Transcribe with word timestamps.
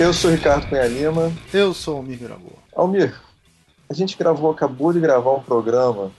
Eu 0.00 0.14
sou 0.14 0.30
Ricardo 0.30 0.66
Cunha 0.66 0.86
Lima. 0.86 1.30
Eu 1.52 1.74
sou 1.74 1.98
Almir 1.98 2.18
Mirabô. 2.18 2.52
Almir, 2.74 3.14
a 3.86 3.92
gente 3.92 4.16
gravou, 4.16 4.50
acabou 4.50 4.94
de 4.94 4.98
gravar 4.98 5.32
um 5.32 5.42
programa 5.42 6.10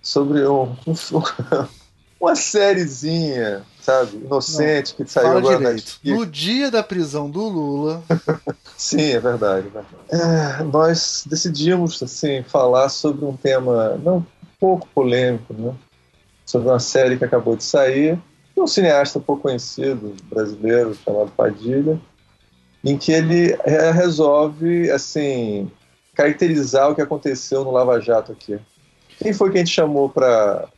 sobre 0.00 0.46
um, 0.46 0.72
um 0.86 0.94
uma 2.20 2.36
sériezinha, 2.36 3.64
sabe, 3.80 4.18
inocente 4.18 4.94
Não, 4.96 5.04
que 5.04 5.10
saiu 5.10 5.38
agora 5.38 5.58
direito. 5.58 5.98
No 6.04 6.24
dia 6.24 6.70
da 6.70 6.80
prisão 6.80 7.28
do 7.28 7.42
Lula. 7.48 8.04
Sim, 8.78 9.10
é 9.10 9.18
verdade. 9.18 9.66
Né? 9.74 9.82
É, 10.10 10.62
nós 10.62 11.24
decidimos 11.26 12.00
assim 12.04 12.44
falar 12.44 12.88
sobre 12.88 13.24
um 13.24 13.36
tema 13.36 13.96
não 13.96 14.18
um 14.18 14.24
pouco 14.60 14.86
polêmico, 14.94 15.52
né? 15.52 15.74
Sobre 16.46 16.68
uma 16.68 16.78
série 16.78 17.18
que 17.18 17.24
acabou 17.24 17.56
de 17.56 17.64
sair, 17.64 18.16
de 18.54 18.62
um 18.62 18.66
cineasta 18.68 19.18
pouco 19.18 19.42
conhecido 19.42 20.14
brasileiro 20.30 20.94
chamado 21.04 21.32
Padilha, 21.32 22.00
em 22.84 22.98
que 22.98 23.12
ele 23.12 23.56
resolve 23.92 24.90
assim 24.90 25.70
caracterizar 26.14 26.90
o 26.90 26.94
que 26.94 27.02
aconteceu 27.02 27.64
no 27.64 27.70
Lava 27.70 28.00
Jato 28.00 28.32
aqui. 28.32 28.58
Quem 29.18 29.32
foi 29.32 29.50
que 29.50 29.56
a 29.56 29.60
gente 29.60 29.72
chamou 29.72 30.08
para 30.08 30.68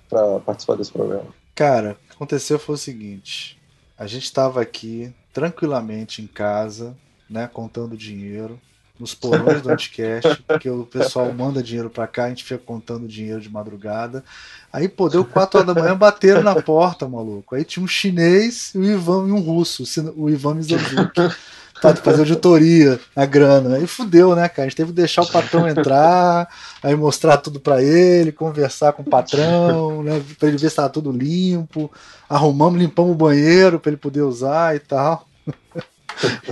participar 0.45 0.77
desse 0.77 0.93
programa? 0.93 1.27
Cara, 1.55 1.93
o 1.93 2.09
que 2.09 2.15
aconteceu 2.15 2.59
foi 2.59 2.75
o 2.75 2.79
seguinte: 2.79 3.59
a 3.99 4.07
gente 4.07 4.25
estava 4.25 4.61
aqui 4.61 5.13
tranquilamente 5.33 6.23
em 6.23 6.27
casa, 6.27 6.97
né, 7.29 7.49
contando 7.53 7.97
dinheiro 7.97 8.61
nos 8.99 9.15
porões 9.15 9.61
do 9.61 9.71
Anticast, 9.71 10.43
porque 10.49 10.71
o 10.71 10.87
pessoal 10.87 11.31
manda 11.33 11.63
dinheiro 11.63 11.91
para 11.91 12.07
cá, 12.07 12.25
a 12.25 12.29
gente 12.31 12.45
fica 12.45 12.59
contando 12.59 13.07
dinheiro 13.07 13.41
de 13.41 13.51
madrugada. 13.51 14.25
Aí, 14.73 14.89
pô, 14.89 15.09
deu 15.09 15.25
4 15.25 15.61
horas 15.61 15.75
da 15.75 15.79
manhã, 15.79 15.95
bateram 15.95 16.43
na 16.43 16.63
porta, 16.63 17.07
maluco. 17.07 17.55
Aí 17.55 17.65
tinha 17.65 17.85
um 17.85 17.89
chinês, 17.89 18.73
o 18.75 18.83
Ivan 18.83 19.29
e 19.29 19.33
um 19.33 19.41
russo, 19.41 19.85
o 20.17 20.31
Ivan 20.31 20.55
Mizanzuki 20.55 21.21
pra 21.81 21.95
fazer 21.97 22.21
auditoria 22.21 22.99
na 23.15 23.27
grana. 23.27 23.77
Aí 23.77 23.87
fudeu, 23.87 24.35
né, 24.35 24.49
cara? 24.49 24.63
A 24.63 24.69
gente 24.69 24.77
teve 24.77 24.91
que 24.91 24.97
deixar 24.97 25.23
o 25.23 25.31
patrão 25.31 25.69
entrar, 25.69 26.49
aí 26.83 26.95
mostrar 26.95 27.37
tudo 27.37 27.61
para 27.61 27.83
ele, 27.83 28.33
conversar 28.33 28.93
com 28.93 29.03
o 29.03 29.07
patrão, 29.07 30.03
né, 30.03 30.23
pra 30.39 30.49
ele 30.49 30.59
ver 30.59 30.71
se 30.71 30.77
tava 30.77 30.89
tudo 30.89 31.13
limpo. 31.13 31.91
Arrumamos, 32.29 32.81
limpamos 32.81 33.13
o 33.13 33.17
banheiro 33.17 33.79
para 33.79 33.91
ele 33.91 33.99
poder 33.99 34.23
usar 34.23 34.75
e 34.75 34.79
tal. 34.81 35.27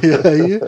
e 0.02 0.28
aí 0.28 0.61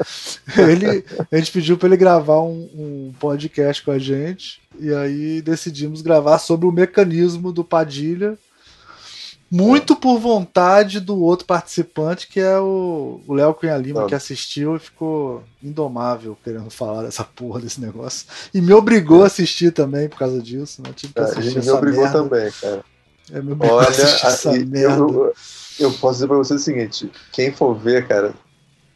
ele, 0.70 1.04
a 1.30 1.36
gente 1.36 1.52
pediu 1.52 1.76
para 1.76 1.88
ele 1.88 1.96
gravar 1.96 2.40
um, 2.40 2.68
um, 2.74 3.12
podcast 3.20 3.84
com 3.84 3.90
a 3.90 3.98
gente 3.98 4.60
e 4.78 4.92
aí 4.92 5.42
decidimos 5.42 6.00
gravar 6.00 6.38
sobre 6.38 6.66
o 6.66 6.72
mecanismo 6.72 7.52
do 7.52 7.62
Padilha 7.62 8.38
muito 9.50 9.94
por 9.94 10.18
vontade 10.18 10.98
do 10.98 11.20
outro 11.22 11.46
participante, 11.46 12.26
que 12.26 12.40
é 12.40 12.58
o 12.58 13.20
Léo 13.28 13.54
Cunha 13.54 13.76
Lima, 13.76 14.06
que 14.06 14.14
assistiu 14.14 14.76
e 14.76 14.80
ficou 14.80 15.42
indomável 15.62 16.36
querendo 16.42 16.68
falar 16.70 17.02
dessa 17.02 17.22
porra 17.22 17.60
desse 17.60 17.80
negócio. 17.80 18.26
E 18.52 18.60
me 18.60 18.72
obrigou 18.72 19.22
a 19.22 19.26
assistir 19.26 19.72
também 19.72 20.08
por 20.08 20.18
causa 20.18 20.42
disso. 20.42 20.82
Né? 20.82 20.90
Tive 20.94 21.14
que 21.14 21.20
assistir 21.20 21.58
é, 21.58 21.62
me 21.62 21.70
obrigou 21.70 22.02
merda. 22.02 22.22
também, 22.22 22.50
cara. 22.60 22.84
É, 23.32 23.42
me 23.42 23.52
obrigou 23.52 23.76
Olha, 23.76 23.86
a 23.86 23.90
assistir 23.90 24.26
essa 24.26 24.56
eu, 24.56 24.66
merda. 24.66 24.96
Eu, 24.96 25.34
eu, 25.78 25.92
posso 25.92 26.14
dizer 26.14 26.26
pra 26.26 26.36
você 26.36 26.54
o 26.54 26.58
seguinte: 26.58 27.10
quem 27.32 27.52
for 27.52 27.74
ver, 27.74 28.08
cara, 28.08 28.34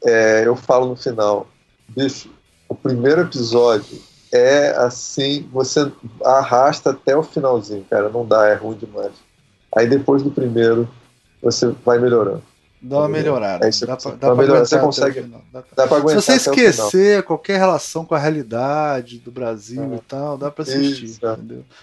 é, 0.05 0.47
eu 0.47 0.57
falo 0.57 0.89
no 0.89 0.97
final, 0.97 1.47
bicho, 1.89 2.29
o 2.69 2.75
primeiro 2.75 3.23
episódio 3.23 4.01
é 4.33 4.71
assim, 4.77 5.49
você 5.53 5.91
arrasta 6.25 6.91
até 6.91 7.17
o 7.17 7.23
finalzinho, 7.23 7.85
cara. 7.89 8.09
Não 8.09 8.27
dá, 8.27 8.49
é 8.49 8.55
ruim 8.55 8.77
demais. 8.77 9.13
Aí 9.75 9.89
depois 9.89 10.23
do 10.23 10.31
primeiro, 10.31 10.89
você 11.43 11.75
vai 11.85 11.99
melhorando. 11.99 12.43
Dá 12.83 12.99
uma 12.99 13.09
melhorada. 13.09 13.67
Aí 13.67 13.73
você, 13.73 13.85
dá 13.85 13.97
pra, 13.97 14.11
dá 14.13 14.17
pra 14.19 14.35
melhorar. 14.35 14.65
Você 14.65 14.79
consegue. 14.79 15.21
Dá, 15.53 15.63
dá 15.77 15.87
pra 15.87 15.99
aguentar. 15.99 16.23
Se 16.23 16.39
você 16.39 16.51
esquecer 16.51 17.23
qualquer 17.25 17.59
relação 17.59 18.07
com 18.07 18.15
a 18.15 18.19
realidade 18.19 19.19
do 19.19 19.31
Brasil 19.31 19.93
é. 19.93 19.97
e 19.97 20.01
tal, 20.01 20.39
dá 20.39 20.51
pra 20.51 20.63
assistir. 20.63 21.05
Isso, 21.05 21.21
é. 21.27 21.37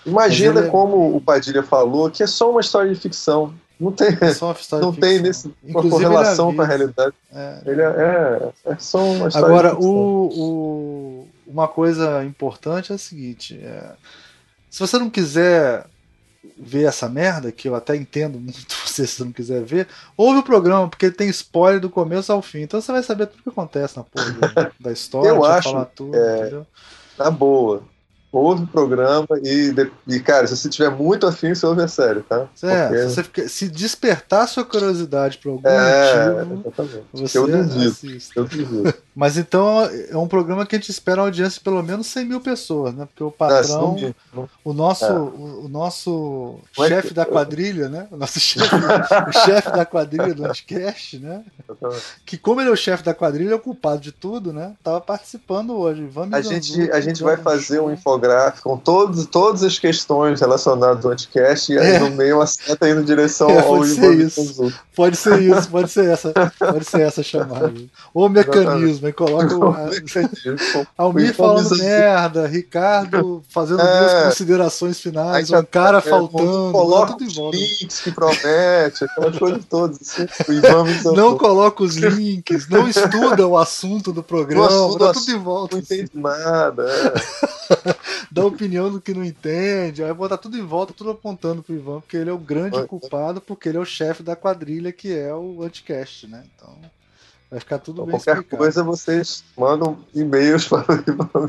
Imagina 0.06 0.62
é 0.62 0.70
como 0.70 1.16
o 1.16 1.22
Padilha 1.22 1.62
falou, 1.62 2.10
que 2.10 2.24
é 2.24 2.28
só 2.28 2.50
uma 2.50 2.62
história 2.62 2.92
de 2.92 3.00
ficção. 3.00 3.54
Não 3.80 3.92
tem, 3.92 4.08
é 4.08 4.80
não 4.82 4.92
tem 4.92 5.22
nesse, 5.22 5.54
uma 5.64 5.88
correlação 5.88 6.56
com 6.56 6.64
a 6.64 6.66
realidade. 6.66 7.14
É. 7.32 7.60
Ele 7.64 7.82
é, 7.84 8.52
é, 8.66 8.76
só 8.80 9.04
uma 9.04 9.28
história 9.28 9.48
Agora, 9.48 9.70
de 9.70 9.76
ficção. 9.76 9.92
O, 9.94 10.32
o, 10.36 11.28
uma 11.46 11.68
coisa 11.68 12.26
importante 12.26 12.92
é 12.92 12.96
a 12.96 12.98
seguinte: 12.98 13.62
se 14.68 14.80
você 14.80 14.98
não 14.98 15.12
quiser 15.12 15.86
ver 16.58 16.86
essa 16.86 17.10
merda, 17.10 17.52
que 17.52 17.68
eu 17.68 17.76
até 17.76 17.96
entendo 17.96 18.40
muito 18.40 18.76
você 18.86 19.06
se 19.06 19.24
não 19.24 19.32
quiser 19.32 19.64
ver, 19.64 19.88
ouve 20.16 20.40
o 20.40 20.44
programa, 20.44 20.88
porque 20.88 21.12
tem 21.12 21.30
spoiler 21.30 21.80
do 21.80 21.90
começo 21.90 22.32
ao 22.32 22.42
fim. 22.42 22.62
Então 22.62 22.80
você 22.82 22.92
vai 22.92 23.04
saber 23.04 23.28
tudo 23.28 23.40
o 23.40 23.44
que 23.44 23.50
acontece 23.50 23.98
na 23.98 24.04
porra 24.04 24.72
da 24.80 24.92
história, 24.92 25.30
eu 25.30 25.44
acho, 25.44 25.72
falar 25.72 25.86
tudo, 25.86 26.16
é, 26.16 26.40
entendeu? 26.40 26.68
Na 27.18 27.32
boa 27.32 27.84
ouve 28.38 28.64
o 28.64 28.68
programa 28.68 29.28
e, 29.44 29.74
e, 30.08 30.20
cara, 30.20 30.48
se 30.48 30.56
você 30.56 30.70
tiver 30.70 30.90
muito 30.90 31.28
afim, 31.28 31.54
você 31.54 31.66
ouve 31.66 31.82
a 31.82 31.88
série, 31.88 32.22
tá? 32.22 32.48
É, 32.64 32.88
Porque... 32.88 32.98
se, 32.98 33.10
você 33.10 33.24
fica, 33.24 33.50
se 33.50 33.68
despertar 33.68 34.48
sua 34.48 34.64
curiosidade 34.64 35.38
por 35.38 35.50
algum 35.52 35.68
é, 35.68 36.44
motivo, 36.44 37.06
você 37.14 37.38
eu 37.38 37.48
duvido, 37.48 37.90
assiste. 37.90 38.32
eu 38.36 38.46
duvido. 38.46 38.94
Mas 39.16 39.36
então 39.36 39.82
é 40.10 40.16
um 40.16 40.28
programa 40.28 40.64
que 40.64 40.76
a 40.76 40.80
gente 40.80 40.92
espera 40.92 41.22
uma 41.22 41.28
audiência 41.28 41.58
de 41.58 41.62
pelo 41.62 41.82
menos 41.82 42.06
100 42.06 42.26
mil 42.26 42.40
pessoas, 42.40 42.94
né? 42.94 43.06
Porque 43.06 43.24
o 43.24 43.32
patrão, 43.32 43.98
não, 44.32 44.48
o 44.64 44.74
nosso, 44.74 45.06
é. 45.06 45.12
o, 45.12 45.66
o, 45.66 45.68
nosso 45.68 46.60
é 46.78 46.88
chefe 46.88 47.16
da 47.16 47.26
quadrilha, 47.26 47.90
né? 47.90 48.08
O 48.12 48.18
nosso 48.18 48.38
chefe, 48.40 48.76
o 48.76 49.32
chefe 49.32 49.72
da 49.72 49.86
quadrilha 49.86 50.36
do 50.36 50.46
Anticast, 50.46 51.18
né? 51.18 51.44
Que 52.28 52.38
como 52.38 52.62
ele 52.62 52.70
é 52.70 52.74
o 52.74 52.78
chefe 52.78 53.04
da 53.04 53.14
quadrilha, 53.14 53.54
é 53.54 53.56
o 53.56 53.60
culpado 53.60 54.02
de 54.02 54.12
tudo, 54.12 54.54
né? 54.54 54.76
Tava 54.84 55.02
participando 55.02 55.76
hoje. 55.76 56.06
Vamos 56.06 56.36
a 56.36 56.42
gente, 56.42 56.92
a 56.92 57.02
gente 57.02 57.24
vai 57.24 57.38
fazer 57.38 57.80
um 57.80 57.92
infográfico 57.92 58.27
com 58.62 58.78
todos, 58.78 59.26
todas 59.26 59.64
as 59.64 59.78
questões 59.80 60.40
relacionadas 60.40 61.06
ao 61.06 61.12
anticast 61.12 61.72
e 61.72 61.78
aí 61.78 61.96
é. 61.96 62.00
no 62.00 62.12
meio 62.12 62.38
uma 62.38 62.48
seta 62.48 62.90
indo 62.90 63.02
em 63.02 63.06
direção 63.06 63.50
é, 63.50 63.60
ao 63.60 63.68
pode 63.68 63.90
ser 63.90 64.14
isso. 64.20 64.74
Pode 64.96 65.16
ser 65.16 65.42
isso, 65.42 65.70
pode 65.70 65.92
ser 65.92 66.06
essa, 66.10 66.34
pode 66.58 66.86
ser 66.86 67.02
essa 67.02 67.22
chamada. 67.22 67.72
O 68.14 68.28
mecanismo, 68.30 69.08
e 69.08 69.14
coloca 69.14 69.56
o, 69.56 69.70
a, 69.70 69.90
Almir 70.98 71.36
falando 71.36 71.78
merda, 71.78 72.48
Ricardo 72.48 73.44
fazendo 73.50 73.82
é. 73.82 74.00
duas 74.00 74.24
considerações 74.26 75.00
finais, 75.00 75.52
um 75.52 75.64
cara 75.64 76.00
é, 76.00 76.02
faltando, 76.02 76.72
coloca 76.72 77.14
tudo 77.14 77.28
os 77.28 77.36
links 77.36 78.02
que 78.02 78.12
promete, 78.12 79.04
aquelas 79.04 79.38
coisas 79.38 79.66
todas. 79.66 79.98
Assim, 80.02 80.28
não 81.16 81.38
coloca 81.38 81.84
os 81.84 81.96
links, 81.96 82.68
não 82.68 82.88
estuda 82.88 83.48
o 83.48 83.58
assunto 83.58 84.12
do 84.12 84.24
programa, 84.24 84.98
dá 84.98 85.14
tudo 85.14 85.26
de 85.26 85.36
volta. 85.36 85.76
Não 85.76 85.82
entende 85.82 86.12
nada. 86.14 86.88
É. 86.90 87.96
dá 88.32 88.46
opinião 88.46 88.92
do 88.92 89.02
que 89.02 89.14
não 89.14 89.24
entende, 89.24 90.04
aí 90.04 90.14
botar 90.14 90.38
tudo 90.38 90.58
em 90.58 90.66
volta, 90.66 90.94
tudo 90.94 91.12
apontando 91.12 91.64
pro 91.64 91.76
Ivan, 91.76 92.02
porque 92.02 92.18
ele 92.18 92.30
é 92.30 92.34
o 92.34 92.38
grande 92.38 92.86
culpado, 92.88 93.42
porque 93.42 93.70
ele 93.70 93.78
é 93.78 93.82
o 93.82 93.86
chefe 93.86 94.24
da 94.24 94.36
quadrilha 94.36 94.92
que 94.92 95.14
é 95.14 95.34
o 95.34 95.64
Anticast, 95.64 96.28
né? 96.28 96.44
Então 96.56 96.76
vai 97.50 97.60
ficar 97.60 97.80
tudo 97.80 98.02
então, 98.02 98.06
bem 98.06 98.16
Qualquer 98.16 98.36
explicado. 98.36 98.58
coisa 98.58 98.84
vocês 98.84 99.44
mandam 99.58 100.00
e-mails 100.14 100.68
para 100.68 100.86
o 100.92 101.04
Ivan 101.08 101.48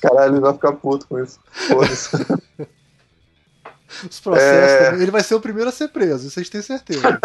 Caralho, 0.00 0.34
ele 0.34 0.40
vai 0.40 0.52
ficar 0.52 0.72
puto 0.72 1.06
com 1.06 1.22
isso. 1.22 1.38
Foda-se. 1.50 2.10
Os 4.08 4.20
processos. 4.20 4.98
É... 4.98 5.02
Ele 5.02 5.10
vai 5.10 5.22
ser 5.22 5.34
o 5.34 5.40
primeiro 5.40 5.68
a 5.68 5.72
ser 5.72 5.88
preso, 5.88 6.30
vocês 6.30 6.48
têm 6.48 6.62
certeza. 6.62 7.00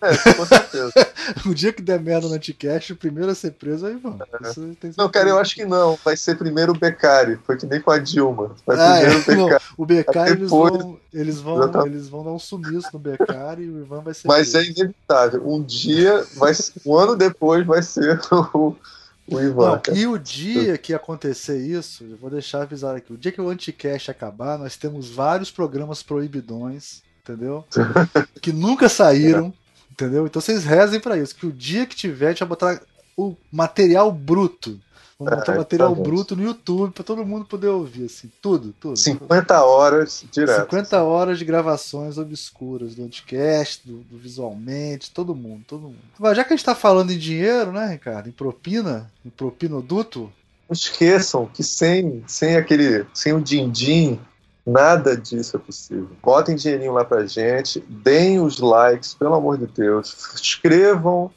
é, 0.00 0.32
com 0.34 0.46
certeza. 0.46 0.92
o 1.46 1.54
dia 1.54 1.72
que 1.72 1.82
der 1.82 2.00
merda 2.00 2.28
no 2.28 2.34
Anticast, 2.34 2.92
o 2.92 2.96
primeiro 2.96 3.30
a 3.30 3.34
ser 3.34 3.52
preso 3.52 3.86
é 3.86 3.90
o 3.90 3.92
Ivan. 3.92 4.18
É. 4.20 4.90
Não, 4.96 5.08
cara, 5.08 5.28
eu 5.28 5.38
acho 5.38 5.54
que 5.54 5.64
não. 5.64 5.98
Vai 6.04 6.16
ser 6.16 6.36
primeiro 6.36 6.72
o 6.72 6.78
Beccari. 6.78 7.38
Foi 7.44 7.56
que 7.56 7.66
nem 7.66 7.80
com 7.80 7.90
a 7.90 7.98
Dilma. 7.98 8.54
Vai 8.66 8.76
ah, 8.78 9.00
primeiro 9.00 9.12
é, 9.12 9.16
o 9.16 9.24
Beccari. 9.24 9.50
Não, 9.50 9.58
o 9.76 9.86
Beccari 9.86 10.30
eles, 10.32 10.50
vão, 10.50 10.98
eles, 11.12 11.40
vão, 11.40 11.86
eles 11.86 12.08
vão 12.08 12.24
dar 12.24 12.32
um 12.32 12.38
sumiço 12.38 12.88
no 12.92 12.98
Beccari 12.98 13.62
e 13.62 13.70
o 13.70 13.80
Ivan 13.80 14.00
vai 14.00 14.14
ser. 14.14 14.28
Mas 14.28 14.50
preso. 14.50 14.58
é 14.58 14.70
inevitável. 14.70 15.42
Um 15.48 15.62
dia, 15.62 16.24
vai, 16.36 16.52
um 16.86 16.96
ano 16.96 17.16
depois, 17.16 17.66
vai 17.66 17.82
ser 17.82 18.20
o. 18.54 18.76
O 19.26 19.40
Ivan, 19.40 19.80
Não, 19.86 19.96
e 19.96 20.06
o 20.06 20.18
dia 20.18 20.76
que 20.76 20.92
acontecer 20.92 21.58
isso, 21.58 22.04
eu 22.04 22.16
vou 22.16 22.28
deixar 22.28 22.62
avisado 22.62 22.98
aqui, 22.98 23.12
o 23.12 23.16
dia 23.16 23.32
que 23.32 23.40
o 23.40 23.48
Anticast 23.48 24.10
acabar, 24.10 24.58
nós 24.58 24.76
temos 24.76 25.08
vários 25.08 25.50
programas 25.50 26.02
proibidões, 26.02 27.02
entendeu? 27.22 27.64
que 28.42 28.52
nunca 28.52 28.86
saíram, 28.88 29.52
entendeu? 29.90 30.26
Então 30.26 30.42
vocês 30.42 30.64
rezem 30.64 31.00
para 31.00 31.16
isso, 31.16 31.34
que 31.34 31.46
o 31.46 31.52
dia 31.52 31.86
que 31.86 31.96
tiver, 31.96 32.26
a 32.26 32.30
gente 32.30 32.40
vai 32.40 32.48
botar 32.48 32.80
o 33.16 33.34
material 33.50 34.12
bruto 34.12 34.78
Vamos 35.18 35.38
botar 35.38 35.52
é, 35.52 35.58
material 35.58 35.94
tá 35.94 36.02
bruto 36.02 36.34
no 36.34 36.42
YouTube 36.42 36.92
para 36.92 37.04
todo 37.04 37.24
mundo 37.24 37.44
poder 37.44 37.68
ouvir, 37.68 38.06
assim, 38.06 38.30
tudo, 38.42 38.74
tudo. 38.80 38.96
50 38.96 39.62
horas 39.64 40.24
direto. 40.32 40.62
50 40.62 41.02
horas 41.02 41.38
de 41.38 41.44
gravações 41.44 42.18
obscuras 42.18 42.94
do 42.94 43.02
podcast, 43.02 43.86
do, 43.86 43.98
do, 43.98 44.18
visualmente, 44.18 45.12
todo 45.12 45.34
mundo, 45.34 45.64
todo 45.66 45.82
mundo. 45.82 45.98
Mas 46.18 46.36
já 46.36 46.42
que 46.42 46.52
a 46.52 46.56
gente 46.56 46.62
está 46.62 46.74
falando 46.74 47.12
em 47.12 47.18
dinheiro, 47.18 47.72
né, 47.72 47.86
Ricardo, 47.86 48.28
em 48.28 48.32
propina, 48.32 49.10
em 49.24 49.30
propinoduto. 49.30 50.32
Não 50.68 50.72
esqueçam 50.72 51.46
que 51.46 51.62
sem, 51.62 52.24
sem 52.26 52.56
aquele, 52.56 53.06
sem 53.14 53.32
o 53.32 53.40
din-din, 53.40 54.18
nada 54.66 55.16
disso 55.16 55.56
é 55.56 55.60
possível. 55.60 56.10
Botem 56.22 56.56
dinheirinho 56.56 56.92
lá 56.92 57.04
pra 57.04 57.26
gente, 57.26 57.80
deem 57.88 58.40
os 58.40 58.58
likes, 58.58 59.14
pelo 59.14 59.34
amor 59.34 59.58
de 59.58 59.66
Deus, 59.66 60.34
escrevam 60.34 61.30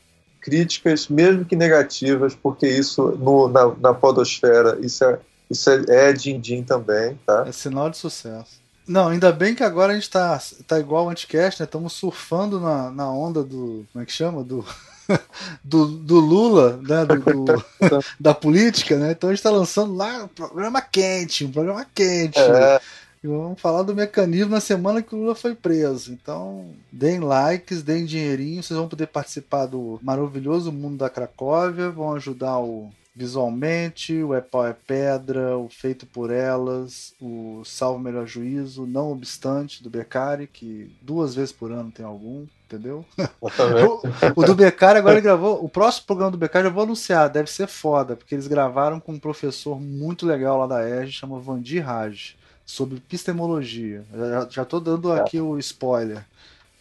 críticas, 0.47 1.09
mesmo 1.09 1.43
que 1.43 1.57
negativas, 1.57 2.33
porque 2.33 2.65
isso 2.65 3.09
no, 3.19 3.49
na, 3.49 3.75
na 3.81 3.93
podosfera, 3.93 4.77
isso 4.81 5.03
é, 5.03 5.19
isso 5.49 5.69
é, 5.69 5.83
é 5.89 6.13
din-din 6.13 6.63
também, 6.63 7.19
tá? 7.25 7.43
É 7.45 7.51
sinal 7.51 7.89
de 7.89 7.97
sucesso. 7.97 8.61
Não, 8.87 9.09
ainda 9.09 9.29
bem 9.33 9.53
que 9.53 9.63
agora 9.63 9.91
a 9.91 9.95
gente 9.95 10.09
tá, 10.09 10.41
tá 10.65 10.79
igual 10.79 11.05
o 11.05 11.09
Anticast, 11.09 11.59
né? 11.59 11.65
Estamos 11.65 11.91
surfando 11.91 12.61
na, 12.61 12.89
na 12.89 13.11
onda 13.11 13.43
do. 13.43 13.85
Como 13.91 14.01
é 14.01 14.05
que 14.05 14.13
chama? 14.13 14.41
Do. 14.41 14.65
do, 15.61 15.85
do, 15.85 16.19
Lula, 16.21 16.79
né, 16.81 17.05
do, 17.05 17.17
do, 17.17 17.65
da 18.17 18.33
política, 18.33 18.97
né? 18.97 19.11
Então 19.11 19.29
a 19.29 19.33
gente 19.33 19.39
está 19.39 19.51
lançando 19.51 19.93
lá 19.93 20.23
um 20.23 20.27
programa 20.29 20.81
quente, 20.81 21.43
um 21.43 21.51
programa 21.51 21.85
quente. 21.93 22.39
É. 22.39 22.75
E 22.75 22.79
vamos 23.27 23.59
falar 23.59 23.83
do 23.83 23.95
mecanismo 23.95 24.51
na 24.51 24.59
semana 24.61 25.01
que 25.01 25.15
o 25.15 25.19
Lula 25.19 25.35
foi 25.35 25.55
preso. 25.55 26.11
Então, 26.11 26.73
deem 26.91 27.19
likes, 27.19 27.83
deem 27.83 28.05
dinheirinho, 28.05 28.61
vocês 28.61 28.77
vão 28.77 28.87
poder 28.87 29.07
participar 29.07 29.65
do 29.65 29.99
maravilhoso 30.01 30.71
mundo 30.71 30.97
da 30.97 31.09
Cracóvia, 31.09 31.89
vão 31.89 32.13
ajudar 32.13 32.59
o 32.59 32.89
visualmente, 33.17 34.21
o 34.21 34.35
É 34.35 34.41
Pau 34.41 34.65
é 34.65 34.73
Pedra, 34.73 35.57
o 35.57 35.67
Feito 35.67 36.05
por 36.05 36.29
Elas, 36.29 37.15
o 37.19 37.63
Salvo 37.65 37.97
Melhor 37.97 38.27
Juízo, 38.27 38.85
Não 38.85 39.11
Obstante, 39.11 39.81
do 39.81 39.89
Beccari, 39.89 40.45
que 40.45 40.95
duas 41.01 41.33
vezes 41.33 41.51
por 41.51 41.71
ano 41.71 41.91
tem 41.91 42.05
algum, 42.05 42.45
entendeu? 42.67 43.03
o, 43.41 44.39
o, 44.39 44.45
do 44.45 44.53
Beccari 44.53 44.99
agora 44.99 45.15
ele 45.15 45.21
gravou, 45.21 45.65
o 45.65 45.67
próximo 45.67 46.05
programa 46.05 46.29
do 46.29 46.37
Beccari 46.37 46.67
eu 46.67 46.71
vou 46.71 46.83
anunciar, 46.83 47.27
deve 47.27 47.49
ser 47.49 47.65
foda, 47.65 48.15
porque 48.15 48.35
eles 48.35 48.45
gravaram 48.45 48.99
com 48.99 49.13
um 49.13 49.19
professor 49.19 49.81
muito 49.81 50.23
legal 50.23 50.59
lá 50.59 50.67
da 50.67 50.87
ERG, 50.87 51.11
chama 51.11 51.39
Vandir 51.39 51.83
Raj, 51.83 52.35
sobre 52.67 52.97
epistemologia. 52.97 54.03
Já, 54.13 54.47
já 54.49 54.65
tô 54.65 54.81
dando 54.81 55.13
é. 55.13 55.21
aqui 55.21 55.39
o 55.39 55.57
spoiler. 55.57 56.23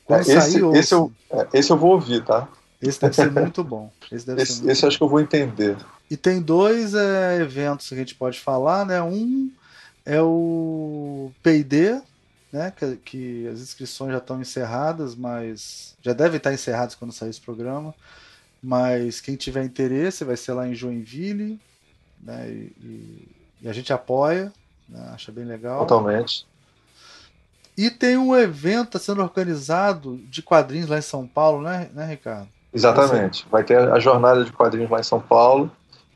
Quando 0.05 0.19
é, 0.19 0.23
esse, 0.23 0.33
sair, 0.33 0.65
esse, 0.75 0.93
eu, 0.93 1.13
é, 1.31 1.47
esse 1.55 1.71
eu 1.71 1.77
vou 1.77 1.93
ouvir, 1.93 2.25
tá? 2.25 2.49
Esse 2.83 3.01
deve 3.01 3.15
ser 3.15 3.31
muito 3.31 3.63
bom. 3.63 3.91
Esse, 4.11 4.27
deve 4.27 4.43
esse, 4.43 4.55
ser 4.55 4.69
esse 4.71 4.85
acho 4.85 4.99
que 4.99 5.05
eu 5.05 5.09
vou 5.09 5.21
entender. 5.21 5.77
E 6.11 6.17
tem 6.17 6.43
dois 6.43 6.93
é, 6.93 7.41
eventos 7.41 7.89
que 7.89 7.95
a 7.95 7.99
gente 7.99 8.17
pode 8.17 8.41
falar, 8.41 8.85
né? 8.85 9.01
Um 9.01 9.51
é 10.05 10.21
o 10.21 11.31
P&D, 11.43 12.01
né? 12.53 12.73
Que, 12.77 12.97
que, 12.97 13.49
as 13.49 13.61
inscrições 13.61 14.13
já 14.13 14.19
estão 14.19 14.41
encerradas, 14.41 15.15
mas 15.15 15.97
já 16.03 16.13
devem 16.13 16.37
estar 16.37 16.53
encerradas 16.53 16.97
quando 16.97 17.13
sair 17.13 17.31
esse 17.31 17.41
programa. 17.41 17.95
Mas 18.61 19.21
quem 19.21 19.37
tiver 19.37 19.65
interesse 19.65 20.25
vai 20.25 20.37
ser 20.37 20.53
lá 20.53 20.67
em 20.67 20.75
Joinville, 20.75 21.61
né? 22.21 22.49
E, 22.49 22.73
e, 22.83 23.29
e 23.63 23.69
a 23.69 23.73
gente 23.73 23.93
apoia, 23.93 24.53
né? 24.89 25.11
acha 25.13 25.33
bem 25.33 25.45
legal. 25.45 25.81
Totalmente. 25.81 26.47
E 27.77 27.91
tem 27.91 28.17
um 28.17 28.35
evento 28.35 28.93
tá 28.93 28.99
sendo 28.99 29.23
organizado 29.23 30.17
de 30.31 30.43
quadrinhos 30.43 30.89
lá 30.89 30.99
em 30.99 31.03
São 31.03 31.27
Paulo, 31.27 31.63
né, 31.63 31.91
né 31.93 32.07
Ricardo? 32.07 32.49
Exatamente. 32.73 33.47
Vai 33.51 33.65
ter 33.65 33.79
a 33.79 33.99
jornada 33.99 34.45
de 34.45 34.53
quadrinhos 34.53 34.91
lá 34.91 35.01
em 35.01 35.05
São 35.05 35.21
Paulo. 35.21 35.71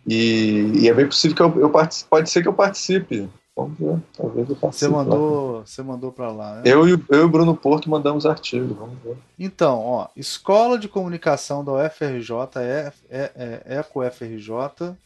E, 0.07 0.73
e 0.75 0.89
é 0.89 0.95
bem 0.95 1.07
possível 1.07 1.37
que 1.37 1.43
eu, 1.43 1.61
eu 1.61 1.71
participe, 1.71 2.09
pode 2.09 2.31
ser 2.31 2.43
que 2.43 2.49
eu 2.49 2.55
participe. 2.55 3.29
Vamos 3.55 3.79
ver, 3.79 3.99
talvez 4.17 4.49
eu 4.49 4.57
participe. 4.57 4.87
Você 4.87 4.89
mandou, 4.89 5.67
você 5.67 5.83
mandou 5.83 6.13
para 6.13 6.31
lá, 6.31 6.55
né? 6.57 6.63
Eu, 6.65 6.89
eu 6.89 6.99
e 7.11 7.21
o 7.21 7.29
Bruno 7.29 7.55
Porto 7.55 7.91
mandamos 7.91 8.25
artigos, 8.25 8.75
vamos 8.75 8.99
ver. 9.05 9.17
Então, 9.39 9.79
ó, 9.79 10.09
Escola 10.17 10.79
de 10.79 10.89
Comunicação 10.89 11.63
da 11.63 11.73
UFRJ, 11.73 12.33
é, 12.57 12.93
é, 13.11 13.33
é, 13.67 13.79
Eco 13.79 14.01
FRJ, 14.11 14.97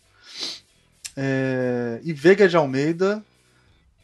é, 1.16 2.00
e 2.05 2.12
Veiga 2.12 2.49
de 2.49 2.56
Almeida 2.56 3.22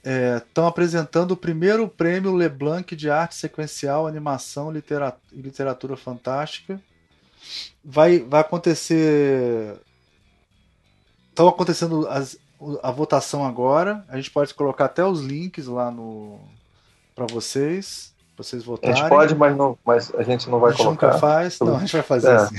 estão 0.05 0.65
é, 0.65 0.69
apresentando 0.69 1.33
o 1.33 1.37
primeiro 1.37 1.87
prêmio 1.89 2.35
Leblanc 2.35 2.95
de 2.97 3.11
arte 3.11 3.35
sequencial, 3.35 4.07
animação 4.07 4.71
literatura, 4.71 5.23
e 5.33 5.41
literatura 5.41 5.97
fantástica. 5.97 6.81
Vai, 7.85 8.21
vai 8.21 8.41
acontecer 8.41 9.81
estão 11.31 11.49
acontecendo 11.49 12.07
as, 12.09 12.39
a 12.83 12.91
votação 12.91 13.45
agora. 13.45 14.05
A 14.09 14.17
gente 14.17 14.31
pode 14.31 14.53
colocar 14.53 14.87
até 14.87 15.05
os 15.05 15.21
links 15.21 15.67
lá 15.67 15.91
no 15.91 16.39
para 17.15 17.27
vocês, 17.27 18.15
vocês 18.43 18.65
votarem. 18.65 18.95
A 18.95 18.97
gente 18.97 19.09
pode, 19.09 19.35
mas, 19.35 19.57
não, 19.57 19.79
mas 19.85 20.13
a 20.15 20.23
gente 20.23 20.49
não 20.49 20.59
vai 20.59 20.73
colocar. 20.73 21.09
A 21.09 21.13
gente 21.13 21.17
colocar. 21.17 21.17
nunca 21.17 21.19
faz. 21.19 21.59
Não, 21.61 21.77
a 21.77 21.81
gente 21.81 21.93
vai 21.93 22.03
fazer 22.03 22.29
é. 22.29 22.37
assim. 22.37 22.57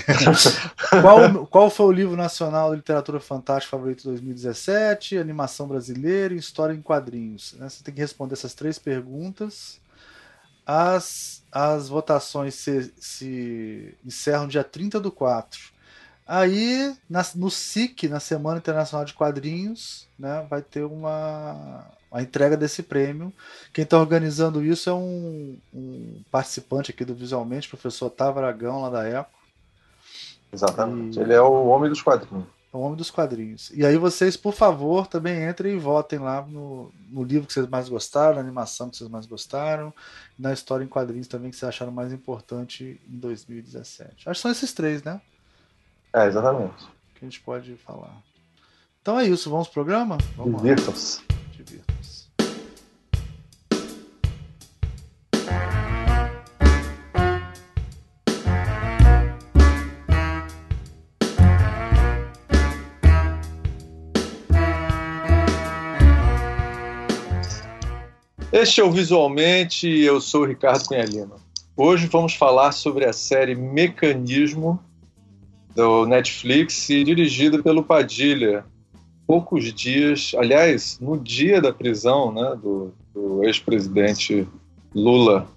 qual, 1.02 1.48
qual 1.48 1.70
foi 1.70 1.86
o 1.88 1.92
livro 1.92 2.16
nacional 2.16 2.72
de 2.72 2.78
literatura 2.78 3.20
fantástica 3.20 3.76
favorito 3.76 4.00
de 4.00 4.10
2017? 4.10 5.18
Animação 5.18 5.68
brasileira 5.68 6.34
e 6.34 6.38
história 6.38 6.74
em 6.74 6.82
quadrinhos. 6.82 7.56
Né? 7.58 7.68
Você 7.68 7.84
tem 7.84 7.94
que 7.94 8.02
responder 8.02 8.34
essas 8.34 8.54
três 8.54 8.78
perguntas. 8.78 9.80
As, 10.66 11.44
as 11.52 11.90
votações 11.90 12.56
se, 12.56 12.94
se 12.98 13.98
encerram 14.06 14.48
dia 14.48 14.64
30 14.64 15.00
do 15.00 15.12
4. 15.12 15.60
Aí, 16.34 16.96
na, 17.10 17.26
no 17.36 17.52
SIC, 17.52 18.08
na 18.08 18.22
Semana 18.22 18.58
Internacional 18.58 19.04
de 19.04 19.14
Quadrinhos, 19.14 20.08
né, 20.18 20.48
vai 20.50 20.62
ter 20.62 20.86
uma, 20.86 21.86
a 22.10 22.22
entrega 22.22 22.56
desse 22.56 22.82
prêmio. 22.82 23.34
Quem 23.74 23.84
está 23.84 24.00
organizando 24.00 24.64
isso 24.64 24.90
é 24.90 24.94
um, 24.94 25.58
um, 25.74 26.22
participante 26.32 26.90
aqui 26.90 27.04
do 27.04 27.14
Visualmente, 27.14 27.68
o 27.68 27.72
professor 27.72 28.06
Otávio 28.06 28.42
Aragão, 28.42 28.82
lá 28.82 28.90
da 28.90 29.10
ECO. 29.10 29.30
Exatamente. 30.54 31.20
E... 31.20 31.22
Ele 31.22 31.34
é 31.34 31.42
o 31.42 31.66
homem 31.66 31.90
dos 31.90 32.02
quadrinhos. 32.02 32.46
É 32.74 32.78
o 32.78 32.80
homem 32.80 32.96
dos 32.96 33.12
quadrinhos. 33.12 33.70
E 33.74 33.86
aí 33.86 33.98
vocês, 33.98 34.38
por 34.38 34.54
favor, 34.54 35.08
também 35.08 35.50
entrem 35.50 35.76
e 35.76 35.80
votem 35.80 36.18
lá 36.18 36.44
no, 36.44 36.94
no 37.10 37.26
livro 37.26 37.46
que 37.46 37.52
vocês 37.52 37.68
mais 37.68 37.90
gostaram, 37.90 38.36
na 38.36 38.42
animação 38.42 38.90
que 38.90 38.96
vocês 38.96 39.10
mais 39.10 39.26
gostaram, 39.26 39.94
na 40.40 40.54
história 40.54 40.86
em 40.86 40.88
quadrinhos 40.88 41.28
também 41.28 41.52
que 41.52 41.58
vocês 41.58 41.68
acharam 41.68 41.92
mais 41.92 42.14
importante 42.14 43.02
em 43.06 43.18
2017. 43.18 44.30
Acho 44.30 44.40
que 44.40 44.42
são 44.42 44.52
esses 44.52 44.72
três, 44.72 45.04
né? 45.04 45.20
É, 46.14 46.28
exatamente. 46.28 46.86
Que 47.16 47.26
a 47.26 47.30
gente 47.30 47.40
pode 47.40 47.76
falar. 47.78 48.22
Então 49.02 49.20
é 49.20 49.26
isso, 49.26 49.50
vamos 49.50 49.68
pro 49.68 49.84
programa? 49.84 50.18
Divirtam-se. 50.38 51.22
Divirtam-se. 51.52 52.30
Este 68.52 68.82
é 68.82 68.84
o 68.84 68.92
Visualmente, 68.92 69.88
eu 69.88 70.20
sou 70.20 70.42
o 70.42 70.46
Ricardo 70.46 70.86
Cunha 70.86 71.06
Lima. 71.06 71.38
Hoje 71.76 72.06
vamos 72.08 72.36
falar 72.36 72.74
sobre 72.74 73.06
a 73.06 73.14
série 73.14 73.56
Mecanismo, 73.56 74.78
do 75.76 76.06
Netflix 76.06 76.90
e 76.90 77.04
dirigido 77.04 77.62
pelo 77.64 77.84
Padilha. 77.84 78.66
Poucos 79.26 79.74
dias, 79.74 80.34
aliás, 80.38 81.00
no 81.00 81.18
dia 81.18 81.62
da 81.62 81.72
prisão 81.72 82.34
né, 82.34 82.58
do, 82.62 82.94
do 83.14 83.44
ex-presidente 83.44 84.48
Lula. 84.94 85.48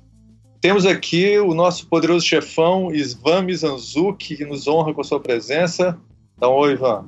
Temos 0.60 0.86
aqui 0.86 1.38
o 1.38 1.52
nosso 1.52 1.86
poderoso 1.88 2.24
chefão 2.24 2.94
Isvan 2.94 3.42
Mizanzuki, 3.42 4.36
que 4.36 4.44
nos 4.44 4.66
honra 4.66 4.94
com 4.94 5.00
a 5.00 5.04
sua 5.04 5.20
presença. 5.20 5.98
Então, 6.36 6.52
oi, 6.52 6.72
Ivan. 6.72 7.04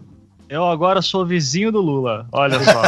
Eu 0.48 0.64
agora 0.64 1.02
sou 1.02 1.26
vizinho 1.26 1.72
do 1.72 1.80
Lula, 1.80 2.28
olha 2.30 2.60
só. 2.62 2.82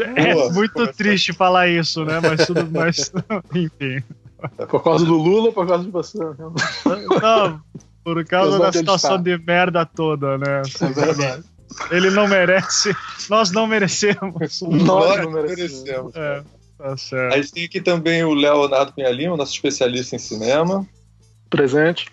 é 0.16 0.50
muito 0.50 0.86
triste 0.94 1.34
falar 1.34 1.68
isso, 1.68 2.04
né? 2.04 2.20
Mas 2.20 2.46
tudo 2.46 2.70
mais. 2.70 3.12
Enfim. 3.54 4.02
É 4.58 4.66
por 4.66 4.82
causa 4.82 5.04
do 5.04 5.16
Lula 5.16 5.46
ou 5.46 5.52
por 5.52 5.66
causa 5.66 5.84
de 5.84 5.90
você? 5.90 6.18
Não, 6.18 7.60
por 8.04 8.24
causa 8.24 8.58
da 8.58 8.72
situação 8.72 9.20
de 9.20 9.36
merda 9.38 9.84
toda, 9.84 10.38
né? 10.38 10.62
É 10.80 10.86
verdade. 10.86 11.44
Ele 11.90 12.10
não 12.10 12.28
merece, 12.28 12.94
nós 13.28 13.50
não 13.50 13.66
merecemos. 13.66 14.60
Nós 14.62 15.24
não 15.24 15.30
merecemos. 15.30 16.14
É, 16.14 16.42
tá 16.78 16.96
certo. 16.96 17.34
A 17.34 17.36
gente 17.36 17.52
tem 17.52 17.64
aqui 17.64 17.80
também 17.80 18.24
o 18.24 18.32
Leonardo 18.32 18.92
Pinha 18.92 19.10
Lima, 19.10 19.36
nosso 19.36 19.52
especialista 19.52 20.16
em 20.16 20.18
cinema. 20.18 20.86
Presente. 21.50 22.06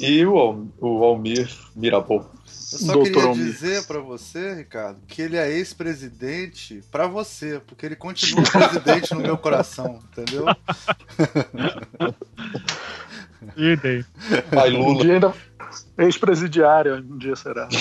E 0.00 0.24
o, 0.26 0.66
o 0.80 1.04
Almir 1.04 1.48
Mirabô. 1.74 2.24
Eu 2.70 2.78
só 2.78 2.92
Doutor 2.92 3.12
queria 3.12 3.32
dizer 3.34 3.86
para 3.86 3.98
você, 4.00 4.54
Ricardo, 4.54 5.00
que 5.06 5.22
ele 5.22 5.36
é 5.36 5.50
ex-presidente 5.50 6.82
para 6.90 7.06
você, 7.06 7.60
porque 7.66 7.86
ele 7.86 7.96
continua 7.96 8.44
presidente 8.50 9.14
no 9.14 9.20
meu 9.20 9.38
coração, 9.38 10.00
entendeu? 10.12 10.44
Idem. 13.56 14.04
Pai 14.52 14.68
Lula. 14.70 14.90
Um 14.90 14.98
dia 14.98 15.14
ainda 15.14 15.32
ex-presidiário, 15.96 16.96
um 16.96 17.16
dia 17.16 17.36
será. 17.36 17.68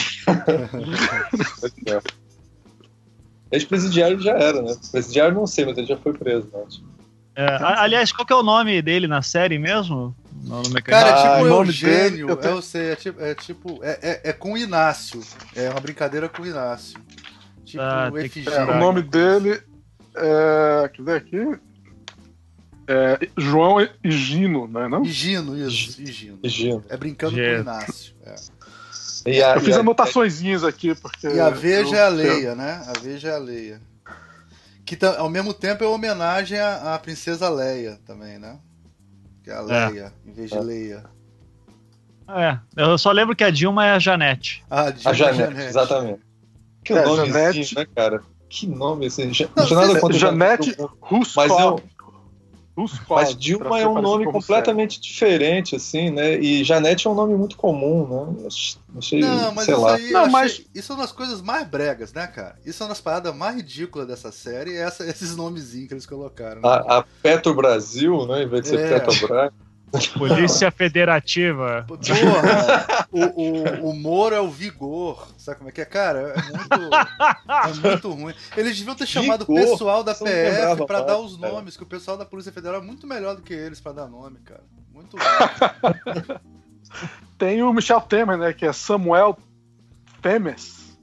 Ex-presidiário 3.51 4.19
já 4.19 4.33
era, 4.33 4.61
né? 4.61 4.75
Presidiário 4.91 5.33
não 5.35 5.47
sei, 5.47 5.65
mas 5.65 5.77
ele 5.77 5.87
já 5.87 5.97
foi 5.97 6.13
preso 6.13 6.49
antes. 6.55 6.81
É, 7.35 7.45
aliás, 7.61 8.11
qual 8.11 8.25
que 8.25 8.33
é 8.33 8.35
o 8.35 8.43
nome 8.43 8.81
dele 8.81 9.07
na 9.07 9.21
série 9.21 9.59
mesmo? 9.59 10.15
Nome 10.47 10.81
Cara, 10.81 11.09
é 11.09 11.13
tipo 11.13 11.45
ah, 11.45 11.65
Eugênio, 11.65 12.29
eu, 12.29 12.39
eu 12.39 12.61
sei, 12.61 12.91
é 12.91 12.95
tipo, 12.95 13.21
é, 13.21 13.35
tipo 13.35 13.79
é, 13.83 13.99
é, 14.01 14.21
é, 14.29 14.33
com 14.33 14.57
Inácio. 14.57 15.21
É 15.55 15.69
uma 15.69 15.79
brincadeira 15.79 16.29
com 16.29 16.45
Inácio. 16.45 16.99
Tipo, 17.65 17.83
ah, 17.83 18.09
é, 18.09 18.63
o 18.63 18.79
nome 18.79 19.01
dele 19.01 19.61
é. 20.15 20.89
Quer 20.93 21.01
ver 21.03 21.15
aqui? 21.17 21.59
É, 22.89 23.27
João 23.37 23.81
e 23.81 24.11
Gino, 24.11 24.65
não 24.67 24.81
é 24.81 24.87
não? 24.87 25.03
Higino, 25.03 25.57
isso, 25.57 26.01
Higino. 26.01 26.39
Higino. 26.41 26.85
É 26.87 26.95
brincando 26.95 27.35
Gino. 27.35 27.45
com 27.45 27.57
o 27.57 27.61
Inácio. 27.61 28.15
é. 28.25 28.35
E 29.25 29.43
a, 29.43 29.55
Eu 29.55 29.59
fiz 29.59 29.75
e 29.75 29.77
a- 29.77 29.81
anotaçõezinhas 29.81 30.63
aqui, 30.63 30.95
porque. 30.95 31.27
E 31.27 31.39
a 31.39 31.49
Veja 31.49 31.95
eu- 31.95 31.99
é 31.99 32.05
a 32.05 32.09
Leia, 32.09 32.55
né? 32.55 32.81
A 32.87 32.97
Veja 32.97 33.27
é 33.29 33.35
a 33.35 33.37
Leia. 33.37 33.81
Que 34.85 34.97
ao 35.05 35.29
mesmo 35.29 35.53
tempo 35.53 35.83
é 35.83 35.87
homenagem 35.87 36.57
à, 36.57 36.95
à 36.95 36.99
princesa 36.99 37.49
Leia 37.49 37.99
também, 38.05 38.39
né? 38.39 38.57
Que 39.47 39.51
é 39.51 39.55
a 39.55 39.59
É. 39.59 39.89
Leia, 39.89 40.13
em 40.25 40.33
vez 40.33 40.49
de 40.49 40.57
É. 40.57 40.59
Leia. 40.59 41.03
É, 42.27 42.57
eu 42.75 42.97
só 42.97 43.11
lembro 43.13 43.33
que 43.33 43.45
a 43.45 43.49
Dilma 43.49 43.85
é 43.85 43.91
a 43.91 43.99
Janete. 43.99 44.61
Ah, 44.69 44.81
A 44.87 44.91
Dilma 44.91 45.13
Janete, 45.13 45.61
exatamente. 45.61 46.19
Que 46.83 46.91
É, 46.91 47.05
nomezinho, 47.05 47.33
Janete. 47.63 47.75
né, 47.75 47.85
cara? 47.95 48.21
Que 48.49 48.67
nome 48.67 49.05
assim? 49.05 49.33
Ja- 49.33 49.47
Não, 49.55 49.65
Janete 49.65 50.19
Janete, 50.19 50.75
Ruskov. 50.99 51.47
Mas 51.47 51.59
eu- 51.61 51.81
Mas 53.09 53.35
Dilma 53.35 53.77
ser 53.77 53.83
é 53.83 53.87
um 53.87 53.99
nome 54.01 54.25
completamente 54.25 55.01
diferente, 55.01 55.75
assim, 55.75 56.11
né? 56.11 56.37
E 56.39 56.63
Janete 56.63 57.07
é 57.07 57.09
um 57.09 57.15
nome 57.15 57.33
muito 57.35 57.57
comum, 57.57 58.07
né? 58.37 58.47
Achei, 58.95 59.19
Não, 59.19 59.51
mas 59.53 59.65
sei 59.65 59.73
isso 59.73 59.83
lá. 59.83 59.95
aí. 59.95 60.11
Não, 60.11 60.25
eu 60.25 60.29
mas- 60.31 60.51
achei- 60.51 60.67
Isso 60.75 60.91
é 60.91 60.95
uma 60.95 61.01
das 61.03 61.11
coisas 61.11 61.41
mais 61.41 61.67
bregas, 61.67 62.13
né, 62.13 62.27
cara? 62.27 62.55
Isso 62.63 62.83
é 62.83 62.85
uma 62.85 62.89
das 62.89 63.01
paradas 63.01 63.35
mais 63.35 63.55
ridículas 63.55 64.07
dessa 64.07 64.31
série, 64.31 64.75
é 64.75 64.81
essa- 64.83 65.03
esses 65.09 65.35
nomezinhos 65.35 65.87
que 65.87 65.93
eles 65.95 66.05
colocaram. 66.05 66.61
né? 66.61 66.69
A, 66.69 66.99
a 66.99 67.03
Petro 67.23 67.53
Brasil, 67.55 68.27
né? 68.27 68.43
Em 68.43 68.47
vez 68.47 68.61
de 68.63 68.67
ser 68.69 68.79
É. 68.79 68.99
Petrobras. 68.99 69.51
Polícia 70.17 70.69
Federativa. 70.69 71.85
Porra, 71.87 73.07
o, 73.09 73.21
o, 73.85 73.89
o 73.91 73.95
Moro 73.95 74.35
é 74.35 74.41
o 74.41 74.49
Vigor. 74.49 75.27
Sabe 75.37 75.57
como 75.59 75.69
é 75.69 75.71
que 75.71 75.79
é? 75.81 75.85
Cara, 75.85 76.33
é 76.35 76.41
muito, 76.51 76.95
é 77.85 77.89
muito 77.89 78.11
ruim. 78.11 78.33
Eles 78.57 78.77
deviam 78.77 78.95
ter 78.95 79.07
chamado 79.07 79.43
o 79.43 79.45
pessoal 79.55 80.03
da 80.03 80.13
PF 80.13 80.85
pra 80.85 81.01
dar 81.01 81.17
os 81.17 81.37
nomes, 81.37 81.77
que 81.77 81.83
o 81.83 81.87
pessoal 81.87 82.17
da 82.17 82.25
Polícia 82.25 82.51
Federal 82.51 82.81
é 82.81 82.83
muito 82.83 83.07
melhor 83.07 83.35
do 83.35 83.41
que 83.41 83.53
eles 83.53 83.79
pra 83.79 83.93
dar 83.93 84.07
nome, 84.07 84.39
cara. 84.39 84.63
Muito 84.93 85.15
ruim. 85.15 86.39
Tem 87.37 87.61
o 87.63 87.71
Michel 87.71 88.01
Temer, 88.01 88.37
né? 88.37 88.53
Que 88.53 88.65
é 88.65 88.73
Samuel 88.73 89.37
Temes. 90.21 90.97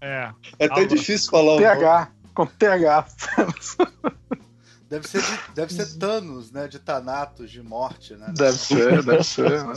É. 0.00 0.30
É 0.58 0.64
até 0.66 0.82
Ah, 0.82 0.86
difícil 0.86 1.30
falar 1.30 1.54
o 1.54 1.60
nome. 1.60 1.62
TH. 1.62 2.08
Com 2.34 2.46
TH. 2.46 3.06
Deve 4.92 5.08
ser, 5.08 5.22
de- 5.22 5.54
deve 5.54 5.72
ser 5.72 5.98
Thanos, 5.98 6.52
né? 6.52 6.68
De 6.68 6.78
Thanatos, 6.78 7.50
de 7.50 7.62
morte, 7.62 8.14
né? 8.14 8.30
Deve 8.36 8.58
ser, 8.58 9.02
deve 9.02 9.24
ser. 9.24 9.48
né? 9.64 9.72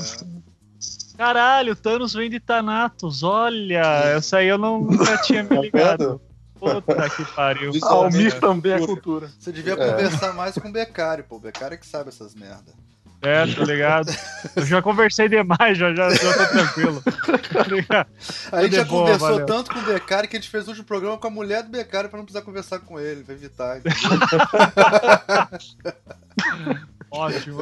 Caralho, 1.17 1.73
Thanos 1.73 2.13
vem 2.13 2.29
de 2.29 2.37
Thanatos. 2.41 3.23
Olha, 3.23 3.81
essa 4.17 4.39
aí 4.39 4.47
eu 4.49 4.57
não, 4.57 4.81
nunca 4.81 5.17
tinha 5.19 5.41
me 5.43 5.47
Tá 5.49 5.61
ligado. 5.61 6.21
Puta 6.59 7.09
que 7.11 7.23
pariu. 7.33 7.71
Almir 7.83 8.37
também 8.41 8.73
é 8.73 8.85
cultura. 8.85 9.31
Você 9.39 9.53
devia 9.53 9.73
É. 9.73 9.91
conversar 9.91 10.33
mais 10.33 10.55
com 10.57 10.67
o 10.67 10.71
Becari, 10.71 11.23
pô. 11.23 11.37
O 11.37 11.39
Becari 11.39 11.75
é 11.75 11.77
que 11.77 11.87
sabe 11.87 12.09
essas 12.09 12.35
merda. 12.35 12.73
É, 13.21 13.47
tô 13.55 13.63
ligado. 13.63 14.11
Eu 14.55 14.65
já 14.65 14.81
conversei 14.81 15.27
demais, 15.27 15.77
já, 15.77 15.93
já, 15.95 16.09
já 16.09 16.33
tô 16.33 16.47
tranquilo. 16.47 17.01
Tá 17.51 17.63
ligado? 17.63 18.07
A 18.51 18.63
gente 18.63 18.75
é 18.75 18.79
já 18.79 18.83
bom, 18.83 18.99
conversou 18.99 19.29
valeu. 19.29 19.45
tanto 19.45 19.73
com 19.73 19.79
o 19.79 19.83
Becari 19.83 20.27
que 20.27 20.37
a 20.37 20.39
gente 20.39 20.49
fez 20.49 20.65
o 20.65 20.69
último 20.69 20.85
programa 20.85 21.17
com 21.17 21.27
a 21.27 21.31
mulher 21.31 21.63
do 21.63 21.69
Becari 21.69 22.09
pra 22.09 22.17
não 22.17 22.25
precisar 22.25 22.43
conversar 22.45 22.79
com 22.79 22.99
ele, 22.99 23.23
pra 23.23 23.33
evitar. 23.33 23.81
Ótimo. 27.11 27.61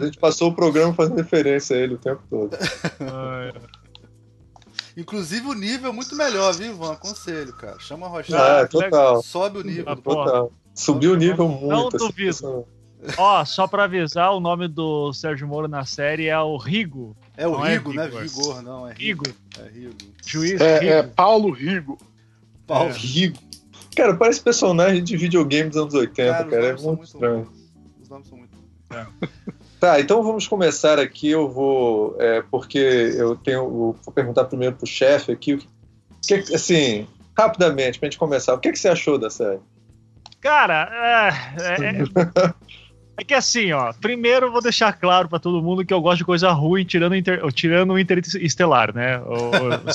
A 0.00 0.04
gente 0.04 0.18
passou 0.18 0.50
o 0.50 0.54
programa 0.54 0.92
fazendo 0.94 1.16
referência 1.16 1.76
a 1.76 1.80
ele 1.80 1.94
o 1.94 1.98
tempo 1.98 2.22
todo. 2.28 2.56
Ai, 3.00 3.52
Inclusive 4.96 5.46
o 5.46 5.52
nível 5.54 5.90
é 5.90 5.92
muito 5.92 6.16
melhor, 6.16 6.52
viu, 6.54 6.72
Ivan? 6.72 6.92
Aconselho, 6.92 7.52
cara. 7.52 7.78
Chama 7.78 8.06
a 8.06 8.08
Ah, 8.08 8.12
Rochelle. 8.12 8.68
total, 8.68 9.22
Sobe 9.22 9.58
o 9.58 9.62
nível. 9.62 9.84
Ah, 9.86 9.96
total. 9.96 10.52
Subiu 10.74 11.12
o 11.12 11.16
nível 11.16 11.48
muito. 11.48 11.66
Não 11.68 11.88
assim, 11.88 11.96
duvido. 11.98 12.66
Ó, 13.16 13.44
só 13.44 13.66
pra 13.66 13.84
avisar, 13.84 14.32
o 14.32 14.40
nome 14.40 14.66
do 14.68 15.12
Sérgio 15.12 15.46
Moro 15.46 15.68
na 15.68 15.84
série 15.84 16.26
é 16.26 16.38
o 16.38 16.56
Rigo. 16.56 17.16
É 17.36 17.46
o 17.46 17.52
Não 17.52 17.66
é 17.66 17.74
Rigo, 17.74 17.92
né? 17.92 18.08
Vigor. 18.08 18.62
Não. 18.62 18.88
É 18.88 18.92
Rigo. 18.92 19.24
Rigo. 19.24 19.36
É 19.60 19.68
Rigo. 19.68 19.94
Juiz 20.26 20.60
É, 20.60 20.78
Rigo. 20.80 20.92
é 20.92 21.02
Paulo 21.04 21.50
Rigo. 21.52 21.98
Paulo. 22.66 22.90
É. 22.90 22.92
Rigo. 22.94 23.38
Cara, 23.96 24.14
parece 24.16 24.40
personagem 24.40 25.02
de 25.02 25.16
videogame 25.16 25.70
dos 25.70 25.78
anos 25.80 25.94
80, 25.94 26.32
Cara, 26.32 26.44
os 26.46 26.50
cara. 26.52 26.66
É 26.66 26.76
são 26.76 26.86
muito 26.94 27.04
estranho. 27.04 27.34
ruins. 27.44 27.70
Os 28.02 28.08
nomes 28.08 28.28
são 28.28 28.38
muito 28.38 28.50
ruins. 28.56 29.30
Tá, 29.80 30.00
então 30.00 30.22
vamos 30.22 30.48
começar 30.48 30.98
aqui. 30.98 31.28
Eu 31.30 31.48
vou. 31.48 32.16
é, 32.18 32.42
porque 32.50 32.78
eu 32.78 33.36
tenho. 33.36 33.58
eu 33.58 33.96
Vou 34.04 34.12
perguntar 34.14 34.44
primeiro 34.46 34.74
pro 34.74 34.86
chefe 34.86 35.30
aqui. 35.30 35.54
o 35.54 35.58
que- 36.26 36.42
que- 36.42 36.54
assim, 36.54 37.06
rapidamente, 37.36 37.98
pra 38.00 38.06
gente 38.08 38.18
começar, 38.18 38.54
o 38.54 38.58
que, 38.58 38.72
que 38.72 38.78
você 38.78 38.88
achou 38.88 39.16
da 39.18 39.30
série? 39.30 39.60
Cara, 40.40 40.88
é, 40.92 41.86
é, 41.86 42.02
é- 43.18 43.24
que 43.24 43.34
assim, 43.34 43.72
ó. 43.72 43.92
Primeiro 43.92 44.46
eu 44.46 44.52
vou 44.52 44.62
deixar 44.62 44.92
claro 44.92 45.28
pra 45.28 45.38
todo 45.38 45.62
mundo 45.62 45.84
que 45.84 45.92
eu 45.92 46.00
gosto 46.00 46.18
de 46.18 46.24
coisa 46.24 46.50
ruim, 46.50 46.84
tirando, 46.84 47.12
o 47.12 47.16
inter, 47.16 47.52
tirando 47.52 47.92
o 47.92 47.98
Interestelar, 47.98 48.94
né? 48.94 49.18
O- 49.20 49.50
o- 49.50 49.90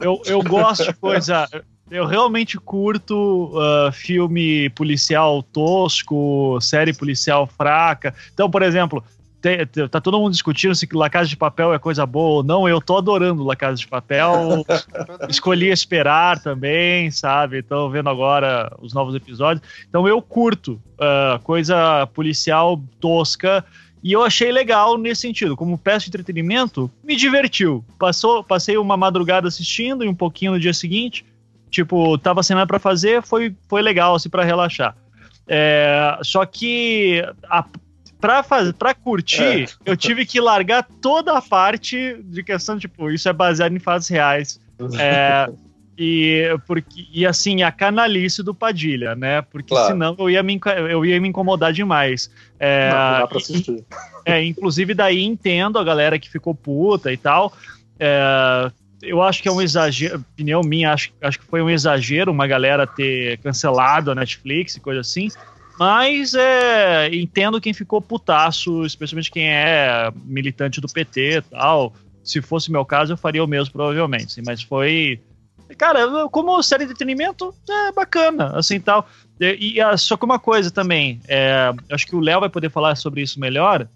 eu, 0.00 0.22
eu 0.26 0.42
gosto 0.42 0.84
de 0.84 0.94
coisa. 0.94 1.48
Eu 1.90 2.06
realmente 2.06 2.56
curto 2.56 3.52
ah, 3.58 3.90
filme 3.92 4.70
policial 4.70 5.42
tosco, 5.42 6.58
série 6.60 6.92
policial 6.92 7.46
fraca. 7.46 8.14
Então, 8.32 8.48
por 8.50 8.62
exemplo, 8.62 9.02
te- 9.40 9.88
tá 9.88 10.00
todo 10.00 10.18
mundo 10.18 10.32
discutindo 10.32 10.74
se 10.74 10.88
La 10.92 11.08
Casa 11.08 11.28
de 11.28 11.36
Papel 11.36 11.72
é 11.72 11.78
coisa 11.78 12.04
boa 12.04 12.36
ou 12.38 12.42
não. 12.42 12.68
Eu 12.68 12.80
tô 12.80 12.96
adorando 12.98 13.44
La 13.44 13.56
Casa 13.56 13.76
de 13.76 13.86
Papel. 13.86 14.64
Escolhi 15.28 15.70
esperar 15.70 16.40
também, 16.40 17.10
sabe? 17.10 17.58
Então, 17.58 17.90
vendo 17.90 18.08
agora 18.08 18.72
os 18.80 18.92
novos 18.92 19.14
episódios. 19.14 19.66
Então, 19.88 20.06
eu 20.06 20.20
curto 20.20 20.80
ah, 20.98 21.40
coisa 21.42 22.06
policial 22.08 22.80
tosca. 23.00 23.64
E 24.02 24.12
eu 24.12 24.22
achei 24.22 24.50
legal 24.50 24.96
nesse 24.96 25.22
sentido. 25.22 25.56
Como 25.56 25.76
peça 25.76 26.06
de 26.06 26.08
entretenimento, 26.10 26.90
me 27.04 27.16
divertiu. 27.16 27.84
Passou, 27.98 28.42
passei 28.42 28.78
uma 28.78 28.96
madrugada 28.96 29.48
assistindo 29.48 30.04
e 30.04 30.08
um 30.08 30.14
pouquinho 30.14 30.52
no 30.52 30.60
dia 30.60 30.72
seguinte. 30.72 31.24
Tipo, 31.70 32.16
tava 32.18 32.42
sem 32.42 32.56
nada 32.56 32.66
pra 32.66 32.78
fazer, 32.78 33.22
foi, 33.22 33.54
foi 33.68 33.80
legal, 33.82 34.14
assim, 34.14 34.28
pra 34.28 34.42
relaxar. 34.42 34.96
É, 35.46 36.18
só 36.22 36.44
que 36.46 37.22
a, 37.48 37.64
pra, 38.20 38.42
faz, 38.42 38.72
pra 38.72 38.94
curtir, 38.94 39.68
eu 39.84 39.96
tive 39.96 40.26
que 40.26 40.40
largar 40.40 40.86
toda 41.00 41.36
a 41.36 41.42
parte 41.42 42.20
de 42.24 42.42
questão, 42.42 42.78
tipo, 42.78 43.10
isso 43.10 43.28
é 43.28 43.32
baseado 43.32 43.74
em 43.74 43.78
fatos 43.78 44.08
reais. 44.08 44.60
É, 44.98 45.46
e, 45.98 46.58
porque, 46.66 47.06
e 47.12 47.26
assim, 47.26 47.62
a 47.62 47.70
canalice 47.70 48.42
do 48.42 48.54
Padilha, 48.54 49.14
né? 49.14 49.42
Porque 49.42 49.74
Claro. 49.74 49.88
senão 49.88 50.16
eu 50.18 50.30
ia, 50.30 50.42
me, 50.42 50.58
eu 50.88 51.04
ia 51.04 51.20
me 51.20 51.28
incomodar 51.28 51.74
demais. 51.74 52.30
É, 52.58 52.88
Não, 52.88 52.96
não 52.96 53.18
dá 53.20 53.26
pra 53.26 53.36
assistir. 53.36 53.84
é, 54.24 54.42
inclusive 54.42 54.94
daí 54.94 55.22
entendo 55.22 55.78
a 55.78 55.84
galera 55.84 56.18
que 56.18 56.30
ficou 56.30 56.54
puta 56.54 57.12
e 57.12 57.18
tal. 57.18 57.52
É, 57.98 58.70
eu 59.02 59.20
acho 59.20 59.42
que 59.42 59.48
é 59.48 59.52
um 59.52 59.60
exagero, 59.60 60.24
opinião 60.32 60.62
minha, 60.62 60.92
acho, 60.94 61.10
acho 61.20 61.38
que 61.38 61.44
foi 61.44 61.60
um 61.60 61.68
exagero 61.68 62.32
uma 62.32 62.46
galera 62.46 62.86
ter 62.86 63.36
cancelado 63.38 64.10
a 64.10 64.14
Netflix 64.14 64.76
e 64.76 64.80
coisa 64.80 65.00
assim. 65.00 65.28
Mas 65.80 66.34
é, 66.34 67.08
entendo 67.08 67.58
quem 67.58 67.72
ficou 67.72 68.02
putaço, 68.02 68.84
especialmente 68.84 69.30
quem 69.30 69.48
é 69.48 70.12
militante 70.26 70.78
do 70.78 70.86
PT 70.86 71.38
e 71.38 71.40
tal. 71.40 71.94
Se 72.22 72.42
fosse 72.42 72.70
meu 72.70 72.84
caso, 72.84 73.14
eu 73.14 73.16
faria 73.16 73.42
o 73.42 73.46
mesmo, 73.46 73.72
provavelmente. 73.72 74.34
sim, 74.34 74.42
Mas 74.44 74.62
foi. 74.62 75.18
Cara, 75.78 76.28
como 76.28 76.62
série 76.62 76.84
de 76.84 76.92
entretenimento, 76.92 77.54
é 77.66 77.92
bacana, 77.92 78.58
assim 78.58 78.78
tal. 78.78 79.08
E, 79.40 79.80
ah, 79.80 79.96
só 79.96 80.18
que 80.18 80.24
uma 80.26 80.38
coisa 80.38 80.70
também, 80.70 81.18
é, 81.26 81.72
acho 81.90 82.06
que 82.06 82.14
o 82.14 82.20
Léo 82.20 82.40
vai 82.40 82.50
poder 82.50 82.68
falar 82.70 82.94
sobre 82.94 83.22
isso 83.22 83.40
melhor. 83.40 83.88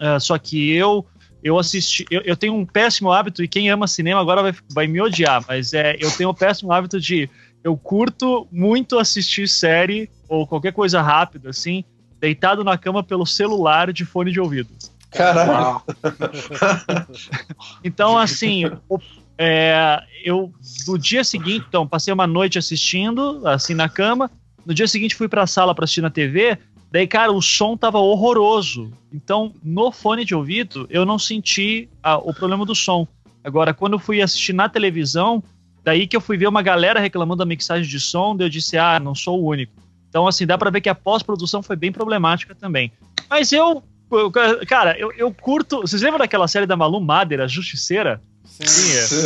é, 0.00 0.18
só 0.18 0.38
que 0.38 0.72
eu 0.72 1.04
eu 1.42 1.58
assisti, 1.58 2.06
eu, 2.10 2.20
eu 2.22 2.36
tenho 2.36 2.54
um 2.54 2.66
péssimo 2.66 3.10
hábito, 3.10 3.42
e 3.42 3.48
quem 3.48 3.70
ama 3.70 3.86
cinema 3.86 4.20
agora 4.20 4.42
vai, 4.42 4.54
vai 4.72 4.86
me 4.86 5.00
odiar, 5.00 5.42
mas 5.48 5.72
é, 5.72 5.96
eu 5.98 6.10
tenho 6.10 6.28
o 6.30 6.34
péssimo 6.34 6.72
hábito 6.72 7.00
de 7.00 7.28
eu 7.62 7.76
curto 7.76 8.46
muito 8.50 8.98
assistir 8.98 9.48
série 9.48 10.08
ou 10.28 10.46
qualquer 10.46 10.72
coisa 10.72 11.00
rápida, 11.02 11.50
assim, 11.50 11.84
deitado 12.18 12.62
na 12.64 12.76
cama 12.78 13.02
pelo 13.02 13.26
celular 13.26 13.92
de 13.92 14.04
fone 14.04 14.30
de 14.32 14.40
ouvido. 14.40 14.68
Caralho. 15.10 15.82
Então, 17.82 18.16
assim, 18.18 18.64
o- 18.88 18.98
é, 19.38 20.02
eu 20.24 20.52
no 20.86 20.98
dia 20.98 21.24
seguinte, 21.24 21.64
então, 21.68 21.86
passei 21.86 22.12
uma 22.12 22.26
noite 22.26 22.58
assistindo, 22.58 23.46
assim, 23.46 23.74
na 23.74 23.88
cama. 23.88 24.30
No 24.64 24.74
dia 24.74 24.86
seguinte 24.86 25.14
fui 25.14 25.28
pra 25.28 25.46
sala 25.46 25.74
pra 25.74 25.84
assistir 25.84 26.02
na 26.02 26.10
TV. 26.10 26.58
Daí, 26.92 27.06
cara, 27.06 27.32
o 27.32 27.40
som 27.40 27.76
tava 27.76 27.98
horroroso. 27.98 28.92
Então, 29.12 29.54
no 29.62 29.90
fone 29.90 30.24
de 30.24 30.34
ouvido, 30.34 30.86
eu 30.90 31.06
não 31.06 31.18
senti 31.18 31.88
ah, 32.02 32.18
o 32.18 32.34
problema 32.34 32.66
do 32.66 32.74
som. 32.74 33.06
Agora, 33.42 33.72
quando 33.72 33.94
eu 33.94 33.98
fui 33.98 34.20
assistir 34.20 34.52
na 34.52 34.68
televisão, 34.68 35.42
daí 35.84 36.06
que 36.06 36.16
eu 36.16 36.20
fui 36.20 36.36
ver 36.36 36.46
uma 36.48 36.62
galera 36.62 37.00
reclamando 37.00 37.38
da 37.38 37.46
mixagem 37.46 37.88
de 37.88 38.00
som, 38.00 38.36
daí 38.36 38.46
eu 38.46 38.50
disse, 38.50 38.76
ah, 38.78 38.98
não 39.00 39.14
sou 39.14 39.40
o 39.40 39.46
único. 39.46 39.72
Então, 40.08 40.26
assim, 40.26 40.46
dá 40.46 40.58
pra 40.58 40.70
ver 40.70 40.80
que 40.80 40.88
a 40.88 40.94
pós-produção 40.94 41.62
foi 41.62 41.76
bem 41.76 41.92
problemática 41.92 42.54
também. 42.54 42.90
Mas 43.28 43.52
eu, 43.52 43.82
eu- 44.10 44.30
cara, 44.66 44.98
eu, 44.98 45.12
eu 45.16 45.32
curto. 45.32 45.82
Vocês 45.82 46.02
lembram 46.02 46.18
daquela 46.18 46.48
série 46.48 46.66
da 46.66 46.76
Malu 46.76 47.00
Mader, 47.00 47.40
a 47.40 47.46
Justiceira? 47.46 48.20
Sim. 48.44 48.66
Sim, 48.66 49.16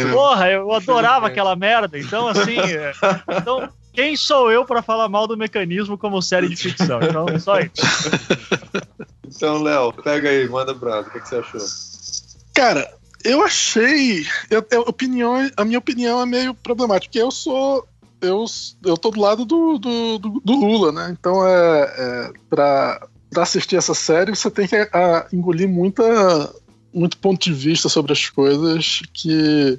é. 0.00 0.10
Porra, 0.12 0.50
eu 0.50 0.72
adorava 0.72 1.28
aquela 1.28 1.54
merda. 1.54 1.96
Então, 1.98 2.26
assim. 2.26 2.58
é, 2.58 2.92
então, 3.40 3.68
quem 3.92 4.16
sou 4.16 4.50
eu 4.50 4.64
pra 4.64 4.82
falar 4.82 5.08
mal 5.08 5.26
do 5.28 5.36
mecanismo 5.36 5.96
como 5.96 6.20
série 6.20 6.48
de 6.48 6.56
ficção? 6.56 6.98
Então, 7.00 7.26
só 7.38 7.60
isso. 7.60 7.72
Então, 9.30 9.62
Léo, 9.62 9.92
pega 9.92 10.30
aí, 10.30 10.48
manda 10.48 10.72
brasa. 10.72 11.08
O 11.08 11.12
que, 11.12 11.20
que 11.20 11.28
você 11.28 11.36
achou? 11.36 11.60
Cara, 12.54 12.90
eu 13.24 13.42
achei. 13.42 14.24
Eu, 14.50 14.64
eu, 14.70 14.80
opinião, 14.82 15.34
a 15.56 15.64
minha 15.64 15.78
opinião 15.78 16.20
é 16.20 16.26
meio 16.26 16.54
problemática, 16.54 17.08
porque 17.08 17.22
eu 17.22 17.30
sou. 17.30 17.86
Eu, 18.20 18.44
eu 18.84 18.96
tô 18.96 19.10
do 19.10 19.20
lado 19.20 19.44
do, 19.44 19.78
do, 19.78 20.18
do, 20.18 20.40
do 20.44 20.52
Lula, 20.52 20.90
né? 20.90 21.16
Então, 21.18 21.46
é, 21.46 21.94
é, 21.96 22.32
pra 22.50 23.06
assistir 23.36 23.76
essa 23.76 23.94
série, 23.94 24.34
você 24.34 24.50
tem 24.50 24.66
que 24.66 24.74
a, 24.74 25.26
engolir 25.32 25.68
muita, 25.68 26.52
muito 26.92 27.18
ponto 27.18 27.40
de 27.40 27.52
vista 27.52 27.88
sobre 27.88 28.12
as 28.12 28.28
coisas 28.28 29.02
que 29.12 29.78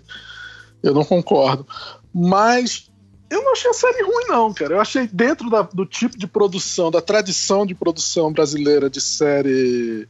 eu 0.81 0.93
não 0.93 1.03
concordo. 1.03 1.67
Mas 2.13 2.89
eu 3.29 3.43
não 3.43 3.51
achei 3.51 3.69
a 3.69 3.73
série 3.73 4.03
ruim, 4.03 4.25
não, 4.27 4.53
cara. 4.53 4.75
Eu 4.75 4.81
achei 4.81 5.07
dentro 5.07 5.49
da, 5.49 5.61
do 5.61 5.85
tipo 5.85 6.17
de 6.17 6.25
produção, 6.25 6.89
da 6.89 7.01
tradição 7.01 7.65
de 7.65 7.75
produção 7.75 8.31
brasileira 8.31 8.89
de 8.89 9.01
série 9.01 10.07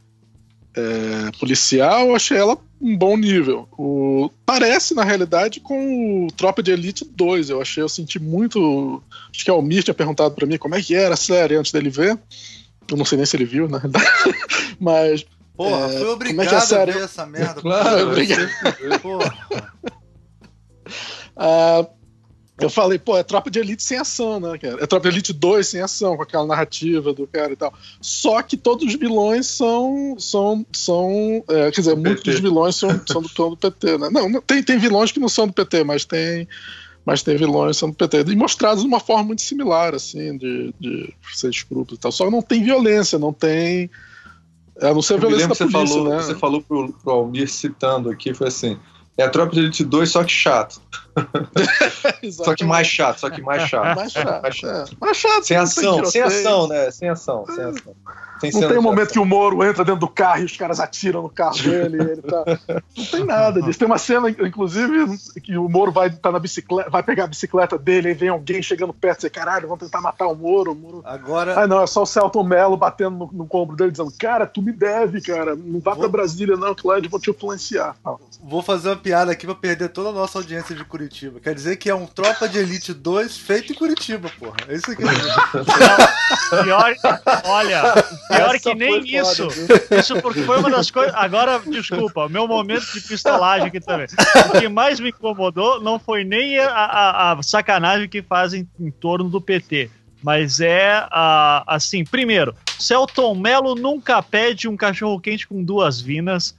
é, 0.76 1.30
policial, 1.38 2.08
eu 2.08 2.16
achei 2.16 2.36
ela 2.36 2.58
um 2.80 2.96
bom 2.96 3.16
nível. 3.16 3.68
O, 3.76 4.30
parece, 4.46 4.94
na 4.94 5.04
realidade, 5.04 5.60
com 5.60 6.26
o 6.26 6.32
Tropa 6.32 6.62
de 6.62 6.70
Elite 6.70 7.04
2. 7.04 7.50
Eu 7.50 7.60
achei, 7.60 7.82
eu 7.82 7.88
senti 7.88 8.18
muito. 8.18 9.02
Acho 9.32 9.44
que 9.44 9.50
o 9.50 9.54
Almir 9.54 9.82
tinha 9.82 9.94
perguntado 9.94 10.34
para 10.34 10.46
mim 10.46 10.56
como 10.56 10.74
é 10.74 10.82
que 10.82 10.94
era 10.94 11.14
a 11.14 11.18
série 11.18 11.56
antes 11.56 11.72
dele 11.72 11.90
ver. 11.90 12.18
Eu 12.90 12.96
não 12.96 13.04
sei 13.04 13.18
nem 13.18 13.26
se 13.26 13.36
ele 13.36 13.44
viu, 13.44 13.68
na 13.68 13.78
realidade. 13.78 14.06
Mas. 14.80 15.26
Porra, 15.56 15.92
é, 15.92 15.98
fui 15.98 16.08
obrigado 16.08 16.54
é 16.54 16.56
a, 16.56 16.60
série... 16.60 16.90
a 16.92 16.94
ver 16.94 17.04
essa 17.04 17.26
merda. 17.26 17.60
Claro, 17.60 18.08
obrigado. 18.08 18.48
Porra. 19.02 19.36
Ah, 21.42 21.86
eu 22.60 22.70
falei, 22.70 22.98
pô, 22.98 23.16
é 23.16 23.22
Tropa 23.22 23.50
de 23.50 23.58
Elite 23.58 23.82
sem 23.82 23.98
ação, 23.98 24.38
né, 24.38 24.58
cara? 24.58 24.82
É 24.82 24.86
Tropa 24.86 25.08
de 25.08 25.14
Elite 25.14 25.32
2 25.32 25.66
sem 25.66 25.80
ação, 25.80 26.16
com 26.16 26.22
aquela 26.22 26.46
narrativa 26.46 27.12
do 27.12 27.26
cara 27.26 27.52
e 27.52 27.56
tal. 27.56 27.72
Só 28.00 28.42
que 28.42 28.56
todos 28.56 28.86
os 28.86 28.94
vilões 28.94 29.46
são. 29.46 30.16
são, 30.18 30.64
são 30.72 31.44
é, 31.48 31.70
quer 31.70 31.80
dizer, 31.80 31.96
muitos 31.96 32.22
dos 32.22 32.40
vilões 32.40 32.76
são, 32.76 32.90
são 33.06 33.22
do 33.22 33.28
plano 33.30 33.50
do 33.52 33.56
PT, 33.56 33.98
né? 33.98 34.10
Não, 34.10 34.40
tem, 34.42 34.62
tem 34.62 34.78
vilões 34.78 35.10
que 35.12 35.20
não 35.20 35.28
são 35.28 35.46
do 35.46 35.52
PT, 35.52 35.84
mas 35.84 36.04
tem. 36.04 36.46
Mas 37.04 37.22
tem 37.22 37.36
vilões 37.36 37.76
que 37.76 37.80
são 37.80 37.90
do 37.90 37.96
PT. 37.96 38.24
E 38.30 38.36
mostrados 38.36 38.82
de 38.82 38.88
uma 38.88 39.00
forma 39.00 39.24
muito 39.24 39.42
similar, 39.42 39.94
assim, 39.94 40.36
de, 40.36 40.74
de 40.78 41.14
ser 41.32 41.48
escrúpulos 41.48 41.98
e 41.98 42.00
tal. 42.00 42.12
Só 42.12 42.26
que 42.26 42.30
não 42.30 42.42
tem 42.42 42.62
violência, 42.62 43.18
não 43.18 43.32
tem. 43.32 43.90
A 44.80 44.94
não 44.94 45.02
ser 45.02 45.14
a 45.14 45.16
violência 45.18 45.48
da 45.48 45.54
polícia, 45.56 45.86
falou, 45.86 46.08
né? 46.08 46.16
Você 46.22 46.34
falou 46.34 46.62
pro, 46.62 46.92
pro 46.92 47.12
Almir 47.12 47.48
citando 47.48 48.10
aqui, 48.10 48.34
foi 48.34 48.48
assim. 48.48 48.78
É 49.20 49.24
a 49.24 49.28
Tropa 49.28 49.52
de 49.52 49.60
Elite 49.60 49.84
2, 49.84 50.10
só 50.10 50.24
que 50.24 50.32
chato. 50.32 50.80
só 52.32 52.54
que 52.54 52.64
mais 52.64 52.86
chato, 52.86 53.18
só 53.20 53.28
que 53.30 53.42
mais 53.42 53.68
chato. 53.68 53.96
Mais 53.96 54.12
chato. 54.12 54.42
Mais 54.42 54.56
chato. 54.56 54.92
É. 54.92 54.96
Mais 55.00 55.16
chato 55.16 55.44
Sem 55.44 55.56
ação, 55.56 56.04
sem 56.06 56.22
ação, 56.22 56.68
né? 56.68 56.90
Sem 56.90 57.08
ação, 57.08 57.44
sem 57.46 57.64
ação. 57.64 57.94
Sem 58.40 58.50
Não 58.52 58.68
tem 58.68 58.78
um 58.78 58.82
momento 58.82 59.02
ação. 59.02 59.12
que 59.12 59.18
o 59.18 59.24
Moro 59.26 59.62
entra 59.62 59.84
dentro 59.84 60.00
do 60.00 60.08
carro 60.08 60.40
e 60.40 60.44
os 60.46 60.56
caras 60.56 60.80
atiram 60.80 61.20
no 61.20 61.28
carro 61.28 61.58
dele. 61.58 61.98
ele 62.00 62.22
tá... 62.22 62.44
Não 62.96 63.04
tem 63.04 63.24
nada 63.24 63.60
disso. 63.60 63.78
Tem 63.78 63.84
uma 63.86 63.98
cena, 63.98 64.30
inclusive, 64.30 65.18
que 65.42 65.58
o 65.58 65.68
Moro 65.68 65.92
vai 65.92 66.08
tá 66.08 66.32
na 66.32 66.38
bicicleta, 66.38 66.88
vai 66.88 67.02
pegar 67.02 67.24
a 67.24 67.26
bicicleta 67.26 67.76
dele 67.76 68.10
e 68.10 68.14
vem 68.14 68.30
alguém 68.30 68.62
chegando 68.62 68.94
perto 68.94 69.26
e 69.26 69.28
diz, 69.28 69.32
caralho, 69.32 69.68
vão 69.68 69.76
tentar 69.76 70.00
matar 70.00 70.26
o 70.26 70.34
Moro. 70.34 70.72
O 70.72 70.74
Moro... 70.74 71.02
Agora, 71.04 71.60
Ah, 71.60 71.66
não, 71.66 71.82
é 71.82 71.86
só 71.86 72.02
o 72.02 72.06
Celton 72.06 72.42
Mello 72.42 72.78
batendo 72.78 73.10
no, 73.10 73.30
no 73.30 73.48
ombro 73.52 73.76
dele, 73.76 73.90
dizendo, 73.90 74.12
cara, 74.18 74.46
tu 74.46 74.62
me 74.62 74.72
deve, 74.72 75.20
cara. 75.20 75.54
Não 75.54 75.78
vá 75.80 75.90
pra 75.92 76.02
Vou- 76.02 76.08
Brasília, 76.08 76.56
não, 76.56 76.74
que 76.74 76.86
lá 76.86 76.96
eles 76.96 77.10
vão 77.10 77.20
te 77.20 77.28
influenciar. 77.30 77.94
Vou 78.42 78.62
fazer 78.62 78.88
uma 78.88 78.96
piada 78.96 79.09
aqui 79.12 79.46
pra 79.46 79.54
perder 79.54 79.88
toda 79.90 80.08
a 80.10 80.12
nossa 80.12 80.38
audiência 80.38 80.74
de 80.74 80.84
Curitiba. 80.84 81.40
Quer 81.40 81.54
dizer 81.54 81.76
que 81.76 81.88
é 81.90 81.94
um 81.94 82.06
Tropa 82.06 82.48
de 82.48 82.58
Elite 82.58 82.92
2 82.94 83.36
feito 83.36 83.72
em 83.72 83.74
Curitiba, 83.76 84.30
porra. 84.38 84.56
É 84.68 84.74
isso 84.74 84.90
aqui. 84.90 85.02
Pior, 86.62 86.94
olha, 87.44 87.82
pior 88.28 88.54
Essa 88.54 88.58
que 88.58 88.74
nem 88.74 89.04
isso. 89.16 89.50
foda, 89.50 89.96
Isso 90.00 90.20
porque 90.20 90.42
foi 90.42 90.58
uma 90.58 90.70
das 90.70 90.90
coisas. 90.90 91.14
Agora, 91.14 91.58
desculpa, 91.60 92.28
meu 92.28 92.46
momento 92.48 92.84
de 92.92 93.00
pistolagem 93.00 93.68
aqui 93.68 93.80
também. 93.80 94.06
O 94.54 94.58
que 94.60 94.68
mais 94.68 94.98
me 95.00 95.10
incomodou 95.10 95.80
não 95.80 95.98
foi 95.98 96.24
nem 96.24 96.58
a, 96.58 96.68
a- 96.70 97.32
a 97.38 97.42
sacanagem 97.42 98.08
que 98.08 98.22
fazem 98.22 98.68
em 98.78 98.90
torno 98.90 99.28
do 99.28 99.40
PT. 99.40 99.90
Mas 100.22 100.60
é 100.60 101.02
a, 101.10 101.64
assim, 101.66 102.04
primeiro, 102.04 102.54
Celton 102.78 103.34
Mello 103.34 103.74
nunca 103.74 104.22
pede 104.22 104.68
um 104.68 104.76
cachorro 104.76 105.18
quente 105.18 105.46
com 105.48 105.62
duas 105.64 105.98
vinas. 106.00 106.54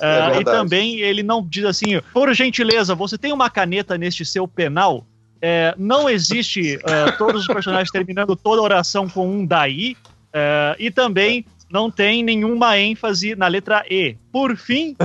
É 0.00 0.20
Ah, 0.20 0.40
e 0.40 0.44
também 0.44 0.98
ele 1.00 1.22
não 1.22 1.46
diz 1.46 1.64
assim, 1.64 2.00
por 2.12 2.32
gentileza, 2.34 2.94
você 2.94 3.18
tem 3.18 3.32
uma 3.32 3.50
caneta 3.50 3.98
neste 3.98 4.24
seu 4.24 4.48
penal? 4.48 5.06
É, 5.42 5.74
não 5.78 6.08
existe 6.08 6.78
é, 6.84 7.12
todos 7.12 7.42
os 7.42 7.46
personagens 7.46 7.90
terminando 7.90 8.36
toda 8.36 8.60
oração 8.60 9.08
com 9.08 9.28
um 9.28 9.46
daí. 9.46 9.96
é, 10.32 10.76
e 10.78 10.90
também 10.90 11.44
não 11.70 11.90
tem 11.90 12.22
nenhuma 12.22 12.78
ênfase 12.78 13.34
na 13.36 13.46
letra 13.46 13.84
E. 13.88 14.16
Por 14.32 14.56
fim, 14.56 14.96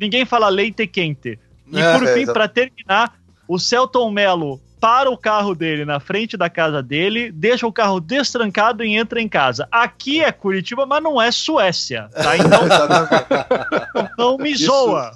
ninguém 0.00 0.24
fala 0.24 0.48
leite 0.48 0.86
quente. 0.86 1.38
E 1.70 1.78
É, 1.78 1.98
por 1.98 2.08
é, 2.08 2.14
fim, 2.14 2.26
para 2.26 2.48
terminar, 2.48 3.14
o 3.46 3.58
Celton 3.58 4.10
Mello 4.10 4.60
para 4.82 5.08
o 5.08 5.16
carro 5.16 5.54
dele 5.54 5.84
na 5.84 6.00
frente 6.00 6.36
da 6.36 6.50
casa 6.50 6.82
dele, 6.82 7.30
deixa 7.30 7.64
o 7.64 7.72
carro 7.72 8.00
destrancado 8.00 8.82
e 8.82 8.92
entra 8.96 9.20
em 9.22 9.28
casa. 9.28 9.68
Aqui 9.70 10.20
é 10.24 10.32
Curitiba, 10.32 10.84
mas 10.84 11.00
não 11.00 11.22
é 11.22 11.30
Suécia, 11.30 12.08
tá? 12.12 12.36
Então 12.36 12.62
não 14.18 14.36
me 14.36 14.50
Isso- 14.50 14.64
zoa. 14.64 15.12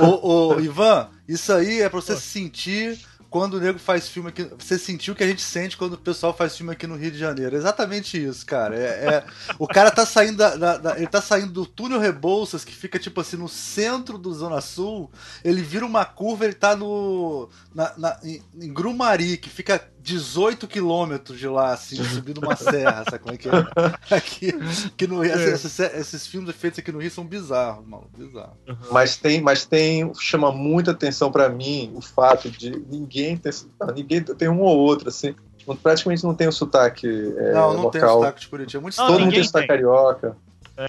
ô, 0.00 0.54
ô, 0.54 0.60
Ivan, 0.60 1.06
isso 1.28 1.52
aí 1.52 1.82
é 1.82 1.88
pra 1.88 2.00
você 2.00 2.16
sentir 2.16 2.98
quando 3.30 3.54
o 3.54 3.60
nego 3.60 3.78
faz 3.78 4.08
filme 4.08 4.28
aqui. 4.30 4.42
Você 4.58 4.76
sentiu 4.76 5.14
o 5.14 5.16
que 5.16 5.22
a 5.22 5.26
gente 5.28 5.40
sente 5.40 5.76
quando 5.76 5.94
o 5.94 5.98
pessoal 5.98 6.36
faz 6.36 6.56
filme 6.56 6.72
aqui 6.72 6.86
no 6.86 6.96
Rio 6.96 7.10
de 7.12 7.18
Janeiro. 7.18 7.56
Exatamente 7.56 8.22
isso, 8.22 8.44
cara. 8.44 8.76
É, 8.76 8.80
é- 9.14 9.24
o 9.58 9.66
cara 9.68 9.90
tá 9.90 10.04
saindo 10.04 10.36
da, 10.38 10.56
da- 10.56 10.76
da- 10.78 10.96
Ele 10.96 11.06
tá 11.06 11.22
saindo 11.22 11.52
do 11.52 11.64
túnel 11.64 12.00
Rebouças, 12.00 12.64
que 12.64 12.74
fica, 12.74 12.98
tipo 12.98 13.20
assim, 13.20 13.36
no 13.36 13.48
centro 13.48 14.18
do 14.18 14.34
Zona 14.34 14.60
Sul. 14.60 15.10
Ele 15.44 15.62
vira 15.62 15.86
uma 15.86 16.04
curva, 16.04 16.44
ele 16.44 16.54
tá 16.54 16.74
no. 16.76 17.48
Na, 17.74 17.92
na- 17.96 18.18
em, 18.24 18.42
em 18.60 18.72
Grumari, 18.72 19.36
que 19.36 19.48
fica 19.48 19.89
18 20.02 20.66
quilômetros 20.66 21.38
de 21.38 21.46
lá, 21.46 21.72
assim, 21.74 21.96
subindo 22.02 22.38
uma 22.38 22.56
serra, 22.56 23.04
sabe 23.04 23.18
como 23.18 23.34
é 23.34 23.36
que 23.36 23.48
é? 23.48 23.52
Aqui, 24.16 24.52
que 24.96 25.06
no, 25.06 25.20
Rio- 25.20 25.32
É. 25.34 25.50
esses, 25.50 25.78
esses 25.78 26.26
filmes 26.26 26.54
feitos 26.56 26.78
aqui 26.78 26.90
no 26.90 26.98
Rio 27.00 27.10
são 27.10 27.24
bizarros, 27.26 27.86
mano. 27.86 28.06
Bizarros. 28.16 28.56
Mas 28.90 29.16
tem, 29.16 29.40
mas 29.40 29.64
tem, 29.66 30.10
chama 30.18 30.50
muita 30.50 30.92
atenção 30.92 31.30
pra 31.30 31.48
mim 31.48 31.92
o 31.94 32.00
fato 32.00 32.50
de 32.50 32.70
ninguém 32.88 33.36
ter, 33.36 33.54
não, 33.78 33.88
ninguém 33.94 34.22
tem 34.22 34.48
um 34.48 34.60
ou 34.62 34.78
outro 34.78 35.08
assim, 35.08 35.34
praticamente 35.82 36.24
não 36.24 36.34
tem 36.34 36.48
o 36.48 36.52
sotaque 36.52 37.06
é, 37.36 37.52
Não, 37.52 37.74
não 37.74 37.90
tem 37.90 38.00
o 38.00 38.04
local. 38.04 38.18
sotaque 38.20 38.40
de 38.40 38.48
Curitiba. 38.48 38.80
É 38.80 38.82
muito 38.82 38.96
Não, 38.98 39.06
Todo 39.06 39.20
mundo 39.20 39.32
tem 39.32 39.44
sotaque 39.44 39.68
carioca. 39.68 40.36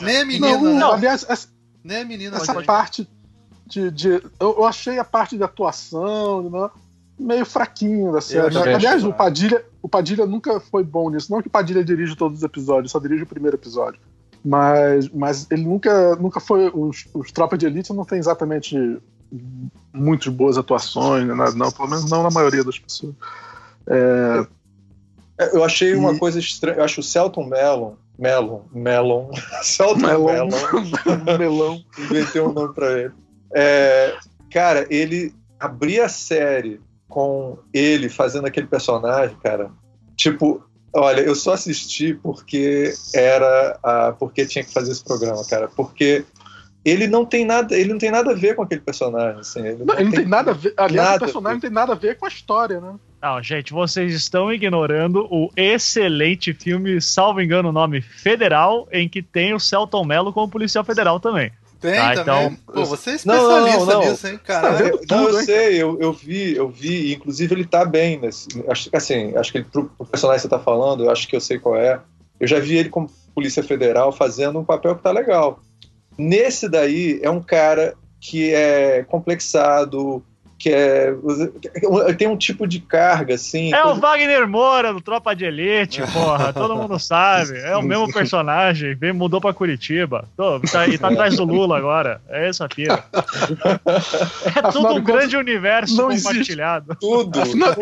Nem 0.02 0.18
a 0.22 0.26
menina, 0.26 0.58
Não, 0.58 0.74
né? 0.92 0.94
aliás, 0.98 1.26
essa, 1.28 1.50
Nem 1.84 1.98
a 1.98 2.06
menina. 2.06 2.38
essa 2.38 2.54
pode. 2.54 2.66
parte 2.66 3.10
de. 3.68 3.92
de- 3.92 4.10
eu, 4.40 4.56
eu 4.58 4.64
achei 4.66 4.98
a 4.98 5.04
parte 5.04 5.36
de 5.36 5.44
atuação 5.44 6.50
né, 6.50 6.70
meio 7.22 7.46
fraquinho 7.46 8.12
da 8.12 8.22
série. 8.22 8.58
achei 8.58 8.74
Aliás, 8.74 9.04
o 9.04 9.14
Padilha, 9.14 9.64
o 9.82 9.88
Padilha 9.90 10.26
nunca 10.26 10.60
foi 10.60 10.84
bom 10.84 11.10
nisso. 11.10 11.32
Não 11.32 11.42
que 11.42 11.48
o 11.48 11.52
Padilha 11.52 11.84
dirige 11.84 12.16
todos 12.16 12.40
os 12.40 12.44
episódios, 12.44 12.92
só 12.92 13.00
dirige 13.00 13.24
o 13.24 13.28
primeiro 13.28 13.56
episódio. 13.58 14.00
Mas, 14.44 15.08
mas 15.10 15.48
ele 15.52 15.64
nunca, 15.64 16.16
nunca 16.16 16.40
foi. 16.40 16.72
Os, 16.74 17.08
os 17.14 17.32
Tropas 17.32 17.60
de 17.60 17.66
Elite 17.68 17.94
não 17.94 18.04
tem 18.04 18.18
exatamente 18.18 18.76
muitas 19.94 20.28
boas 20.34 20.58
atuações, 20.58 21.26
né, 21.28 21.34
nada, 21.34 21.56
não, 21.56 21.72
pelo 21.72 21.88
menos 21.90 22.10
não 22.10 22.24
na 22.24 22.30
maioria 22.32 22.64
das 22.64 22.78
pessoas. 22.80 23.14
É, 23.88 24.46
É, 25.38 25.56
Eu 25.56 25.64
achei 25.64 25.96
uma 25.96 26.14
E- 26.14 26.20
coisa 26.20 26.40
estranha. 26.40 26.78
Eu 26.80 26.84
acho 26.84 27.00
o 27.02 27.04
Celton 27.04 27.46
Mellon. 27.46 27.94
Mellon. 28.18 28.62
Mellon. 28.74 29.32
Celton 29.62 30.00
melão, 30.08 30.26
Mellon. 30.50 30.50
melão. 31.40 31.84
Inventei 31.98 32.42
um 32.42 32.52
nome 32.52 32.74
pra 32.74 32.92
ele. 33.00 33.12
É, 33.54 34.16
cara, 34.52 34.86
ele 34.90 35.34
abria 35.60 36.06
a 36.06 36.10
série 36.10 36.80
com 37.12 37.60
ele 37.74 38.10
fazendo 38.10 38.48
aquele 38.48 38.66
personagem, 38.66 39.36
cara. 39.44 39.70
Tipo, 40.16 40.64
olha, 40.94 41.22
eu 41.22 41.36
só 41.36 41.54
assisti 41.54 42.14
porque 42.14 42.94
era 43.14 43.78
a, 43.84 44.14
porque 44.14 44.46
tinha 44.46 44.64
que 44.64 44.74
fazer 44.74 44.94
esse 44.94 45.04
programa, 45.04 45.46
cara. 45.46 45.68
Porque 45.68 46.26
ele 46.84 47.06
não 47.06 47.26
tem 47.26 47.46
nada, 47.46 47.78
ele 47.78 47.92
não 47.92 48.00
tem 48.00 48.10
nada 48.10 48.32
a 48.32 48.36
ver 48.36 48.56
com 48.56 48.64
aquele 48.64 48.82
personagem, 48.82 49.40
assim. 49.40 49.60
Ele 49.60 49.84
Não, 49.86 49.96
ele 49.96 50.06
não 50.06 50.12
tem 50.12 50.26
nada 50.26 50.52
a 50.52 50.54
ver. 50.54 50.74
Aliás, 50.78 51.10
nada 51.10 51.18
o 51.18 51.28
personagem 51.28 51.56
não 51.56 51.62
tem 51.62 51.70
nada 51.70 51.92
a 51.94 51.96
ver 51.96 52.18
com 52.18 52.26
a 52.26 52.30
história, 52.30 52.80
né? 52.80 52.96
Não, 53.22 53.44
gente, 53.44 53.72
vocês 53.72 54.14
estão 54.14 54.52
ignorando 54.52 55.28
o 55.30 55.52
excelente 55.56 56.54
filme, 56.54 57.00
salvo 57.00 57.40
engano, 57.40 57.70
o 57.70 57.74
nome 57.74 58.02
Federal, 58.02 58.88
em 58.92 59.08
que 59.08 59.22
tem 59.22 59.54
o 59.54 59.60
Celton 59.60 60.04
Mello 60.04 60.34
como 60.34 60.50
policial 60.50 60.84
federal 60.84 61.20
também. 61.20 61.52
Tem 61.82 61.96
Tá, 61.96 62.24
também. 62.24 62.46
então- 62.64 62.74
Pô, 62.76 62.86
você 62.86 63.10
é 63.12 63.18
Não, 63.26 63.36
não, 63.36 63.68
especialista 63.68 63.94
não, 63.94 64.02
não. 64.04 64.12
nisso, 64.12 64.28
hein, 64.28 64.40
caralho. 64.46 64.86
Eu, 64.88 65.02
não, 65.10 65.22
eu 65.24 65.26
tudo, 65.28 65.40
hein? 65.40 65.46
sei, 65.46 65.82
eu, 65.82 65.98
eu 66.00 66.14
vi, 66.14 66.56
eu 66.56 66.70
vi, 66.70 67.14
inclusive 67.14 67.56
ele 67.56 67.66
tá 67.66 67.84
bem 67.84 68.20
nesse. 68.20 68.48
Acho 68.70 68.90
que 68.90 68.96
assim, 68.96 69.36
acho 69.36 69.52
que 69.52 69.58
ele, 69.58 69.66
pro, 69.66 69.86
pro 69.98 70.06
personagem 70.06 70.38
que 70.42 70.44
você 70.44 70.50
tá 70.50 70.60
falando, 70.60 71.04
eu 71.06 71.10
acho 71.10 71.28
que 71.28 71.36
eu 71.36 71.42
sei 71.42 71.58
qual 71.58 71.76
é. 71.76 72.00
Eu 72.40 72.48
já 72.48 72.60
vi 72.60 72.78
ele 72.78 72.90
como 72.90 73.10
Polícia 73.34 73.64
Federal 73.64 74.12
fazendo 74.12 74.60
um 74.60 74.64
papel 74.64 74.96
que 74.96 75.02
tá 75.02 75.12
legal. 75.12 75.60
Nesse 76.18 76.70
daí 76.70 77.20
é 77.24 77.30
um 77.30 77.42
cara 77.42 77.96
que 78.20 78.54
é 78.54 79.04
complexado, 79.08 80.24
que 80.62 80.70
é. 80.70 81.12
Tem 82.18 82.28
um 82.28 82.38
tipo 82.38 82.68
de 82.68 82.80
carga, 82.80 83.34
assim. 83.34 83.74
É 83.74 83.84
o 83.84 83.96
Wagner 83.96 84.48
Moura 84.48 84.94
do 84.94 85.02
Tropa 85.02 85.36
de 85.36 85.46
Elite, 85.46 86.02
porra. 86.14 86.54
Todo 86.54 86.76
mundo 86.76 87.00
sabe. 87.00 87.58
É 87.58 87.76
o 87.76 87.82
mesmo 87.82 88.14
personagem. 88.14 88.94
Vem, 88.94 89.12
mudou 89.12 89.42
pra 89.42 89.54
Curitiba. 89.54 90.30
Tô, 90.38 90.60
tá, 90.60 90.88
e 90.88 90.98
tá 90.98 91.08
atrás 91.08 91.36
do 91.36 91.44
Lula 91.44 91.78
agora. 91.78 92.22
É 92.30 92.48
essa 92.48 92.70
pira. 92.70 93.04
É 94.56 94.62
tudo 94.72 94.94
um 94.94 95.02
grande 95.02 95.36
universo 95.36 95.98
compartilhado. 95.98 96.96
Tudo. 97.00 97.42
Afinal, 97.42 97.76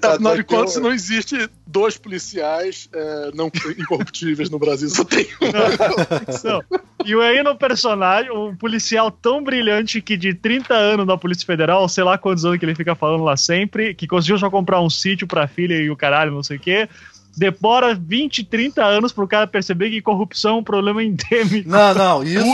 tá 0.00 0.14
afinal 0.14 0.36
de 0.36 0.44
contas, 0.44 0.76
não 0.76 0.92
existe 0.92 1.48
dois 1.66 1.96
policiais 1.96 2.88
é, 2.94 3.30
não 3.34 3.50
incorruptíveis 3.78 4.48
no 4.50 4.58
Brasil, 4.58 4.88
só 4.88 5.04
tem 5.04 5.26
um. 5.40 6.48
Não. 6.48 6.62
E 7.04 7.14
aí 7.14 7.42
no 7.42 7.56
personagem, 7.56 8.30
um 8.30 8.54
policial 8.56 9.10
tão 9.10 9.42
brilhante 9.42 10.00
que 10.00 10.16
de 10.16 10.34
30 10.34 10.74
anos 10.74 11.06
na 11.06 11.16
Polícia 11.16 11.46
Federal, 11.46 11.88
sei 11.96 12.04
lá 12.04 12.18
quantos 12.18 12.44
anos 12.44 12.58
que 12.58 12.64
ele 12.66 12.74
fica 12.74 12.94
falando 12.94 13.24
lá 13.24 13.36
sempre, 13.38 13.94
que 13.94 14.06
conseguiu 14.06 14.38
só 14.38 14.50
comprar 14.50 14.82
um 14.82 14.90
sítio 14.90 15.26
pra 15.26 15.48
filha 15.48 15.74
e 15.74 15.90
o 15.90 15.96
caralho, 15.96 16.30
não 16.30 16.42
sei 16.42 16.58
o 16.58 16.60
quê. 16.60 16.86
Demora 17.34 17.94
20, 17.94 18.44
30 18.44 18.84
anos 18.84 19.12
pro 19.12 19.26
cara 19.26 19.46
perceber 19.46 19.88
que 19.90 20.02
corrupção 20.02 20.56
é 20.56 20.58
um 20.58 20.62
problema 20.62 21.02
endêmico. 21.04 21.68
Não, 21.68 21.94
não, 21.94 22.22
isso, 22.22 22.44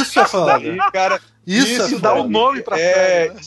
isso 0.00 0.20
é 0.20 0.24
foda. 0.26 0.60
cara, 0.92 1.20
Isso, 1.46 1.82
isso 1.82 1.96
é 1.96 1.98
dá 1.98 2.14
um 2.14 2.28
nome 2.28 2.62
pra 2.62 2.78
é, 2.80 2.92
série, 2.94 3.34
né? 3.34 3.40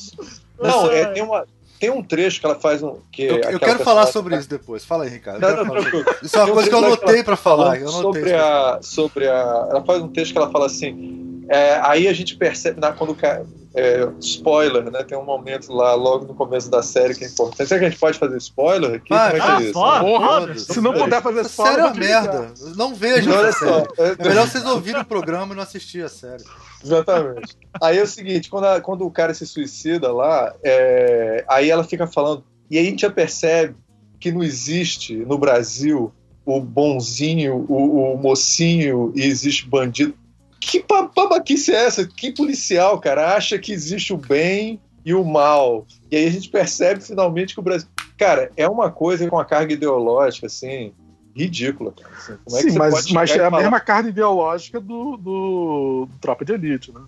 Não, 0.61 0.85
Essa- 0.85 0.93
é, 0.93 1.05
tem, 1.05 1.23
uma, 1.23 1.45
tem 1.79 1.89
um 1.89 2.03
trecho 2.03 2.39
que 2.39 2.45
ela 2.45 2.55
faz 2.55 2.83
um. 2.83 2.99
Que 3.11 3.23
Eu, 3.23 3.37
eu 3.37 3.59
quero 3.59 3.79
falar 3.79 4.05
sobre 4.07 4.37
isso 4.37 4.47
depois. 4.49 4.85
Fala 4.85 5.05
aí, 5.05 5.09
Ricardo. 5.09 5.41
Não, 5.41 5.65
não. 5.65 5.75
Isso 6.21 6.37
é 6.37 6.43
uma 6.43 6.51
um 6.51 6.53
coisa 6.53 6.69
que 6.69 6.75
eu 6.75 6.79
que 6.79 6.85
anotei 6.85 7.23
fala 7.23 7.37
falar. 7.37 7.79
Eu 7.79 7.87
sobre 7.89 8.33
a, 8.33 8.79
sobre 8.81 9.27
a. 9.27 9.67
Ela 9.71 9.83
faz 9.83 10.01
um 10.01 10.09
texto 10.09 10.31
que 10.31 10.37
ela 10.37 10.51
fala 10.51 10.67
assim. 10.67 11.32
É, 11.49 11.79
aí 11.83 12.07
a 12.07 12.13
gente 12.13 12.35
percebe, 12.35 12.79
na, 12.79 12.91
quando 12.91 13.11
o 13.11 13.15
cara. 13.15 13.45
é, 13.75 14.07
spoiler, 14.19 14.89
né? 14.91 15.03
Tem 15.03 15.17
um 15.17 15.25
momento 15.25 15.73
lá, 15.73 15.95
logo 15.95 16.25
no 16.25 16.33
começo 16.35 16.69
da 16.69 16.83
série, 16.83 17.15
que 17.15 17.23
é 17.25 17.27
importante. 17.27 17.67
Será 17.67 17.79
que 17.79 17.85
a 17.85 17.89
gente 17.89 17.99
pode 17.99 18.19
fazer 18.19 18.37
spoiler 18.37 18.93
aqui? 18.95 19.09
Vai, 19.09 19.31
Como 19.31 19.41
é 19.41 19.45
que 19.45 19.51
Ah, 19.51 19.59
é 19.59 19.63
isso? 19.63 19.73
Porra, 19.73 19.99
foda-se. 20.41 20.73
Se 20.73 20.81
não 20.81 20.93
puder 20.93 21.21
fazer 21.23 21.41
spoiler, 21.41 21.83
série 21.85 21.97
é 21.97 21.99
merda. 22.07 22.53
Não 22.75 22.93
vejam 22.93 23.33
Olha 23.33 23.51
só, 23.51 23.87
É 23.97 24.23
melhor 24.27 24.47
vocês 24.47 24.63
ouvirem 24.65 25.01
o 25.01 25.05
programa 25.05 25.53
e 25.53 25.55
não 25.55 25.63
assistir 25.63 26.03
a 26.05 26.09
série. 26.09 26.43
Exatamente. 26.83 27.57
Aí 27.81 27.97
é 27.97 28.03
o 28.03 28.07
seguinte, 28.07 28.49
quando, 28.49 28.65
a- 28.65 28.79
quando 28.81 29.05
o 29.05 29.11
cara 29.11 29.33
se 29.33 29.45
suicida 29.47 30.11
lá, 30.11 30.53
é, 30.63 31.43
aí 31.47 31.69
ela 31.69 31.83
fica 31.83 32.05
falando, 32.05 32.43
e 32.69 32.77
aí 32.77 32.85
a 32.85 32.89
gente 32.89 33.01
já 33.01 33.09
percebe 33.09 33.75
que 34.19 34.31
não 34.31 34.43
existe 34.43 35.15
no 35.15 35.37
Brasil 35.37 36.13
o 36.45 36.59
bonzinho, 36.59 37.65
o, 37.69 38.13
o 38.13 38.17
mocinho 38.17 39.11
e 39.15 39.23
existe 39.23 39.67
bandido. 39.67 40.13
Que 40.65 40.83
babaquice 41.15 41.71
é 41.73 41.85
essa? 41.85 42.05
Que 42.07 42.31
policial, 42.31 42.99
cara, 42.99 43.35
acha 43.35 43.57
que 43.59 43.71
existe 43.71 44.13
o 44.13 44.17
bem 44.17 44.79
e 45.05 45.13
o 45.13 45.23
mal. 45.23 45.85
E 46.11 46.15
aí 46.15 46.25
a 46.27 46.31
gente 46.31 46.49
percebe 46.49 47.01
finalmente 47.01 47.53
que 47.53 47.59
o 47.59 47.63
Brasil. 47.63 47.87
Cara, 48.17 48.51
é 48.55 48.67
uma 48.67 48.91
coisa 48.91 49.27
com 49.29 49.35
uma 49.35 49.45
carga 49.45 49.73
ideológica, 49.73 50.47
assim, 50.47 50.93
ridícula. 51.35 51.91
Cara. 51.91 52.13
Assim, 52.15 52.37
como 52.43 52.57
é 52.57 52.59
que 52.61 52.65
Sim, 52.67 52.73
você 52.73 52.79
mas, 52.79 52.93
pode 52.93 53.13
mas 53.13 53.31
é 53.31 53.33
a 53.45 53.49
falar- 53.49 53.61
mesma 53.63 53.79
carga 53.79 54.09
ideológica 54.09 54.79
do, 54.79 55.17
do, 55.17 56.07
do 56.07 56.09
Tropa 56.21 56.45
de 56.45 56.53
Elite, 56.53 56.91
né? 56.93 57.01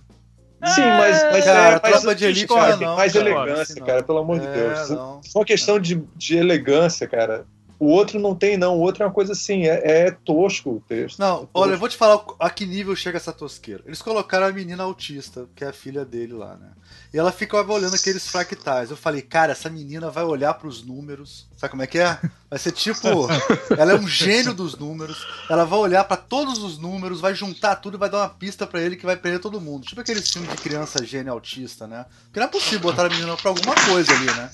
Sim, 0.65 0.81
mas, 0.81 1.23
mas 1.31 1.45
Cara, 1.45 1.59
é 1.59 1.81
mais, 1.81 2.01
Tropa 2.01 2.15
de 2.15 2.25
Elite 2.25 2.39
discordo, 2.39 2.83
não, 2.83 2.95
mais 2.95 3.13
cara, 3.13 3.29
elegância, 3.29 3.61
assim 3.73 3.83
cara, 3.83 4.03
pelo 4.03 4.17
amor 4.17 4.39
de 4.39 4.47
É, 4.47 4.51
Deus. 4.51 4.89
não. 4.89 5.21
For 5.31 5.39
uma 5.39 5.45
questão 5.45 5.79
de, 5.79 6.01
de 6.15 6.37
elegância, 6.37 7.07
cara, 7.07 7.45
o 7.79 7.87
outro 7.87 8.19
não 8.19 8.33
tem, 8.35 8.57
não. 8.57 8.77
O 8.77 8.81
outro 8.81 9.03
é 9.03 9.05
uma 9.05 9.13
coisa 9.13 9.33
assim, 9.33 9.65
é, 9.67 10.05
é 10.07 10.11
tosco 10.11 10.71
o 10.71 10.83
texto. 10.87 11.19
Não, 11.19 11.43
É 11.43 11.47
olha, 11.53 11.71
eu 11.73 11.77
vou 11.77 11.89
te 11.89 11.97
falar 11.97 12.23
a 12.39 12.49
que 12.49 12.65
nível 12.65 12.95
chega 12.95 13.17
essa 13.17 13.33
tosqueira. 13.33 13.83
Eles 13.85 14.01
colocaram 14.01 14.45
a 14.45 14.51
menina 14.51 14.83
autista, 14.83 15.47
que 15.55 15.63
é 15.63 15.67
a 15.67 15.73
filha 15.73 16.05
dele 16.05 16.33
lá, 16.33 16.55
né? 16.55 16.71
E 17.15 17.17
ela 17.17 17.31
ficava 17.31 17.71
olhando 17.71 17.95
aqueles 17.95 18.27
fractais. 18.27 18.91
Eu 18.91 18.97
falei, 18.97 19.21
cara, 19.21 19.53
essa 19.53 19.69
menina 19.69 20.09
vai 20.11 20.25
olhar 20.25 20.53
pros 20.55 20.83
números. 20.83 21.47
Sabe 21.57 21.71
como 21.71 21.81
é 21.81 21.87
que 21.87 21.97
é? 21.97 22.19
Vai 22.49 22.59
ser 22.59 22.73
tipo. 22.73 23.07
Ela 23.79 23.93
é 23.93 23.95
um 23.95 24.05
gênio 24.05 24.53
dos 24.53 24.75
números. 24.77 25.25
Ela 25.49 25.63
vai 25.63 25.79
olhar 25.79 26.03
pra 26.03 26.17
todos 26.17 26.57
os 26.61 26.77
números, 26.77 27.21
vai 27.21 27.33
juntar 27.33 27.77
tudo 27.77 27.95
e 27.95 27.97
vai 27.97 28.09
dar 28.09 28.17
uma 28.17 28.27
pista 28.29 28.67
pra 28.67 28.81
ele 28.81 28.97
que 28.97 29.05
vai 29.05 29.15
prender 29.15 29.39
todo 29.39 29.61
mundo. 29.61 29.85
Tipo 29.85 30.01
aquele 30.01 30.21
filme 30.21 30.45
de 30.45 30.57
criança 30.57 31.05
gênia 31.05 31.31
autista, 31.31 31.87
né? 31.87 32.05
Porque 32.25 32.39
não 32.41 32.47
é 32.47 32.49
possível 32.49 32.81
botar 32.81 33.05
a 33.05 33.09
menina 33.09 33.37
pra 33.37 33.49
alguma 33.49 33.75
coisa 33.75 34.11
ali, 34.11 34.25
né? 34.25 34.51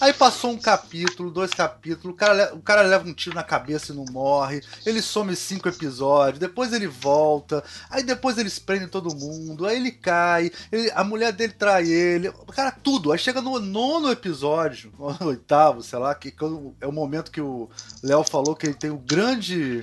Aí 0.00 0.14
passou 0.14 0.50
um 0.52 0.56
capítulo, 0.58 1.30
dois 1.30 1.50
capítulos, 1.50 2.14
o 2.14 2.16
cara, 2.16 2.54
o 2.54 2.62
cara 2.62 2.80
leva 2.82 3.06
um 3.06 3.12
tiro 3.12 3.34
na 3.34 3.42
cabeça 3.42 3.92
e 3.92 3.94
não 3.94 4.06
morre, 4.10 4.62
ele 4.86 5.02
some 5.02 5.36
cinco 5.36 5.68
episódios, 5.68 6.38
depois 6.38 6.72
ele 6.72 6.86
volta, 6.86 7.62
aí 7.90 8.02
depois 8.02 8.38
eles 8.38 8.58
prendem 8.58 8.88
todo 8.88 9.14
mundo, 9.14 9.66
aí 9.66 9.76
ele 9.76 9.90
cai, 9.92 10.50
ele- 10.72 10.90
a 10.94 11.04
mulher 11.04 11.32
dele 11.34 11.52
trai 11.52 11.86
ele, 11.86 12.03
cara, 12.54 12.70
tudo. 12.70 13.12
Aí 13.12 13.18
chega 13.18 13.40
no 13.40 13.58
nono 13.58 14.10
episódio, 14.10 14.92
no 15.20 15.26
oitavo, 15.28 15.82
sei 15.82 15.98
lá, 15.98 16.14
que 16.14 16.30
quando- 16.30 16.74
é 16.80 16.86
o 16.86 16.92
momento 16.92 17.30
que 17.30 17.40
o 17.40 17.68
Léo 18.02 18.22
falou 18.24 18.54
que 18.56 18.66
ele 18.66 18.74
tem 18.74 18.90
o 18.90 18.98
grande. 18.98 19.80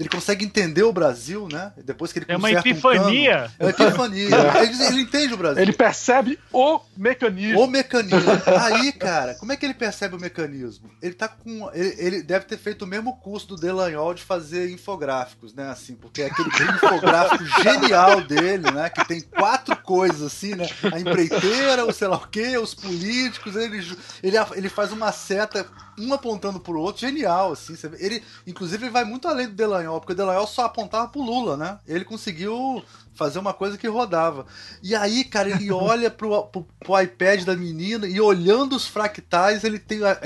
Ele 0.00 0.08
consegue 0.08 0.46
entender 0.46 0.82
o 0.82 0.94
Brasil, 0.94 1.46
né? 1.52 1.72
Depois 1.84 2.10
que 2.10 2.20
ele 2.20 2.26
É 2.26 2.34
uma 2.34 2.48
conserta 2.48 2.66
um 2.66 2.72
epifania. 2.72 3.34
cano. 3.36 3.52
é 3.58 3.64
uma 3.64 3.70
epifania. 3.70 4.28
ele, 4.64 4.84
ele 4.84 5.00
entende 5.02 5.34
o 5.34 5.36
Brasil. 5.36 5.62
Ele 5.62 5.72
percebe 5.74 6.38
o 6.50 6.80
mecanismo. 6.96 7.60
O 7.60 7.66
mecanismo. 7.66 8.30
Aí, 8.46 8.92
cara, 8.92 9.34
como 9.34 9.52
é 9.52 9.58
que 9.58 9.66
ele 9.66 9.74
percebe 9.74 10.16
o 10.16 10.18
mecanismo? 10.18 10.90
Ele 11.02 11.12
tá 11.12 11.28
com. 11.28 11.70
Ele, 11.74 11.94
ele 11.98 12.22
deve 12.22 12.46
ter 12.46 12.56
feito 12.56 12.82
o 12.82 12.86
mesmo 12.86 13.14
curso 13.18 13.48
do 13.48 13.56
Delanhol 13.56 14.14
de 14.14 14.22
fazer 14.22 14.70
infográficos, 14.70 15.52
né? 15.52 15.68
Assim, 15.68 15.94
porque 15.94 16.22
é 16.22 16.26
aquele 16.28 16.48
infográfico 16.48 17.44
genial 17.62 18.22
dele, 18.22 18.70
né? 18.70 18.88
Que 18.88 19.06
tem 19.06 19.20
quatro 19.20 19.76
coisas, 19.76 20.22
assim, 20.22 20.54
né? 20.54 20.66
A 20.90 20.98
empreiteira, 20.98 21.84
o 21.84 21.92
sei 21.92 22.08
lá 22.08 22.16
o 22.16 22.26
quê, 22.26 22.56
os 22.56 22.72
políticos, 22.74 23.54
ele, 23.54 23.86
ele, 24.22 24.36
ele 24.54 24.68
faz 24.70 24.92
uma 24.92 25.12
seta, 25.12 25.66
um 26.00 26.12
apontando 26.14 26.58
pro 26.60 26.80
outro, 26.80 27.00
genial, 27.00 27.52
assim. 27.52 27.74
Ele, 27.98 28.22
inclusive, 28.46 28.84
ele 28.84 28.92
vai 28.92 29.04
muito 29.04 29.28
além 29.28 29.46
do 29.48 29.54
Delanhol, 29.54 30.00
porque 30.00 30.12
o 30.12 30.16
Delanhol 30.16 30.46
só 30.46 30.64
apontava 30.64 31.08
pro 31.08 31.20
Lula, 31.22 31.56
né? 31.56 31.78
Ele 31.86 32.04
conseguiu 32.04 32.82
fazer 33.14 33.38
uma 33.38 33.52
coisa 33.52 33.76
que 33.76 33.86
rodava. 33.86 34.46
E 34.82 34.94
aí, 34.94 35.24
cara, 35.24 35.50
ele 35.50 35.70
olha 35.72 36.10
pro, 36.10 36.42
pro, 36.44 36.66
pro 36.78 37.00
iPad 37.00 37.44
da 37.44 37.54
menina 37.56 38.06
e 38.06 38.20
olhando 38.20 38.74
os 38.74 38.86
fractais, 38.86 39.62
ele 39.64 39.78
tem 39.78 40.00
a, 40.04 40.18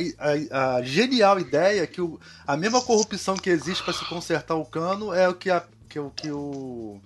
a- 0.53 0.77
a 0.77 0.83
genial 0.83 1.41
ideia 1.41 1.87
que 1.87 2.01
o, 2.01 2.21
a 2.47 2.57
mesma 2.57 2.81
corrupção 2.81 3.37
que 3.37 3.51
existe 3.51 3.83
para 3.83 3.93
se 3.93 4.05
consertar 4.05 4.55
o 4.55 4.65
cano 4.65 5.13
é 5.13 5.29
o 5.29 5.35
que, 5.35 5.51
a, 5.51 5.63
que, 5.89 5.99
o, 5.99 6.11
que 6.11 6.31
o. 6.31 7.01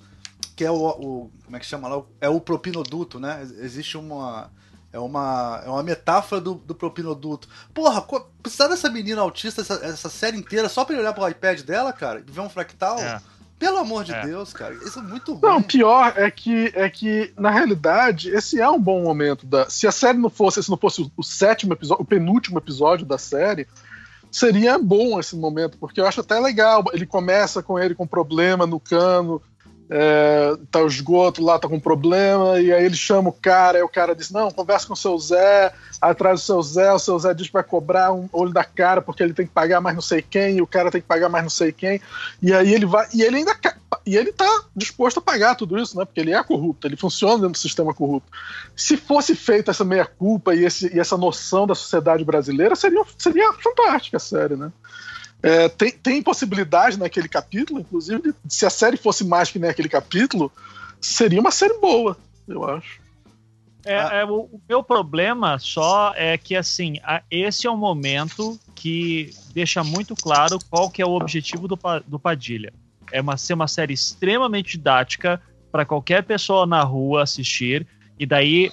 que 0.55 0.65
é 0.65 0.71
o, 0.71 0.75
o- 0.75 1.31
Como 1.45 1.57
é 1.57 1.61
que 1.61 1.67
chama 1.67 1.89
lá? 1.89 2.03
É 2.21 2.29
o 2.29 2.41
propinoduto, 2.41 3.19
né? 3.19 3.41
Existe 3.61 3.97
uma. 3.97 4.51
É 4.93 4.99
uma, 4.99 5.63
é 5.67 5.69
uma 5.69 5.83
metáfora 5.83 6.41
do, 6.41 6.55
do 6.55 6.75
propinoduto. 6.75 7.47
Porra, 7.75 8.01
co- 8.01 8.27
precisar 8.43 8.69
dessa 8.69 8.89
menina 8.89 9.21
autista 9.21 9.61
essa, 9.61 9.75
essa 9.85 10.09
série 10.09 10.39
inteira 10.39 10.69
só 10.69 10.85
pra 10.85 10.95
ele 10.95 11.03
olhar 11.03 11.13
pro 11.13 11.29
iPad 11.29 11.61
dela, 11.61 11.93
cara, 11.93 12.25
e 12.27 12.31
ver 12.31 12.41
um 12.41 12.49
fractal? 12.49 12.99
É. 12.99 13.21
Pelo 13.59 13.77
amor 13.79 14.05
de 14.05 14.15
É. 14.15 14.23
Deus, 14.25 14.53
cara. 14.53 14.73
Isso 14.75 14.99
é 15.01 15.03
muito 15.03 15.33
ruim. 15.35 15.43
Não, 15.43 15.61
pior 15.61 16.13
é 16.17 16.31
que, 16.31 16.73
é 16.75 16.89
que, 16.89 17.33
na 17.37 17.51
realidade, 17.51 18.31
esse 18.31 18.61
é 18.61 18.71
um 18.71 18.81
bom 18.81 19.03
momento 19.03 19.45
da. 19.45 19.69
Se 19.69 19.85
a 19.87 19.91
série 19.93 20.17
não 20.17 20.31
fosse, 20.31 20.63
se 20.63 20.71
não 20.71 20.77
fosse 20.79 21.03
o, 21.03 21.11
o 21.17 21.23
sétimo 21.25 21.73
episódio, 21.73 22.03
o 22.03 22.07
penúltimo 22.07 22.57
episódio 22.59 23.05
da 23.05 23.19
série, 23.19 23.67
seria 24.31 24.79
bom 24.79 25.19
esse 25.19 25.35
momento, 25.37 25.77
porque 25.79 26.01
eu 26.01 26.07
acho 26.07 26.21
até 26.21 26.39
legal. 26.39 26.85
Ele 26.93 27.05
começa 27.05 27.63
com 27.63 27.79
ele 27.79 27.95
com 27.97 28.07
problema 28.07 28.65
no 28.67 28.79
cano, 28.79 29.43
é, 29.91 30.57
tá 30.71 30.83
o 30.83 30.87
esgoto 30.87 31.43
lá, 31.43 31.59
tá 31.59 31.69
com 31.69 31.81
problema, 31.81 32.61
e 32.61 32.73
aí 32.73 32.85
ele 32.85 32.97
chama 32.97 33.31
o 33.31 33.33
cara, 33.33 33.79
aí 33.79 33.83
o 33.83 33.89
cara 33.89 34.15
diz: 34.15 34.31
Não, 34.31 34.51
conversa 34.51 34.87
com 34.87 34.93
o 34.93 34.97
seu 34.97 35.19
Zé, 35.19 35.73
aí 36.01 36.15
traz 36.15 36.43
o 36.43 36.45
seu 36.45 36.63
Zé, 36.63 36.93
o 36.93 36.99
seu 36.99 37.19
Zé 37.19 37.33
diz 37.33 37.49
vai 37.49 37.63
cobrar 37.63 38.13
um 38.13 38.29
olho 38.33 38.53
da 38.53 38.65
cara 38.65 39.01
porque 39.01 39.23
ele 39.23 39.33
tem 39.33 39.47
que 39.47 39.53
pagar 39.53 39.81
mais 39.81 39.95
não 39.95 40.03
sei 40.03 40.23
quem, 40.23 40.57
e 40.57 40.63
o 40.63 40.67
cara 40.67 40.91
tem 40.91 41.01
que 41.01 41.07
pagar 41.07 41.29
mais 41.29 41.45
não 41.45 41.51
sei 41.51 41.73
quem, 41.73 42.01
e 42.43 42.53
aí 42.53 42.73
ele 42.73 42.87
vai, 42.87 43.07
e 43.15 43.23
ele 43.23 43.39
ainda 43.39 43.55
e 44.05 44.17
ele 44.17 44.33
tá 44.33 44.65
disposto 44.75 45.19
a 45.19 45.23
pagar 45.23 45.55
tudo 45.55 45.79
isso, 45.79 45.97
né? 45.97 46.05
Porque 46.05 46.21
ele 46.21 46.33
é 46.33 46.43
corrupto, 46.43 46.87
ele 46.87 46.97
funciona 46.97 47.37
dentro 47.37 47.53
do 47.53 47.59
sistema 47.59 47.95
corrupto. 47.95 48.31
Se 48.77 48.97
fosse 48.97 49.35
feita 49.35 49.71
essa 49.71 49.85
meia-culpa 49.85 50.55
e, 50.55 50.67
e 50.93 50.99
essa 50.99 51.17
noção 51.17 51.67
da 51.67 51.75
sociedade 51.75 52.25
brasileira, 52.25 52.77
seria, 52.77 53.03
seria 53.17 53.53
fantástica 53.55 54.17
a 54.17 54.21
série, 54.21 54.57
né? 54.57 54.73
É, 55.43 55.69
tem, 55.69 55.93
tem 55.93 56.23
possibilidade 56.23 56.99
naquele 56.99 57.29
capítulo, 57.29 57.81
inclusive, 57.81 58.21
de- 58.21 58.35
se 58.49 58.67
a 58.67 58.71
série 58.71 58.97
fosse 58.97 59.25
mais 59.25 59.51
que 59.51 59.59
nem 59.59 59.71
aquele 59.71 59.89
capítulo, 59.89 60.51
seria 61.01 61.41
uma 61.41 61.51
série 61.51 61.79
boa, 61.79 62.17
eu 62.47 62.65
acho. 62.65 63.01
É, 63.85 64.21
é, 64.21 64.25
o, 64.25 64.41
o 64.53 64.61
meu 64.69 64.83
problema 64.83 65.59
só 65.59 66.13
é 66.17 66.37
que, 66.37 66.57
assim, 66.57 66.99
a- 67.05 67.23
esse 67.31 67.67
é 67.67 67.71
um 67.71 67.77
momento 67.77 68.59
que 68.75 69.31
deixa 69.55 69.85
muito 69.85 70.15
claro 70.17 70.59
qual 70.69 70.91
que 70.91 71.01
é 71.01 71.07
o 71.07 71.13
objetivo 71.15 71.69
do, 71.69 71.79
do 72.07 72.19
Padilha. 72.19 72.73
É 73.13 73.21
uma, 73.21 73.37
ser 73.37 73.55
uma 73.55 73.69
série 73.69 73.95
extremamente 73.95 74.73
didática 74.77 75.41
para 75.71 75.85
qualquer 75.85 76.25
pessoa 76.25 76.67
na 76.67 76.83
rua 76.83 77.23
assistir. 77.23 77.87
E 78.19 78.27
daí, 78.27 78.71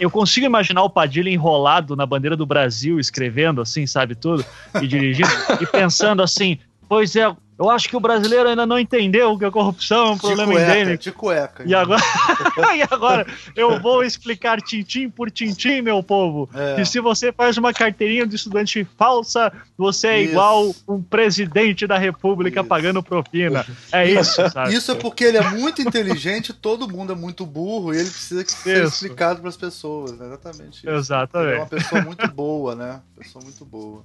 eu 0.00 0.10
consigo 0.10 0.44
imaginar 0.44 0.82
o 0.82 0.90
Padilha 0.90 1.30
enrolado 1.30 1.94
na 1.94 2.04
bandeira 2.04 2.36
do 2.36 2.44
Brasil, 2.44 2.98
escrevendo 2.98 3.60
assim, 3.60 3.86
sabe 3.86 4.14
tudo, 4.14 4.44
e 4.82 4.86
dirigindo, 4.86 5.30
e 5.60 5.66
pensando 5.66 6.22
assim, 6.22 6.58
pois 6.88 7.14
é, 7.14 7.32
Eu 7.58 7.68
acho 7.68 7.88
que 7.88 7.96
o 7.96 8.00
brasileiro 8.00 8.48
ainda 8.48 8.64
não 8.64 8.78
entendeu 8.78 9.36
que 9.36 9.44
a 9.44 9.50
corrupção 9.50 10.06
é 10.06 10.10
um 10.12 10.18
problema 10.18 10.52
de 10.52 10.58
cueca, 10.58 10.72
endêmico. 10.72 11.02
De 11.02 11.12
cueca. 11.12 11.64
E 11.66 11.74
agora, 11.74 12.02
e 12.76 12.82
agora 12.88 13.26
eu 13.56 13.80
vou 13.80 14.04
explicar 14.04 14.60
tintim 14.62 15.10
por 15.10 15.28
tintim, 15.28 15.80
meu 15.80 16.00
povo. 16.00 16.48
É. 16.54 16.76
Que 16.76 16.84
se 16.84 17.00
você 17.00 17.32
faz 17.32 17.56
uma 17.58 17.72
carteirinha 17.72 18.24
de 18.26 18.36
estudante 18.36 18.86
falsa, 18.96 19.52
você 19.76 20.06
é 20.06 20.22
Isso. 20.22 20.30
igual 20.30 20.72
um 20.86 21.02
presidente 21.02 21.84
da 21.84 21.98
república 21.98 22.60
Isso. 22.60 22.68
pagando 22.68 23.02
propina. 23.02 23.66
É 23.90 24.08
isso, 24.08 24.48
sabe? 24.50 24.72
Isso 24.72 24.92
é 24.92 24.94
porque 24.94 25.24
ele 25.24 25.38
é 25.38 25.50
muito 25.50 25.82
inteligente, 25.82 26.52
todo 26.52 26.88
mundo 26.88 27.12
é 27.12 27.16
muito 27.16 27.44
burro 27.44 27.92
e 27.92 27.98
ele 27.98 28.08
precisa 28.08 28.44
que 28.44 28.52
ser 28.52 28.84
Isso. 28.84 28.94
explicado 28.94 29.40
para 29.40 29.48
as 29.48 29.56
pessoas, 29.56 30.12
né? 30.12 30.26
Exatamente 30.26 30.78
isso. 30.78 30.86
Ele 30.86 30.94
é 30.94 30.98
Exatamente. 30.98 31.56
uma 31.56 31.66
pessoa 31.66 32.02
muito 32.02 32.28
boa, 32.28 32.74
né? 32.76 33.00
Pessoa 33.16 33.42
muito 33.42 33.64
boa. 33.64 34.02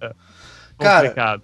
Cara, 0.79 1.09
Complicado. 1.09 1.43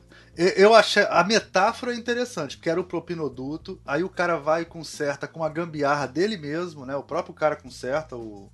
Eu- 0.56 0.73
achei. 0.73 1.04
A 1.10 1.23
metáfora 1.23 1.93
é 1.93 1.95
interessante, 1.95 2.56
porque 2.58 2.69
era 2.69 2.80
o 2.80 2.84
propinoduto, 2.84 3.82
aí 3.86 4.04
o 4.04 4.10
cara 4.10 4.38
vai 4.38 4.62
e 4.62 4.65
conserta 4.65 5.28
com 5.28 5.43
a 5.43 5.49
gambiarra 5.49 6.08
dele 6.08 6.38
mesmo, 6.38 6.86
né? 6.86 6.95
O 6.95 7.04
próprio 7.04 7.34
cara 7.34 7.56
conserta 7.58 8.15
o, 8.15 8.49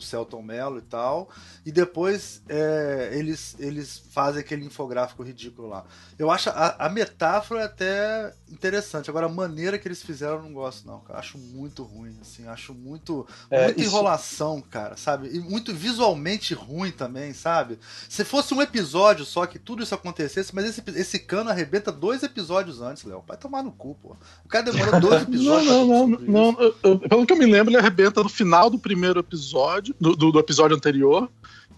o 0.00 0.02
Celton 0.02 0.42
Mello 0.42 0.78
e 0.78 0.82
tal. 0.82 1.28
E 1.64 1.70
depois 1.70 2.42
é, 2.48 3.10
eles, 3.12 3.54
eles 3.58 4.02
fazem 4.12 4.40
aquele 4.40 4.64
infográfico 4.64 5.22
ridículo 5.22 5.68
lá. 5.68 5.84
Eu 6.18 6.30
acho 6.30 6.50
a, 6.50 6.86
a 6.86 6.88
metáfora 6.88 7.60
é 7.62 7.64
até 7.64 8.34
interessante. 8.50 9.08
Agora, 9.08 9.26
a 9.26 9.28
maneira 9.28 9.78
que 9.78 9.86
eles 9.88 10.02
fizeram 10.02 10.36
eu 10.36 10.42
não 10.42 10.52
gosto, 10.52 10.86
não. 10.86 11.00
cara. 11.00 11.18
Acho 11.18 11.38
muito 11.38 11.82
ruim, 11.82 12.16
assim. 12.20 12.46
Acho 12.48 12.74
muito. 12.74 13.26
É, 13.50 13.64
muita 13.66 13.80
isso- 13.80 13.90
enrolação, 13.90 14.60
cara, 14.60 14.96
sabe? 14.96 15.28
E 15.34 15.38
muito 15.40 15.72
visualmente 15.74 16.52
ruim 16.54 16.90
também, 16.90 17.32
sabe? 17.32 17.78
Se 18.08 18.24
fosse 18.24 18.52
um 18.54 18.60
episódio 18.62 19.24
só 19.24 19.46
que 19.46 19.58
tudo 19.58 19.82
isso 19.82 19.94
acontecesse, 19.94 20.54
mas 20.54 20.64
esse, 20.66 20.82
esse 20.98 21.18
cano 21.18 21.50
arrebenta 21.50 21.92
dois 21.92 22.22
episódios 22.22 22.80
antes, 22.80 23.04
Léo. 23.04 23.22
Vai 23.26 23.36
tomar 23.36 23.62
no 23.62 23.72
cu, 23.72 23.94
pô. 24.02 24.16
O 24.44 24.48
cara 24.48 24.64
demorou 24.70 25.00
dois 25.00 25.22
Não, 25.22 25.28
episódios. 25.34 25.66
não, 25.72 25.86
não, 25.86 26.06
não. 26.08 26.50
isso. 26.52 26.60
eu- 26.62 26.76
eu- 26.90 26.98
pelo 26.98 27.26
que 27.26 27.32
eu 27.32 27.36
me 27.38 27.46
lembro, 27.46 27.70
ele 27.70 27.78
arrebenta 27.78 28.22
no 28.22 28.28
final 28.28 28.68
do 28.70 28.78
primeiro 28.78 29.20
episódio, 29.20 29.89
do, 30.00 30.14
do- 30.16 30.32
do 30.32 30.38
episódio 30.38 30.76
anterior, 30.76 31.28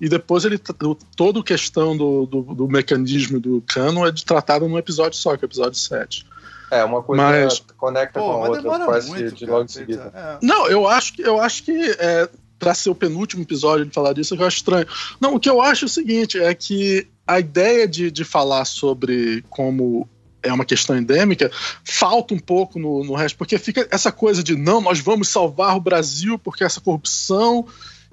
e 0.01 0.09
depois 0.09 0.44
ele 0.44 0.61
o- 0.85 0.94
toda 1.16 1.40
a 1.40 1.44
questão 1.44 1.96
do, 1.96 2.27
do, 2.27 2.42
do 2.55 2.68
mecanismo 2.68 3.38
do 3.38 3.62
cano 3.66 4.07
é 4.07 4.11
de 4.11 4.25
tratado 4.25 4.66
num 4.68 4.79
episódio 4.79 5.18
só, 5.18 5.37
que 5.37 5.44
é 5.44 5.46
o 5.46 5.48
episódio 5.48 5.79
7. 5.79 6.27
É, 6.70 6.83
uma 6.85 7.03
coisa 7.03 7.22
Mas- 7.22 7.62
conecta 7.77 8.18
Pô, 8.18 8.27
com 8.27 8.33
a 8.44 8.48
outra, 8.48 8.85
quase 8.87 9.11
muito. 9.11 9.35
de 9.35 9.40
cara, 9.40 9.53
logo 9.53 9.64
em 9.64 9.68
seguida. 9.68 10.11
é. 10.14 10.38
Não, 10.46 10.66
eu 10.68 10.88
acho 10.88 11.12
que 11.12 11.22
eu 11.22 11.38
acho 11.40 11.62
que 11.64 11.72
é, 11.98 12.29
para 12.59 12.75
ser 12.75 12.88
o 12.90 12.94
penúltimo 12.94 13.42
episódio 13.42 13.85
de 13.85 13.92
falar 13.92 14.12
disso, 14.14 14.35
eu 14.35 14.46
acho 14.46 14.57
estranho. 14.57 14.87
Não, 15.20 15.35
o 15.35 15.40
que 15.40 15.51
eu 15.51 15.61
acho 15.61 15.85
é 15.85 15.87
o 15.87 15.90
seguinte, 15.90 16.38
é 16.40 16.55
que 16.55 17.07
a 17.27 17.38
ideia 17.38 17.87
de, 17.87 18.11
de 18.11 18.25
falar 18.25 18.64
sobre 18.64 19.44
como 19.51 20.09
é 20.42 20.53
uma 20.53 20.64
questão 20.64 20.96
endêmica 20.96 21.51
falta 21.85 22.33
um 22.35 22.38
pouco 22.38 22.79
no, 22.79 23.05
no 23.05 23.14
resto, 23.14 23.37
porque 23.37 23.59
fica 23.59 23.87
essa 23.90 24.11
coisa 24.11 24.42
de 24.42 24.57
não, 24.57 24.81
nós 24.81 24.98
vamos 24.98 25.29
salvar 25.29 25.77
o 25.77 25.81
Brasil 25.81 26.38
porque 26.38 26.64
essa 26.64 26.81
corrupção 26.81 27.66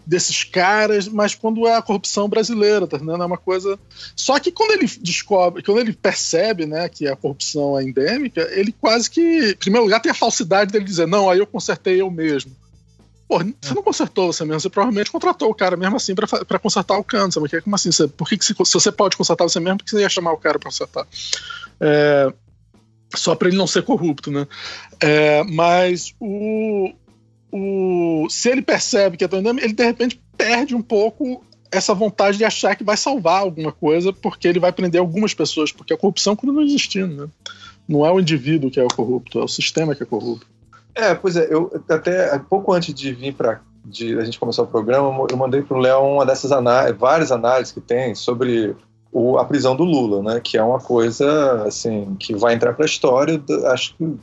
desses 0.10 0.43
caras, 0.43 1.08
mas 1.08 1.36
quando 1.36 1.67
é 1.67 1.76
a 1.76 1.84
corrupção 1.84 2.28
brasileira, 2.28 2.88
tá 2.88 2.98
entendendo? 2.98 3.22
É 3.22 3.26
uma 3.28 3.38
coisa. 3.38 3.78
Só 4.15 4.39
que 4.39 4.52
quando 4.52 4.72
ele 4.72 4.88
descobre, 5.00 5.62
quando 5.62 5.80
ele 5.80 5.93
percebe, 5.93 6.65
né, 6.65 6.89
que 6.89 7.08
a 7.08 7.15
corrupção 7.15 7.80
é 7.80 7.84
endêmica, 7.84 8.41
ele 8.52 8.72
quase 8.72 9.08
que, 9.08 9.52
em 9.52 9.56
primeiro 9.56 9.86
lugar, 9.86 10.02
tem 10.02 10.12
a 10.12 10.15
falsidade 10.15 10.72
dele 10.72 10.84
dizer, 10.84 11.08
não, 11.08 11.30
aí 11.30 11.38
eu 11.38 11.45
consertei 11.45 12.02
eu 12.02 12.10
mesmo. 12.10 12.52
Pô, 13.28 13.38
você 13.38 13.76
não 13.76 13.84
consertou 13.84 14.34
você 14.34 14.43
mesmo, 14.43 14.62
você 14.62 14.69
provavelmente 14.69 15.12
contratou 15.12 15.52
o 15.52 15.54
cara 15.54 15.78
mesmo 15.78 15.95
assim 15.95 16.15
pra 16.15 16.58
consertar 16.58 16.98
o 16.98 17.04
cano, 17.04 17.32
sabe? 17.32 17.62
Como 17.62 17.76
assim? 17.76 17.91
Você, 17.91 18.08
por 18.08 18.28
que, 18.28 18.36
que 18.36 18.45
se, 18.45 18.56
se 18.56 18.74
você 18.74 18.91
pode 18.91 19.15
consertar 19.15 19.43
você 19.43 19.60
mesmo, 19.60 19.78
por 19.78 19.84
que 19.84 19.91
você 19.91 20.02
ia 20.02 20.10
chamar 20.10 20.32
o 20.32 20.38
cara 20.38 20.58
pra 20.58 20.72
consertar? 20.72 21.06
É, 21.80 22.34
só 23.15 23.36
pra 23.36 23.48
ele 23.48 23.58
não 23.58 23.67
ser 23.67 23.84
corrupto, 23.84 24.32
né? 24.32 24.48
É, 25.00 25.43
mas 25.43 26.15
o, 26.19 26.91
o, 27.52 28.28
se 28.30 28.50
ele 28.50 28.62
percebe 28.62 29.18
que 29.18 29.24
é 29.24 29.28
tão 29.28 29.40
endêmico, 29.40 29.66
ele 29.66 29.74
de 29.74 29.84
repente 29.84 30.22
perde 30.38 30.76
um 30.76 30.82
pouco 30.82 31.44
essa 31.72 31.94
vontade 31.94 32.38
de 32.38 32.46
achar 32.46 32.76
que 32.76 32.84
vai 32.84 32.98
salvar 32.98 33.42
alguma 33.42 33.72
coisa, 33.72 34.12
porque 34.12 34.48
ele 34.48 34.60
vai 34.60 34.72
prender 34.72 35.00
algumas 35.00 35.34
pessoas, 35.34 35.72
porque 35.72 35.94
a 35.94 35.98
corrupção 35.98 36.36
continua 36.36 36.64
existindo, 36.64 37.16
né? 37.16 37.30
Não 37.88 38.06
é 38.06 38.12
o 38.12 38.20
indivíduo 38.20 38.72
que 38.72 38.80
é 38.80 38.84
o 38.84 38.88
corrupto, 38.88 39.40
é 39.40 39.44
o 39.44 39.48
sistema 39.48 39.96
que 39.96 40.04
é 40.04 40.06
corrupto. 40.06 40.48
É, 40.96 41.14
pois 41.14 41.36
é, 41.36 41.48
eu 41.52 41.72
até 41.90 42.38
pouco 42.40 42.74
antes 42.74 42.94
de 42.94 43.14
vir 43.14 43.34
para 43.34 43.62
a 43.86 44.24
gente 44.24 44.40
começar 44.40 44.64
o 44.64 44.68
programa, 44.68 45.26
eu 45.30 45.38
mandei 45.38 45.62
pro 45.62 45.78
Léo 45.78 46.02
uma 46.02 46.26
dessas 46.26 46.52
análises, 46.52 47.00
várias 47.00 47.32
análises 47.32 47.72
que 47.72 47.82
tem 47.82 48.14
sobre 48.14 48.76
o, 49.12 49.38
a 49.38 49.46
prisão 49.46 49.76
do 49.76 49.84
Lula, 49.84 50.22
né? 50.22 50.40
Que 50.40 50.58
é 50.58 50.64
uma 50.64 50.80
coisa 50.80 51.64
assim 51.64 52.16
que 52.20 52.36
vai 52.36 52.54
entrar 52.54 52.74
para 52.74 52.86
a 52.86 52.88
história. 52.88 53.42
Acho 53.68 53.96
que 53.96 54.18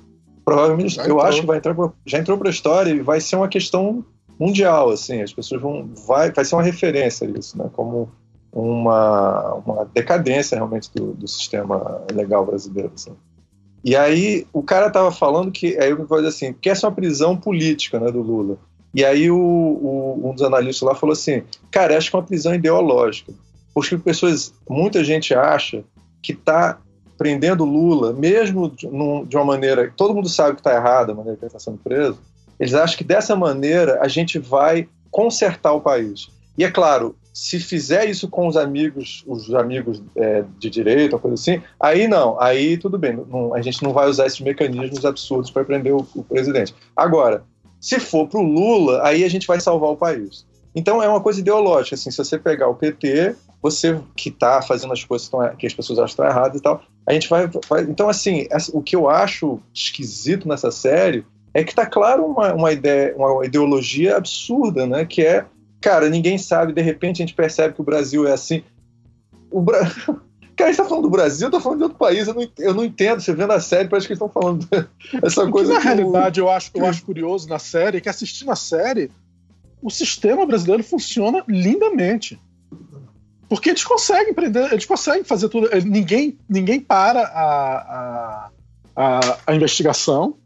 provavelmente 0.46 0.94
Já 0.94 1.02
eu 1.02 1.06
entrou. 1.16 1.20
acho 1.22 1.40
que 1.40 1.46
vai 1.46 1.58
entrar 1.58 1.74
pra- 1.74 1.92
já 2.06 2.18
entrou 2.18 2.38
para 2.38 2.48
a 2.48 2.50
história 2.50 2.90
e 2.90 3.00
vai 3.00 3.20
ser 3.20 3.36
uma 3.36 3.48
questão 3.48 4.02
mundial, 4.40 4.90
assim. 4.90 5.20
As 5.20 5.32
pessoas 5.32 5.60
vão 5.60 5.90
vai 6.06 6.30
vai 6.32 6.44
ser 6.44 6.54
uma 6.54 6.62
referência 6.62 7.26
isso, 7.36 7.58
né? 7.58 7.68
Como 7.74 8.08
uma, 8.52 9.54
uma 9.66 9.84
decadência 9.92 10.56
realmente 10.56 10.90
do, 10.94 11.12
do 11.12 11.28
sistema 11.28 12.00
legal 12.14 12.46
brasileiro. 12.46 12.92
Assim. 12.94 13.12
E 13.84 13.94
aí 13.94 14.46
o 14.52 14.62
cara 14.62 14.88
tava 14.90 15.10
falando 15.12 15.50
que 15.52 15.76
aí 15.78 15.90
eu 15.90 15.98
me 15.98 16.06
falei 16.06 16.26
assim, 16.26 16.52
que 16.54 16.70
essa 16.70 16.86
é 16.86 16.88
uma 16.88 16.94
prisão 16.96 17.36
política, 17.36 18.00
né, 18.00 18.10
do 18.10 18.22
Lula. 18.22 18.56
E 18.94 19.04
aí 19.04 19.30
o, 19.30 19.36
o- 19.38 20.22
um 20.30 20.32
dos 20.32 20.42
analistas 20.42 20.86
lá 20.88 20.94
falou 20.94 21.12
assim, 21.12 21.42
cara, 21.70 21.96
acho 21.98 22.08
que 22.10 22.16
é 22.16 22.18
uma 22.18 22.24
prisão 22.24 22.54
ideológica, 22.54 23.32
porque 23.74 23.98
pessoas, 23.98 24.54
muita 24.68 25.04
gente 25.04 25.34
acha 25.34 25.84
que 26.22 26.32
tá 26.34 26.78
prendendo 27.16 27.64
Lula, 27.64 28.12
mesmo 28.12 28.70
de, 28.70 28.86
num- 28.86 29.24
de 29.24 29.36
uma 29.36 29.44
maneira, 29.44 29.92
todo 29.96 30.14
mundo 30.14 30.28
sabe 30.28 30.56
que 30.56 30.62
tá 30.62 30.74
errada 30.74 31.12
a 31.12 31.14
maneira 31.14 31.36
que 31.38 31.44
ele 31.44 31.48
está 31.48 31.58
sendo 31.58 31.78
preso. 31.78 32.18
Eles 32.58 32.74
acham 32.74 32.96
que 32.96 33.04
dessa 33.04 33.34
maneira 33.36 33.98
a 34.00 34.08
gente 34.08 34.38
vai 34.38 34.88
consertar 35.10 35.72
o 35.72 35.80
país. 35.80 36.28
E 36.58 36.64
é 36.64 36.70
claro, 36.70 37.14
se 37.32 37.58
fizer 37.60 38.06
isso 38.06 38.28
com 38.28 38.46
os 38.48 38.56
amigos, 38.56 39.22
os 39.26 39.52
amigos 39.54 40.02
é, 40.16 40.42
de 40.58 40.70
direita, 40.70 41.16
uma 41.16 41.20
coisa 41.20 41.34
assim, 41.34 41.62
aí 41.78 42.08
não, 42.08 42.40
aí 42.40 42.78
tudo 42.78 42.96
bem, 42.98 43.18
não- 43.28 43.52
a 43.54 43.60
gente 43.60 43.82
não 43.82 43.92
vai 43.92 44.08
usar 44.08 44.26
esses 44.26 44.40
mecanismos 44.40 45.04
absurdos 45.04 45.50
para 45.50 45.64
prender 45.64 45.92
o, 45.94 46.06
o 46.14 46.24
presidente. 46.24 46.74
Agora, 46.96 47.44
se 47.80 48.00
for 48.00 48.26
para 48.26 48.40
o 48.40 48.42
Lula, 48.42 49.02
aí 49.06 49.22
a 49.22 49.28
gente 49.28 49.46
vai 49.46 49.60
salvar 49.60 49.90
o 49.90 49.96
país. 49.96 50.46
Então 50.74 51.02
é 51.02 51.08
uma 51.08 51.20
coisa 51.20 51.40
ideológica, 51.40 51.94
assim, 51.94 52.10
se 52.10 52.16
você 52.18 52.38
pegar 52.38 52.68
o 52.68 52.74
PT, 52.74 53.34
você 53.62 53.98
que 54.16 54.28
está 54.30 54.60
fazendo 54.62 54.92
as 54.92 55.04
coisas 55.04 55.28
que 55.28 55.56
que 55.58 55.66
as 55.66 55.74
pessoas 55.74 55.98
acham 55.98 56.06
que 56.06 56.12
estão 56.12 56.26
erradas 56.26 56.58
e 56.58 56.62
tal, 56.62 56.82
a 57.06 57.12
gente 57.12 57.28
vai, 57.28 57.46
vai- 57.68 57.82
Então, 57.82 58.08
assim, 58.08 58.46
o 58.72 58.82
que 58.82 58.96
eu 58.96 59.08
acho 59.08 59.60
esquisito 59.72 60.48
nessa 60.48 60.70
série 60.70 61.24
é 61.54 61.62
que 61.64 61.74
tá 61.74 61.86
claro 61.86 62.24
uma, 62.24 62.52
uma 62.52 62.72
ideia, 62.72 63.14
uma 63.16 63.44
ideologia 63.46 64.16
absurda, 64.16 64.86
né? 64.86 65.04
Que 65.04 65.22
é, 65.22 65.44
cara, 65.80 66.08
ninguém 66.10 66.36
sabe, 66.38 66.72
de 66.72 66.82
repente 66.82 67.22
a 67.22 67.26
gente 67.26 67.34
percebe 67.34 67.74
que 67.74 67.80
o 67.80 67.84
Brasil 67.84 68.26
é 68.26 68.32
assim. 68.32 68.62
O 69.50 69.60
Bra... 69.62 69.80
Cara, 70.56 70.70
a 70.70 70.72
gente 70.72 70.82
tá 70.82 70.88
falando 70.88 71.02
do 71.04 71.10
Brasil, 71.10 71.50
tá 71.50 71.60
falando 71.60 71.78
de 71.80 71.84
outro 71.84 71.98
país, 71.98 72.26
eu 72.28 72.32
não, 72.34 72.48
eu 72.58 72.72
não 72.72 72.82
entendo. 72.82 73.20
Você 73.20 73.34
vendo 73.34 73.52
a 73.52 73.60
série, 73.60 73.90
parece 73.90 74.06
que 74.06 74.14
eles 74.14 74.22
estão 74.22 74.28
falando 74.42 74.66
essa 75.22 75.44
que 75.44 75.50
coisa. 75.52 75.74
na 75.74 75.80
que 75.80 75.86
o- 75.86 75.90
realidade 75.94 76.40
eu 76.40 76.48
acho, 76.50 76.70
eu 76.74 76.86
acho 76.86 77.04
curioso 77.04 77.46
na 77.46 77.58
série 77.58 77.98
é 77.98 78.00
que 78.00 78.08
assistindo 78.08 78.50
a 78.50 78.56
série, 78.56 79.10
o 79.82 79.90
sistema 79.90 80.46
brasileiro 80.46 80.82
funciona 80.82 81.44
lindamente. 81.46 82.40
Porque 83.48 83.70
eles 83.70 83.84
conseguem 83.84 84.34
prender, 84.34 84.72
eles 84.72 84.84
conseguem 84.84 85.22
fazer 85.24 85.48
tudo. 85.48 85.68
eh, 85.72 85.80
Ninguém, 85.80 86.36
ninguém 86.48 86.80
para 86.80 87.20
a, 87.20 87.76
a, 87.76 88.50
a, 88.96 89.38
a 89.46 89.54
investigação. 89.54 90.36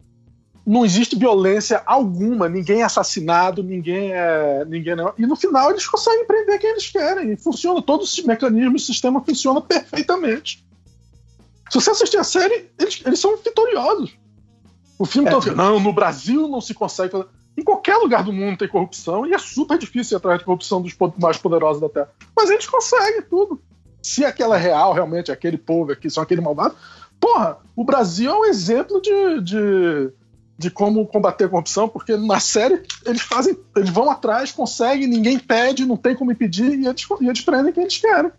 Não 0.66 0.84
existe 0.84 1.16
violência 1.16 1.82
alguma, 1.86 2.48
ninguém 2.48 2.82
é 2.82 2.84
assassinado, 2.84 3.62
ninguém 3.62 4.12
é. 4.12 4.64
Ninguém 4.66 4.94
não- 4.94 5.14
E 5.18 5.26
no 5.26 5.34
final 5.34 5.70
eles 5.70 5.86
conseguem 5.86 6.26
prender 6.26 6.58
quem 6.60 6.70
eles 6.70 6.88
querem. 6.90 7.32
E 7.32 7.36
funciona, 7.36 7.80
todo 7.80 8.04
o 8.04 8.26
mecanismo, 8.26 8.76
o 8.76 8.78
sistema 8.78 9.22
funciona 9.24 9.60
perfeitamente. 9.62 10.64
Se 11.70 11.80
você 11.80 11.90
assistir 11.90 12.18
a 12.18 12.24
série, 12.24 12.68
eles, 12.78 13.00
eles 13.06 13.18
são 13.18 13.36
vitoriosos. 13.38 14.12
O 14.98 15.06
filme 15.06 15.28
É. 15.30 15.40
fica, 15.40 15.54
não, 15.56 15.80
no 15.80 15.92
Brasil 15.92 16.46
não 16.46 16.60
se 16.60 16.74
consegue 16.74 17.12
fazer. 17.12 17.26
Em 17.60 17.62
qualquer 17.62 17.98
lugar 17.98 18.24
do 18.24 18.32
mundo 18.32 18.56
tem 18.56 18.66
corrupção 18.66 19.26
e 19.26 19.34
é 19.34 19.38
super 19.38 19.76
difícil 19.76 20.16
ir 20.16 20.18
atrás 20.18 20.38
de 20.38 20.46
corrupção 20.46 20.80
dos 20.80 20.96
mais 21.18 21.36
poderosos 21.36 21.78
da 21.78 21.90
Terra. 21.90 22.08
Mas 22.34 22.48
eles 22.48 22.66
conseguem 22.66 23.20
tudo. 23.20 23.60
Se 24.02 24.24
aquela 24.24 24.56
é 24.56 24.58
real, 24.58 24.94
realmente, 24.94 25.30
aquele 25.30 25.58
povo 25.58 25.92
aqui 25.92 26.08
são 26.08 26.22
aquele 26.22 26.40
malvado. 26.40 26.74
Porra, 27.20 27.58
o 27.76 27.84
Brasil 27.84 28.30
é 28.30 28.34
um 28.34 28.44
exemplo 28.46 28.98
de, 29.02 29.42
de, 29.42 30.10
de 30.56 30.70
como 30.70 31.06
combater 31.06 31.44
a 31.44 31.48
corrupção, 31.50 31.86
porque 31.86 32.16
na 32.16 32.40
série 32.40 32.82
eles 33.04 33.20
fazem, 33.20 33.54
eles 33.76 33.90
vão 33.90 34.10
atrás, 34.10 34.50
conseguem, 34.50 35.06
ninguém 35.06 35.38
pede, 35.38 35.84
não 35.84 35.98
tem 35.98 36.16
como 36.16 36.32
impedir, 36.32 36.78
e 36.78 36.86
eles, 36.86 37.06
e 37.20 37.26
eles 37.26 37.42
prendem 37.42 37.74
quem 37.74 37.82
eles 37.82 37.98
querem. 37.98 38.32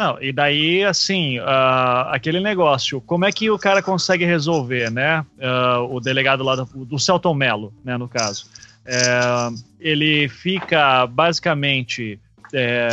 Não, 0.00 0.16
e 0.18 0.32
daí, 0.32 0.82
assim, 0.82 1.38
ah, 1.40 2.08
aquele 2.10 2.40
negócio, 2.40 3.02
como 3.02 3.26
é 3.26 3.30
que 3.30 3.50
o 3.50 3.58
cara 3.58 3.82
consegue 3.82 4.24
resolver, 4.24 4.90
né? 4.90 5.26
Ah, 5.38 5.80
o 5.90 6.00
delegado 6.00 6.42
lá 6.42 6.56
do, 6.56 6.64
do 6.86 6.98
Celton 6.98 7.34
Mello, 7.34 7.70
né, 7.84 7.98
no 7.98 8.08
caso. 8.08 8.46
É, 8.86 9.50
ele 9.78 10.26
fica 10.26 11.06
basicamente 11.06 12.18
é, 12.50 12.88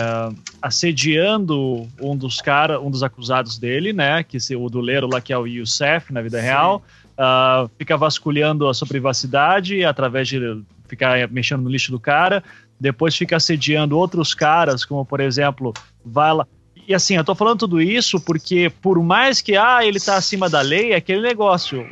assediando 0.62 1.88
um 2.02 2.14
dos 2.14 2.42
caras, 2.42 2.78
um 2.82 2.92
dos 2.92 3.02
acusados 3.02 3.58
dele, 3.58 3.94
né? 3.94 4.22
Que 4.22 4.38
se, 4.38 4.54
o 4.54 4.70
doleiro 4.70 5.08
lá 5.08 5.22
que 5.22 5.32
é 5.32 5.38
o 5.38 5.48
Youssef 5.48 6.12
na 6.12 6.22
vida 6.22 6.42
Sim. 6.42 6.46
real. 6.46 6.84
Uh, 7.14 7.72
fica 7.80 7.96
vasculhando 7.96 8.68
a 8.68 8.74
sua 8.74 8.86
privacidade 8.86 9.84
através 9.86 10.28
de 10.28 10.62
ficar 10.90 11.26
mexendo 11.30 11.64
no 11.64 11.70
lixo 11.70 11.90
do 11.90 12.02
cara. 12.02 12.44
Depois 12.78 13.16
fica 13.16 13.38
assediando 13.38 13.98
outros 13.98 14.34
caras, 14.34 14.84
como 14.84 15.06
por 15.06 15.22
exemplo, 15.22 15.74
vai 16.06 16.34
lá. 16.34 16.46
E 16.88 16.96
assim, 16.96 17.18
eu 17.18 17.24
tô 17.24 17.36
falando 17.36 17.60
tudo 17.60 17.82
isso 17.82 18.18
porque, 18.18 18.72
por 18.82 19.04
mais 19.04 19.42
que 19.42 19.58
ah, 19.58 19.84
ele 19.84 20.00
tá 20.00 20.16
acima 20.16 20.50
da 20.50 20.62
lei, 20.62 20.94
é 20.94 20.96
aquele 20.96 21.22
negócio 21.22 21.86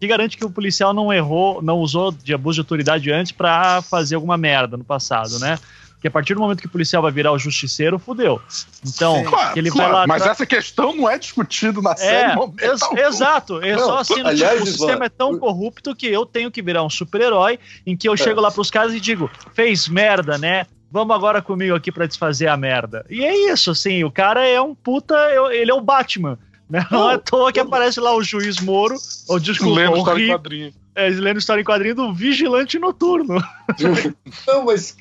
que 0.00 0.06
garante 0.06 0.38
que 0.38 0.44
o 0.46 0.50
policial 0.50 0.94
não 0.94 1.12
errou, 1.12 1.60
não 1.60 1.78
usou 1.78 2.10
de 2.10 2.32
abuso 2.32 2.54
de 2.54 2.60
autoridade 2.62 3.12
antes 3.12 3.32
para 3.32 3.82
fazer 3.82 4.14
alguma 4.14 4.38
merda 4.38 4.78
no 4.78 4.84
passado, 4.84 5.38
né? 5.38 5.58
Porque 5.92 6.08
a 6.08 6.10
partir 6.10 6.34
do 6.34 6.40
momento 6.40 6.60
que 6.60 6.66
o 6.66 6.70
policial 6.70 7.02
vai 7.02 7.12
virar 7.12 7.32
o 7.32 7.38
justiceiro, 7.38 7.98
fudeu. 7.98 8.40
Então, 8.86 9.24
claro, 9.24 9.58
ele 9.58 9.70
claro, 9.70 9.92
vai 9.92 10.00
lá. 10.00 10.06
Mas 10.06 10.22
tra... 10.22 10.32
essa 10.32 10.46
questão 10.46 10.94
não 10.94 11.08
é 11.08 11.18
discutida 11.18 11.80
na 11.82 11.92
é, 11.92 11.96
série. 11.96 12.40
Ex 12.60 12.80
exato. 13.06 13.62
É 13.62 13.76
só 13.76 13.98
assim, 13.98 14.20
aliás, 14.20 14.58
tipo, 14.58 14.64
o 14.64 14.66
sistema 14.66 15.04
é 15.04 15.08
tão 15.10 15.38
corrupto 15.38 15.94
que 15.94 16.06
eu 16.06 16.24
tenho 16.26 16.50
que 16.50 16.62
virar 16.62 16.82
um 16.82 16.90
super-herói 16.90 17.58
em 17.86 17.94
que 17.96 18.08
eu 18.08 18.14
é. 18.14 18.16
chego 18.16 18.40
lá 18.40 18.50
pros 18.50 18.70
caras 18.70 18.92
e 18.94 19.00
digo, 19.00 19.30
fez 19.54 19.88
merda, 19.88 20.36
né? 20.38 20.66
Vamos 20.94 21.16
agora 21.16 21.42
comigo 21.42 21.74
aqui 21.74 21.90
para 21.90 22.06
desfazer 22.06 22.46
a 22.46 22.56
merda. 22.56 23.04
E 23.10 23.24
é 23.24 23.52
isso, 23.52 23.72
assim, 23.72 24.04
o 24.04 24.12
cara 24.12 24.46
é 24.46 24.60
um 24.60 24.76
puta, 24.76 25.16
ele 25.50 25.68
é 25.68 25.74
o 25.74 25.80
Batman. 25.80 26.38
Né? 26.70 26.86
Não, 26.88 27.00
não 27.00 27.10
é 27.10 27.14
à 27.14 27.18
toa 27.18 27.52
que 27.52 27.58
aparece 27.58 27.98
lá 27.98 28.14
o 28.14 28.22
juiz 28.22 28.60
Moro, 28.60 28.94
ou 29.28 29.40
desculpa, 29.40 29.74
lendo 29.74 29.96
história 29.96 30.68
em 30.68 30.74
É, 30.96 31.08
lendo 31.08 31.38
história 31.38 31.60
em 31.60 31.64
quadrinho 31.64 31.94
do 31.94 32.14
Vigilante 32.14 32.78
Noturno. 32.78 33.42
Não, 34.46 34.64
mas 34.64 34.96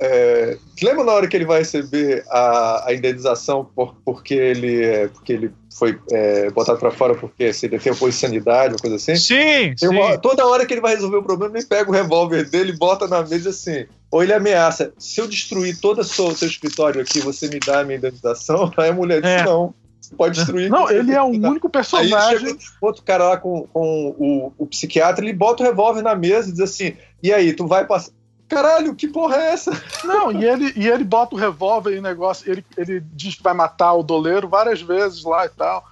é, 0.00 0.58
lembra 0.82 1.04
na 1.04 1.12
hora 1.12 1.28
que 1.28 1.36
ele 1.36 1.44
vai 1.44 1.60
receber 1.60 2.24
a, 2.28 2.88
a 2.88 2.94
indenização 2.94 3.64
por, 3.64 3.94
porque, 4.04 4.34
ele, 4.34 4.84
é, 4.84 5.08
porque 5.08 5.32
ele 5.32 5.52
foi 5.70 5.96
é, 6.10 6.50
botado 6.50 6.78
para 6.80 6.90
fora 6.90 7.14
porque 7.14 7.52
se 7.52 7.66
ele 7.66 7.78
tem 7.78 7.92
apoio 7.92 8.12
sanidade, 8.12 8.74
uma 8.74 8.80
coisa 8.80 8.96
assim? 8.96 9.14
Sim, 9.14 9.76
sim. 9.76 9.86
Uma, 9.86 10.18
toda 10.18 10.44
hora 10.44 10.66
que 10.66 10.74
ele 10.74 10.80
vai 10.80 10.94
resolver 10.96 11.18
o 11.18 11.22
problema, 11.22 11.56
ele 11.56 11.66
pega 11.66 11.88
o 11.88 11.94
revólver 11.94 12.50
dele, 12.50 12.72
bota 12.72 13.06
na 13.06 13.22
mesa 13.22 13.50
assim, 13.50 13.86
ou 14.10 14.24
ele 14.24 14.32
ameaça, 14.32 14.92
se 14.98 15.20
eu 15.20 15.28
destruir 15.28 15.78
todo 15.78 16.00
o 16.00 16.04
seu, 16.04 16.34
seu 16.34 16.48
escritório 16.48 17.00
aqui, 17.00 17.20
você 17.20 17.46
me 17.46 17.60
dá 17.60 17.80
a 17.80 17.84
minha 17.84 17.98
indenização? 17.98 18.72
Aí 18.76 18.90
a 18.90 18.92
mulher 18.92 19.20
diz, 19.22 19.30
é. 19.30 19.44
não 19.44 19.72
pode 20.16 20.36
destruir. 20.36 20.70
Não, 20.70 20.90
ele 20.90 21.12
é 21.12 21.22
o 21.22 21.26
único 21.48 21.68
personagem. 21.68 22.48
Aí 22.48 22.58
outro 22.80 23.02
cara 23.02 23.30
lá 23.30 23.36
com, 23.36 23.66
com 23.72 24.14
o, 24.18 24.52
o 24.58 24.66
psiquiatra, 24.66 25.24
ele 25.24 25.32
bota 25.32 25.62
o 25.62 25.66
revólver 25.66 26.02
na 26.02 26.14
mesa 26.14 26.48
e 26.48 26.52
diz 26.52 26.60
assim: 26.60 26.96
e 27.22 27.32
aí, 27.32 27.52
tu 27.52 27.66
vai 27.66 27.86
passar. 27.86 28.12
Caralho, 28.48 28.94
que 28.94 29.06
porra 29.08 29.36
é 29.36 29.52
essa? 29.52 29.70
Não, 30.04 30.32
e 30.32 30.44
ele, 30.44 30.72
e 30.74 30.88
ele 30.88 31.04
bota 31.04 31.34
o 31.34 31.38
revólver 31.38 31.94
e 31.94 32.00
negócio, 32.00 32.50
ele, 32.50 32.64
ele 32.76 33.04
diz 33.12 33.34
que 33.34 33.42
vai 33.42 33.52
matar 33.52 33.92
o 33.92 34.02
doleiro 34.02 34.48
várias 34.48 34.80
vezes 34.80 35.22
lá 35.22 35.44
e 35.44 35.50
tal. 35.50 35.84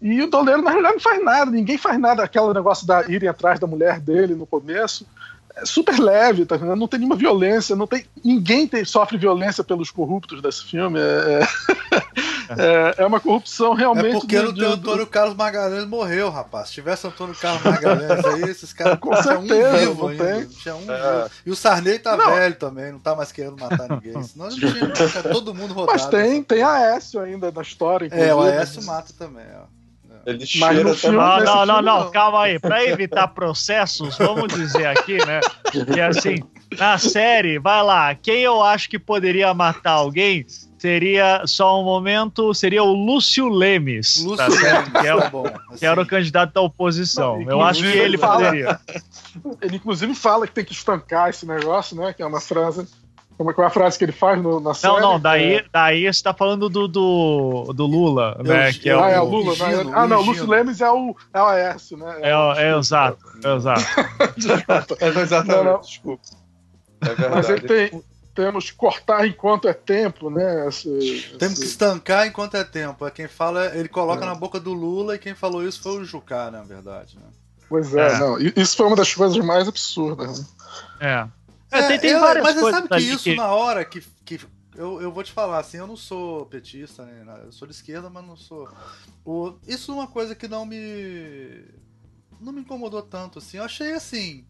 E 0.00 0.20
o 0.20 0.26
doleiro, 0.26 0.62
na 0.62 0.70
realidade, 0.70 0.94
não 0.96 1.00
faz 1.00 1.24
nada, 1.24 1.50
ninguém 1.50 1.78
faz 1.78 2.00
nada. 2.00 2.24
Aquele 2.24 2.52
negócio 2.52 2.84
da 2.84 3.04
irem 3.08 3.28
atrás 3.28 3.60
da 3.60 3.68
mulher 3.68 4.00
dele 4.00 4.34
no 4.34 4.46
começo 4.46 5.06
é 5.54 5.64
super 5.64 5.98
leve, 6.00 6.44
tá 6.44 6.56
vendo? 6.56 6.74
Não 6.74 6.88
tem 6.88 6.98
nenhuma 6.98 7.14
violência, 7.14 7.76
não 7.76 7.86
tem. 7.86 8.04
Ninguém 8.24 8.66
tem, 8.66 8.84
sofre 8.84 9.16
violência 9.16 9.62
pelos 9.62 9.90
corruptos 9.90 10.42
desse 10.42 10.64
filme. 10.64 10.98
É, 10.98 11.46
é, 12.58 13.02
é 13.02 13.06
uma 13.06 13.20
corrupção 13.20 13.74
realmente. 13.74 14.16
É 14.16 14.20
porque 14.20 14.40
não 14.40 14.54
tem 14.54 14.64
o 14.64 14.72
Antônio 14.72 15.06
Carlos 15.06 15.36
Magalhães 15.36 15.86
morreu, 15.86 16.30
rapaz. 16.30 16.68
Se 16.68 16.74
tivesse 16.74 17.06
Antônio 17.06 17.34
Carlos 17.34 17.62
Magalhães 17.62 18.24
aí, 18.24 18.42
esses 18.42 18.72
caras 18.72 18.98
com 18.98 19.14
certeza, 19.14 19.38
um 19.38 19.78
vivo 19.78 20.08
ainda. 20.08 20.24
Tem. 20.24 20.46
Tinha 20.46 20.74
um 20.74 20.90
é. 20.90 21.28
E 21.46 21.50
o 21.50 21.56
Sarney 21.56 21.98
tá 21.98 22.16
não. 22.16 22.34
velho 22.34 22.54
também, 22.56 22.92
não 22.92 22.98
tá 22.98 23.14
mais 23.14 23.32
querendo 23.32 23.56
matar 23.58 23.88
ninguém. 23.88 24.20
Senão 24.22 24.48
não 24.48 24.56
tinha, 24.56 25.22
todo 25.30 25.54
mundo 25.54 25.74
rodado. 25.74 25.98
Mas 25.98 26.06
tem, 26.06 26.42
tem 26.42 26.62
Aécio 26.62 27.20
ainda 27.20 27.50
na 27.50 27.62
história. 27.62 28.08
É, 28.10 28.34
o 28.34 28.40
Aécio 28.40 28.82
mata 28.84 29.12
também, 29.18 29.46
ó. 29.56 29.82
Ele 30.24 30.44
Mas 30.56 30.82
no 30.84 30.94
filme, 30.94 31.16
não, 31.16 31.40
não, 31.40 31.66
não, 31.66 31.82
não, 31.82 32.10
calma 32.12 32.44
aí. 32.44 32.58
Para 32.58 32.84
evitar 32.84 33.26
processos, 33.28 34.16
vamos 34.16 34.52
dizer 34.54 34.86
aqui, 34.86 35.18
né? 35.26 35.40
Que 35.70 36.00
assim, 36.00 36.44
na 36.78 36.96
série, 36.96 37.58
vai 37.58 37.82
lá, 37.82 38.14
quem 38.14 38.40
eu 38.40 38.62
acho 38.62 38.88
que 38.88 38.98
poderia 38.98 39.52
matar 39.52 39.92
alguém 39.92 40.46
seria 40.82 41.46
só 41.46 41.80
um 41.80 41.84
momento, 41.84 42.52
seria 42.52 42.82
o 42.82 42.92
Lúcio 42.92 43.48
Lemes. 43.48 44.24
Lúcio 44.24 44.36
tá 44.36 44.48
Lemes, 44.48 44.90
que, 44.90 45.06
é 45.06 45.14
o, 45.14 45.30
bom, 45.30 45.46
assim. 45.46 45.78
que 45.78 45.86
era 45.86 46.00
o 46.00 46.04
candidato 46.04 46.52
da 46.52 46.60
oposição. 46.60 47.38
Não, 47.40 47.52
eu 47.52 47.62
acho 47.62 47.82
que 47.82 47.86
ele 47.86 48.18
fala, 48.18 48.46
poderia. 48.46 48.80
Ele 49.62 49.76
inclusive 49.76 50.14
fala 50.14 50.46
que 50.46 50.52
tem 50.52 50.64
que 50.64 50.72
estancar 50.72 51.30
esse 51.30 51.46
negócio, 51.46 51.96
né? 51.96 52.12
Que 52.12 52.22
é 52.22 52.26
uma 52.26 52.40
frase 52.40 52.86
como 53.38 53.50
é, 53.50 53.54
que 53.54 53.60
é 53.60 53.64
a 53.64 53.70
frase 53.70 53.96
que 53.96 54.04
ele 54.04 54.12
faz 54.12 54.40
no, 54.42 54.60
na 54.60 54.74
série? 54.74 54.92
Não, 54.92 55.00
não, 55.00 55.20
daí, 55.20 55.54
é... 55.54 55.64
daí 55.72 56.12
você 56.12 56.22
tá 56.22 56.34
falando 56.34 56.68
do, 56.68 56.86
do, 56.86 57.72
do 57.72 57.86
Lula, 57.86 58.36
eu, 58.38 58.44
né? 58.44 58.72
Que 58.72 58.90
é 58.90 58.92
ah, 58.92 59.00
o, 59.00 59.04
é 59.04 59.20
o 59.20 59.24
Lula, 59.24 59.54
Gino, 59.54 59.84
né? 59.84 59.92
Ah, 59.94 60.06
não, 60.06 60.18
o 60.18 60.22
Lúcio 60.22 60.46
Lemes 60.46 60.80
é 60.80 60.90
o, 60.90 61.16
é 61.32 61.40
o 61.40 61.46
Aécio, 61.46 61.96
né? 61.96 62.18
É, 62.22 62.36
o, 62.36 62.52
é, 62.52 62.72
é 62.72 62.78
exato, 62.78 63.24
é 63.42 63.56
exato. 63.56 63.82
é 65.00 65.08
exatamente, 65.22 65.64
não, 65.64 65.72
não. 65.72 65.80
desculpa. 65.80 66.22
É 67.00 67.06
verdade. 67.06 67.34
Mas 67.34 67.48
ele 67.48 67.60
tem, 67.62 68.02
temos 68.34 68.70
que 68.70 68.76
cortar 68.76 69.26
enquanto 69.26 69.68
é 69.68 69.74
tempo, 69.74 70.30
né? 70.30 70.68
Esse, 70.68 71.36
temos 71.38 71.54
esse... 71.54 71.62
que 71.62 71.66
estancar 71.66 72.26
enquanto 72.26 72.56
é 72.56 72.64
tempo. 72.64 73.06
É 73.06 73.10
quem 73.10 73.28
fala, 73.28 73.76
ele 73.76 73.88
coloca 73.88 74.24
é. 74.24 74.26
na 74.26 74.34
boca 74.34 74.58
do 74.58 74.72
Lula 74.72 75.14
e 75.14 75.18
quem 75.18 75.34
falou 75.34 75.66
isso 75.66 75.82
foi 75.82 76.00
o 76.00 76.04
Jucá, 76.04 76.50
na 76.50 76.62
verdade. 76.62 77.16
Né? 77.16 77.26
Pois 77.68 77.94
é, 77.94 78.06
é, 78.06 78.18
não. 78.18 78.38
Isso 78.38 78.76
foi 78.76 78.86
uma 78.86 78.96
das 78.96 79.14
coisas 79.14 79.36
mais 79.44 79.68
absurdas. 79.68 80.40
Né? 80.40 80.46
É. 81.00 81.28
É, 81.78 81.88
tem, 81.88 81.98
tem 81.98 82.10
eu, 82.10 82.20
várias 82.20 82.44
mas 82.44 82.54
coisas. 82.54 82.72
Mas 82.72 82.88
sabe 82.88 83.02
que 83.02 83.10
isso 83.10 83.24
que... 83.24 83.34
na 83.34 83.48
hora 83.48 83.84
que, 83.84 84.02
que 84.24 84.40
eu, 84.74 85.00
eu 85.00 85.12
vou 85.12 85.22
te 85.22 85.32
falar, 85.32 85.58
assim, 85.58 85.78
eu 85.78 85.86
não 85.86 85.96
sou 85.96 86.46
petista, 86.46 87.04
né? 87.04 87.40
Eu 87.44 87.52
sou 87.52 87.66
de 87.66 87.74
esquerda, 87.74 88.08
mas 88.10 88.26
não 88.26 88.36
sou. 88.36 88.68
O, 89.24 89.54
isso 89.66 89.92
é 89.92 89.94
uma 89.94 90.06
coisa 90.06 90.34
que 90.34 90.48
não 90.48 90.64
me. 90.64 91.64
não 92.40 92.52
me 92.52 92.60
incomodou 92.60 93.02
tanto, 93.02 93.38
assim. 93.38 93.58
Eu 93.58 93.64
achei 93.64 93.92
assim. 93.92 94.44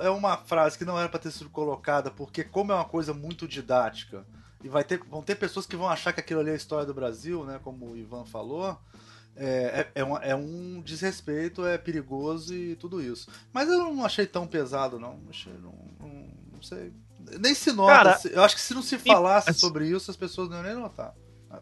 É 0.00 0.10
uma 0.10 0.36
frase 0.36 0.76
que 0.76 0.84
não 0.84 0.98
era 0.98 1.08
para 1.08 1.20
ter 1.20 1.30
sido 1.30 1.50
colocada, 1.50 2.10
porque 2.10 2.42
como 2.42 2.72
é 2.72 2.74
uma 2.74 2.84
coisa 2.84 3.14
muito 3.14 3.46
didática, 3.46 4.26
e 4.62 4.68
vai 4.68 4.84
ter, 4.84 5.00
vão 5.10 5.22
ter 5.22 5.34
pessoas 5.34 5.66
que 5.66 5.76
vão 5.76 5.88
achar 5.88 6.12
que 6.12 6.20
aquilo 6.20 6.40
ali 6.40 6.50
é 6.50 6.52
a 6.52 6.56
história 6.56 6.86
do 6.86 6.94
Brasil, 6.94 7.44
né? 7.44 7.60
Como 7.62 7.90
o 7.90 7.96
Ivan 7.96 8.24
falou. 8.24 8.78
É, 9.34 9.88
é, 9.94 10.00
é, 10.00 10.04
um, 10.04 10.16
é 10.18 10.36
um 10.36 10.80
desrespeito, 10.82 11.64
é 11.64 11.78
perigoso 11.78 12.54
e 12.54 12.76
tudo 12.76 13.00
isso. 13.02 13.28
Mas 13.52 13.68
eu 13.68 13.78
não 13.78 14.04
achei 14.04 14.26
tão 14.26 14.46
pesado, 14.46 14.98
não. 15.00 15.18
Achei, 15.28 15.52
não, 15.54 15.74
não, 15.98 16.28
não 16.54 16.62
sei. 16.62 16.92
Nem 17.40 17.54
se 17.54 17.72
nota. 17.72 17.92
Cara, 17.92 18.20
eu 18.30 18.42
acho 18.44 18.54
que 18.54 18.60
se 18.60 18.74
não 18.74 18.82
se 18.82 18.98
falasse 18.98 19.50
e, 19.50 19.54
sobre 19.54 19.88
isso, 19.88 20.10
as 20.10 20.16
pessoas 20.16 20.48
não 20.48 20.58
iam 20.58 20.64
nem 20.64 20.74
notar. 20.74 21.14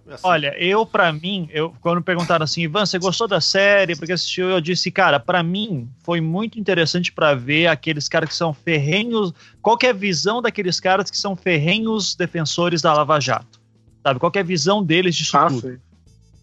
Assim. 0.08 0.22
Olha, 0.22 0.54
eu, 0.58 0.86
para 0.86 1.12
mim, 1.12 1.48
eu, 1.52 1.74
quando 1.80 2.02
perguntaram 2.02 2.44
assim, 2.44 2.62
Ivan, 2.62 2.86
você 2.86 2.98
gostou 2.98 3.26
da 3.26 3.40
série? 3.40 3.96
Porque 3.96 4.12
assistiu, 4.12 4.48
eu 4.48 4.60
disse, 4.60 4.90
cara, 4.90 5.18
para 5.18 5.42
mim 5.42 5.88
foi 6.02 6.20
muito 6.20 6.58
interessante 6.58 7.12
para 7.12 7.34
ver 7.34 7.66
aqueles 7.66 8.08
caras 8.08 8.28
que 8.28 8.34
são 8.34 8.52
ferrenhos. 8.52 9.32
Qual 9.60 9.76
é 9.82 9.88
a 9.88 9.92
visão 9.92 10.40
daqueles 10.40 10.78
caras 10.78 11.10
que 11.10 11.16
são 11.16 11.34
ferrenhos 11.34 12.14
defensores 12.14 12.80
da 12.82 12.92
Lava 12.92 13.20
Jato? 13.20 13.60
Sabe? 14.02 14.20
Qual 14.20 14.32
é 14.34 14.38
a 14.38 14.44
visão 14.44 14.82
deles 14.82 15.14
disso 15.14 15.36
ah, 15.36 15.46
tudo? 15.46 15.60
Sei. 15.60 15.78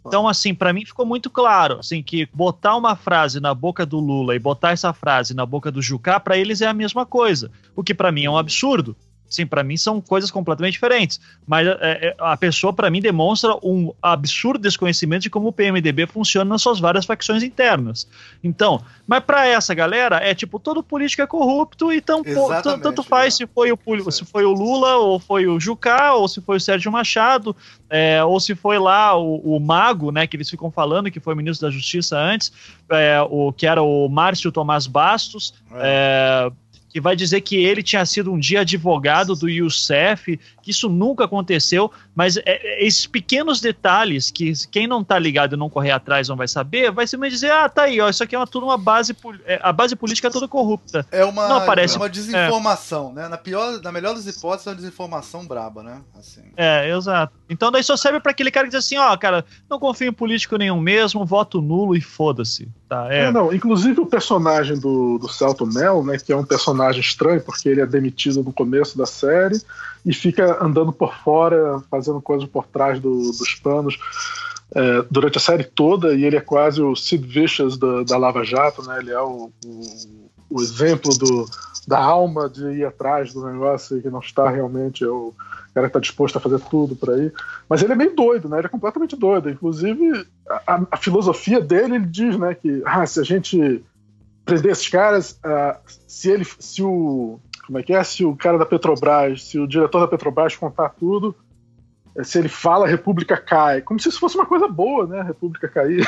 Então, 0.07 0.27
assim, 0.27 0.53
para 0.53 0.71
mim 0.71 0.85
ficou 0.85 1.05
muito 1.05 1.29
claro, 1.29 1.79
assim, 1.79 2.01
que 2.01 2.27
botar 2.33 2.77
uma 2.77 2.95
frase 2.95 3.41
na 3.41 3.53
boca 3.53 3.85
do 3.85 3.99
Lula 3.99 4.35
e 4.35 4.39
botar 4.39 4.71
essa 4.71 4.93
frase 4.93 5.33
na 5.33 5.45
boca 5.45 5.69
do 5.69 5.81
Jucá, 5.81 6.17
para 6.17 6.37
eles 6.37 6.61
é 6.61 6.67
a 6.67 6.73
mesma 6.73 7.05
coisa. 7.05 7.51
O 7.75 7.83
que 7.83 7.93
para 7.93 8.11
mim 8.11 8.23
é 8.23 8.29
um 8.29 8.37
absurdo. 8.37 8.95
Sim, 9.29 9.45
para 9.45 9.63
mim 9.63 9.75
são 9.75 9.99
coisas 9.99 10.31
completamente 10.31 10.73
diferentes. 10.73 11.19
Mas 11.45 11.67
é, 11.67 11.75
é 11.81 12.15
a 12.17 12.37
pessoa, 12.37 12.71
para 12.71 12.89
mim, 12.89 13.01
demonstra 13.01 13.55
um 13.63 13.93
absurdo 14.01 14.61
desconhecimento 14.61 15.23
de 15.23 15.29
como 15.29 15.49
o 15.49 15.53
PMDB 15.53 16.07
funciona 16.07 16.49
nas 16.49 16.61
suas 16.61 16.79
várias 16.79 17.05
facções 17.05 17.43
internas. 17.43 18.07
Então, 18.43 18.81
mas 19.05 19.23
para 19.23 19.47
essa 19.47 19.73
galera, 19.73 20.17
é 20.17 20.33
tipo, 20.33 20.59
todo 20.59 20.83
político 20.83 21.21
é 21.21 21.27
corrupto 21.27 21.91
e 21.91 22.01
tão, 22.01 22.23
tanto 22.81 23.03
faz 23.03 23.33
é. 23.33 23.37
se, 23.37 23.47
foi 23.47 23.71
o, 23.71 24.11
se 24.11 24.25
foi 24.25 24.45
o 24.45 24.51
Lula, 24.51 24.97
ou 24.97 25.19
foi 25.19 25.47
o 25.47 25.59
Jucá, 25.59 26.13
ou 26.13 26.27
se 26.27 26.41
foi 26.41 26.57
o 26.57 26.61
Sérgio 26.61 26.91
Machado, 26.91 27.55
é, 27.89 28.23
ou 28.23 28.39
se 28.39 28.55
foi 28.55 28.77
lá 28.79 29.17
o, 29.17 29.55
o, 29.55 29.59
Mago, 29.59 30.11
né, 30.11 30.27
que 30.27 30.35
eles 30.35 30.49
ficam 30.49 30.71
falando, 30.71 31.11
que 31.11 31.19
foi 31.19 31.35
ministro 31.35 31.67
da 31.67 31.71
Justiça 31.71 32.17
antes, 32.17 32.51
é, 32.89 33.21
o, 33.29 33.51
que 33.51 33.65
era 33.65 33.81
o 33.81 34.07
Márcio 34.09 34.51
Tomás 34.51 34.87
Bastos. 34.87 35.53
É. 35.75 36.51
que 36.97 37.01
vai 37.01 37.15
dizer 37.15 37.41
que 37.41 37.55
ele 37.55 37.83
tinha 37.83 38.03
sido 38.07 38.33
um 38.33 38.39
dia 38.39 38.61
advogado 38.61 39.35
do 39.35 39.47
Youssef, 39.47 40.39
que 40.63 40.71
isso 40.71 40.89
nunca 40.89 41.25
aconteceu, 41.25 41.91
mas 42.15 42.37
é, 42.37 42.41
é, 42.45 42.83
esses 42.83 43.05
pequenos 43.05 43.61
detalhes 43.61 44.31
que 44.31 44.51
quem 44.71 44.87
não 44.87 45.03
tá 45.03 45.19
ligado 45.19 45.53
e 45.53 45.59
não 45.59 45.69
correr 45.69 45.91
atrás 45.91 46.27
não 46.27 46.35
vai 46.35 46.47
saber, 46.47 46.91
vai 46.91 47.05
simplesmente 47.05 47.33
dizer, 47.35 47.51
ah, 47.51 47.69
tá 47.69 47.83
aí, 47.83 48.01
ó, 48.01 48.09
isso 48.09 48.23
aqui 48.23 48.35
é 48.35 48.39
uma, 48.39 48.47
tudo 48.47 48.65
uma 48.65 48.79
base, 48.79 49.15
é, 49.45 49.59
a 49.61 49.71
base 49.71 49.95
política 49.95 50.27
é 50.27 50.31
toda 50.31 50.47
corrupta. 50.47 51.05
É 51.11 51.23
uma, 51.23 51.47
não 51.47 51.57
aparece, 51.57 51.97
é 51.97 51.99
uma 51.99 52.09
desinformação, 52.09 53.11
é. 53.11 53.21
né? 53.21 53.27
Na, 53.27 53.37
pior, 53.37 53.79
na 53.79 53.91
melhor 53.91 54.15
das 54.15 54.25
hipóteses, 54.25 54.65
é 54.65 54.71
uma 54.71 54.75
desinformação 54.75 55.45
braba, 55.45 55.83
né? 55.83 56.01
Assim. 56.17 56.41
É, 56.57 56.89
exato. 56.89 57.31
Então 57.47 57.71
daí 57.71 57.83
só 57.83 57.95
serve 57.95 58.19
para 58.19 58.31
aquele 58.31 58.49
cara 58.49 58.65
que 58.65 58.71
diz 58.75 58.83
assim, 58.83 58.97
ó, 58.97 59.15
cara, 59.15 59.45
não 59.69 59.77
confio 59.77 60.09
em 60.09 60.13
político 60.13 60.57
nenhum 60.57 60.81
mesmo, 60.81 61.23
voto 61.23 61.61
nulo 61.61 61.95
e 61.95 62.01
foda-se. 62.01 62.67
Tá, 62.89 63.13
é. 63.13 63.25
é. 63.25 63.31
não, 63.31 63.53
inclusive 63.53 63.99
o 63.99 64.05
personagem 64.05 64.79
do, 64.79 65.19
do 65.19 65.29
Celto 65.29 65.67
Mel, 65.67 66.03
né, 66.03 66.17
que 66.17 66.31
é 66.31 66.35
um 66.35 66.43
personagem 66.43 66.86
personagem 66.87 67.01
estranho, 67.01 67.41
porque 67.41 67.69
ele 67.69 67.81
é 67.81 67.85
demitido 67.85 68.43
no 68.43 68.53
começo 68.53 68.97
da 68.97 69.05
série 69.05 69.61
e 70.05 70.13
fica 70.13 70.63
andando 70.63 70.91
por 70.91 71.13
fora, 71.15 71.81
fazendo 71.89 72.21
coisas 72.21 72.47
por 72.47 72.65
trás 72.67 72.99
do, 72.99 73.31
dos 73.31 73.55
panos 73.55 73.97
é, 74.73 75.05
durante 75.09 75.37
a 75.37 75.41
série 75.41 75.63
toda, 75.63 76.13
e 76.13 76.23
ele 76.23 76.37
é 76.37 76.41
quase 76.41 76.81
o 76.81 76.95
Sid 76.95 77.25
Vicious 77.25 77.77
da, 77.77 78.03
da 78.03 78.17
Lava 78.17 78.43
Jato, 78.43 78.83
né? 78.83 78.99
Ele 78.99 79.11
é 79.11 79.21
o, 79.21 79.51
o, 79.65 79.81
o 80.49 80.61
exemplo 80.61 81.15
do, 81.17 81.45
da 81.87 81.99
alma 81.99 82.49
de 82.49 82.65
ir 82.71 82.85
atrás 82.85 83.33
do 83.33 83.45
negócio 83.45 84.01
que 84.01 84.09
não 84.09 84.19
está 84.19 84.49
realmente, 84.49 85.03
é 85.03 85.07
o 85.07 85.33
cara 85.73 85.87
que 85.87 85.91
está 85.91 85.99
disposto 85.99 86.37
a 86.37 86.41
fazer 86.41 86.59
tudo 86.69 86.95
para 86.95 87.17
ir. 87.17 87.33
Mas 87.69 87.81
ele 87.81 87.93
é 87.93 87.95
meio 87.95 88.15
doido, 88.15 88.49
né? 88.49 88.57
Ele 88.57 88.67
é 88.67 88.69
completamente 88.69 89.15
doido. 89.15 89.49
Inclusive, 89.49 90.25
a, 90.65 90.81
a 90.91 90.97
filosofia 90.97 91.61
dele, 91.61 91.95
ele 91.95 92.05
diz, 92.05 92.37
né, 92.37 92.55
que 92.55 92.81
ah, 92.85 93.05
se 93.05 93.19
a 93.19 93.23
gente 93.23 93.83
prender 94.47 94.71
esses 94.71 94.87
caras, 94.87 95.39
uh, 95.45 95.77
se 96.07 96.31
ele, 96.31 96.45
se 96.59 96.81
o, 96.81 97.39
como 97.65 97.77
é 97.77 97.83
que 97.83 97.93
é, 97.93 98.01
se 98.03 98.23
o 98.23 98.35
cara 98.35 98.57
da 98.57 98.65
Petrobras, 98.65 99.43
se 99.43 99.59
o 99.59 99.67
diretor 99.67 99.99
da 99.99 100.07
Petrobras 100.07 100.55
contar 100.55 100.89
tudo, 100.89 101.35
é, 102.15 102.23
se 102.23 102.39
ele 102.39 102.47
fala 102.47 102.85
a 102.85 102.89
República 102.89 103.35
cai, 103.35 103.81
como 103.81 103.99
se 103.99 104.07
isso 104.07 104.19
fosse 104.19 104.37
uma 104.37 104.45
coisa 104.45 104.67
boa, 104.67 105.05
né? 105.05 105.19
A 105.19 105.23
República 105.23 105.67
cair. 105.67 106.07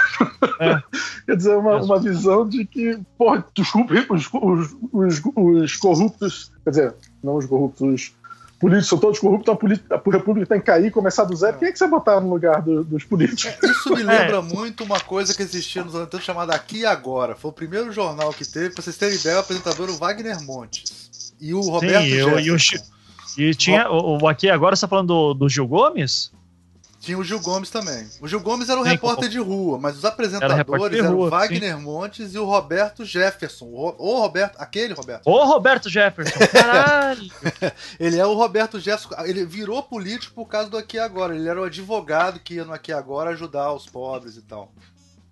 É. 0.59 0.81
Quer 1.27 1.35
dizer, 1.35 1.55
uma, 1.57 1.83
uma 1.83 1.99
visão 1.99 2.47
de 2.47 2.65
que, 2.65 2.97
porra, 3.17 3.45
os, 3.59 3.75
os, 4.09 4.75
os, 4.91 5.21
os, 5.35 5.75
corruptos, 5.75 6.51
quer 6.63 6.69
dizer, 6.71 6.95
não 7.21 7.35
os 7.35 7.45
corruptos, 7.45 7.81
os 7.81 8.15
políticos 8.59 8.89
são 8.89 8.97
todos 8.97 9.19
corruptos, 9.19 9.55
a, 9.89 9.95
a 9.95 10.11
República 10.11 10.45
tem 10.45 10.59
que 10.59 10.65
cair, 10.65 10.91
começar 10.91 11.23
do 11.23 11.35
zero. 11.35 11.55
É. 11.55 11.59
Quem 11.59 11.67
é 11.69 11.71
que 11.71 11.79
você 11.79 11.87
botar 11.87 12.19
no 12.19 12.29
lugar 12.29 12.61
do, 12.61 12.83
dos 12.83 13.03
políticos? 13.05 13.45
É, 13.45 13.71
isso 13.71 13.89
me 13.89 14.03
lembra 14.03 14.37
é. 14.37 14.41
muito 14.41 14.83
uma 14.83 14.99
coisa 14.99 15.33
que 15.33 15.41
existia 15.41 15.83
nos 15.83 15.95
anos 15.95 16.07
80 16.07 16.23
chamada 16.23 16.53
Aqui 16.53 16.79
e 16.79 16.85
Agora. 16.85 17.35
Foi 17.35 17.49
o 17.49 17.53
primeiro 17.53 17.91
jornal 17.91 18.33
que 18.33 18.45
teve, 18.45 18.71
pra 18.71 18.83
vocês 18.83 18.97
terem 18.97 19.15
ideia, 19.15 19.37
o 19.37 19.39
apresentador 19.39 19.89
o 19.89 19.93
Wagner 19.93 20.41
Montes. 20.43 21.33
E 21.39 21.53
o 21.53 21.61
Roberto 21.61 22.03
Sim, 22.03 22.09
eu, 22.09 22.39
e 22.39 22.51
o 22.51 22.57
e 23.37 23.55
tinha. 23.55 23.89
O, 23.89 24.21
o, 24.21 24.27
aqui 24.27 24.49
agora 24.49 24.75
você 24.75 24.81
tá 24.81 24.87
falando 24.87 25.07
do, 25.07 25.33
do 25.33 25.49
Gil 25.49 25.65
Gomes? 25.67 26.31
Tinha 26.99 27.17
o 27.17 27.23
Gil 27.23 27.39
Gomes 27.39 27.69
também. 27.69 28.09
O 28.19 28.27
Gil 28.27 28.41
Gomes 28.41 28.67
era 28.67 28.79
o 28.79 28.83
sim, 28.83 28.89
repórter 28.89 29.29
de 29.29 29.39
rua, 29.39 29.79
mas 29.79 29.97
os 29.97 30.03
apresentadores 30.03 30.99
eram 30.99 31.17
o 31.17 31.29
Wagner 31.29 31.77
sim. 31.77 31.81
Montes 31.81 32.33
e 32.33 32.37
o 32.37 32.43
Roberto 32.43 33.05
Jefferson. 33.05 33.65
O, 33.65 33.95
o, 33.97 34.19
Roberto, 34.19 34.57
aquele 34.59 34.93
Roberto. 34.93 35.25
O 35.25 35.45
Roberto 35.45 35.89
Jefferson, 35.89 36.37
caralho! 36.51 37.31
ele 37.97 38.17
é 38.17 38.25
o 38.25 38.33
Roberto 38.33 38.79
Jefferson. 38.79 39.15
Ele 39.23 39.45
virou 39.45 39.81
político 39.81 40.35
por 40.35 40.45
causa 40.45 40.69
do 40.69 40.77
Aqui 40.77 40.99
Agora. 40.99 41.33
Ele 41.33 41.47
era 41.47 41.61
o 41.61 41.63
advogado 41.63 42.39
que 42.41 42.55
ia 42.55 42.65
no 42.65 42.73
Aqui 42.73 42.91
Agora 42.91 43.29
ajudar 43.29 43.71
os 43.71 43.85
pobres 43.85 44.35
e 44.35 44.41
tal. 44.41 44.69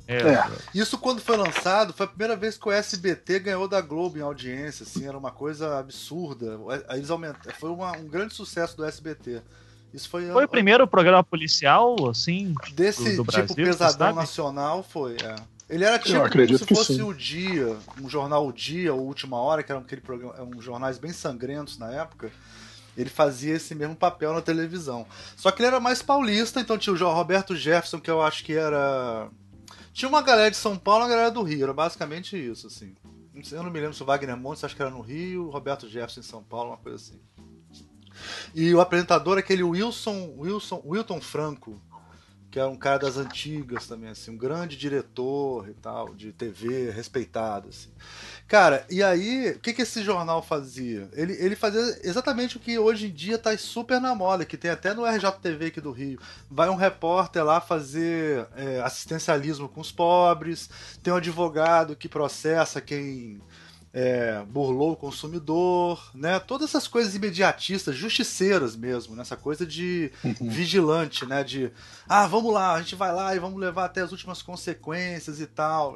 É. 0.07 0.19
é. 0.19 0.43
Isso 0.73 0.97
quando 0.97 1.19
foi 1.19 1.35
lançado, 1.35 1.91
foi 1.91 2.05
a 2.05 2.09
primeira 2.09 2.37
vez 2.37 2.57
que 2.57 2.69
o 2.69 2.71
SBT 2.71 3.39
ganhou 3.39 3.67
da 3.67 3.81
Globo 3.81 4.17
em 4.17 4.21
audiência, 4.21 4.83
assim, 4.83 5.05
era 5.05 5.17
uma 5.17 5.31
coisa 5.31 5.77
absurda. 5.77 6.57
Eles 6.91 7.09
aumentaram, 7.09 7.53
foi 7.59 7.69
uma, 7.69 7.91
um 7.91 8.07
grande 8.07 8.33
sucesso 8.33 8.77
do 8.77 8.85
SBT. 8.85 9.41
Isso 9.93 10.09
foi, 10.09 10.27
foi 10.29 10.45
o 10.45 10.47
primeiro 10.47 10.87
programa 10.87 11.23
policial, 11.23 12.09
assim, 12.09 12.53
desse 12.73 13.15
do, 13.15 13.23
do 13.23 13.31
tipo 13.31 13.55
Brasil, 13.55 13.65
pesadão 13.65 14.13
nacional, 14.13 14.83
foi. 14.83 15.15
É. 15.23 15.35
Ele 15.69 15.83
era 15.83 15.99
tipo 15.99 16.17
como 16.17 16.57
se 16.57 16.65
fosse 16.65 16.95
sim. 16.95 17.01
o 17.01 17.13
Dia, 17.13 17.75
um 18.01 18.09
jornal 18.09 18.47
O 18.47 18.53
Dia 18.53 18.93
ou 18.93 19.01
Última 19.01 19.37
Hora, 19.37 19.63
que 19.63 19.71
eram 19.71 19.81
aquele 19.81 20.01
programa, 20.01 20.41
um 20.43 20.61
jornais 20.61 20.97
bem 20.97 21.11
sangrentos 21.11 21.77
na 21.77 21.91
época. 21.91 22.31
Ele 22.95 23.09
fazia 23.09 23.55
esse 23.55 23.75
mesmo 23.75 23.95
papel 23.95 24.33
na 24.33 24.41
televisão. 24.41 25.05
Só 25.35 25.51
que 25.51 25.61
ele 25.61 25.67
era 25.67 25.79
mais 25.79 26.01
paulista, 26.01 26.59
então 26.59 26.77
tinha 26.77 26.93
o 26.93 27.13
Roberto 27.13 27.55
Jefferson, 27.55 27.99
que 27.99 28.09
eu 28.09 28.21
acho 28.21 28.43
que 28.43 28.53
era 28.53 29.29
tinha 29.97 30.07
uma 30.07 30.21
galera 30.21 30.51
de 30.51 30.57
São 30.57 30.77
Paulo 30.77 31.01
e 31.01 31.03
uma 31.05 31.09
galera 31.09 31.31
do 31.31 31.41
Rio, 31.41 31.63
era 31.63 31.73
basicamente 31.73 32.37
isso, 32.37 32.67
assim. 32.67 32.93
Eu 33.51 33.63
não 33.63 33.71
me 33.71 33.79
lembro 33.79 33.95
se 33.95 34.03
o 34.03 34.05
Wagner 34.05 34.37
Montes, 34.37 34.63
acho 34.63 34.75
que 34.75 34.81
era 34.83 34.91
no 34.91 35.01
Rio, 35.01 35.49
Roberto 35.49 35.89
Jefferson 35.89 36.19
em 36.19 36.23
São 36.23 36.43
Paulo, 36.43 36.69
uma 36.69 36.77
coisa 36.77 36.97
assim. 36.97 37.19
E 38.53 38.73
o 38.73 38.81
apresentador 38.81 39.37
é 39.37 39.39
aquele 39.39 39.63
Wilson, 39.63 40.33
Wilson, 40.37 40.81
Wilton 40.85 41.21
Franco, 41.21 41.81
que 42.49 42.59
é 42.59 42.65
um 42.65 42.75
cara 42.75 42.99
das 42.99 43.17
antigas 43.17 43.85
também, 43.87 44.09
assim, 44.09 44.31
um 44.31 44.37
grande 44.37 44.77
diretor 44.77 45.69
e 45.69 45.73
tal, 45.73 46.15
de 46.15 46.31
TV, 46.31 46.89
respeitado, 46.91 47.69
assim. 47.69 47.89
Cara, 48.47 48.85
e 48.89 49.03
aí, 49.03 49.51
o 49.51 49.59
que, 49.59 49.73
que 49.73 49.81
esse 49.81 50.01
jornal 50.01 50.41
fazia? 50.41 51.09
Ele, 51.13 51.33
ele 51.33 51.55
fazia 51.55 51.81
exatamente 52.03 52.55
o 52.55 52.59
que 52.59 52.79
hoje 52.79 53.07
em 53.07 53.11
dia 53.11 53.37
tá 53.37 53.55
super 53.57 53.99
na 53.99 54.15
moda, 54.15 54.45
que 54.45 54.55
tem 54.55 54.71
até 54.71 54.93
no 54.93 55.05
RJTV 55.05 55.65
aqui 55.65 55.81
do 55.81 55.91
Rio. 55.91 56.19
Vai 56.49 56.69
um 56.69 56.75
repórter 56.75 57.43
lá 57.43 57.59
fazer 57.59 58.47
é, 58.55 58.79
assistencialismo 58.81 59.67
com 59.67 59.81
os 59.81 59.91
pobres, 59.91 60.69
tem 61.03 61.11
um 61.11 61.17
advogado 61.17 61.95
que 61.95 62.07
processa 62.07 62.79
quem 62.79 63.41
é, 63.99 64.43
burlou 64.47 64.91
o 64.91 64.95
consumidor, 64.95 66.11
né? 66.13 66.37
Todas 66.37 66.69
essas 66.69 66.87
coisas 66.87 67.15
imediatistas, 67.15 67.95
justiceiras 67.95 68.75
mesmo, 68.75 69.15
nessa 69.15 69.35
né? 69.35 69.41
coisa 69.41 69.65
de 69.65 70.11
uhum. 70.23 70.35
vigilante, 70.39 71.25
né? 71.25 71.43
De 71.43 71.71
ah, 72.07 72.27
vamos 72.27 72.53
lá, 72.53 72.75
a 72.75 72.79
gente 72.79 72.93
vai 72.93 73.11
lá 73.11 73.35
e 73.35 73.39
vamos 73.39 73.59
levar 73.59 73.85
até 73.85 74.01
as 74.01 74.11
últimas 74.11 74.43
consequências 74.43 75.41
e 75.41 75.47
tal. 75.47 75.95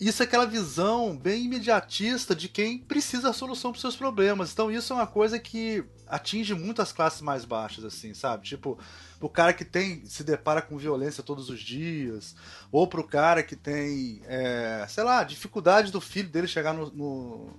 Isso 0.00 0.22
é 0.22 0.24
aquela 0.24 0.46
visão 0.46 1.14
bem 1.14 1.44
imediatista 1.44 2.34
de 2.34 2.48
quem 2.48 2.78
precisa 2.78 3.24
da 3.24 3.32
solução 3.34 3.70
para 3.70 3.76
os 3.76 3.82
seus 3.82 3.96
problemas. 3.96 4.50
Então 4.50 4.70
isso 4.70 4.94
é 4.94 4.96
uma 4.96 5.06
coisa 5.06 5.38
que 5.38 5.84
atinge 6.08 6.54
muito 6.54 6.80
as 6.80 6.90
classes 6.90 7.20
mais 7.20 7.44
baixas, 7.44 7.84
assim, 7.84 8.14
sabe? 8.14 8.46
Tipo, 8.46 8.78
pro 9.18 9.28
cara 9.28 9.52
que 9.52 9.64
tem 9.64 10.02
se 10.06 10.24
depara 10.24 10.62
com 10.62 10.78
violência 10.78 11.22
todos 11.22 11.50
os 11.50 11.60
dias, 11.60 12.34
ou 12.72 12.86
pro 12.86 13.04
cara 13.04 13.42
que 13.42 13.54
tem, 13.54 14.22
é, 14.24 14.86
sei 14.88 15.04
lá, 15.04 15.22
dificuldade 15.22 15.92
do 15.92 16.00
filho 16.00 16.30
dele 16.30 16.48
chegar 16.48 16.72
no, 16.72 16.90
no, 16.90 17.50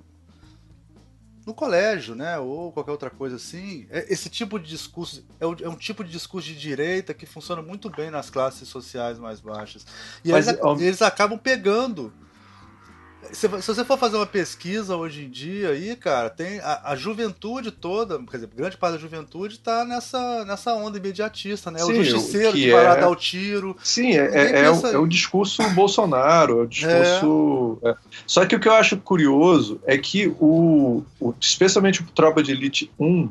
no, 1.45 1.53
colégio, 1.53 2.15
né? 2.15 2.39
Ou 2.39 2.71
qualquer 2.71 2.91
outra 2.91 3.11
coisa 3.11 3.35
assim. 3.35 3.85
É, 3.91 4.11
esse 4.11 4.31
tipo 4.31 4.59
de 4.59 4.67
discurso 4.67 5.23
é 5.39 5.45
um, 5.45 5.55
é 5.61 5.69
um, 5.69 5.75
tipo 5.75 6.03
de 6.03 6.09
discurso 6.09 6.47
de 6.47 6.59
direita 6.59 7.13
que 7.13 7.27
funciona 7.27 7.61
muito 7.61 7.87
bem 7.87 8.09
nas 8.09 8.31
classes 8.31 8.67
sociais 8.67 9.19
mais 9.19 9.39
baixas. 9.39 9.85
E 10.25 10.31
Mas, 10.31 10.47
eles, 10.47 10.81
eles 10.81 11.01
acabam 11.03 11.37
pegando 11.37 12.11
se, 13.31 13.47
você 13.47 13.85
for 13.85 13.97
fazer 13.97 14.17
uma 14.17 14.25
pesquisa 14.25 14.95
hoje 14.95 15.25
em 15.25 15.29
dia 15.29 15.69
aí, 15.69 15.95
cara, 15.95 16.29
tem 16.29 16.59
a, 16.59 16.91
a, 16.91 16.95
juventude 16.95 17.71
toda, 17.71 18.17
quer 18.19 18.37
dizer, 18.37 18.49
grande 18.55 18.77
parte 18.77 18.93
da 18.93 18.99
juventude 18.99 19.59
tá 19.59 19.85
nessa, 19.85 20.43
nessa 20.45 20.73
onda 20.73 20.97
imediatista, 20.97 21.69
né? 21.69 21.79
Sim, 21.79 21.99
o 21.99 22.03
justiceiro 22.03 22.53
que, 22.53 22.71
vai 22.71 22.83
lá 22.83 22.97
é 22.97 23.01
dar 23.01 23.09
o 23.09 23.15
tiro. 23.15 23.75
Sim, 23.83 24.11
é, 24.11 24.25
é, 24.25 24.61
é, 24.63 24.71
o, 24.71 24.87
é, 24.87 24.97
o, 24.97 25.07
discurso 25.07 25.61
Bolsonaro, 25.71 26.59
é 26.59 26.63
o 26.63 26.67
discurso. 26.67 27.79
É. 27.83 27.95
Só 28.25 28.45
que 28.45 28.55
o 28.55 28.59
que 28.59 28.67
eu 28.67 28.73
acho 28.73 28.97
curioso 28.97 29.79
é 29.85 29.97
que 29.97 30.27
o, 30.39 31.03
o 31.19 31.33
especialmente 31.39 32.01
o 32.01 32.05
Tropa 32.05 32.41
de 32.41 32.51
Elite 32.51 32.91
1 32.99 33.29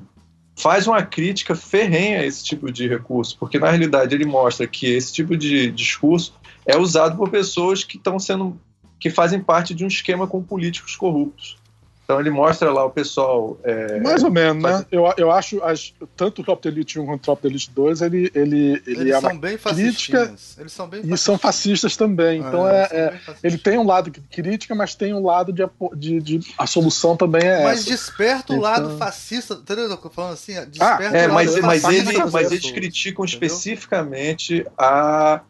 faz 0.57 0.86
uma 0.86 1.03
crítica 1.03 1.55
ferrenha 1.55 2.20
a 2.20 2.26
esse 2.26 2.45
tipo 2.45 2.70
de 2.70 2.86
recurso, 2.86 3.36
porque 3.38 3.59
na 3.59 3.68
realidade 3.68 4.14
ele 4.14 4.26
mostra 4.26 4.66
que 4.66 4.86
esse 4.86 5.12
tipo 5.12 5.36
de 5.36 5.70
discurso 5.70 6.34
é 6.66 6.76
usado 6.76 7.16
por 7.16 7.30
pessoas 7.30 7.82
que 7.82 7.97
estão 7.97 8.18
sendo 8.18 8.59
que 9.01 9.11
fazem 9.11 9.40
parte 9.40 9.74
de 9.74 9.84
um 9.84 9.88
esquema 9.88 10.26
com 10.26 10.42
políticos 10.42 10.94
corruptos. 10.94 11.59
Então 12.11 12.18
ele 12.18 12.30
mostra 12.30 12.72
lá 12.72 12.84
o 12.84 12.90
pessoal. 12.90 13.57
É, 13.62 14.01
Mais 14.01 14.24
ou 14.24 14.32
menos, 14.32 14.61
faz... 14.61 14.80
né? 14.80 14.86
Eu, 14.90 15.14
eu 15.16 15.30
acho 15.30 15.62
as, 15.62 15.94
tanto 16.16 16.42
o 16.42 16.44
Top 16.44 16.66
Elite 16.66 16.98
1 16.98 17.07
quanto 17.07 17.22
o 17.22 17.24
Top 17.24 17.46
Elite 17.46 17.70
2, 17.70 18.03
ele, 18.03 18.32
ele, 18.34 18.82
ele 18.84 19.01
Eles 19.03 19.14
é 19.14 19.20
são 19.20 19.38
bem 19.38 19.57
crítica 19.57 20.34
Eles 20.59 20.72
são 20.72 20.88
bem 20.88 21.03
E 21.05 21.16
são 21.16 21.38
fascistas 21.38 21.96
também. 21.96 22.40
então 22.40 22.68
é, 22.68 22.88
é 22.90 23.20
ele 23.44 23.57
tem 23.57 23.78
um 23.78 23.86
lado 23.86 24.11
de 24.11 24.20
crítica, 24.22 24.74
mas 24.74 24.96
tem 24.96 25.14
um 25.14 25.24
lado 25.24 25.53
de, 25.53 25.64
de, 25.96 26.20
de 26.20 26.55
a 26.59 26.66
solução 26.66 27.16
também 27.16 27.44
é 27.44 27.62
mas 27.62 27.82
essa. 27.82 27.90
desperta 27.90 28.55
o 28.55 28.57
então... 28.57 28.68
lado 28.68 28.98
fascista, 28.98 29.55
entendeu? 29.55 29.84
Eu 29.84 29.96
tô 29.96 30.11
falando 30.11 30.32
assim, 30.32 30.55
desperta 30.66 31.16
ah, 31.16 31.16
é, 31.16 31.28
mas, 31.28 31.61
mas, 31.61 31.84
ele, 31.84 32.24
mas 32.24 32.51
eles 32.51 32.72
criticam 32.72 33.24
entendeu? 33.24 33.46
especificamente 33.46 34.66
a 34.76 35.42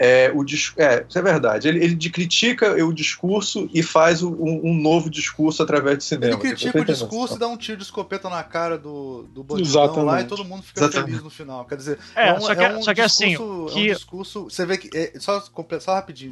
é, 0.00 0.30
o, 0.32 0.44
é, 0.76 1.04
isso 1.08 1.18
é 1.18 1.22
verdade. 1.22 1.66
Ele, 1.66 1.84
ele 1.84 2.10
critica 2.10 2.72
o 2.84 2.92
discurso 2.92 3.68
e 3.74 3.82
faz 3.82 4.22
um, 4.22 4.30
um, 4.32 4.72
novo 4.72 5.10
discurso 5.10 5.60
através 5.60 5.98
do 5.98 6.04
cinema. 6.04 6.34
Ele 6.34 6.40
critica 6.40 6.80
o 6.80 6.84
discurso 6.84 7.34
e 7.34 7.38
dá 7.38 7.48
um 7.48 7.56
tiro 7.56 7.78
de 7.78 7.82
escopeta 7.82 8.30
na 8.30 8.44
cara 8.44 8.78
do, 8.78 9.24
do 9.24 9.42
bandidão 9.42 10.04
lá 10.04 10.20
e 10.20 10.24
todo 10.24 10.44
mundo 10.44 10.62
fica 10.62 10.80
Exatamente. 10.80 11.06
feliz 11.06 11.22
no 11.24 11.30
final. 11.30 11.64
Quer 11.64 11.76
dizer, 11.76 11.98
é, 12.14 12.28
é 12.28 12.34
um, 12.34 12.40
só 12.40 12.54
que, 12.54 12.62
é 12.62 12.76
um 12.76 12.82
só 12.82 12.94
que 12.94 13.00
assim, 13.00 13.30
discurso, 13.30 13.64
assim, 13.64 13.74
que... 13.74 13.88
é 13.88 13.90
um 13.90 13.94
discurso. 13.96 14.44
Você 14.44 14.66
vê 14.66 14.78
que. 14.78 14.96
É, 14.96 15.18
só, 15.18 15.40
só 15.80 15.94
rapidinho, 15.94 16.30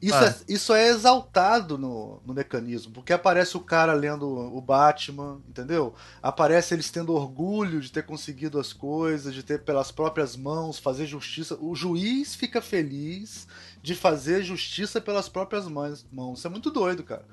isso, 0.00 0.16
ah. 0.16 0.24
é, 0.24 0.34
isso 0.48 0.72
é 0.72 0.88
exaltado 0.88 1.76
no, 1.76 2.22
no 2.24 2.32
mecanismo, 2.32 2.92
porque 2.92 3.12
aparece 3.12 3.58
o 3.58 3.60
cara 3.60 3.92
lendo 3.92 4.26
o 4.26 4.60
Batman, 4.62 5.38
entendeu? 5.46 5.94
Aparece 6.22 6.72
eles 6.72 6.90
tendo 6.90 7.12
orgulho 7.12 7.78
de 7.78 7.92
ter 7.92 8.04
conseguido 8.04 8.58
as 8.58 8.72
coisas, 8.72 9.34
de 9.34 9.42
ter 9.42 9.60
pelas 9.60 9.90
próprias 9.90 10.34
mãos, 10.34 10.78
fazer 10.78 11.04
justiça. 11.04 11.58
O 11.60 11.74
juiz 11.74 12.34
fica 12.34 12.62
feliz 12.62 12.85
feliz 12.86 13.48
de 13.82 13.94
fazer 13.94 14.42
justiça 14.42 15.00
pelas 15.00 15.28
próprias 15.28 15.68
mãos. 15.68 16.06
Isso 16.38 16.46
é 16.46 16.50
muito 16.50 16.70
doido, 16.70 17.02
cara. 17.02 17.24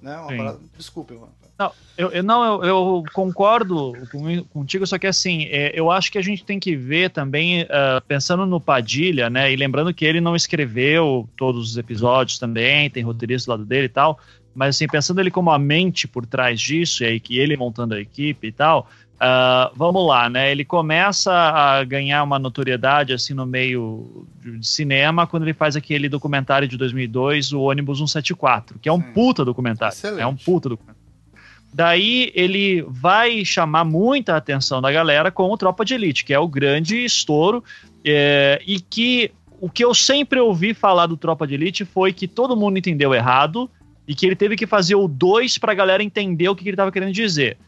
Né? 0.00 0.14
Parada... 0.36 0.60
Desculpe, 0.76 1.14
mano. 1.14 1.32
Não, 1.58 1.72
eu, 1.96 2.10
eu 2.10 2.22
não, 2.22 2.62
eu, 2.62 2.64
eu, 2.64 3.04
concordo 3.12 3.92
contigo, 4.50 4.86
só 4.86 4.96
que 4.96 5.08
assim, 5.08 5.46
é, 5.46 5.72
eu 5.74 5.90
acho 5.90 6.12
que 6.12 6.18
a 6.18 6.22
gente 6.22 6.44
tem 6.44 6.60
que 6.60 6.76
ver 6.76 7.10
também, 7.10 7.62
uh, 7.62 8.00
pensando 8.06 8.46
no 8.46 8.60
Padilha, 8.60 9.28
né, 9.28 9.52
e 9.52 9.56
lembrando 9.56 9.92
que 9.92 10.04
ele 10.04 10.20
não 10.20 10.36
escreveu 10.36 11.28
todos 11.36 11.72
os 11.72 11.76
episódios 11.76 12.38
também, 12.38 12.88
tem 12.88 13.02
roteirista 13.02 13.46
do 13.46 13.50
lado 13.58 13.64
dele 13.64 13.86
e 13.86 13.88
tal, 13.88 14.20
mas 14.54 14.76
assim, 14.76 14.86
pensando 14.86 15.20
ele 15.20 15.32
como 15.32 15.50
a 15.50 15.58
mente 15.58 16.06
por 16.06 16.24
trás 16.24 16.60
disso, 16.60 17.02
e 17.02 17.06
aí 17.06 17.18
que 17.18 17.36
ele 17.36 17.56
montando 17.56 17.94
a 17.94 18.00
equipe 18.00 18.46
e 18.46 18.52
tal, 18.52 18.88
uh, 19.20 19.72
vamos 19.74 20.06
lá, 20.06 20.28
né? 20.28 20.50
Ele 20.50 20.64
começa 20.64 21.32
a 21.32 21.84
ganhar 21.84 22.22
uma 22.22 22.38
notoriedade 22.38 23.12
assim 23.12 23.34
no 23.34 23.46
meio 23.46 24.26
de 24.42 24.66
cinema 24.66 25.26
quando 25.26 25.42
ele 25.44 25.54
faz 25.54 25.76
aquele 25.76 26.08
documentário 26.08 26.66
de 26.66 26.76
2002, 26.76 27.52
o 27.52 27.60
Ônibus 27.60 27.98
174, 27.98 28.78
que 28.78 28.88
é 28.88 28.92
um 28.92 29.02
Sim. 29.02 29.12
puta 29.12 29.44
documentário. 29.44 29.94
Excelente. 29.94 30.22
É 30.22 30.26
um 30.26 30.36
puta 30.36 30.68
documentário. 30.68 30.98
Daí 31.72 32.32
ele 32.34 32.82
vai 32.88 33.44
chamar 33.44 33.84
muita 33.84 34.36
atenção 34.36 34.80
da 34.80 34.90
galera 34.90 35.30
com 35.30 35.50
o 35.50 35.56
Tropa 35.56 35.84
de 35.84 35.94
Elite, 35.94 36.24
que 36.24 36.32
é 36.32 36.38
o 36.38 36.48
grande 36.48 37.04
estouro, 37.04 37.62
é, 38.04 38.60
e 38.66 38.80
que 38.80 39.30
o 39.60 39.68
que 39.68 39.84
eu 39.84 39.92
sempre 39.92 40.40
ouvi 40.40 40.72
falar 40.72 41.06
do 41.06 41.16
Tropa 41.16 41.46
de 41.46 41.54
Elite 41.54 41.84
foi 41.84 42.12
que 42.12 42.26
todo 42.26 42.56
mundo 42.56 42.78
entendeu 42.78 43.12
errado 43.12 43.70
e 44.06 44.14
que 44.14 44.24
ele 44.24 44.36
teve 44.36 44.56
que 44.56 44.66
fazer 44.66 44.94
o 44.94 45.06
2 45.06 45.58
para 45.58 45.72
a 45.72 45.74
galera 45.74 46.02
entender 46.02 46.48
o 46.48 46.54
que, 46.54 46.62
que 46.62 46.70
ele 46.70 46.74
estava 46.74 46.90
querendo 46.90 47.12
dizer. 47.12 47.58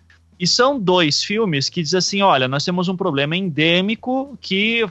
E 0.41 0.47
são 0.47 0.81
dois 0.81 1.23
filmes 1.23 1.69
que 1.69 1.83
dizem 1.83 1.99
assim: 1.99 2.23
olha, 2.23 2.49
nós 2.49 2.65
temos 2.65 2.89
um 2.89 2.97
problema 2.97 3.37
endêmico 3.37 4.39
que 4.41 4.89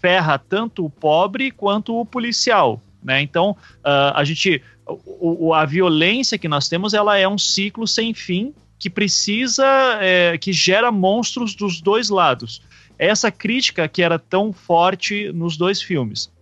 ferra 0.00 0.38
tanto 0.38 0.86
o 0.86 0.90
pobre 0.90 1.50
quanto 1.50 2.00
o 2.00 2.06
policial. 2.06 2.80
Né? 3.04 3.20
Então, 3.20 3.50
uh, 3.50 4.14
a 4.14 4.24
gente. 4.24 4.62
O, 4.86 5.52
a 5.52 5.66
violência 5.66 6.38
que 6.38 6.48
nós 6.48 6.68
temos 6.68 6.94
ela 6.94 7.18
é 7.18 7.28
um 7.28 7.36
ciclo 7.36 7.86
sem 7.86 8.14
fim 8.14 8.54
que 8.78 8.88
precisa. 8.88 9.66
É, 10.00 10.38
que 10.38 10.50
gera 10.50 10.90
monstros 10.90 11.54
dos 11.54 11.82
dois 11.82 12.08
lados. 12.08 12.62
Essa 12.98 13.30
crítica 13.30 13.86
que 13.86 14.00
era 14.00 14.18
tão 14.18 14.50
forte 14.50 15.30
nos 15.30 15.58
dois 15.58 15.82
filmes. 15.82 16.32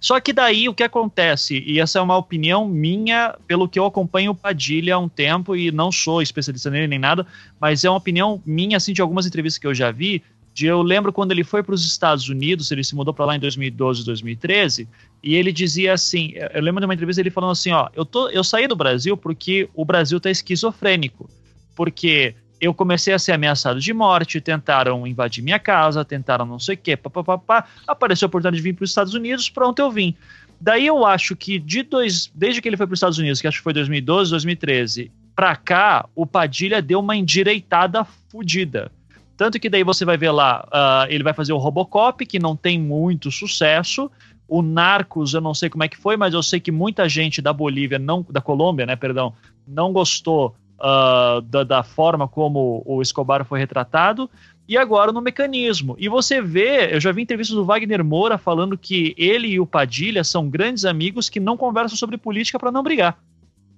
Só 0.00 0.20
que 0.20 0.32
daí 0.32 0.68
o 0.68 0.74
que 0.74 0.82
acontece, 0.82 1.62
e 1.66 1.80
essa 1.80 1.98
é 1.98 2.02
uma 2.02 2.16
opinião 2.16 2.66
minha, 2.66 3.34
pelo 3.46 3.68
que 3.68 3.78
eu 3.78 3.84
acompanho 3.84 4.32
o 4.32 4.34
Padilha 4.34 4.94
há 4.94 4.98
um 4.98 5.08
tempo, 5.08 5.56
e 5.56 5.70
não 5.70 5.90
sou 5.90 6.22
especialista 6.22 6.70
nele 6.70 6.86
nem 6.86 6.98
nada, 6.98 7.26
mas 7.60 7.84
é 7.84 7.90
uma 7.90 7.96
opinião 7.96 8.42
minha, 8.44 8.76
assim, 8.76 8.92
de 8.92 9.02
algumas 9.02 9.26
entrevistas 9.26 9.58
que 9.58 9.66
eu 9.66 9.74
já 9.74 9.90
vi, 9.90 10.22
de 10.56 10.64
eu 10.64 10.80
lembro 10.80 11.12
quando 11.12 11.32
ele 11.32 11.44
foi 11.44 11.62
para 11.62 11.74
os 11.74 11.84
Estados 11.84 12.30
Unidos, 12.30 12.70
ele 12.70 12.82
se 12.82 12.94
mudou 12.94 13.12
para 13.12 13.26
lá 13.26 13.36
em 13.36 13.40
2012, 13.40 14.06
2013, 14.06 14.88
e 15.22 15.34
ele 15.34 15.52
dizia 15.52 15.92
assim, 15.92 16.32
eu 16.34 16.62
lembro 16.62 16.80
de 16.80 16.86
uma 16.86 16.94
entrevista 16.94 17.20
ele 17.20 17.28
falando 17.28 17.50
assim, 17.50 17.72
ó, 17.72 17.90
eu, 17.94 18.06
tô, 18.06 18.30
eu 18.30 18.42
saí 18.42 18.66
do 18.66 18.74
Brasil 18.74 19.18
porque 19.18 19.68
o 19.74 19.84
Brasil 19.84 20.18
tá 20.18 20.30
esquizofrênico, 20.30 21.28
porque 21.74 22.34
eu 22.60 22.72
comecei 22.72 23.12
a 23.12 23.18
ser 23.18 23.32
ameaçado 23.32 23.80
de 23.80 23.92
morte, 23.92 24.40
tentaram 24.40 25.06
invadir 25.06 25.42
minha 25.42 25.58
casa, 25.58 26.04
tentaram 26.04 26.46
não 26.46 26.58
sei 26.58 26.74
o 26.74 26.78
quê, 26.78 26.96
papapá, 26.96 27.66
apareceu 27.86 28.26
a 28.26 28.28
oportunidade 28.28 28.56
de 28.56 28.62
vir 28.62 28.74
para 28.74 28.84
os 28.84 28.90
Estados 28.90 29.14
Unidos, 29.14 29.48
pronto, 29.50 29.78
eu 29.78 29.90
vim. 29.90 30.14
Daí 30.60 30.86
eu 30.86 31.04
acho 31.04 31.36
que 31.36 31.58
de 31.58 31.82
dois, 31.82 32.30
desde 32.34 32.62
que 32.62 32.68
ele 32.68 32.76
foi 32.76 32.86
para 32.86 32.94
os 32.94 32.98
Estados 32.98 33.18
Unidos, 33.18 33.40
que 33.40 33.46
acho 33.46 33.58
que 33.58 33.64
foi 33.64 33.72
2012, 33.74 34.30
2013, 34.30 35.10
para 35.34 35.54
cá, 35.54 36.08
o 36.14 36.24
Padilha 36.24 36.80
deu 36.80 37.00
uma 37.00 37.14
endireitada 37.14 38.04
fodida. 38.30 38.90
Tanto 39.36 39.60
que 39.60 39.68
daí 39.68 39.84
você 39.84 40.02
vai 40.04 40.16
ver 40.16 40.30
lá, 40.30 40.66
uh, 40.66 41.12
ele 41.12 41.22
vai 41.22 41.34
fazer 41.34 41.52
o 41.52 41.58
Robocop, 41.58 42.24
que 42.24 42.38
não 42.38 42.56
tem 42.56 42.80
muito 42.80 43.30
sucesso. 43.30 44.10
O 44.48 44.62
Narcos, 44.62 45.34
eu 45.34 45.42
não 45.42 45.52
sei 45.52 45.68
como 45.68 45.84
é 45.84 45.88
que 45.88 45.96
foi, 45.96 46.16
mas 46.16 46.32
eu 46.32 46.42
sei 46.42 46.58
que 46.58 46.72
muita 46.72 47.06
gente 47.06 47.42
da 47.42 47.52
Bolívia, 47.52 47.98
não 47.98 48.24
da 48.30 48.40
Colômbia, 48.40 48.86
né, 48.86 48.96
perdão, 48.96 49.34
não 49.68 49.92
gostou 49.92 50.54
uh, 50.78 51.40
da, 51.42 51.64
da, 51.64 51.82
forma 51.82 52.28
como 52.28 52.82
o 52.84 53.00
Escobar 53.02 53.44
foi 53.44 53.58
retratado, 53.58 54.30
e 54.68 54.76
agora 54.76 55.12
no 55.12 55.20
mecanismo. 55.20 55.94
E 55.98 56.08
você 56.08 56.40
vê, 56.40 56.94
eu 56.94 57.00
já 57.00 57.12
vi 57.12 57.22
entrevistas 57.22 57.56
do 57.56 57.64
Wagner 57.64 58.04
Moura 58.04 58.36
falando 58.36 58.76
que 58.76 59.14
ele 59.16 59.48
e 59.48 59.60
o 59.60 59.66
Padilha 59.66 60.24
são 60.24 60.48
grandes 60.48 60.84
amigos 60.84 61.28
que 61.28 61.38
não 61.38 61.56
conversam 61.56 61.96
sobre 61.96 62.16
política 62.16 62.58
para 62.58 62.72
não 62.72 62.82
brigar. 62.82 63.16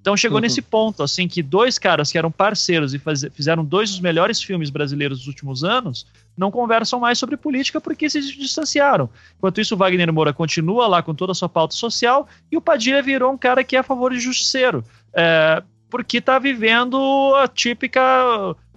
Então 0.01 0.17
chegou 0.17 0.37
uhum. 0.37 0.43
nesse 0.43 0.63
ponto, 0.63 1.03
assim, 1.03 1.27
que 1.27 1.43
dois 1.43 1.79
caras 1.79 2.11
que 2.11 2.17
eram 2.17 2.31
parceiros 2.31 2.95
e 2.95 2.99
faz, 2.99 3.27
fizeram 3.33 3.65
dois 3.65 3.91
dos 3.91 4.01
melhores 4.01 4.41
filmes 4.43 4.71
brasileiros 4.71 5.19
dos 5.19 5.27
últimos 5.27 5.65
anos 5.65 6.07
não 6.37 6.51
conversam 6.51 7.01
mais 7.01 7.19
sobre 7.19 7.37
política 7.37 7.81
porque 7.81 8.09
se 8.09 8.21
distanciaram. 8.21 9.11
Enquanto 9.37 9.61
isso, 9.61 9.75
o 9.75 9.77
Wagner 9.77 10.13
Moura 10.13 10.33
continua 10.33 10.87
lá 10.87 11.03
com 11.03 11.15
toda 11.15 11.33
a 11.33 11.35
sua 11.35 11.49
pauta 11.49 11.75
social 11.75 12.29
e 12.51 12.57
o 12.57 12.61
Padilha 12.61 13.03
virou 13.03 13.33
um 13.33 13.37
cara 13.37 13.65
que 13.65 13.77
é 13.77 13.81
a 13.81 13.83
favor 13.83 14.13
de 14.13 14.21
justiceiro. 14.21 14.85
É, 15.13 15.63
porque 15.91 16.21
tá 16.21 16.39
vivendo 16.39 17.35
a 17.37 17.49
típica. 17.49 18.01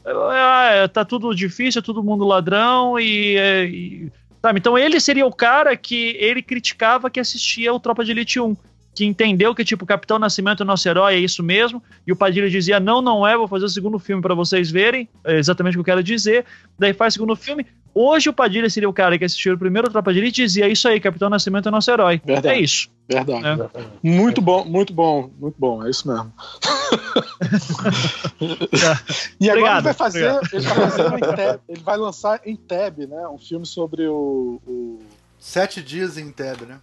Ah, 0.06 0.90
tá 0.92 1.06
tudo 1.06 1.36
difícil, 1.36 1.80
é 1.80 1.84
todo 1.84 2.04
mundo 2.04 2.26
ladrão 2.26 3.00
e, 3.00 3.38
e. 3.38 4.12
Sabe? 4.42 4.60
Então 4.60 4.78
ele 4.78 5.00
seria 5.00 5.26
o 5.26 5.34
cara 5.34 5.78
que 5.78 6.16
ele 6.20 6.42
criticava 6.42 7.10
que 7.10 7.20
assistia 7.20 7.72
o 7.72 7.80
Tropa 7.80 8.04
de 8.04 8.12
Elite 8.12 8.40
1 8.40 8.56
que 8.94 9.06
entendeu 9.06 9.56
que, 9.56 9.64
tipo, 9.64 9.86
Capitão 9.86 10.20
Nascimento 10.20 10.64
é 10.64 10.66
nosso 10.66 10.88
herói, 10.88 11.16
é 11.16 11.20
isso 11.20 11.42
mesmo, 11.42 11.82
e 12.06 12.12
o 12.12 12.16
Padilha 12.16 12.50
dizia, 12.50 12.80
não, 12.80 13.02
não 13.02 13.26
é, 13.26 13.38
vou 13.38 13.48
fazer 13.48 13.66
o 13.66 13.70
segundo 13.70 13.98
filme 13.98 14.22
para 14.22 14.36
vocês 14.36 14.70
verem, 14.70 15.08
é 15.24 15.38
exatamente 15.38 15.76
o 15.76 15.78
que 15.78 15.90
eu 15.90 15.96
quero 15.96 16.04
dizer, 16.04 16.46
daí 16.78 16.94
faz 16.94 17.14
o 17.14 17.16
segundo 17.16 17.36
filme, 17.36 17.66
Hoje 17.94 18.30
o 18.30 18.34
Padilha 18.34 18.70
seria 18.70 18.88
o 18.88 18.94
cara 18.94 19.18
que 19.18 19.26
assistiu 19.26 19.54
o 19.54 19.58
primeiro 19.58 19.90
Tropa 19.90 20.14
de 20.14 20.20
Elite 20.20 20.42
e 20.42 20.46
dizia 20.46 20.70
isso 20.70 20.88
aí, 20.88 20.98
Capitão 21.00 21.30
Nascimento 21.30 21.68
é 21.68 21.72
nosso 21.72 21.92
herói. 21.92 22.22
Verdade. 22.24 22.56
É 22.56 22.62
isso. 22.62 22.90
Verdade. 23.08 23.46
É. 23.46 23.70
Muito 24.02 24.42
bom, 24.42 24.64
muito 24.64 24.94
bom, 24.94 25.30
muito 25.38 25.56
bom, 25.60 25.86
é 25.86 25.90
isso 25.90 26.08
mesmo. 26.08 26.32
e 29.42 29.50
agora 29.50 29.60
obrigado, 29.60 29.78
ele 29.78 29.84
vai 29.84 29.94
fazer, 29.94 30.40
ele 30.54 30.62
vai, 30.62 30.90
fazer 30.90 31.20
tab, 31.36 31.60
ele 31.68 31.82
vai 31.82 31.98
lançar 31.98 32.40
em 32.46 32.56
Tab, 32.56 33.00
né? 33.00 33.28
Um 33.28 33.38
filme 33.38 33.66
sobre 33.66 34.08
o, 34.08 34.62
o... 34.66 35.00
Sete 35.38 35.82
dias 35.82 36.18
em 36.18 36.32
Tab, 36.32 36.62
né? 36.62 36.80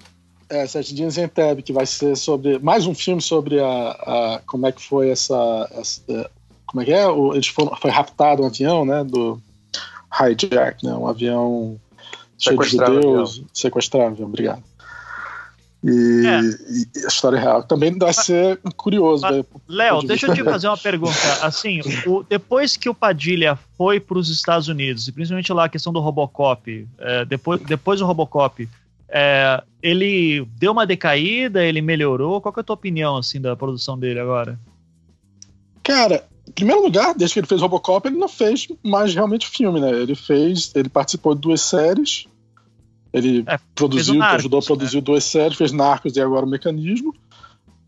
É, 0.50 0.66
Sete 0.66 0.94
Dias 0.94 1.18
em 1.18 1.28
Tab, 1.28 1.60
que 1.62 1.72
vai 1.72 1.84
ser 1.84 2.16
sobre. 2.16 2.58
Mais 2.58 2.86
um 2.86 2.94
filme 2.94 3.20
sobre 3.20 3.60
a, 3.60 3.90
a 3.90 4.42
como 4.46 4.66
é 4.66 4.72
que 4.72 4.82
foi 4.82 5.10
essa. 5.10 5.68
essa 5.72 6.00
é, 6.08 6.30
como 6.66 6.82
é 6.82 6.84
que 6.84 6.92
é? 6.92 7.06
O, 7.06 7.34
eles 7.34 7.48
foram, 7.48 7.76
foi 7.76 7.90
raptado 7.90 8.42
um 8.42 8.46
avião, 8.46 8.84
né? 8.84 9.04
Do, 9.04 9.40
hijack, 10.10 10.84
né? 10.84 10.94
Um 10.94 11.06
avião 11.06 11.78
cheio 12.38 12.58
de 12.58 12.68
judeus, 12.68 13.42
sequestrável, 13.52 14.26
obrigado. 14.26 14.62
E, 15.84 16.26
é. 16.26 16.40
e, 16.40 17.04
a 17.04 17.08
história 17.08 17.38
real 17.38 17.62
também 17.62 17.96
vai 17.96 18.12
ser 18.12 18.58
curioso. 18.76 19.28
Né? 19.28 19.44
Léo, 19.68 20.02
deixa 20.02 20.26
eu 20.26 20.34
te 20.34 20.42
fazer 20.42 20.66
uma 20.66 20.76
pergunta. 20.76 21.14
Assim, 21.42 21.80
o, 22.06 22.24
depois 22.24 22.76
que 22.76 22.88
o 22.88 22.94
Padilha 22.94 23.56
foi 23.76 24.00
para 24.00 24.18
os 24.18 24.28
Estados 24.28 24.66
Unidos, 24.66 25.06
e 25.06 25.12
principalmente 25.12 25.52
lá 25.52 25.66
a 25.66 25.68
questão 25.68 25.92
do 25.92 26.00
Robocop, 26.00 26.88
é, 26.98 27.24
depois, 27.24 27.60
depois 27.60 28.00
do 28.00 28.06
Robocop, 28.06 28.68
é, 29.08 29.62
ele 29.82 30.46
deu 30.58 30.72
uma 30.72 30.86
decaída, 30.86 31.64
ele 31.64 31.80
melhorou? 31.80 32.40
Qual 32.40 32.54
é 32.56 32.60
a 32.60 32.62
tua 32.62 32.74
opinião 32.74 33.16
assim 33.16 33.40
da 33.40 33.56
produção 33.56 33.98
dele 33.98 34.20
agora? 34.20 34.58
Cara, 35.82 36.26
em 36.46 36.52
primeiro 36.52 36.82
lugar, 36.82 37.14
desde 37.14 37.34
que 37.34 37.40
ele 37.40 37.46
fez 37.46 37.60
Robocop, 37.60 38.06
ele 38.06 38.18
não 38.18 38.28
fez 38.28 38.68
mais 38.82 39.14
realmente 39.14 39.48
filme, 39.48 39.80
né? 39.80 39.90
Ele 39.90 40.14
fez, 40.14 40.72
ele 40.74 40.88
participou 40.88 41.34
de 41.34 41.40
duas 41.40 41.62
séries, 41.62 42.26
ele 43.12 43.44
é, 43.46 43.58
produziu, 43.74 44.14
Narcos, 44.14 44.40
ajudou 44.40 44.60
a 44.60 44.62
produzir 44.62 44.96
né? 44.96 45.02
duas 45.02 45.24
séries, 45.24 45.56
fez 45.56 45.72
Narcos 45.72 46.16
e 46.16 46.20
agora 46.20 46.44
o 46.44 46.48
Mecanismo, 46.48 47.14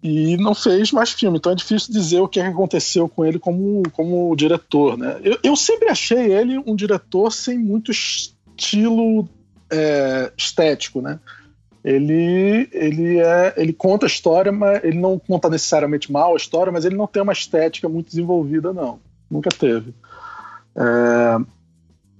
e 0.02 0.36
não 0.38 0.54
fez 0.54 0.92
mais 0.92 1.10
filme. 1.10 1.36
Então 1.36 1.52
é 1.52 1.54
difícil 1.54 1.92
dizer 1.92 2.20
o 2.20 2.28
que 2.28 2.40
aconteceu 2.40 3.08
com 3.08 3.24
ele 3.24 3.38
como, 3.38 3.82
como 3.92 4.34
diretor, 4.34 4.96
né? 4.96 5.20
Eu, 5.22 5.38
eu 5.42 5.56
sempre 5.56 5.88
achei 5.88 6.32
ele 6.32 6.58
um 6.66 6.74
diretor 6.74 7.30
sem 7.30 7.58
muito 7.58 7.90
estilo 7.90 9.28
é, 9.70 10.32
estético, 10.36 11.00
né? 11.00 11.18
ele 11.84 12.68
ele 12.72 13.18
é 13.18 13.54
ele 13.56 13.72
conta 13.72 14.06
a 14.06 14.08
história, 14.08 14.52
mas 14.52 14.84
ele 14.84 14.98
não 14.98 15.18
conta 15.18 15.48
necessariamente 15.48 16.12
mal 16.12 16.34
a 16.34 16.36
história, 16.36 16.72
mas 16.72 16.84
ele 16.84 16.96
não 16.96 17.06
tem 17.06 17.22
uma 17.22 17.32
estética 17.32 17.88
muito 17.88 18.08
desenvolvida 18.08 18.72
não, 18.72 19.00
nunca 19.30 19.50
teve. 19.50 19.94
É, 20.76 21.38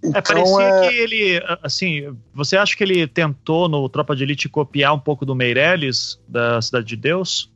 então, 0.02 0.18
é 0.18 0.22
parecia 0.22 0.62
é... 0.62 0.88
que 0.88 0.94
ele, 0.96 1.42
assim, 1.62 2.16
você 2.34 2.56
acha 2.56 2.74
que 2.74 2.82
ele 2.82 3.06
tentou 3.06 3.68
no 3.68 3.88
Tropa 3.88 4.16
de 4.16 4.24
Elite 4.24 4.48
copiar 4.48 4.94
um 4.94 4.98
pouco 4.98 5.26
do 5.26 5.34
Meirelles 5.34 6.18
da 6.26 6.60
Cidade 6.62 6.86
de 6.86 6.96
Deus? 6.96 7.52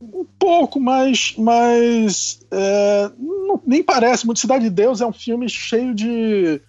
Um 0.00 0.26
pouco, 0.38 0.78
mas, 0.78 1.34
mas 1.38 2.46
é, 2.50 3.10
não, 3.18 3.62
nem 3.66 3.82
parece 3.82 4.26
muito. 4.26 4.40
Cidade 4.40 4.64
de 4.64 4.70
Deus 4.70 5.00
é 5.00 5.06
um 5.06 5.12
filme 5.12 5.48
cheio 5.48 5.94
de 5.94 6.60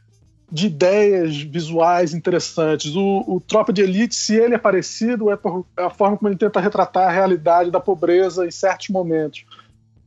de 0.56 0.68
ideias 0.68 1.36
visuais 1.42 2.14
interessantes. 2.14 2.96
O, 2.96 3.26
o, 3.28 3.42
Tropa 3.42 3.74
de 3.74 3.82
Elite, 3.82 4.16
se 4.16 4.36
ele 4.38 4.56
é 4.56 4.58
parecido, 4.58 5.30
é, 5.30 5.36
por, 5.36 5.66
é 5.78 5.84
a 5.84 5.90
forma 5.90 6.16
como 6.16 6.30
ele 6.30 6.38
tenta 6.38 6.62
retratar 6.62 7.10
a 7.10 7.12
realidade 7.12 7.70
da 7.70 7.80
pobreza 7.82 8.48
em 8.48 8.52
certos 8.52 8.88
momentos. 8.88 9.46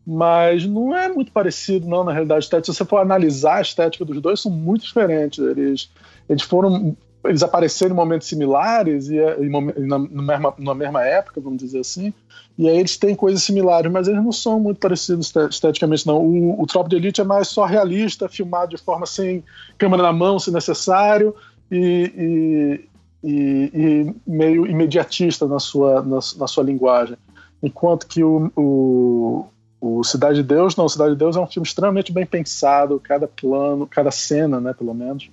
Mas 0.06 0.64
não 0.64 0.96
é 0.96 1.06
muito 1.06 1.30
parecido, 1.32 1.86
não, 1.86 2.02
na 2.02 2.12
realidade. 2.12 2.46
Se 2.46 2.66
você 2.66 2.82
for 2.82 2.96
analisar 2.96 3.56
a 3.56 3.60
estética 3.60 4.06
dos 4.06 4.22
dois, 4.22 4.40
são 4.40 4.50
muito 4.50 4.86
diferentes. 4.86 5.38
Eles, 5.38 5.90
eles 6.26 6.42
foram 6.42 6.96
eles 7.28 7.42
apareceram 7.42 7.92
em 7.92 7.96
momentos 7.96 8.26
similares 8.26 9.08
e, 9.08 9.16
e 9.16 9.48
na, 9.48 9.98
na, 9.98 10.22
mesma, 10.22 10.54
na 10.58 10.74
mesma 10.74 11.04
época, 11.04 11.40
vamos 11.40 11.58
dizer 11.58 11.80
assim, 11.80 12.12
e 12.58 12.68
aí 12.68 12.76
eles 12.76 12.96
têm 12.96 13.14
coisas 13.14 13.42
similares, 13.42 13.90
mas 13.90 14.08
eles 14.08 14.22
não 14.22 14.32
são 14.32 14.58
muito 14.58 14.80
parecidos 14.80 15.32
esteticamente, 15.48 16.04
não. 16.04 16.18
O, 16.18 16.62
o 16.62 16.88
de 16.88 16.96
Elite 16.96 17.20
é 17.20 17.24
mais 17.24 17.46
só 17.46 17.64
realista, 17.64 18.28
filmado 18.28 18.74
de 18.74 18.82
forma 18.82 19.06
sem 19.06 19.44
câmera 19.78 20.02
na 20.02 20.12
mão, 20.12 20.40
se 20.40 20.50
necessário, 20.50 21.36
e, 21.70 22.82
e, 23.22 23.28
e, 23.28 23.70
e 23.74 24.14
meio 24.26 24.66
imediatista 24.66 25.46
na 25.46 25.60
sua, 25.60 26.02
na, 26.02 26.18
na, 26.36 26.46
sua 26.48 26.64
linguagem. 26.64 27.16
Enquanto 27.62 28.08
que 28.08 28.24
o, 28.24 28.50
o, 28.56 29.46
O 29.80 30.02
Cidade 30.02 30.42
de 30.42 30.48
Deus, 30.48 30.74
não, 30.74 30.88
Cidade 30.88 31.12
de 31.12 31.18
Deus 31.18 31.36
é 31.36 31.40
um 31.40 31.46
filme 31.46 31.66
extremamente 31.66 32.12
bem 32.12 32.26
pensado, 32.26 32.98
cada 32.98 33.28
plano, 33.28 33.86
cada 33.86 34.10
cena, 34.10 34.60
né, 34.60 34.72
pelo 34.72 34.94
menos, 34.94 35.30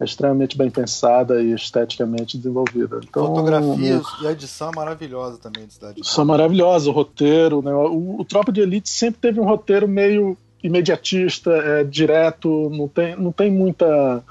é 0.00 0.04
extremamente 0.04 0.56
bem 0.56 0.70
pensada 0.70 1.42
e 1.42 1.52
esteticamente 1.52 2.36
desenvolvida. 2.36 3.00
Então, 3.02 3.26
Fotografia 3.26 3.98
o, 3.98 4.22
e 4.22 4.26
a 4.26 4.32
edição 4.32 4.70
é 4.70 4.76
maravilhosa 4.76 5.38
também 5.38 5.66
de 5.66 5.74
Cidade. 5.74 6.00
São 6.04 6.24
maravilhosas, 6.24 6.86
o 6.86 6.92
roteiro, 6.92 7.62
né, 7.62 7.72
o, 7.72 8.20
o 8.20 8.24
Tropa 8.24 8.52
de 8.52 8.60
Elite 8.60 8.88
sempre 8.88 9.20
teve 9.20 9.40
um 9.40 9.44
roteiro 9.44 9.88
meio 9.88 10.36
imediatista, 10.62 11.50
é, 11.50 11.84
direto, 11.84 12.70
não 12.70 12.88
tem, 12.88 13.16
não 13.16 13.32
tem 13.32 13.50
muita 13.50 14.22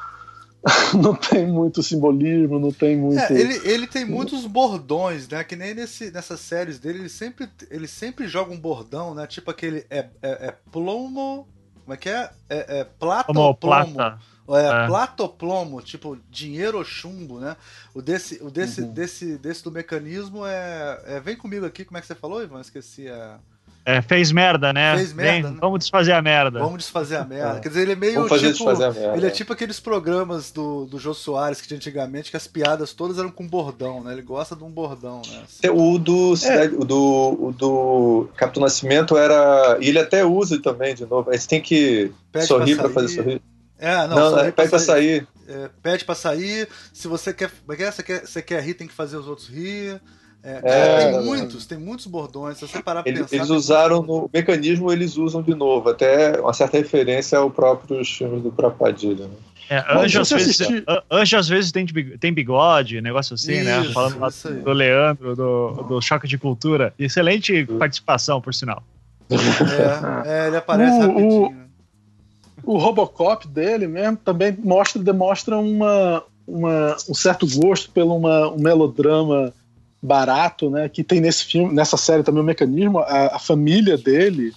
não 0.94 1.16
tem 1.16 1.46
muito 1.46 1.82
simbolismo, 1.82 2.60
não 2.60 2.72
tem 2.72 2.98
muito. 2.98 3.20
É, 3.20 3.32
ele, 3.32 3.62
ele 3.64 3.88
tem 3.88 4.06
muitos 4.06 4.46
bordões, 4.46 5.28
né? 5.28 5.44
Que 5.44 5.56
nem 5.56 5.74
nesse, 5.74 6.12
nessas 6.12 6.40
séries 6.40 6.80
dele, 6.80 7.00
ele 7.00 7.10
sempre, 7.10 7.50
ele 7.70 7.88
sempre 7.88 8.28
joga 8.28 8.52
um 8.52 8.60
bordão, 8.60 9.14
né? 9.14 9.26
Tipo 9.28 9.52
aquele. 9.52 9.86
É, 9.90 10.08
é, 10.22 10.48
é 10.48 10.56
plomo. 10.72 11.48
Como 11.84 11.94
é 11.94 11.98
que 11.98 12.10
é? 12.10 12.30
É, 12.50 12.80
é 12.80 12.84
plata 12.84 13.40
ou 13.40 13.56
plomo? 13.56 13.94
Plata. 13.94 14.20
É, 14.50 14.84
é. 14.84 14.88
Plata 14.88 15.24
ou 15.24 15.30
plomo, 15.30 15.82
tipo 15.82 16.18
dinheiro 16.30 16.78
ou 16.78 16.84
chumbo, 16.84 17.40
né? 17.40 17.56
O 17.94 18.02
desse, 18.02 18.40
o 18.42 18.50
desse, 18.50 18.82
uhum. 18.82 18.94
desse, 18.94 19.38
desse 19.38 19.64
do 19.64 19.72
mecanismo 19.72 20.46
é, 20.46 21.02
é, 21.06 21.20
Vem 21.20 21.36
comigo 21.36 21.66
aqui, 21.66 21.84
como 21.84 21.98
é 21.98 22.02
que 22.02 22.08
você 22.08 22.16
falou, 22.16 22.42
Ivan? 22.42 22.62
Esqueci 22.62 23.10
a. 23.10 23.40
É, 23.84 24.02
fez 24.02 24.34
merda, 24.34 24.74
né? 24.74 24.98
Fez 24.98 25.14
merda. 25.14 25.32
Vem, 25.32 25.44
né? 25.44 25.58
Vamos 25.62 25.80
desfazer 25.80 26.12
a 26.12 26.22
merda. 26.22 26.60
Vamos 26.60 26.80
desfazer 26.80 27.16
a 27.16 27.24
merda. 27.26 27.58
É. 27.58 27.60
Quer 27.62 27.70
dizer, 27.70 27.82
ele 27.84 27.94
é 27.94 27.96
meio 27.96 28.28
tipo. 28.28 28.70
Ele 29.16 29.26
é 29.26 29.30
tipo 29.30 29.54
aqueles 29.54 29.80
programas 29.80 30.52
do, 30.52 30.86
do 30.86 31.00
Jô 31.00 31.14
Soares 31.14 31.62
que 31.62 31.68
tinha 31.68 31.78
antigamente, 31.78 32.30
que 32.30 32.36
as 32.36 32.48
piadas 32.48 32.92
todas 32.92 33.18
eram 33.18 33.32
com 33.32 33.48
bordão, 33.48 34.04
né? 34.04 34.12
Ele 34.12 34.22
gosta 34.22 34.58
de 34.58 34.64
um 34.64 34.70
bordão, 34.70 35.22
né? 35.26 35.42
Assim. 35.44 35.70
O 35.70 35.98
do, 35.98 36.34
é. 36.44 36.66
o 36.66 36.84
do, 36.84 37.48
o 37.48 37.52
do 37.54 38.30
Capitão 38.36 38.62
Nascimento 38.62 39.18
era. 39.18 39.78
E 39.80 39.88
ele 39.88 40.00
até 40.00 40.26
usa 40.26 40.62
também, 40.62 40.94
de 40.94 41.06
novo. 41.06 41.30
Aí 41.32 41.40
você 41.40 41.48
tem 41.48 41.62
que 41.62 42.12
Pede 42.30 42.46
sorrir 42.46 42.76
pra, 42.76 42.86
pra 42.86 42.94
fazer 42.94 43.16
sorrir. 43.16 43.42
É, 43.80 44.08
não, 44.08 44.32
não 44.32 44.40
é, 44.40 44.52
pede 44.52 44.70
pra 44.70 44.80
sair. 44.80 45.28
É, 45.48 45.70
pede 45.82 46.06
pra 46.06 46.16
sair. 46.16 46.68
Se 46.92 47.08
você 47.08 47.34
quer, 47.34 47.52
é 47.70 47.92
você 47.92 48.04
quer, 48.04 48.26
você 48.26 48.42
quer 48.42 48.64
rir, 48.64 48.74
tem 48.74 48.88
que 48.88 48.94
fazer 48.94 49.18
os 49.18 49.28
outros 49.28 49.48
rir. 49.48 50.02
É, 50.44 50.62
é, 50.64 51.12
tem 51.12 51.24
muitos, 51.24 51.66
tem 51.66 51.78
muitos 51.78 52.06
bordões. 52.06 52.58
Se 52.58 52.68
você 52.68 52.82
parar 52.82 53.04
pra 53.04 53.12
eles, 53.12 53.24
pensar, 53.24 53.36
eles 53.36 53.50
usaram 53.50 54.02
no 54.02 54.30
mecanismo, 54.34 54.92
eles 54.92 55.18
usam 55.18 55.42
de 55.42 55.54
novo, 55.54 55.90
até 55.90 56.40
uma 56.40 56.54
certa 56.54 56.78
referência 56.78 57.38
ao 57.38 57.50
próprio 57.50 58.04
filme 58.06 58.40
do 58.40 58.52
Prapadilha. 58.52 59.26
Né? 59.26 59.34
É, 59.70 59.84
anjo, 59.98 60.22
às 60.22 60.30
vezes, 60.30 60.60
anjo 61.12 61.38
às 61.38 61.50
vezes 61.50 61.72
tem, 61.74 61.86
tem 61.86 62.34
bigode, 62.34 63.02
negócio 63.02 63.34
assim, 63.34 63.62
né? 63.62 63.82
isso, 63.82 63.88
né? 63.88 63.94
Falando 63.94 64.64
do 64.64 64.72
Leandro, 64.72 65.36
do, 65.36 65.72
do 65.84 66.02
Choque 66.02 66.28
de 66.28 66.38
Cultura. 66.38 66.94
Excelente 66.98 67.66
participação, 67.66 68.40
por 68.40 68.54
sinal. 68.54 68.82
É, 69.30 70.46
é 70.46 70.48
ele 70.48 70.58
aparece 70.58 70.98
o, 70.98 71.02
rapidinho. 71.02 71.42
O, 71.42 71.50
né? 71.50 71.67
O 72.68 72.78
Robocop 72.78 73.48
dele 73.48 73.88
mesmo 73.88 74.18
também 74.18 74.56
mostra, 74.62 75.02
demonstra 75.02 75.58
uma, 75.58 76.22
uma, 76.46 76.98
um 77.10 77.14
certo 77.14 77.48
gosto 77.48 77.90
pelo 77.92 78.18
uma, 78.18 78.50
um 78.52 78.60
melodrama 78.60 79.54
barato, 80.04 80.70
né? 80.70 80.90
Que 80.90 81.02
tem 81.02 81.22
nesse 81.22 81.46
filme, 81.46 81.74
nessa 81.74 81.96
série 81.96 82.24
também 82.24 82.42
o 82.42 82.46
mecanismo, 82.46 83.00
a, 83.00 83.38
a 83.38 83.40
família 83.40 83.98
dele 83.98 84.54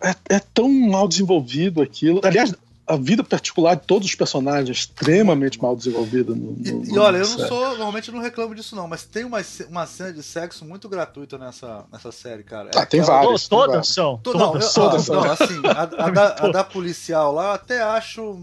é, 0.00 0.36
é, 0.36 0.38
tão 0.38 0.70
mal 0.70 1.08
desenvolvido 1.08 1.82
aquilo. 1.82 2.20
Aliás, 2.22 2.54
a 2.86 2.96
vida 2.96 3.24
particular 3.24 3.74
de 3.76 3.86
todos 3.86 4.06
os 4.06 4.14
personagens 4.14 4.68
é 4.68 4.72
extremamente 4.72 5.60
mal 5.60 5.74
desenvolvida. 5.74 6.34
No, 6.34 6.52
no, 6.52 6.84
e, 6.84 6.90
e, 6.90 6.98
olha, 6.98 7.18
eu 7.18 7.28
não 7.28 7.48
sou, 7.48 7.68
normalmente 7.70 8.10
não 8.10 8.20
reclamo 8.20 8.54
disso 8.54 8.76
não, 8.76 8.86
mas 8.86 9.04
tem 9.04 9.24
uma, 9.24 9.38
uma 9.68 9.86
cena 9.86 10.12
de 10.12 10.22
sexo 10.22 10.64
muito 10.64 10.88
gratuita 10.88 11.38
nessa, 11.38 11.84
nessa 11.90 12.12
série, 12.12 12.42
cara. 12.42 12.70
É 12.74 12.78
ah, 12.78 12.86
tem 12.86 13.00
várias. 13.00 13.48
Todas 13.48 13.88
são. 13.88 14.18
Todas, 14.22 14.40
não, 14.40 14.54
eu, 14.54 14.72
todas 14.72 15.08
não, 15.08 15.24
assim, 15.24 15.62
a, 15.64 15.82
a, 15.82 15.86
da, 16.10 16.26
a, 16.26 16.48
da, 16.48 16.64
policial 16.64 17.32
lá, 17.32 17.44
eu 17.46 17.52
até 17.52 17.82
acho 17.82 18.38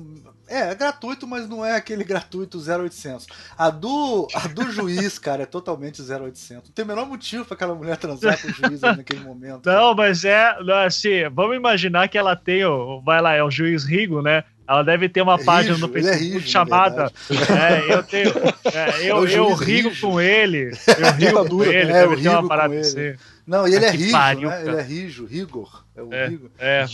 é, 0.51 0.71
é 0.71 0.75
gratuito, 0.75 1.25
mas 1.25 1.47
não 1.47 1.65
é 1.65 1.75
aquele 1.75 2.03
gratuito 2.03 2.57
0800. 2.59 3.27
A 3.57 3.69
do, 3.69 4.27
a 4.35 4.47
do 4.47 4.71
juiz, 4.71 5.17
cara, 5.17 5.43
é 5.43 5.45
totalmente 5.45 6.01
0800. 6.01 6.69
Não 6.69 6.73
tem 6.73 6.85
o 6.85 6.87
menor 6.87 7.05
motivo 7.07 7.45
pra 7.45 7.55
aquela 7.55 7.73
mulher 7.73 7.97
transar 7.97 8.39
com 8.41 8.49
o 8.49 8.51
juiz 8.51 8.81
naquele 8.81 9.21
momento. 9.21 9.65
Não, 9.65 9.95
mas 9.95 10.25
é, 10.25 10.53
assim, 10.85 11.29
vamos 11.31 11.55
imaginar 11.55 12.07
que 12.09 12.17
ela 12.17 12.35
tem, 12.35 12.61
vai 13.03 13.21
lá, 13.21 13.33
é 13.33 13.43
o 13.43 13.49
juiz 13.49 13.85
Rigo, 13.85 14.21
né? 14.21 14.43
Ela 14.71 14.83
deve 14.83 15.09
ter 15.09 15.21
uma 15.21 15.35
é 15.35 15.43
página 15.43 15.73
rijo, 15.75 15.85
no 15.85 15.91
é 15.91 16.01
Facebook 16.01 16.23
é 16.23 16.33
rijo, 16.33 16.47
chamada. 16.47 17.11
É, 17.29 17.93
eu 17.93 18.03
tenho. 18.03 18.29
É, 18.73 19.09
eu, 19.09 19.27
é 19.27 19.37
eu 19.37 19.53
rigo 19.53 19.89
rijo. 19.89 20.07
com 20.07 20.21
ele. 20.21 20.71
Eu 20.97 21.11
rigo 21.19 21.49
com 21.49 21.63
ele. 21.63 21.91
É, 21.91 22.07
deve 22.07 22.21
ter 22.21 22.29
uma 22.29 22.47
parada 22.47 22.79
assim. 22.79 23.13
Não, 23.45 23.67
e 23.67 23.75
ele 23.75 23.83
é 23.83 23.89
rijo, 23.89 24.13
né? 24.13 24.61
Ele 24.65 24.75
é 24.77 24.81
rijo, 24.81 25.25
rigor. 25.25 25.83
É 25.95 26.01
o 26.01 26.13
é, 26.13 26.27
Rigo. 26.27 26.49
É. 26.57 26.85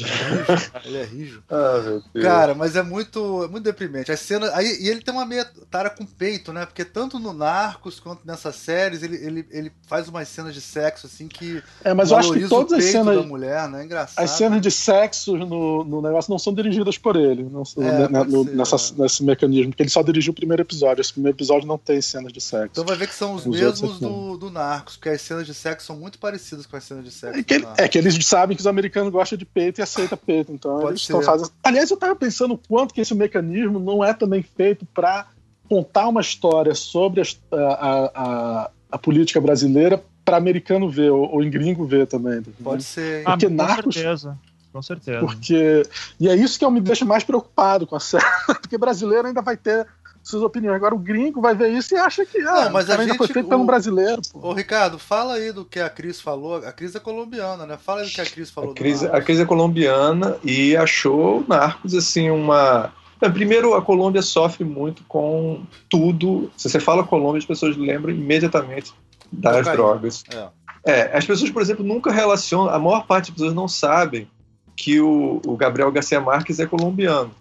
Ele 0.86 0.98
é 0.98 1.04
rijo. 1.04 1.44
Ah, 1.50 1.82
meu 1.82 2.04
Deus. 2.14 2.26
Cara, 2.26 2.54
mas 2.54 2.76
é 2.76 2.84
muito, 2.84 3.44
é 3.44 3.48
muito 3.48 3.64
deprimente. 3.64 4.12
As 4.12 4.20
cenas, 4.20 4.52
aí, 4.54 4.78
e 4.82 4.90
ele 4.90 5.02
tem 5.02 5.14
uma 5.14 5.26
meia 5.26 5.46
tara 5.72 5.90
com 5.90 6.06
peito, 6.06 6.52
né? 6.52 6.66
Porque 6.66 6.84
tanto 6.84 7.20
no 7.20 7.32
Narcos 7.32 8.00
quanto 8.00 8.26
nessas 8.26 8.56
séries, 8.56 9.02
ele, 9.02 9.16
ele, 9.16 9.48
ele 9.50 9.72
faz 9.88 10.08
umas 10.08 10.28
cenas 10.28 10.54
de 10.54 10.62
sexo 10.62 11.08
assim 11.08 11.28
que. 11.28 11.64
É, 11.84 11.94
mas 11.94 12.12
eu 12.12 12.18
acho 12.18 12.34
que 12.34 12.48
todas 12.48 12.74
as 12.74 12.84
cenas. 12.86 13.16
Da 13.16 13.24
mulher, 13.24 13.68
né? 13.70 13.84
Engraçado. 13.86 14.24
As 14.24 14.32
cenas 14.32 14.62
de 14.62 14.70
sexo 14.70 15.38
no, 15.38 15.84
no 15.84 16.02
negócio 16.02 16.30
não 16.30 16.40
são 16.40 16.54
dirigidas 16.54 16.98
por 16.98 17.16
ele. 17.16 17.44
Não, 17.44 17.64
é, 17.78 18.10
né, 18.10 18.24
no, 18.24 18.44
ser, 18.44 18.56
nessa, 18.56 18.76
é. 18.76 19.02
Nesse 19.02 19.24
mecanismo, 19.24 19.72
porque 19.72 19.84
ele 19.84 19.90
só 19.90 20.02
dirigiu 20.02 20.32
o 20.32 20.36
primeiro 20.36 20.64
episódio. 20.64 21.02
Esse 21.02 21.14
primeiro 21.14 21.36
episódio 21.36 21.68
não 21.68 21.78
tem 21.78 22.02
cenas 22.02 22.34
de 22.34 22.42
sexo. 22.42 22.70
Então 22.72 22.86
vai 22.86 22.98
ver 22.98 23.08
que 23.08 23.16
são 23.16 23.34
os, 23.34 23.46
os 23.46 23.60
mesmos 23.60 24.00
do, 24.00 24.38
do 24.38 24.50
Narcos, 24.50 24.98
porque 24.98 25.10
as 25.10 25.22
cenas 25.22 25.46
de 25.46 25.54
sexo 25.54 25.88
são 25.88 25.96
muito 25.96 26.20
parecidas 26.20 26.66
com 26.66 26.76
as 26.76 26.84
cenas 26.84 27.06
de 27.06 27.12
sexo. 27.12 27.40
É 27.40 27.44
que, 27.44 27.54
ele, 27.54 27.68
é 27.78 27.88
que 27.88 27.98
eles 27.98 28.18
sabem 28.26 28.56
que 28.56 28.62
os 28.62 28.68
americano 28.88 29.12
gosta 29.12 29.38
de 29.38 29.46
peito 29.46 29.80
e 29.80 29.84
aceita 29.84 30.16
peito. 30.18 30.52
Então 30.52 30.80
Pode 30.80 30.92
eles 30.92 31.02
estão 31.02 31.22
fazendo. 31.22 31.52
Aliás, 31.64 31.90
eu 31.90 31.96
estava 31.96 32.16
pensando 32.16 32.54
o 32.54 32.58
quanto 32.58 32.94
que 32.94 33.02
esse 33.02 33.14
mecanismo 33.14 33.80
não 33.80 34.04
é 34.04 34.14
também 34.14 34.42
feito 34.42 34.86
para 34.94 35.28
contar 35.70 36.08
uma 36.08 36.22
história 36.22 36.74
sobre 36.74 37.22
a, 37.22 37.56
a, 37.56 38.12
a, 38.16 38.72
a 38.92 38.98
política 38.98 39.40
brasileira 39.42 40.02
para 40.24 40.38
americano 40.38 40.90
ver, 40.90 41.12
ou, 41.12 41.36
ou 41.36 41.44
em 41.44 41.50
gringo 41.50 41.86
ver 41.86 42.08
também. 42.08 42.42
Tá 42.42 42.52
Pode 42.64 42.84
ser. 42.84 43.24
Porque 43.24 43.46
ah, 43.46 43.50
com 43.50 43.56
Narcos, 43.56 43.96
certeza. 43.96 44.38
Com 44.72 44.82
certeza. 44.82 45.20
Porque, 45.20 45.84
e 46.20 46.30
é 46.30 46.36
isso 46.36 46.60
que 46.60 46.70
me 46.70 46.82
deixa 46.82 47.06
mais 47.06 47.24
preocupado 47.24 47.88
com 47.88 47.96
a 47.96 48.00
série. 48.00 48.24
Porque 48.62 48.78
brasileiro 48.78 49.28
ainda 49.28 49.42
vai 49.42 49.58
ter 49.58 49.88
suas 50.28 50.44
opiniões. 50.44 50.76
Agora 50.76 50.94
o 50.94 51.00
gringo 51.00 51.42
vai 51.42 51.56
ver 51.56 51.70
isso 51.70 51.94
e 51.94 51.98
acha 51.98 52.26
que 52.26 52.40
ah, 52.40 52.66
não, 52.66 52.72
mas 52.72 52.90
a 52.90 53.04
gente, 53.04 53.18
foi 53.18 53.28
feito 53.28 53.46
o, 53.46 53.50
pelo 53.50 53.66
brasileiro. 53.66 54.22
Pô. 54.32 54.50
Ô, 54.50 54.54
Ricardo, 54.54 55.00
fala 55.00 55.36
aí 55.36 55.52
do 55.52 55.64
que 55.64 55.80
a 55.80 55.90
Cris 55.90 56.20
falou. 56.20 56.58
A 56.58 56.72
Cris 56.72 56.96
é 56.96 57.00
colombiana, 57.00 57.66
né? 57.66 57.78
Fala 57.78 58.02
aí 58.02 58.08
do 58.08 58.14
que 58.14 58.22
a 58.22 58.26
Cris 58.26 58.52
falou. 58.52 58.72
A 58.72 58.76
Cris, 58.76 59.04
a 59.04 59.22
Cris 59.22 59.40
é 59.40 59.46
colombiana 59.46 60.38
e 60.44 60.76
achou 60.76 61.44
Narcos 61.48 61.94
assim 61.94 62.30
uma. 62.30 62.94
Primeiro, 63.34 63.74
a 63.74 63.82
Colômbia 63.82 64.22
sofre 64.22 64.64
muito 64.64 65.04
com 65.08 65.64
tudo. 65.90 66.52
Se 66.56 66.70
você 66.70 66.80
fala 66.80 67.04
Colômbia, 67.04 67.40
as 67.40 67.46
pessoas 67.46 67.76
lembram 67.76 68.14
imediatamente 68.14 68.94
das 69.32 69.66
drogas. 69.66 70.24
É. 70.32 70.92
é. 70.92 71.18
as 71.18 71.26
pessoas, 71.26 71.50
por 71.50 71.62
exemplo, 71.62 71.84
nunca 71.84 72.12
relacionam. 72.12 72.70
A 72.70 72.78
maior 72.78 73.08
parte 73.08 73.32
das 73.32 73.36
pessoas 73.36 73.56
não 73.56 73.68
sabem 73.68 74.30
que 74.76 75.02
o, 75.02 75.42
o 75.46 75.58
Gabriel 75.58 75.92
Garcia 75.92 76.22
Marques 76.22 76.60
é 76.60 76.68
colombiano. 76.68 77.32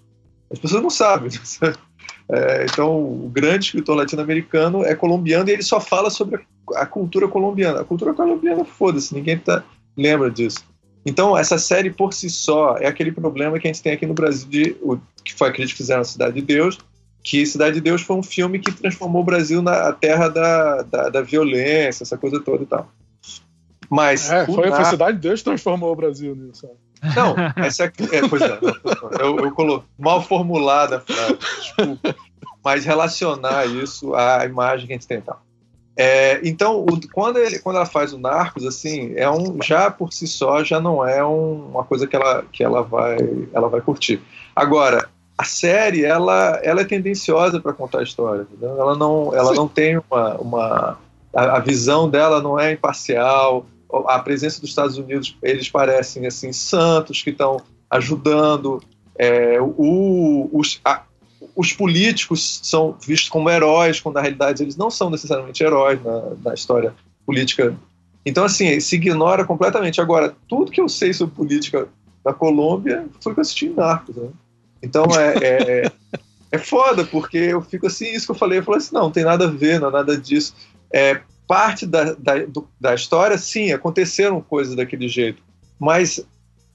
As 0.51 0.59
pessoas 0.59 0.83
não 0.83 0.91
sabem. 0.91 1.31
É, 2.29 2.67
então, 2.71 2.99
o 2.99 3.31
grande 3.33 3.67
escritor 3.67 3.97
latino-americano 3.97 4.85
é 4.85 4.95
colombiano 4.95 5.49
e 5.49 5.53
ele 5.53 5.63
só 5.63 5.81
fala 5.81 6.11
sobre 6.11 6.45
a, 6.75 6.85
cultura 6.85 7.29
colombiana. 7.29 7.81
A 7.81 7.85
cultura 7.85 8.13
colombiana, 8.13 8.65
foda-se, 8.65 9.15
ninguém 9.15 9.39
tá, 9.39 9.63
lembra 9.97 10.31
disso. 10.31 10.65
Então, 11.05 11.39
essa 11.39 11.57
série 11.57 11.91
por 11.91 12.13
si 12.13 12.29
só 12.29 12.77
é 12.79 12.87
aquele 12.89 13.13
problema 13.13 13.59
que 13.61 13.69
a 13.69 13.73
gente 13.73 13.83
tem 13.83 13.93
aqui 13.93 14.07
no 14.07 14.15
Brasil, 14.15 14.49
de, 14.49 14.77
o, 14.83 14.99
que 15.25 15.33
foi 15.35 15.49
a 15.49 15.53
que 15.53 15.63
eles 15.63 15.71
fizeram 15.71 16.03
Cidade 16.03 16.35
de 16.35 16.43
Deus, 16.43 16.79
que 17.23 17.47
Cidade 17.47 17.77
de 17.77 17.81
Deus 17.81 18.03
foi 18.03 18.17
um 18.17 18.23
filme 18.23 18.59
que 18.59 18.73
transformou 18.73 19.23
o 19.23 19.25
Brasil 19.25 19.63
na 19.63 19.93
terra 19.93 20.29
da, 20.29 20.83
da, 20.83 21.09
da 21.09 21.23
violência, 21.23 22.03
essa 22.03 22.19
coisa 22.19 22.41
toda 22.41 22.65
e 22.65 22.67
tal. 22.67 22.91
Mas. 23.89 24.29
É, 24.29 24.47
foi, 24.47 24.69
foi 24.69 24.85
Cidade 24.85 25.17
de 25.19 25.29
Deus 25.29 25.41
que 25.41 25.45
transformou 25.45 25.93
o 25.93 25.97
Brasil 25.97 26.35
nisso. 26.35 26.69
Não, 27.15 27.35
essa 27.57 27.85
é, 27.85 27.93
é 28.13 28.29
pois 28.29 28.43
é, 28.43 28.59
eu, 29.21 29.39
eu 29.39 29.53
colo, 29.53 29.85
mal 29.99 30.23
formulada 30.23 30.97
a 30.97 31.01
frase, 31.01 31.39
desculpa, 31.61 32.15
mas 32.65 32.85
relacionar 32.85 33.67
isso 33.67 34.15
à 34.15 34.45
imagem 34.45 34.87
que 34.87 34.93
a 34.93 34.97
gente 34.97 35.07
tem 35.07 35.19
então. 35.19 35.37
É, 35.99 36.41
então, 36.47 36.81
o, 36.81 37.01
quando, 37.11 37.39
ele, 37.39 37.59
quando 37.59 37.77
ela 37.77 37.87
faz 37.87 38.13
o 38.13 38.19
Narcos, 38.19 38.67
assim, 38.67 39.15
é 39.17 39.31
um, 39.31 39.63
já 39.63 39.91
por 39.91 40.13
si 40.13 40.27
só 40.27 40.63
já 40.63 40.79
não 40.79 41.07
é 41.07 41.25
um, 41.25 41.71
uma 41.71 41.85
coisa 41.85 42.07
que 42.07 42.15
ela, 42.15 42.45
que 42.53 42.63
ela 42.63 42.83
vai, 42.83 43.17
ela 43.53 43.69
vai 43.69 43.81
curtir. 43.81 44.21
Agora, 44.55 45.09
a 45.39 45.45
série 45.45 46.05
ela, 46.05 46.61
ela 46.63 46.83
é 46.83 46.85
tendenciosa 46.85 47.61
para 47.61 47.73
contar 47.73 48.01
a 48.01 48.03
história, 48.03 48.43
entendeu? 48.43 48.79
ela 48.79 48.95
não, 48.95 49.35
ela 49.35 49.55
não 49.55 49.67
tem 49.67 49.99
uma, 50.11 50.35
uma 50.35 50.99
a, 51.35 51.57
a 51.57 51.61
visão 51.61 52.09
dela 52.09 52.43
não 52.43 52.59
é 52.59 52.73
imparcial 52.73 53.67
a 54.09 54.19
presença 54.19 54.61
dos 54.61 54.71
Estados 54.71 54.99
Unidos, 54.99 55.37
eles 55.43 55.69
parecem 55.69 56.27
assim 56.27 56.53
santos 56.53 57.23
que 57.23 57.31
estão 57.31 57.61
ajudando. 57.91 58.83
É, 59.19 59.59
o, 59.61 60.49
os, 60.53 60.81
a, 60.85 61.03
os 61.55 61.73
políticos 61.73 62.61
são 62.63 62.97
vistos 63.01 63.29
como 63.29 63.49
heróis, 63.49 64.01
quando 64.01 64.17
na 64.17 64.21
realidade 64.21 64.63
eles 64.63 64.77
não 64.77 64.91
são 64.91 65.09
necessariamente 65.09 65.63
heróis 65.63 66.03
na, 66.03 66.23
na 66.45 66.55
história 66.55 66.95
política 67.25 67.77
Então, 68.25 68.45
assim, 68.45 68.79
se 68.81 68.97
ignora 68.97 69.45
completamente. 69.45 70.01
Agora, 70.01 70.35
tudo 70.49 70.71
que 70.71 70.81
eu 70.81 70.89
sei 70.89 71.13
sobre 71.13 71.35
política 71.35 71.89
da 72.25 72.33
Colômbia 72.33 73.07
foi 73.21 73.33
que 73.33 73.41
eu 73.41 73.43
assisti 73.43 73.67
em 73.67 73.75
Narcos, 73.75 74.17
né? 74.17 74.29
Então, 74.83 75.05
é, 75.19 75.35
é, 75.43 75.93
é 76.53 76.59
foda, 76.59 77.05
porque 77.05 77.39
eu 77.39 77.63
fico 77.63 77.87
assim, 77.87 78.07
isso 78.13 78.27
que 78.27 78.33
eu 78.33 78.37
falei, 78.37 78.59
eu 78.59 78.63
falei 78.63 78.79
assim, 78.79 78.95
não, 78.95 79.05
não 79.05 79.11
tem 79.11 79.25
nada 79.25 79.47
a 79.47 79.51
ver, 79.51 79.81
não 79.81 79.89
é 79.89 79.93
nada 79.93 80.17
disso. 80.17 80.55
É, 80.93 81.21
parte 81.47 81.87
da, 81.87 82.15
da, 82.15 82.45
do, 82.45 82.69
da 82.81 82.95
história, 82.95 83.39
sim, 83.39 83.73
aconteceram 83.73 84.41
coisas 84.41 84.75
daquele 84.75 85.09
jeito, 85.09 85.43
mas 85.79 86.25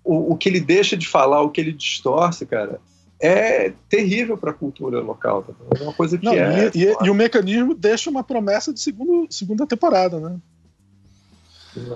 o, 0.04 0.34
o 0.34 0.38
que 0.38 0.50
ele 0.50 0.60
deixa 0.60 0.96
de 0.96 1.08
falar, 1.08 1.42
o 1.42 1.50
que 1.50 1.62
ele 1.62 1.74
distorce, 1.74 2.46
cara, 2.46 2.80
é 3.20 3.72
terrível 3.88 4.38
para 4.38 4.52
a 4.52 4.54
cultura 4.54 5.00
local. 5.00 5.44
Tá? 5.44 5.54
É 5.80 5.84
uma 5.84 5.94
coisa 5.94 6.18
que 6.18 6.26
Não, 6.26 6.34
é. 6.34 6.72
E, 6.74 6.86
e, 6.86 6.96
e, 7.04 7.10
o 7.10 7.14
mecanismo 7.14 7.76
deixa 7.76 8.10
uma 8.10 8.24
promessa 8.24 8.74
de 8.74 8.80
segundo, 8.80 9.32
segunda 9.32 9.68
temporada, 9.68 10.20
né? 10.20 10.38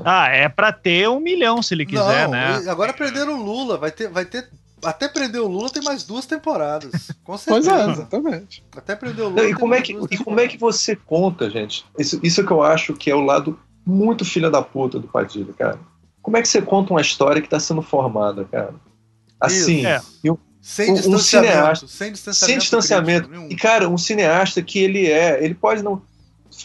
Ah, 0.05 0.29
é 0.29 0.47
para 0.47 0.71
ter 0.71 1.09
um 1.09 1.19
milhão 1.19 1.61
se 1.61 1.73
ele 1.73 1.85
quiser, 1.85 2.25
Não, 2.25 2.31
né? 2.31 2.63
Agora 2.69 2.93
perderam 2.93 3.37
o 3.39 3.43
Lula, 3.43 3.77
vai 3.77 3.91
ter, 3.91 4.07
vai 4.07 4.23
ter. 4.23 4.47
Até 4.85 5.07
prender 5.07 5.41
o 5.41 5.47
Lula 5.47 5.69
tem 5.69 5.83
mais 5.83 6.03
duas 6.03 6.25
temporadas. 6.25 7.11
Com 7.23 7.37
certeza. 7.37 7.71
Pois 7.75 7.87
é, 7.87 7.91
exatamente. 7.91 8.63
Até 8.75 8.95
prender 8.95 9.25
o 9.25 9.29
Lula. 9.29 9.41
Não, 9.41 9.49
e, 9.49 9.53
como 9.53 9.73
é 9.73 9.81
que, 9.81 9.97
e 10.11 10.17
como 10.17 10.39
é 10.39 10.47
que 10.47 10.57
você 10.57 10.95
conta, 10.95 11.49
gente? 11.49 11.85
Isso, 11.97 12.19
isso 12.21 12.45
que 12.45 12.51
eu 12.51 12.61
acho 12.61 12.93
que 12.93 13.09
é 13.09 13.15
o 13.15 13.21
lado 13.21 13.59
muito 13.85 14.25
filha 14.25 14.49
da 14.49 14.61
puta 14.61 14.99
do 14.99 15.07
Padilha, 15.07 15.53
cara. 15.53 15.79
Como 16.21 16.37
é 16.37 16.41
que 16.41 16.47
você 16.47 16.61
conta 16.61 16.91
uma 16.91 17.01
história 17.01 17.41
que 17.41 17.47
está 17.47 17.59
sendo 17.59 17.81
formada, 17.81 18.45
cara? 18.45 18.73
Assim, 19.39 19.85
é. 19.85 20.01
um, 20.25 20.37
sem, 20.59 20.91
um, 20.91 20.93
distanciamento, 20.95 21.15
um 21.15 21.19
cineasta, 21.19 21.87
sem 21.87 22.11
distanciamento. 22.11 22.51
Sem 22.51 22.57
distanciamento. 22.57 23.29
E, 23.49 23.55
cara, 23.55 23.87
um 23.87 23.97
cineasta 23.97 24.61
que 24.61 24.79
ele 24.79 25.05
é, 25.05 25.43
ele 25.43 25.53
pode 25.53 25.83
não. 25.83 26.01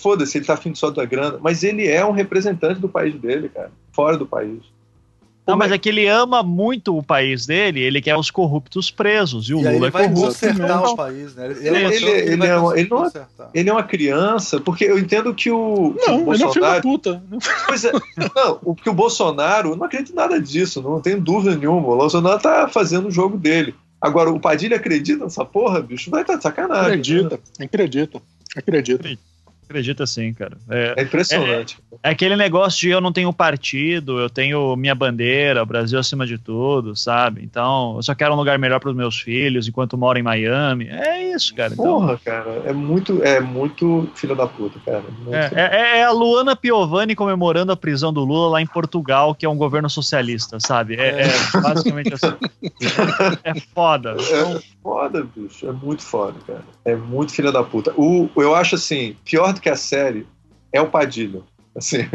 Foda-se, 0.00 0.38
ele 0.38 0.46
tá 0.46 0.54
afim 0.54 0.74
só 0.74 0.88
da 0.90 1.04
grana, 1.04 1.38
mas 1.42 1.62
ele 1.62 1.86
é 1.86 2.04
um 2.04 2.12
representante 2.12 2.80
do 2.80 2.88
país 2.88 3.14
dele, 3.20 3.48
cara. 3.48 3.70
Fora 3.92 4.16
do 4.16 4.26
país. 4.26 4.62
Não, 5.50 5.56
mas 5.58 5.72
é 5.72 5.78
que 5.78 5.88
ele 5.88 6.06
ama 6.06 6.42
muito 6.42 6.96
o 6.96 7.02
país 7.02 7.46
dele, 7.46 7.80
ele 7.80 8.00
quer 8.00 8.16
os 8.16 8.30
corruptos 8.30 8.90
presos, 8.90 9.48
e 9.48 9.54
o 9.54 9.60
e 9.60 9.72
Lula 9.72 9.88
é 9.88 9.90
corrupto. 9.90 10.20
consertar 10.20 10.82
o 10.82 10.96
país, 10.96 11.34
né? 11.34 11.46
Ele, 11.46 11.68
ele, 11.68 11.94
ele, 11.94 12.10
ele, 12.32 12.46
é, 12.46 12.56
uma, 12.56 12.78
ele, 12.78 12.90
é- 12.92 13.26
ele 13.54 13.70
é 13.70 13.72
uma 13.72 13.82
criança, 13.82 14.60
porque 14.60 14.84
eu 14.84 14.98
entendo 14.98 15.34
que 15.34 15.50
o. 15.50 15.94
Que 15.94 16.10
não, 16.10 16.26
o 16.26 16.34
ele 16.34 16.42
é 16.42 16.46
um 16.46 16.52
filho 16.52 16.64
da 16.64 16.80
puta. 16.80 17.22
Pois 17.66 17.84
é, 17.84 17.92
não, 18.34 18.56
porque 18.56 18.88
o 18.88 18.94
Bolsonaro, 18.94 19.76
não 19.76 19.84
acredito 19.84 20.12
em 20.12 20.16
nada 20.16 20.40
disso, 20.40 20.80
não 20.82 21.00
tenho 21.00 21.20
dúvida 21.20 21.56
nenhuma. 21.56 21.88
O 21.88 21.96
Bolsonaro 21.96 22.40
tá 22.40 22.68
fazendo 22.68 23.08
o 23.08 23.10
jogo 23.10 23.36
dele. 23.36 23.74
Agora, 24.00 24.30
o 24.30 24.40
Padilha 24.40 24.76
acredita 24.76 25.24
nessa 25.24 25.44
porra, 25.44 25.82
bicho? 25.82 26.10
Vai 26.10 26.22
estar 26.22 26.32
tá 26.34 26.36
de 26.38 26.42
sacanagem. 26.42 26.86
Acredita, 26.86 27.40
né? 27.58 27.66
acredita, 27.66 28.22
acredita. 28.56 29.18
Acredita 29.70 30.04
sim, 30.04 30.34
cara. 30.34 30.58
É, 30.68 30.94
é 30.96 31.02
impressionante. 31.04 31.78
É, 32.02 32.08
é, 32.08 32.10
aquele 32.10 32.34
negócio 32.34 32.80
de 32.80 32.90
eu 32.90 33.00
não 33.00 33.12
tenho 33.12 33.32
partido, 33.32 34.18
eu 34.18 34.28
tenho 34.28 34.74
minha 34.74 34.96
bandeira, 34.96 35.62
o 35.62 35.66
Brasil 35.66 35.96
acima 35.96 36.26
de 36.26 36.36
tudo, 36.36 36.96
sabe? 36.96 37.40
Então, 37.44 37.94
eu 37.94 38.02
só 38.02 38.12
quero 38.12 38.34
um 38.34 38.36
lugar 38.36 38.58
melhor 38.58 38.80
para 38.80 38.90
os 38.90 38.96
meus 38.96 39.20
filhos 39.20 39.68
enquanto 39.68 39.96
moro 39.96 40.18
em 40.18 40.24
Miami. 40.24 40.88
É 40.88 41.22
isso, 41.32 41.54
cara. 41.54 41.72
Então, 41.72 41.84
Porra, 41.84 42.18
cara, 42.24 42.62
é 42.64 42.72
muito, 42.72 43.22
é 43.22 43.38
muito 43.38 44.10
filho 44.16 44.34
da 44.34 44.44
puta, 44.44 44.80
cara. 44.84 45.04
É, 45.30 45.60
é, 45.60 45.98
é, 45.98 46.04
a 46.04 46.10
Luana 46.10 46.56
Piovani 46.56 47.14
comemorando 47.14 47.70
a 47.70 47.76
prisão 47.76 48.12
do 48.12 48.24
Lula 48.24 48.50
lá 48.50 48.60
em 48.60 48.66
Portugal, 48.66 49.36
que 49.36 49.46
é 49.46 49.48
um 49.48 49.56
governo 49.56 49.88
socialista, 49.88 50.58
sabe? 50.58 50.96
É, 50.96 51.26
é 51.26 51.60
basicamente 51.62 52.12
assim. 52.12 52.34
É, 53.44 53.58
foda. 53.74 54.16
É 54.18 54.60
foda, 54.82 55.26
bicho. 55.36 55.68
É 55.68 55.72
muito 55.72 56.02
foda, 56.02 56.34
cara. 56.46 56.64
É 56.84 56.96
muito 56.96 57.32
filho 57.32 57.52
da 57.52 57.62
puta. 57.62 57.92
O, 57.96 58.28
eu 58.36 58.54
acho 58.54 58.74
assim, 58.74 59.16
pior 59.24 59.52
do 59.52 59.59
que 59.60 59.68
a 59.68 59.76
série 59.76 60.26
é 60.72 60.80
o 60.80 60.88
Padilha. 60.88 61.42
Assim, 61.76 62.08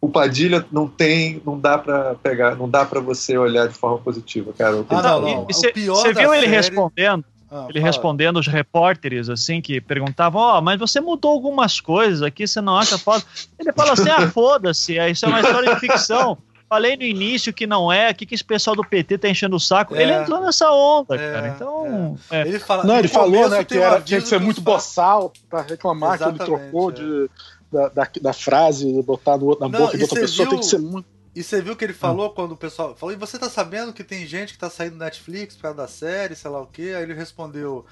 o 0.00 0.08
Padilha 0.08 0.66
não 0.72 0.88
tem, 0.88 1.40
não 1.44 1.58
dá 1.58 1.78
para 1.78 2.14
pegar, 2.16 2.56
não 2.56 2.68
dá 2.68 2.84
para 2.84 3.00
você 3.00 3.36
olhar 3.36 3.68
de 3.68 3.74
forma 3.74 3.98
positiva, 3.98 4.52
cara. 4.52 4.84
Ah, 4.88 5.02
não, 5.02 5.20
não. 5.20 5.44
Você 5.44 5.72
viu 5.72 5.94
série... 5.96 6.20
ele 6.20 6.46
respondendo? 6.46 7.24
Ah, 7.50 7.66
ele 7.68 7.80
fala. 7.80 7.92
respondendo 7.92 8.38
os 8.38 8.46
repórteres, 8.46 9.28
assim, 9.28 9.60
que 9.60 9.78
perguntavam, 9.80 10.40
ó, 10.40 10.58
oh, 10.58 10.62
mas 10.62 10.78
você 10.78 11.00
mudou 11.00 11.32
algumas 11.32 11.80
coisas 11.80 12.22
aqui, 12.22 12.46
você 12.46 12.62
não 12.62 12.78
acha 12.78 12.96
foda? 12.96 13.22
Ele 13.58 13.72
fala 13.72 13.92
assim, 13.92 14.08
ah, 14.08 14.26
foda-se, 14.30 14.96
isso 14.98 15.26
é 15.26 15.28
uma 15.28 15.40
história 15.40 15.74
de 15.74 15.80
ficção. 15.80 16.38
Falei 16.72 16.96
no 16.96 17.02
início 17.02 17.52
que 17.52 17.66
não 17.66 17.92
é, 17.92 18.10
o 18.10 18.14
que, 18.14 18.24
que 18.24 18.34
esse 18.34 18.42
pessoal 18.42 18.74
do 18.74 18.82
PT 18.82 19.18
tá 19.18 19.28
enchendo 19.28 19.56
o 19.56 19.60
saco. 19.60 19.94
É. 19.94 20.04
Ele 20.04 20.12
entrou 20.14 20.40
nessa 20.40 20.72
onda, 20.72 21.16
é, 21.16 21.32
cara. 21.32 21.48
Então. 21.48 22.18
É. 22.30 22.48
Ele 22.48 22.58
fala, 22.58 22.82
não, 22.82 22.98
ele 22.98 23.08
falou, 23.08 23.46
né, 23.50 23.62
que 23.62 23.76
era, 23.76 24.00
tinha 24.00 24.22
que 24.22 24.26
ser 24.26 24.40
muito 24.40 24.62
boçal 24.62 25.30
pra 25.50 25.60
reclamar 25.60 26.14
Exatamente, 26.14 26.44
que 26.46 26.50
ele 26.50 26.58
trocou 26.58 26.88
é. 26.88 26.94
de, 26.94 27.30
da, 27.70 27.88
da, 27.90 28.10
da, 28.22 28.32
frase, 28.32 29.02
botar 29.02 29.36
no, 29.36 29.50
na 29.60 29.68
não, 29.68 29.80
boca 29.80 29.98
de 29.98 30.02
outra 30.02 30.18
pessoa, 30.18 30.48
viu... 30.48 30.50
tem 30.56 30.60
que 30.60 30.64
ser 30.64 30.78
muito. 30.78 31.04
E 31.36 31.42
você 31.42 31.60
viu 31.60 31.76
que 31.76 31.84
ele 31.84 31.92
falou 31.92 32.30
hum. 32.30 32.32
quando 32.34 32.52
o 32.52 32.56
pessoal 32.56 32.96
falou, 32.96 33.14
e 33.14 33.18
você 33.18 33.38
tá 33.38 33.50
sabendo 33.50 33.92
que 33.92 34.02
tem 34.02 34.26
gente 34.26 34.54
que 34.54 34.58
tá 34.58 34.70
saindo 34.70 34.94
do 34.94 35.04
Netflix 35.04 35.54
por 35.54 35.64
causa 35.64 35.76
da 35.76 35.86
série, 35.86 36.34
sei 36.34 36.50
lá 36.50 36.62
o 36.62 36.66
quê? 36.66 36.94
Aí 36.96 37.02
ele 37.02 37.12
respondeu: 37.12 37.84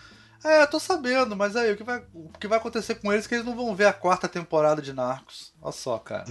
é, 0.43 0.62
eu 0.62 0.66
tô 0.66 0.80
sabendo, 0.80 1.36
mas 1.36 1.55
aí 1.55 1.72
o 1.72 1.76
que, 1.76 1.84
vai, 1.84 2.03
o 2.14 2.30
que 2.38 2.49
vai 2.49 2.59
acontecer 2.59 2.95
com 2.95 3.12
eles 3.12 3.26
é 3.26 3.28
que 3.28 3.34
eles 3.34 3.45
não 3.45 3.55
vão 3.55 3.74
ver 3.74 3.86
a 3.86 3.93
quarta 3.93 4.26
temporada 4.26 4.80
de 4.80 4.93
Narcos. 4.93 5.53
Olha 5.61 5.72
só, 5.72 5.99
cara. 5.99 6.24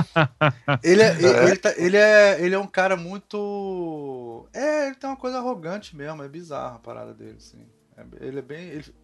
ele, 0.82 1.02
é, 1.02 1.14
ele, 1.16 1.26
ele, 1.26 1.56
tá, 1.56 1.74
ele, 1.76 1.96
é, 1.96 2.44
ele 2.44 2.54
é 2.54 2.58
um 2.58 2.66
cara 2.66 2.94
muito. 2.96 4.46
É, 4.52 4.86
ele 4.86 4.96
tem 4.96 5.08
uma 5.08 5.16
coisa 5.16 5.38
arrogante 5.38 5.96
mesmo, 5.96 6.22
é 6.22 6.28
bizarro 6.28 6.76
a 6.76 6.80
parada 6.80 7.14
dele, 7.14 7.36
assim. 7.38 7.66
É, 7.96 8.04
ele 8.20 8.38
é 8.38 8.42
bem. 8.42 8.68
Ele, 8.68 8.94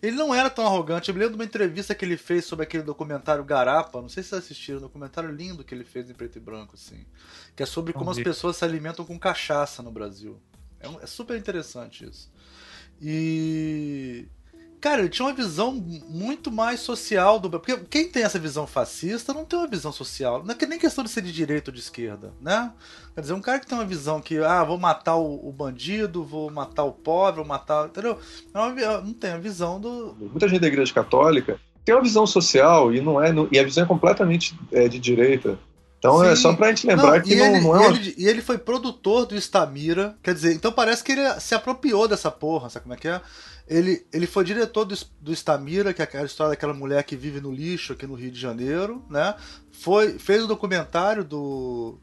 ele 0.00 0.16
não 0.16 0.34
era 0.34 0.48
tão 0.48 0.66
arrogante. 0.66 1.10
Eu 1.10 1.14
me 1.14 1.20
lembro 1.20 1.36
de 1.36 1.42
uma 1.42 1.44
entrevista 1.44 1.94
que 1.94 2.04
ele 2.04 2.16
fez 2.16 2.46
sobre 2.46 2.62
aquele 2.62 2.82
documentário 2.82 3.44
Garapa. 3.44 4.00
Não 4.00 4.08
sei 4.08 4.22
se 4.22 4.30
vocês 4.30 4.44
assistiram, 4.44 4.78
um 4.78 4.82
documentário 4.82 5.30
lindo 5.30 5.64
que 5.64 5.74
ele 5.74 5.84
fez 5.84 6.08
em 6.08 6.14
preto 6.14 6.36
e 6.36 6.40
branco, 6.40 6.76
assim. 6.76 7.04
Que 7.54 7.62
é 7.62 7.66
sobre 7.66 7.92
como 7.92 8.10
as 8.10 8.18
pessoas 8.18 8.56
se 8.56 8.64
alimentam 8.64 9.04
com 9.04 9.18
cachaça 9.18 9.82
no 9.82 9.90
Brasil. 9.90 10.40
É, 10.80 10.88
um, 10.88 11.00
é 11.00 11.06
super 11.06 11.36
interessante 11.36 12.04
isso. 12.04 12.30
E. 13.04 14.26
Cara, 14.80 15.00
ele 15.00 15.08
tinha 15.08 15.26
uma 15.26 15.34
visão 15.34 15.72
muito 16.08 16.50
mais 16.50 16.80
social 16.80 17.38
do. 17.38 17.50
Porque 17.50 17.76
quem 17.90 18.08
tem 18.08 18.22
essa 18.22 18.38
visão 18.38 18.66
fascista 18.66 19.32
não 19.32 19.44
tem 19.44 19.58
uma 19.58 19.68
visão 19.68 19.92
social. 19.92 20.42
Não 20.42 20.54
é 20.54 20.66
nem 20.66 20.78
questão 20.78 21.04
de 21.04 21.10
ser 21.10 21.22
de 21.22 21.32
direita 21.32 21.70
ou 21.70 21.74
de 21.74 21.80
esquerda, 21.80 22.32
né? 22.40 22.72
Quer 23.14 23.20
dizer, 23.20 23.32
um 23.34 23.40
cara 23.40 23.60
que 23.60 23.66
tem 23.66 23.76
uma 23.78 23.84
visão 23.84 24.20
que, 24.20 24.38
ah, 24.38 24.64
vou 24.64 24.78
matar 24.78 25.16
o, 25.16 25.52
bandido, 25.52 26.24
vou 26.24 26.50
matar 26.50 26.84
o 26.84 26.92
pobre, 26.92 27.36
vou 27.36 27.46
matar. 27.46 27.86
Entendeu? 27.86 28.18
Não, 28.52 28.78
é 28.78 29.02
não 29.02 29.12
tem 29.12 29.32
a 29.32 29.38
visão 29.38 29.78
do. 29.80 30.16
Muita 30.18 30.48
gente 30.48 30.60
da 30.60 30.68
igreja 30.68 30.92
católica 30.92 31.58
tem 31.84 31.94
uma 31.94 32.02
visão 32.02 32.26
social 32.26 32.92
e 32.92 33.00
não 33.00 33.22
é. 33.22 33.32
E 33.52 33.58
a 33.58 33.64
visão 33.64 33.84
é 33.84 33.86
completamente 33.86 34.58
é, 34.72 34.88
de 34.88 34.98
direita. 34.98 35.58
Então 36.04 36.22
é 36.22 36.26
Sim. 36.26 36.32
é 36.32 36.36
só 36.36 36.52
pra 36.52 36.68
gente 36.68 36.86
lembrar 36.86 37.12
não, 37.12 37.20
que 37.22 37.34
não, 37.34 37.46
ele, 37.46 37.60
não 37.62 37.76
é. 37.80 37.82
E 37.82 37.86
ele, 37.86 38.14
e 38.18 38.28
ele, 38.28 38.42
foi 38.42 38.58
produtor 38.58 39.24
do 39.24 39.34
Estamira, 39.34 40.14
quer 40.22 40.34
dizer, 40.34 40.52
então 40.52 40.70
parece 40.70 41.02
que 41.02 41.12
ele 41.12 41.40
se 41.40 41.54
apropriou 41.54 42.06
dessa 42.06 42.30
porra, 42.30 42.68
sabe 42.68 42.82
como 42.82 42.94
é 42.94 42.98
que 42.98 43.08
é? 43.08 43.22
Ele, 43.66 44.04
ele 44.12 44.26
foi 44.26 44.44
diretor 44.44 44.84
do, 44.84 44.94
do 45.18 45.32
Estamira, 45.32 45.94
que 45.94 46.02
é 46.02 46.04
aquela 46.04 46.26
história 46.26 46.50
daquela 46.50 46.74
mulher 46.74 47.02
que 47.04 47.16
vive 47.16 47.40
no 47.40 47.50
lixo 47.50 47.94
aqui 47.94 48.06
no 48.06 48.12
Rio 48.12 48.30
de 48.30 48.38
Janeiro, 48.38 49.02
né? 49.08 49.34
Foi, 49.84 50.18
fez 50.18 50.40
o 50.40 50.46
um 50.46 50.48
documentário 50.48 51.22
do. 51.22 51.98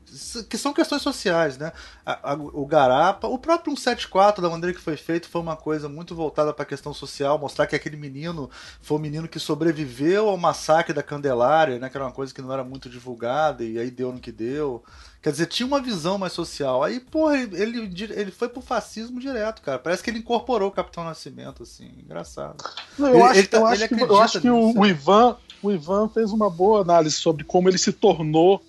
que 0.47 0.55
são 0.55 0.71
questões 0.71 1.01
sociais, 1.01 1.57
né? 1.57 1.71
A, 2.05 2.34
a, 2.34 2.36
o 2.36 2.63
Garapa, 2.63 3.27
o 3.27 3.39
próprio 3.39 3.75
174, 3.75 4.39
da 4.39 4.51
maneira 4.51 4.71
que 4.71 4.79
foi 4.79 4.95
feito, 4.95 5.27
foi 5.27 5.41
uma 5.41 5.55
coisa 5.55 5.89
muito 5.89 6.13
voltada 6.13 6.53
para 6.53 6.61
a 6.61 6.65
questão 6.67 6.93
social, 6.93 7.39
mostrar 7.39 7.65
que 7.65 7.75
aquele 7.75 7.97
menino 7.97 8.51
foi 8.84 8.99
um 8.99 9.01
menino 9.01 9.27
que 9.27 9.39
sobreviveu 9.39 10.29
ao 10.29 10.38
massacre 10.38 10.93
da 10.93 11.01
Candelária, 11.01 11.79
né? 11.79 11.89
Que 11.89 11.97
era 11.97 12.05
uma 12.05 12.11
coisa 12.11 12.32
que 12.32 12.39
não 12.39 12.53
era 12.53 12.63
muito 12.63 12.88
divulgada, 12.88 13.63
e 13.63 13.79
aí 13.79 13.89
deu 13.89 14.11
no 14.11 14.19
que 14.19 14.32
deu. 14.32 14.84
Quer 15.22 15.32
dizer, 15.32 15.45
tinha 15.45 15.67
uma 15.67 15.80
visão 15.80 16.17
mais 16.17 16.34
social. 16.34 16.84
Aí, 16.84 16.99
porra, 16.99 17.38
ele, 17.38 17.88
ele 18.15 18.32
foi 18.32 18.49
pro 18.49 18.59
fascismo 18.59 19.19
direto, 19.19 19.61
cara. 19.61 19.78
Parece 19.78 20.01
que 20.01 20.09
ele 20.09 20.17
incorporou 20.17 20.69
o 20.69 20.72
Capitão 20.72 21.03
Nascimento, 21.03 21.61
assim. 21.61 21.91
Engraçado. 22.03 22.63
Não, 22.97 23.07
eu, 23.07 23.15
ele, 23.15 23.24
acho, 23.24 23.39
ele 23.39 23.47
tá, 23.47 23.57
eu, 23.57 23.65
acho 23.67 23.88
que, 23.88 24.01
eu 24.01 24.22
acho 24.22 24.41
que 24.41 24.49
o, 24.49 24.80
o, 24.80 24.86
Ivan, 24.86 25.38
o 25.61 25.72
Ivan 25.72 26.09
fez 26.09 26.32
uma 26.32 26.49
boa 26.49 26.82
análise 26.82 27.15
sobre 27.15 27.43
como 27.43 27.69
ele 27.69 27.78
se 27.78 27.91
tornou 27.91 28.63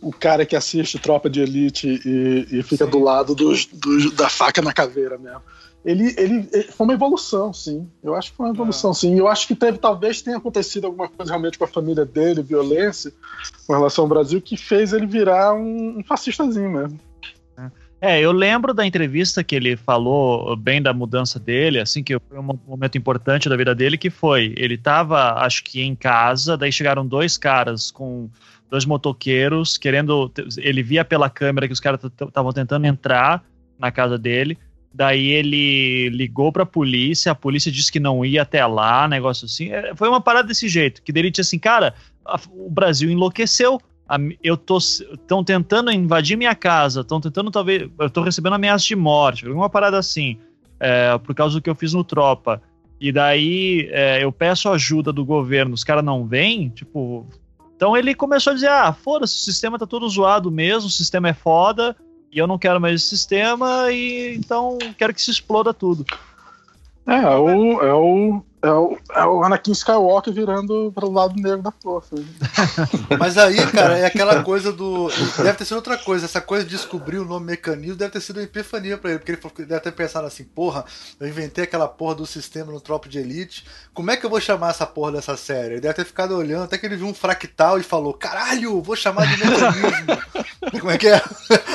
o 0.00 0.12
cara 0.12 0.44
que 0.44 0.56
assiste 0.56 0.98
Tropa 0.98 1.30
de 1.30 1.40
Elite 1.40 2.00
e, 2.04 2.58
e 2.58 2.62
fica 2.64 2.84
Sim. 2.84 2.90
do 2.90 2.98
lado 2.98 3.34
dos, 3.34 3.66
dos, 3.66 4.12
da 4.12 4.28
faca 4.28 4.60
na 4.60 4.72
caveira 4.72 5.16
mesmo 5.16 5.42
ele, 5.86 6.12
ele, 6.18 6.48
ele, 6.52 6.64
foi 6.64 6.84
uma 6.84 6.94
evolução, 6.94 7.52
sim. 7.52 7.88
Eu 8.02 8.16
acho 8.16 8.32
que 8.32 8.36
foi 8.36 8.46
uma 8.46 8.52
evolução, 8.52 8.90
é. 8.90 8.94
sim. 8.94 9.16
Eu 9.16 9.28
acho 9.28 9.46
que 9.46 9.54
teve, 9.54 9.78
talvez 9.78 10.20
tenha 10.20 10.36
acontecido 10.36 10.86
alguma 10.86 11.08
coisa 11.08 11.30
realmente 11.30 11.56
com 11.56 11.64
a 11.64 11.68
família 11.68 12.04
dele, 12.04 12.42
violência, 12.42 13.12
com 13.64 13.72
relação 13.72 14.02
ao 14.02 14.08
Brasil, 14.08 14.42
que 14.42 14.56
fez 14.56 14.92
ele 14.92 15.06
virar 15.06 15.54
um, 15.54 16.00
um 16.00 16.04
fascistazinho 16.04 16.72
mesmo. 16.72 16.98
É, 18.00 18.20
eu 18.20 18.30
lembro 18.30 18.74
da 18.74 18.84
entrevista 18.84 19.42
que 19.42 19.54
ele 19.54 19.76
falou 19.76 20.54
bem 20.56 20.82
da 20.82 20.92
mudança 20.92 21.38
dele, 21.38 21.78
assim, 21.78 22.02
que 22.02 22.18
foi 22.18 22.38
um 22.38 22.58
momento 22.66 22.98
importante 22.98 23.48
da 23.48 23.56
vida 23.56 23.74
dele, 23.74 23.96
que 23.96 24.10
foi, 24.10 24.54
ele 24.58 24.74
estava, 24.74 25.34
acho 25.44 25.64
que 25.64 25.80
em 25.80 25.94
casa, 25.94 26.56
daí 26.58 26.70
chegaram 26.70 27.06
dois 27.06 27.38
caras 27.38 27.90
com 27.90 28.28
dois 28.68 28.84
motoqueiros, 28.84 29.78
querendo, 29.78 30.30
ele 30.58 30.82
via 30.82 31.04
pela 31.04 31.30
câmera 31.30 31.66
que 31.66 31.72
os 31.72 31.80
caras 31.80 32.00
estavam 32.04 32.52
tentando 32.52 32.86
entrar 32.86 33.42
na 33.78 33.90
casa 33.90 34.18
dele, 34.18 34.58
Daí 34.92 35.26
ele 35.26 36.08
ligou 36.08 36.50
pra 36.50 36.64
polícia, 36.64 37.32
a 37.32 37.34
polícia 37.34 37.70
disse 37.70 37.92
que 37.92 38.00
não 38.00 38.24
ia 38.24 38.42
até 38.42 38.64
lá, 38.66 39.06
negócio 39.06 39.44
assim. 39.44 39.70
É, 39.70 39.94
foi 39.94 40.08
uma 40.08 40.20
parada 40.20 40.48
desse 40.48 40.68
jeito, 40.68 41.02
que 41.02 41.12
dele 41.12 41.30
tinha 41.30 41.42
assim, 41.42 41.58
cara, 41.58 41.94
a, 42.24 42.40
o 42.50 42.70
Brasil 42.70 43.10
enlouqueceu. 43.10 43.78
a- 44.08 44.16
eu 44.42 44.56
tô 44.56 44.78
estão 44.78 45.42
tentando 45.44 45.90
invadir 45.90 46.36
minha 46.38 46.54
casa, 46.54 47.00
estão 47.02 47.20
tentando 47.20 47.50
talvez, 47.50 47.90
eu 48.00 48.08
tô 48.08 48.22
recebendo 48.22 48.54
ameaça 48.54 48.86
de 48.86 48.96
morte, 48.96 49.46
alguma 49.46 49.68
parada 49.68 49.98
assim, 49.98 50.38
é, 50.80 51.18
por 51.18 51.34
causa 51.34 51.56
do 51.56 51.62
que 51.62 51.68
eu 51.68 51.74
fiz 51.74 51.92
no 51.92 52.04
Tropa. 52.04 52.62
E 52.98 53.12
daí 53.12 53.88
é, 53.90 54.24
eu 54.24 54.32
peço 54.32 54.70
ajuda 54.70 55.12
do 55.12 55.24
governo, 55.26 55.74
os 55.74 55.84
caras 55.84 56.02
não 56.04 56.26
vêm, 56.26 56.70
tipo. 56.70 57.26
Então 57.76 57.94
ele 57.94 58.14
começou 58.14 58.52
a 58.52 58.54
dizer: 58.54 58.68
ah, 58.70 58.92
foda-se, 58.94 59.34
o 59.34 59.44
sistema 59.44 59.78
tá 59.78 59.86
todo 59.86 60.08
zoado 60.08 60.50
mesmo, 60.50 60.86
o 60.86 60.90
sistema 60.90 61.28
é 61.28 61.34
foda, 61.34 61.94
e 62.32 62.38
eu 62.38 62.46
não 62.46 62.58
quero 62.58 62.80
mais 62.80 62.94
esse 62.96 63.08
sistema, 63.08 63.90
e 63.90 64.36
então 64.36 64.78
quero 64.98 65.14
que 65.14 65.22
se 65.22 65.30
exploda 65.30 65.72
tudo. 65.72 66.04
É, 67.06 67.16
é 67.16 67.36
o, 67.36 67.82
é 67.82 67.94
o, 67.94 68.42
é 68.62 68.70
o, 68.70 68.98
é 69.14 69.24
o 69.24 69.44
Anakin 69.44 69.72
Skywalker 69.72 70.32
virando 70.32 70.90
para 70.94 71.04
o 71.04 71.12
lado 71.12 71.34
negro 71.36 71.62
da 71.62 71.70
força. 71.70 72.16
Mas 73.18 73.36
aí, 73.36 73.64
cara, 73.70 73.98
é 73.98 74.06
aquela 74.06 74.42
coisa 74.42 74.72
do. 74.72 75.08
Deve 75.36 75.58
ter 75.58 75.64
sido 75.64 75.76
outra 75.76 75.96
coisa. 75.98 76.24
Essa 76.24 76.40
coisa 76.40 76.64
de 76.64 76.70
descobrir 76.70 77.18
o 77.18 77.24
nome 77.24 77.46
mecanismo 77.46 77.96
deve 77.96 78.12
ter 78.12 78.20
sido 78.20 78.38
uma 78.38 78.44
epifania 78.44 78.96
pra 78.96 79.10
ele. 79.10 79.18
Porque 79.18 79.62
ele 79.62 79.68
deve 79.68 79.80
ter 79.80 79.92
pensado 79.92 80.26
assim: 80.26 80.44
porra, 80.44 80.84
eu 81.20 81.28
inventei 81.28 81.64
aquela 81.64 81.86
porra 81.86 82.16
do 82.16 82.26
sistema 82.26 82.72
no 82.72 82.80
Tropa 82.80 83.08
de 83.08 83.18
Elite. 83.18 83.64
Como 83.92 84.10
é 84.10 84.16
que 84.16 84.24
eu 84.24 84.30
vou 84.30 84.40
chamar 84.40 84.70
essa 84.70 84.86
porra 84.86 85.12
dessa 85.12 85.36
série? 85.36 85.74
Ele 85.74 85.80
deve 85.80 85.94
ter 85.94 86.04
ficado 86.04 86.34
olhando 86.34 86.64
até 86.64 86.78
que 86.78 86.86
ele 86.86 86.96
viu 86.96 87.06
um 87.06 87.14
fractal 87.14 87.78
e 87.78 87.82
falou: 87.82 88.14
caralho, 88.14 88.80
vou 88.80 88.96
chamar 88.96 89.26
de 89.26 89.44
mecanismo. 89.44 90.16
Como 90.80 90.90
é 90.90 90.98
que 90.98 91.08
é? 91.08 91.22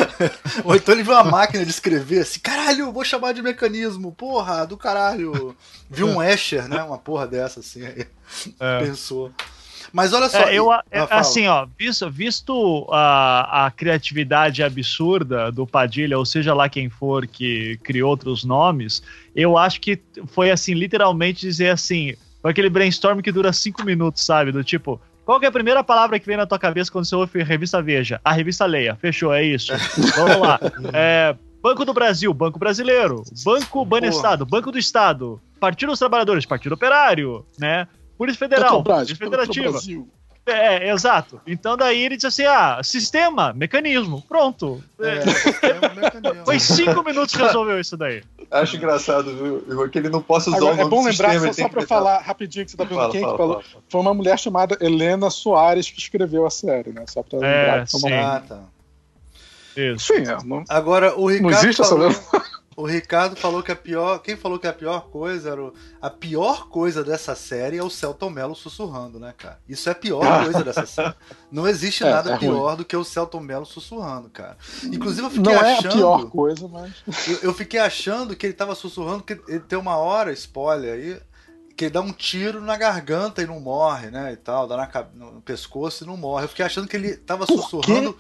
Ou 0.66 0.76
então 0.76 0.94
ele 0.94 1.04
viu 1.04 1.14
uma 1.14 1.24
máquina 1.24 1.64
de 1.64 1.72
escrever 1.72 2.22
assim: 2.22 2.40
caralho, 2.40 2.92
vou 2.92 3.06
chamar 3.06 3.34
de 3.34 3.42
mecanismo. 3.42 4.12
Porra, 4.12 4.66
do 4.66 4.76
caralho. 4.76 5.56
Viu 5.90 6.08
um 6.08 6.24
Escher, 6.24 6.70
né? 6.72 6.84
Uma 6.84 6.98
porra 6.98 7.28
dessa 7.28 7.60
assim. 7.60 7.86
Aí 7.86 8.06
pensou. 8.80 9.32
Mas 9.94 10.14
olha 10.14 10.30
só. 10.30 10.38
É, 10.44 10.56
eu, 10.56 10.72
e- 10.72 10.82
é, 10.92 11.00
Ah, 11.02 11.20
assim, 11.20 11.48
ó, 11.48 11.68
visto, 11.78 12.10
visto 12.10 12.88
a, 12.92 13.66
a 13.66 13.72
criatividade 13.72 14.64
absurda 14.64 15.52
do 15.52 15.68
Padilha, 15.68 16.18
ou 16.18 16.26
seja 16.26 16.54
lá 16.54 16.70
quem 16.70 16.90
for 16.90 17.28
que 17.28 17.78
criou 17.84 18.10
outros 18.10 18.44
nomes, 18.46 19.04
eu 19.36 19.58
acho 19.58 19.82
que 19.82 20.00
foi 20.28 20.50
assim, 20.50 20.74
literalmente 20.74 21.42
dizer 21.42 21.70
assim, 21.70 22.16
foi 22.42 22.52
aquele 22.52 22.70
brainstorm 22.70 23.20
que 23.20 23.32
dura 23.32 23.52
cinco 23.52 23.84
minutos, 23.84 24.24
sabe? 24.24 24.52
Do 24.54 24.64
tipo, 24.64 25.02
qual 25.26 25.42
é 25.42 25.48
a 25.48 25.52
primeira 25.52 25.84
palavra 25.84 26.18
que 26.20 26.26
vem 26.26 26.38
na 26.38 26.46
tua 26.46 26.60
cabeça 26.60 26.92
quando 26.92 27.06
você 27.06 27.16
ouve 27.16 27.44
revista 27.44 27.82
Veja? 27.82 28.22
A 28.24 28.32
revista 28.32 28.66
Leia. 28.66 28.96
Fechou, 28.96 29.34
é 29.34 29.44
isso. 29.44 29.74
Vamos 30.16 30.38
lá. 30.40 30.60
É, 30.94 31.36
Banco 31.62 31.86
do 31.86 31.94
Brasil, 31.94 32.34
Banco 32.34 32.58
Brasileiro, 32.60 33.24
Banco 33.46 33.86
Banestado, 33.86 34.46
Banco 34.46 34.72
do 34.72 34.80
Estado, 34.80 35.40
Partido 35.60 35.90
dos 35.90 36.00
Trabalhadores, 36.00 36.46
Partido 36.46 36.74
Operário, 36.74 37.46
né? 37.60 37.88
Polícia 38.18 38.40
Federal, 38.40 38.84
Polícia 38.84 39.16
Federativa. 39.16 39.72
Brasil. 39.72 40.08
É, 40.44 40.90
exato. 40.90 41.40
Então 41.46 41.78
daí 41.78 42.02
ele 42.02 42.16
diz 42.16 42.26
assim: 42.26 42.44
ah, 42.46 42.82
sistema, 42.84 43.54
mecanismo, 43.54 44.24
pronto. 44.28 44.84
É, 45.00 45.06
É, 45.08 45.70
é 45.70 45.76
um 45.92 45.96
mecanismo. 46.02 46.46
Foi 46.46 46.60
cinco 46.60 47.04
minutos 47.04 47.36
que 47.36 47.42
resolveu 47.44 47.80
isso 47.80 47.96
daí. 47.96 48.24
Acho 48.50 48.76
engraçado, 48.76 49.36
viu, 49.36 49.64
Igor, 49.70 49.90
que 49.92 50.00
ele 50.00 50.10
não 50.10 50.22
possa 50.22 50.50
usar 50.50 50.58
Agora, 50.58 50.74
o 50.74 50.78
nome 50.78 50.88
é 50.88 50.90
bom 50.90 51.02
do 51.04 51.10
lembrar, 51.10 51.30
sistema. 51.34 51.54
só, 51.54 51.62
só 51.62 51.70
pra 51.70 51.86
falar 51.86 52.18
rapidinho 52.22 52.66
que 52.66 52.72
você 52.72 52.78
tá 52.78 52.86
perguntando 52.86 53.12
Fala, 53.12 53.22
quem 53.22 53.22
fala, 53.22 53.34
que 53.34 53.38
falou. 53.38 53.62
fala. 53.62 53.84
Foi 53.88 54.02
uma 54.02 54.14
mulher 54.16 54.40
chamada 54.40 54.78
Helena 54.82 55.30
Soares 55.30 55.90
que 55.92 56.00
escreveu 56.00 56.46
a 56.46 56.50
série, 56.50 56.92
né? 56.92 57.04
Só 57.08 57.22
pra 57.22 57.38
lembrar. 57.40 57.86
que 57.86 57.92
foi 57.92 58.00
uma- 58.00 58.10
sim. 58.10 58.14
Ah, 58.16 58.44
tá. 58.50 58.60
Isso. 59.76 60.08
Sim, 60.14 60.24
é, 60.24 60.38
não, 60.44 60.64
Agora, 60.70 61.18
o 61.18 61.28
Ricardo. 61.30 61.52
não 61.52 61.60
existe 61.60 61.82
essa 61.82 61.90
falou, 61.92 62.08
lenda. 62.10 62.46
o 62.76 62.86
Ricardo 62.86 63.36
falou 63.36 63.62
que 63.64 63.72
a 63.72 63.76
pior. 63.76 64.20
Quem 64.20 64.36
falou 64.36 64.60
que 64.60 64.68
a 64.68 64.74
pior 64.74 65.10
coisa 65.10 65.52
era. 65.52 65.64
O, 65.64 65.74
a 66.02 66.10
pior 66.10 66.68
coisa 66.70 67.04
dessa 67.04 67.36
série 67.36 67.78
é 67.78 67.84
o 67.84 67.90
Celton 67.90 68.30
Mello 68.30 68.56
sussurrando, 68.56 69.20
né, 69.20 69.34
cara? 69.38 69.60
Isso 69.68 69.88
é 69.90 69.92
a 69.92 69.96
pior 69.96 70.44
coisa 70.44 70.64
dessa 70.64 70.86
série. 70.86 71.14
Não 71.52 71.68
existe 71.68 72.04
É, 72.06 72.10
nada 72.12 72.34
é 72.34 72.38
pior 72.38 72.76
do 72.76 72.84
que 72.86 72.96
o 72.96 73.04
Celton 73.04 73.40
Mello 73.40 73.66
sussurrando, 73.66 74.30
cara. 74.30 74.58
Inclusive, 74.84 75.28
eu 75.28 75.32
fiquei 75.32 75.54
Não 75.54 75.62
é 75.62 75.74
achando. 75.74 75.88
a 75.88 75.96
pior 75.96 76.30
coisa, 76.30 76.68
mas. 76.68 76.94
Eu, 77.28 77.40
eu 77.44 77.54
fiquei 77.54 77.80
achando 77.80 78.36
que 78.36 78.46
ele 78.46 78.54
tava 78.54 78.76
sussurrando, 78.76 79.24
que 79.24 79.40
ele 79.48 79.60
tem 79.62 79.78
uma 79.80 79.98
hora, 79.98 80.32
spoiler 80.34 80.94
aí, 80.94 81.22
que 81.76 81.86
ele 81.86 81.94
dá 81.94 82.02
um 82.02 82.12
tiro 82.12 82.62
na 82.62 82.76
garganta 82.78 83.42
e 83.42 83.48
não 83.48 83.60
morre, 83.60 84.10
né? 84.12 84.34
E 84.34 84.38
tal, 84.38 84.68
dá 84.68 84.76
na, 84.78 85.06
no 85.16 85.42
pescoço 85.42 86.04
e 86.04 86.08
não 86.08 86.18
morre. 86.18 86.46
Eu 86.46 86.50
fiquei 86.50 86.66
achando 86.66 86.88
que 86.88 86.96
ele 86.98 87.16
tava 87.16 87.46
Por 87.46 87.58
sussurrando 87.58 88.18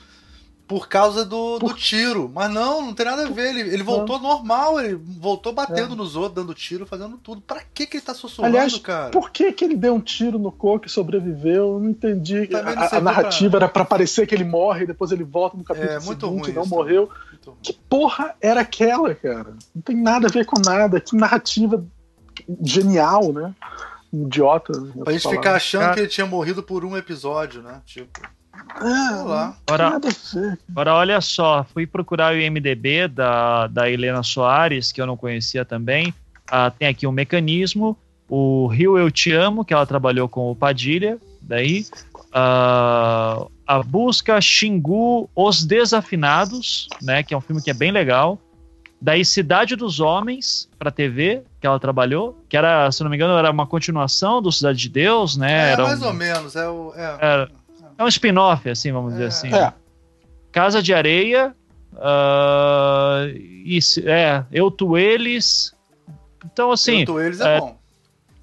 por 0.71 0.87
causa 0.87 1.25
do, 1.25 1.59
do 1.59 1.73
tiro. 1.73 2.31
Mas 2.33 2.49
não, 2.49 2.81
não 2.81 2.93
tem 2.93 3.05
nada 3.05 3.27
a 3.27 3.29
ver. 3.29 3.49
Ele, 3.49 3.73
ele 3.73 3.83
voltou 3.83 4.17
normal, 4.17 4.79
ele 4.79 4.95
voltou 4.95 5.51
batendo 5.51 5.97
nos 5.97 6.15
outros, 6.15 6.35
dando 6.35 6.53
tiro, 6.53 6.85
fazendo 6.85 7.17
tudo. 7.17 7.41
Pra 7.41 7.61
que, 7.73 7.85
que 7.85 7.97
ele 7.97 8.05
tá 8.05 8.13
sussurrando, 8.13 8.55
Aliás, 8.55 8.77
cara? 8.77 9.09
Por 9.09 9.31
que, 9.31 9.51
que 9.51 9.65
ele 9.65 9.75
deu 9.75 9.93
um 9.93 9.99
tiro 9.99 10.39
no 10.39 10.49
coco 10.49 10.87
e 10.87 10.89
sobreviveu? 10.89 11.73
Eu 11.73 11.79
não 11.81 11.89
entendi. 11.89 12.47
Não 12.49 12.59
A, 12.61 12.95
a 12.95 13.01
narrativa 13.01 13.57
era 13.57 13.67
pra 13.67 13.83
parecer 13.83 14.25
que 14.25 14.33
ele 14.33 14.45
morre, 14.45 14.85
depois 14.85 15.11
ele 15.11 15.25
volta 15.25 15.57
no 15.57 15.63
capítulo 15.65 15.91
É, 15.91 15.99
muito 15.99 16.25
seguinte 16.25 16.41
ruim 16.43 16.51
e 16.51 16.53
não 16.53 16.63
isso 16.63 16.73
morreu. 16.73 17.09
Ruim. 17.45 17.57
Que 17.61 17.73
porra 17.89 18.33
era 18.39 18.61
aquela, 18.61 19.13
cara? 19.13 19.53
Não 19.75 19.81
tem 19.81 19.97
nada 19.97 20.27
a 20.27 20.31
ver 20.31 20.45
com 20.45 20.57
nada. 20.65 21.01
Que 21.01 21.17
narrativa 21.17 21.85
genial, 22.63 23.33
né? 23.33 23.53
Idiota. 24.13 24.71
em 24.71 25.03
Pra 25.03 25.11
gente 25.11 25.25
outras 25.27 25.43
ficar 25.43 25.55
achando 25.55 25.81
Cara- 25.81 25.93
que 25.95 25.99
ele 25.99 26.07
tinha 26.07 26.25
morrido 26.25 26.63
por 26.63 26.85
um 26.85 26.95
episódio, 26.95 27.61
né? 27.61 27.81
Tipo, 27.85 28.21
É, 28.79 29.15
lá. 29.23 29.55
olha 30.95 31.21
só, 31.21 31.63
fui 31.73 31.85
procurar 31.85 32.33
o 32.33 32.37
IMDB 32.37 33.07
da, 33.07 33.67
da 33.67 33.89
Helena 33.89 34.23
Soares, 34.23 34.91
que 34.91 35.01
eu 35.01 35.05
não 35.05 35.17
conhecia 35.17 35.63
também. 35.63 36.13
Ah, 36.49 36.71
tem 36.71 36.87
aqui 36.87 37.05
um 37.07 37.11
mecanismo, 37.11 37.97
o 38.27 38.67
Rio 38.67 38.97
Eu 38.97 39.11
Te 39.11 39.31
Amo, 39.31 39.63
que 39.63 39.73
ela 39.73 39.85
trabalhou 39.85 40.27
com 40.27 40.51
o 40.51 40.55
Padilha, 40.55 41.17
daí. 41.41 41.85
Ah, 42.33 43.45
a 43.67 43.83
busca 43.83 44.39
Xingu 44.41 45.29
Os 45.35 45.63
Desafinados, 45.65 46.87
né, 47.01 47.23
que 47.23 47.33
é 47.33 47.37
um 47.37 47.41
filme 47.41 47.61
que 47.61 47.69
é 47.69 47.73
bem 47.73 47.91
legal. 47.91 48.39
Daí 49.01 49.25
Cidade 49.25 49.75
dos 49.75 49.99
Homens 49.99 50.69
para 50.77 50.91
TV, 50.91 51.41
que 51.59 51.65
ela 51.65 51.79
trabalhou, 51.79 52.37
que 52.47 52.55
era, 52.55 52.91
se 52.91 53.01
não 53.03 53.09
me 53.09 53.15
engano, 53.15 53.35
era 53.35 53.49
uma 53.49 53.65
continuação 53.65 54.41
do 54.41 54.51
Cidade 54.51 54.77
de 54.77 54.89
Deus, 54.89 55.35
né? 55.35 55.69
É, 55.69 55.71
era 55.71 55.83
mais 55.83 56.01
um, 56.03 56.05
ou 56.07 56.13
menos. 56.13 56.55
É, 56.55 56.69
o, 56.69 56.93
é, 56.95 57.17
era- 57.19 57.49
é 58.01 58.05
um 58.05 58.07
spin-off, 58.07 58.69
assim, 58.69 58.91
vamos 58.91 59.13
dizer 59.13 59.23
É. 59.25 59.27
assim. 59.27 59.53
É, 59.53 59.73
Casa 60.51 60.81
de 60.81 60.93
Areia, 60.93 61.55
ah, 61.97 63.25
e, 63.35 63.79
é, 64.05 64.43
Eu, 64.51 64.69
Tu, 64.71 64.97
Eles. 64.97 65.73
Então, 66.45 66.71
assim, 66.71 66.99
Junto 66.99 67.19
eles 67.19 67.39
é, 67.39 67.57
é, 67.57 67.59
bom. 67.59 67.77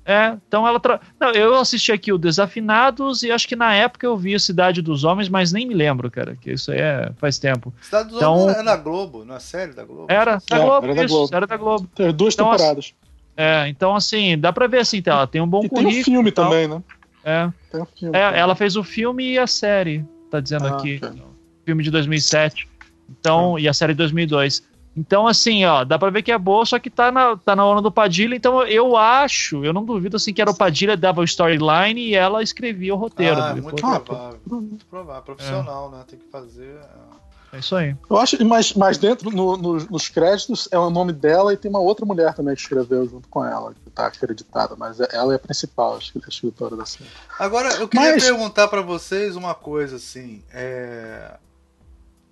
é, 0.05 0.37
então 0.47 0.67
ela. 0.67 0.79
Tra... 0.79 1.01
Não, 1.21 1.33
eu 1.33 1.57
assisti 1.57 1.91
aqui 1.91 2.13
o 2.13 2.19
Desafinados 2.19 3.23
e 3.25 3.31
acho 3.33 3.49
que 3.49 3.57
na 3.57 3.75
época 3.75 4.07
eu 4.07 4.17
vi 4.17 4.39
Cidade 4.39 4.81
dos 4.81 5.03
Homens, 5.03 5.29
mas 5.29 5.53
nem 5.53 5.67
me 5.67 5.75
lembro, 5.75 6.09
cara, 6.11 6.37
que 6.41 6.53
isso 6.53 6.71
aí 6.71 6.79
é, 6.79 7.11
faz 7.17 7.39
tempo. 7.39 7.75
Cidade 7.83 8.09
dos 8.11 8.19
Então- 8.19 8.37
Homens 8.39 8.59
é 8.59 8.63
na 8.63 8.77
Globo, 8.77 9.25
não 9.25 9.35
é 9.35 9.41
série 9.41 9.73
da 9.73 9.85
Globo? 9.85 10.07
Era 10.09 10.41
da 10.49 10.57
É, 10.57 10.61
Globo, 10.61 10.87
era 10.87 10.95
da 10.95 11.05
isso, 11.05 11.15
Globo. 11.15 11.35
era 11.37 11.47
da 11.47 11.57
Globo. 11.57 11.89
tem 11.95 12.13
duas 12.13 12.35
Então, 12.35 12.51
temporadas. 12.53 12.95
É, 13.37 13.69
então, 13.69 13.95
assim, 13.95 14.39
dá 14.39 14.53
pra 14.53 14.67
ver, 14.69 14.79
assim, 14.81 15.03
tá, 15.03 15.13
ela 15.13 15.27
tem 15.27 15.41
um 15.41 15.47
bom 15.47 15.65
e 15.65 15.69
tem 15.69 15.79
um 15.79 15.83
currículo. 15.83 16.05
filme 16.05 16.31
também, 16.33 16.67
né? 16.69 16.81
É, 17.29 17.53
Tem 17.71 17.83
um 17.83 17.87
filme. 17.87 18.17
é, 18.17 18.39
ela 18.39 18.55
fez 18.55 18.75
o 18.77 18.83
filme 18.83 19.33
e 19.33 19.39
a 19.39 19.47
série, 19.47 20.05
tá 20.31 20.41
dizendo 20.41 20.67
Ah, 20.67 20.77
aqui. 20.77 20.99
ok. 21.03 21.23
filme 21.67 21.83
de 21.85 21.91
2007. 21.91 22.67
Então, 23.11 23.59
e 23.59 23.69
a 23.69 23.73
série 23.75 23.93
de 23.93 23.99
2002. 23.99 24.67
Então, 24.97 25.27
assim, 25.29 25.65
ó, 25.65 25.85
dá 25.85 25.97
pra 25.99 26.11
ver 26.11 26.23
que 26.23 26.33
é 26.33 26.39
boa, 26.39 26.65
só 26.67 26.79
que 26.79 26.91
tá 26.91 27.13
na, 27.13 27.37
tá 27.37 27.55
na 27.55 27.65
onda 27.65 27.81
do 27.83 27.93
Padilha. 27.93 28.35
Então, 28.35 28.63
eu 28.65 28.97
acho, 28.97 29.65
eu 29.65 29.73
não 29.73 29.85
duvido, 29.85 30.17
assim, 30.17 30.33
que 30.33 30.41
era 30.43 30.51
o 30.51 30.57
Padilha 30.57 30.97
dava 30.97 31.21
o 31.21 31.25
storyline 31.25 32.01
e 32.01 32.15
ela 32.15 32.43
escrevia 32.43 32.93
o 32.95 32.99
roteiro. 32.99 33.41
Ah, 33.41 33.55
né? 33.55 33.61
muito 33.61 33.87
Ah, 33.87 34.01
provável. 34.01 34.41
Muito 34.51 34.87
provável. 34.87 35.23
Profissional, 35.23 35.91
né? 35.91 36.03
Tem 36.09 36.19
que 36.19 36.27
fazer. 36.31 36.75
é. 36.83 37.08
É 37.53 37.59
isso 37.61 37.75
aí. 37.75 37.97
Eu 38.11 38.19
acho, 38.19 38.45
mas, 38.45 38.75
mas 38.75 38.99
dentro, 38.99 39.31
no- 39.31 39.57
no- 39.57 39.85
nos 39.87 40.09
créditos, 40.09 40.69
é 40.71 40.79
o 40.79 40.91
nome 40.91 41.13
dela 41.15 41.53
e 41.53 41.57
tem 41.57 41.71
uma 41.71 41.81
outra 41.81 42.05
mulher 42.05 42.35
também 42.35 42.55
que 42.55 42.61
escreveu 42.61 43.09
junto 43.09 43.27
com 43.29 43.43
ela, 43.45 43.73
que 43.73 43.91
tá 43.91 44.07
acreditada, 44.07 44.77
mas 44.77 45.01
ela 45.01 45.33
é 45.33 45.37
a 45.37 45.39
principal, 45.39 45.95
a 45.95 45.99
escri- 45.99 46.23
a 46.25 46.29
escritora 46.29 46.77
da 46.77 46.85
série. 46.85 47.09
Agora, 47.39 47.73
eu 47.77 47.89
queria 47.89 48.13
Mas- 48.13 48.23
perguntar 48.25 48.69
pra 48.69 48.83
vocês 48.83 49.35
uma 49.35 49.55
coisa 49.55 49.97
assim. 49.97 50.43
é, 50.53 51.37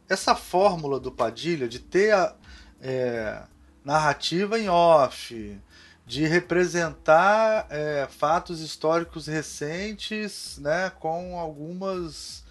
Essa 0.08 0.34
fórmula 0.36 1.00
do 1.00 1.10
Padilha 1.10 1.66
de 1.66 1.78
ter 1.80 2.12
a 2.14 2.34
é, 2.80 3.42
narrativa 3.84 4.56
em 4.58 4.68
off, 4.68 5.58
de 6.06 6.26
representar 6.26 7.66
é, 7.70 8.06
fatos 8.08 8.60
históricos 8.60 9.26
recentes, 9.26 10.58
né, 10.58 10.90
com 11.00 11.38
algumas 11.38 12.44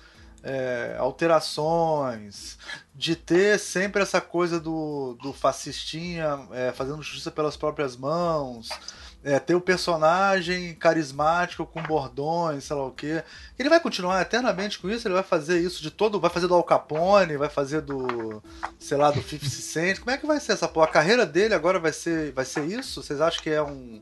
é, 0.46 0.96
alterações, 1.00 2.58
de 2.94 3.16
ter 3.16 3.60
sempre 3.60 4.02
essa 4.02 4.22
coisa 4.22 4.60
do, 4.60 5.18
do 5.22 5.34
fascistinha 5.34 6.40
é, 6.52 6.72
fazendo 6.72 7.02
justiça 7.02 7.32
pelas 7.32 7.58
próprias 7.58 7.98
mãos, 7.98 8.70
é, 9.24 9.40
ter 9.40 9.56
o 9.56 9.60
personagem 9.62 10.76
carismático 10.76 11.66
com 11.66 11.82
bordões, 11.82 12.64
sei 12.66 12.76
lá 12.76 12.86
o 12.86 12.92
quê. 12.92 13.24
Ele 13.58 13.70
vai 13.70 13.80
continuar 13.80 14.22
eternamente 14.22 14.78
com 14.78 14.88
isso? 14.88 15.08
Ele 15.08 15.16
vai 15.16 15.24
fazer 15.24 15.60
isso 15.60 15.82
de 15.82 15.90
todo. 15.90 16.20
Vai 16.20 16.30
fazer 16.30 16.46
do 16.48 16.54
Al 16.54 16.64
Capone, 16.64 17.36
vai 17.36 17.50
fazer 17.50 17.82
do. 17.82 18.42
sei 18.80 18.96
lá, 18.98 19.10
do 19.10 19.24
50 19.24 19.46
Cent. 19.50 19.98
Como 20.00 20.12
é 20.12 20.18
que 20.20 20.28
vai 20.28 20.40
ser 20.40 20.52
essa 20.52 20.68
porra? 20.68 20.86
A 20.86 20.92
carreira 20.92 21.26
dele 21.26 21.56
agora 21.56 21.80
vai 21.80 21.92
ser, 21.92 22.32
vai 22.34 22.46
ser 22.46 22.66
isso? 22.66 23.02
Vocês 23.02 23.20
acham 23.20 23.42
que 23.42 23.50
é 23.50 23.64
um. 23.64 24.00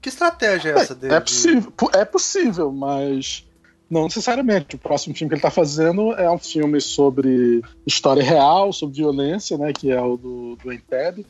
Que 0.00 0.08
estratégia 0.08 0.70
é 0.70 0.78
essa 0.80 0.94
dele? 0.94 1.12
É 1.12 1.20
possível, 1.20 1.70
po- 1.72 1.90
é 1.92 2.04
possível, 2.06 2.72
mas 2.72 3.44
Não 3.90 4.04
necessariamente. 4.04 4.76
O 4.76 4.78
próximo 4.78 5.14
filme 5.14 5.28
que 5.28 5.34
ele 5.34 5.38
está 5.38 5.50
fazendo 5.50 6.12
é 6.14 6.30
um 6.30 6.38
filme 6.38 6.80
sobre 6.80 7.62
história 7.86 8.22
real, 8.22 8.72
sobre 8.72 8.96
violência, 8.96 9.56
né? 9.56 9.72
Que 9.72 9.90
é 9.90 10.00
o 10.00 10.16
do, 10.16 10.56
do 10.56 10.72
Entebbe. 10.72 11.24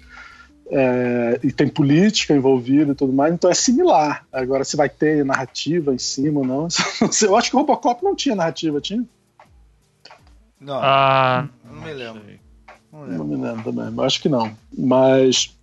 É, 0.71 1.41
e 1.43 1.51
tem 1.51 1.67
política 1.67 2.35
envolvida 2.35 2.93
e 2.93 2.95
tudo 2.95 3.13
mais, 3.13 3.33
então 3.33 3.49
é 3.51 3.55
similar. 3.55 4.27
Agora, 4.31 4.65
se 4.65 4.77
vai 4.77 4.89
ter 4.89 5.25
narrativa 5.25 5.95
em 5.95 5.99
cima 5.99 6.41
ou 6.41 6.47
não, 6.47 6.69
eu 7.23 7.37
acho 7.37 7.49
que 7.49 7.57
o 7.57 7.61
Robocop 7.61 8.05
não 8.05 8.15
tinha 8.15 8.35
narrativa, 8.35 8.79
tinha? 8.81 9.03
Não, 10.61 10.79
Ah, 10.83 11.49
não 11.65 11.81
me 11.81 11.93
lembro. 11.95 12.23
Não 12.93 13.01
Não 13.01 13.07
lembro. 13.09 13.25
me 13.27 13.37
lembro 13.37 13.65
também, 13.73 13.95
eu 13.97 14.03
acho 14.05 14.21
que 14.21 14.29
não. 14.29 14.51
Mas. 14.77 15.57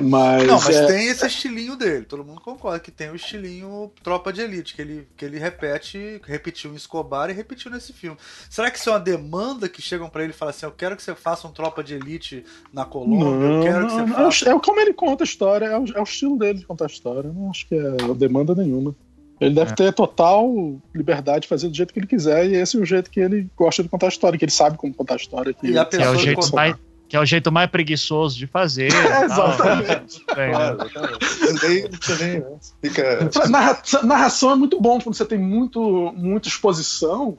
Mas. 0.00 0.46
Não, 0.46 0.54
mas 0.60 0.76
é- 0.76 0.86
tem 0.86 1.06
esse 1.08 1.26
estilinho 1.26 1.76
dele. 1.76 2.04
Todo 2.04 2.24
mundo 2.24 2.40
concorda 2.40 2.78
que 2.80 2.90
tem 2.90 3.10
o 3.10 3.16
estilinho 3.16 3.90
Tropa 4.02 4.32
de 4.32 4.40
Elite, 4.40 4.74
que 4.74 4.82
ele, 4.82 5.08
que 5.16 5.24
ele 5.24 5.38
repete, 5.38 6.20
repetiu 6.24 6.72
em 6.72 6.76
Escobar 6.76 7.30
e 7.30 7.32
repetiu 7.32 7.70
nesse 7.70 7.92
filme. 7.92 8.16
Será 8.50 8.70
que 8.70 8.78
isso 8.78 8.88
é 8.88 8.92
uma 8.92 9.00
demanda 9.00 9.68
que 9.68 9.80
chegam 9.82 10.08
pra 10.08 10.22
ele 10.22 10.32
e 10.32 10.36
falam 10.36 10.50
assim: 10.50 10.66
Eu 10.66 10.72
quero 10.72 10.96
que 10.96 11.02
você 11.02 11.14
faça 11.14 11.46
um 11.48 11.52
Tropa 11.52 11.82
de 11.82 11.94
Elite 11.94 12.44
na 12.72 12.84
Colômbia, 12.84 13.24
eu 13.46 13.52
Não, 13.52 13.62
quero 13.62 13.86
que 13.86 13.92
você 13.92 14.00
não, 14.02 14.08
faça. 14.30 14.48
é 14.50 14.54
o- 14.54 14.58
é 14.58 14.60
como 14.60 14.80
ele 14.80 14.92
conta 14.92 15.24
a 15.24 15.26
história, 15.26 15.66
é 15.66 15.78
o, 15.78 15.84
é 15.96 16.00
o 16.00 16.04
estilo 16.04 16.38
dele 16.38 16.58
de 16.60 16.66
contar 16.66 16.84
a 16.84 16.88
história. 16.88 17.28
Eu 17.28 17.34
não 17.34 17.50
acho 17.50 17.66
que 17.66 17.74
é 17.74 18.14
demanda 18.14 18.54
nenhuma. 18.54 18.94
Ele 19.38 19.54
deve 19.54 19.72
É. 19.72 19.74
ter 19.74 19.92
total 19.92 20.50
liberdade 20.94 21.40
de 21.42 21.48
fazer 21.48 21.68
do 21.68 21.76
jeito 21.76 21.92
que 21.92 21.98
ele 22.00 22.06
quiser, 22.06 22.46
e 22.48 22.54
esse 22.54 22.74
é 22.76 22.80
o 22.80 22.86
jeito 22.86 23.10
que 23.10 23.20
ele 23.20 23.46
gosta 23.54 23.82
de 23.82 23.88
contar 23.90 24.06
a 24.06 24.08
história, 24.08 24.38
que 24.38 24.44
ele 24.46 24.50
sabe 24.52 24.78
como 24.78 24.94
contar 24.94 25.12
a 25.12 25.16
história. 25.18 25.52
Que 25.52 25.66
E 25.66 25.76
é 25.76 25.82
o 25.82 25.86
pessoa 25.86 26.16
jeito 26.16 26.54
mais, 26.54 26.74
que 27.08 27.16
é 27.16 27.20
o 27.20 27.24
jeito 27.24 27.52
mais 27.52 27.70
preguiçoso 27.70 28.36
de 28.36 28.46
fazer. 28.46 28.92
É, 28.92 29.26
tal. 29.28 29.48
exatamente. 29.50 30.24
Bem, 30.34 30.46
né? 30.46 30.52
Claro, 30.52 30.78
exatamente. 30.84 32.22
Nem, 32.22 32.40
né? 32.40 32.46
Fica. 32.82 33.30
Narra- 33.48 33.82
narração 34.02 34.50
é 34.52 34.54
muito 34.56 34.80
bom 34.80 35.00
quando 35.00 35.14
você 35.14 35.24
tem 35.24 35.38
muito, 35.38 36.12
muita 36.16 36.48
exposição 36.48 37.38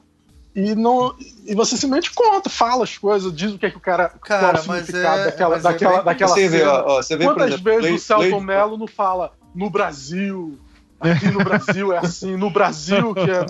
e 0.54 0.74
não 0.74 1.14
e 1.46 1.54
você 1.54 1.76
simplesmente 1.76 2.12
conta, 2.14 2.48
fala 2.50 2.82
as 2.84 2.96
coisas, 2.98 3.32
diz 3.32 3.52
o 3.52 3.58
que 3.58 3.66
é 3.66 3.70
que 3.70 3.76
o 3.76 3.80
cara, 3.80 4.08
Cara, 4.22 4.60
qual 4.62 4.76
é- 4.76 4.80
daquela, 4.82 5.56
é 5.56 5.60
daquela, 5.60 5.94
bem- 5.96 6.04
daquela 6.04 6.34
Você 6.34 6.48
vê, 6.48 6.58
cena. 6.60 6.72
ó, 6.72 6.84
ó, 6.98 7.02
você 7.02 7.16
vê, 7.16 7.24
Quantas 7.24 7.46
exemplo, 7.48 7.64
vezes 7.64 7.80
Blade- 7.80 7.94
o 7.94 7.98
Celton 7.98 8.40
Mello 8.40 8.78
não 8.78 8.86
fala 8.86 9.32
no 9.54 9.70
Brasil, 9.70 10.58
aqui 10.98 11.30
no 11.30 11.44
Brasil 11.44 11.92
é 11.92 11.98
assim, 11.98 12.36
no 12.36 12.50
Brasil 12.50 13.14
que 13.14 13.20
é. 13.30 13.46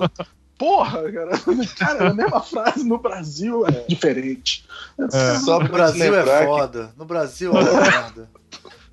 Porra, 0.59 1.11
cara, 1.13 1.31
cara, 1.79 2.05
é 2.05 2.09
a 2.09 2.15
mesma 2.15 2.41
frase 2.41 2.85
no 2.85 2.99
Brasil 2.99 3.65
é 3.67 3.85
diferente. 3.89 4.67
Só 5.45 5.61
No 5.61 5.69
pra 5.69 5.93
te 5.93 5.99
Brasil 5.99 6.15
é 6.19 6.23
que 6.41 6.47
foda. 6.47 6.91
No 6.97 7.05
Brasil 7.05 7.53
é 7.57 7.61
uma 7.63 7.81
merda. 7.81 8.29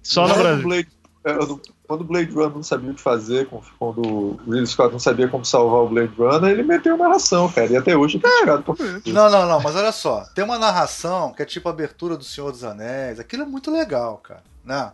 Só 0.03 0.27
no 0.27 0.35
Brasil. 0.35 0.63
Blade, 0.63 0.87
é, 1.23 1.33
quando- 1.33 1.61
o 1.87 2.03
Blade 2.03 2.31
Runner 2.31 2.49
não 2.55 2.63
sabia 2.63 2.91
o 2.91 2.95
que 2.95 3.01
fazer, 3.01 3.47
com- 3.47 3.61
quando 3.79 4.01
o 4.07 4.39
Ridley 4.45 4.65
Scott 4.67 4.91
não 4.91 4.99
sabia 4.99 5.27
como 5.27 5.43
salvar 5.45 5.81
o 5.81 5.89
Blade 5.89 6.13
Runner, 6.17 6.51
ele 6.51 6.63
meteu 6.63 6.97
narração, 6.97 7.51
cara. 7.51 7.67
E 7.71 7.77
até 7.77 7.95
hoje 7.97 8.17
é 8.17 8.19
criticado 8.21 8.63
por 8.63 8.75
isso. 8.79 9.01
Não, 9.13 9.29
não, 9.29 9.47
não, 9.47 9.59
mas 9.59 9.75
olha 9.75 9.91
só. 9.91 10.23
Tem 10.35 10.43
uma 10.43 10.57
narração 10.59 11.31
que 11.33 11.41
é 11.41 11.45
tipo 11.45 11.67
a 11.67 11.71
abertura 11.71 12.15
do 12.17 12.23
Senhor 12.23 12.51
dos 12.51 12.63
Anéis. 12.63 13.19
Aquilo 13.19 13.43
é 13.43 13.45
muito 13.45 13.69
legal, 13.71 14.17
cara. 14.17 14.43
Né? 14.63 14.91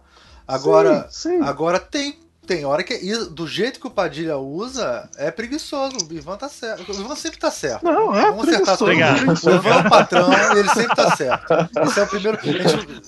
Agora, 0.48 1.08
sim, 1.10 1.38
sim. 1.40 1.44
agora 1.46 1.80
tem. 1.80 2.18
Tem 2.46 2.66
hora 2.66 2.84
que. 2.84 2.94
e 2.96 3.26
Do 3.30 3.48
jeito 3.48 3.80
que 3.80 3.88
o 3.88 3.92
Padilha 3.92 4.38
usa, 4.38 5.08
é 5.16 5.30
preguiçoso. 5.32 5.96
O 6.10 6.14
Ivan 6.14 6.38
tá 6.38 6.50
certo. 6.50 6.92
O 6.92 6.96
Ivan 7.00 7.16
sempre 7.16 7.40
tá 7.40 7.52
certo. 7.52 7.84
Não, 7.84 8.14
é 8.16 8.24
Vamos 8.32 8.48
acertar 8.50 8.78
preguiçoso. 8.78 8.84
Obrigado. 8.84 9.46
O 9.46 9.50
Ivan 9.52 9.70
é 9.70 9.78
o 9.86 9.90
patrão 9.90 10.34
ele 10.58 10.70
sempre 10.70 10.96
tá 10.96 11.16
certo. 11.16 11.54
Esse 11.86 12.00
é 12.00 12.04
o 12.04 12.08
primeiro. 12.08 12.40
gente- 12.44 13.02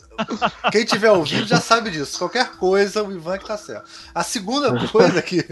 quem 0.71 0.85
tiver 0.85 1.11
ouvindo 1.11 1.47
já 1.47 1.59
sabe 1.59 1.89
disso. 1.89 2.19
Qualquer 2.19 2.51
coisa, 2.57 3.03
o 3.03 3.11
Ivan 3.11 3.33
é 3.35 3.37
que 3.39 3.47
tá 3.47 3.57
certo. 3.57 3.89
A 4.13 4.23
segunda 4.23 4.87
coisa 4.89 5.19
que, 5.21 5.43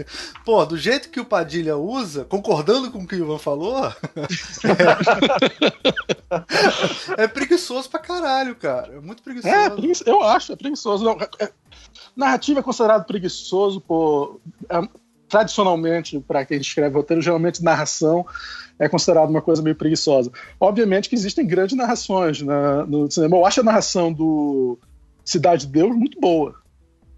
pô, 0.44 0.64
do 0.64 0.78
jeito 0.78 1.08
que 1.10 1.18
o 1.20 1.24
Padilha 1.24 1.76
usa, 1.76 2.24
concordando 2.24 2.90
com 2.90 3.00
o 3.00 3.06
que 3.06 3.16
o 3.16 3.24
Ivan 3.24 3.38
falou, 3.38 3.92
é, 7.18 7.24
é 7.24 7.26
preguiçoso 7.28 7.90
pra 7.90 8.00
caralho, 8.00 8.54
cara. 8.54 8.94
É 8.94 9.00
muito 9.00 9.22
preguiçoso. 9.22 9.52
É, 9.54 9.68
pregui- 9.70 9.92
eu 10.06 10.22
acho, 10.22 10.52
é 10.52 10.56
preguiçoso. 10.56 11.04
Não, 11.04 11.12
é- 11.20 11.28
é- 11.44 11.52
narrativa 12.16 12.60
é 12.60 12.62
considerado 12.62 13.06
preguiçoso 13.06 13.80
por. 13.80 14.40
é, 14.68 14.88
tradicionalmente, 15.28 16.20
para 16.20 16.44
quem 16.44 16.58
escreve 16.58 16.94
roteiro, 16.94 17.22
geralmente 17.22 17.64
narração 17.64 18.26
é 18.78 18.86
considerado 18.86 19.30
uma 19.30 19.40
coisa 19.40 19.62
meio 19.62 19.74
preguiçosa. 19.74 20.30
Obviamente 20.60 21.08
que 21.08 21.14
existem 21.14 21.46
grandes 21.46 21.74
narrações 21.74 22.42
na- 22.42 22.84
no 22.84 23.10
cinema. 23.10 23.36
Eu 23.38 23.46
acho 23.46 23.60
a 23.60 23.64
narração 23.64 24.12
do 24.12 24.78
Cidade 25.24 25.64
de 25.66 25.72
Deus 25.72 25.96
muito 25.96 26.20
boa. 26.20 26.54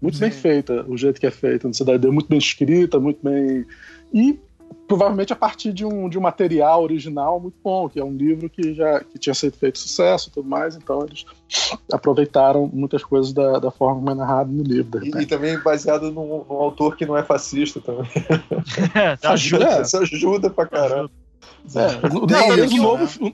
Muito 0.01 0.17
bem 0.17 0.31
Sim. 0.31 0.39
feita, 0.39 0.85
o 0.87 0.95
jeito 0.95 1.19
que 1.19 1.27
é 1.27 1.31
feita 1.31 1.67
no 1.67 1.73
Cidade 1.73 1.97
de 1.97 2.03
Deus. 2.03 2.13
Muito 2.13 2.29
bem 2.29 2.37
escrita, 2.37 2.99
muito 3.01 3.19
bem. 3.21 3.65
E 4.13 4.39
provavelmente 4.87 5.33
a 5.33 5.35
partir 5.35 5.73
de 5.73 5.83
um, 5.83 6.07
de 6.07 6.17
um 6.17 6.21
material 6.21 6.83
original 6.83 7.39
muito 7.39 7.55
bom, 7.63 7.89
que 7.89 7.99
é 7.99 8.03
um 8.03 8.11
livro 8.15 8.49
que 8.49 8.73
já 8.73 8.99
que 8.99 9.17
tinha 9.17 9.33
sido 9.33 9.57
feito 9.57 9.79
sucesso 9.79 10.29
e 10.29 10.31
tudo 10.31 10.47
mais, 10.47 10.75
então 10.75 11.03
eles 11.03 11.25
aproveitaram 11.91 12.69
muitas 12.71 13.03
coisas 13.03 13.33
da, 13.33 13.57
da 13.59 13.71
forma 13.71 13.95
como 13.95 14.11
é 14.11 14.13
narrado 14.15 14.51
no 14.51 14.61
livro. 14.63 15.03
E, 15.03 15.09
e 15.23 15.25
também 15.25 15.57
baseado 15.59 16.11
num, 16.11 16.45
num 16.47 16.55
autor 16.55 16.95
que 16.95 17.05
não 17.05 17.17
é 17.17 17.23
fascista 17.23 17.81
também. 17.81 18.09
Tá 19.21 19.31
Ajuda, 19.31 19.65
é. 19.65 19.81
Isso 19.81 19.97
ajuda 19.97 20.49
pra 20.49 20.65
caralho. 20.67 21.09
É, 21.75 21.87
Tem 21.97 22.09
não, 22.11 22.65
isso, 22.65 22.75
no 22.77 22.83
novo 22.83 23.25
né? 23.25 23.33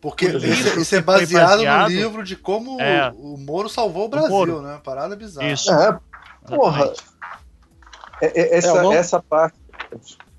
Porque 0.00 0.26
O 0.26 0.38
isso, 0.38 0.78
isso 0.80 0.94
é 0.94 1.00
baseado, 1.02 1.56
baseado- 1.56 1.88
no 1.90 1.96
livro 1.96 2.22
de 2.24 2.36
como 2.36 2.80
É. 2.80 3.12
o 3.16 3.36
Moro 3.36 3.68
salvou 3.68 4.04
o 4.06 4.08
Brasil, 4.08 4.30
Moro. 4.30 4.62
né? 4.62 4.80
Parada 4.84 5.16
bizarra. 5.16 5.50
Isso. 5.50 5.70
É, 5.72 5.98
porra. 6.46 6.92
É, 8.22 8.26
é, 8.40 8.56
essa, 8.58 8.68
É, 8.68 8.82
o 8.86 8.92
essa 8.92 9.20
parte. 9.20 9.56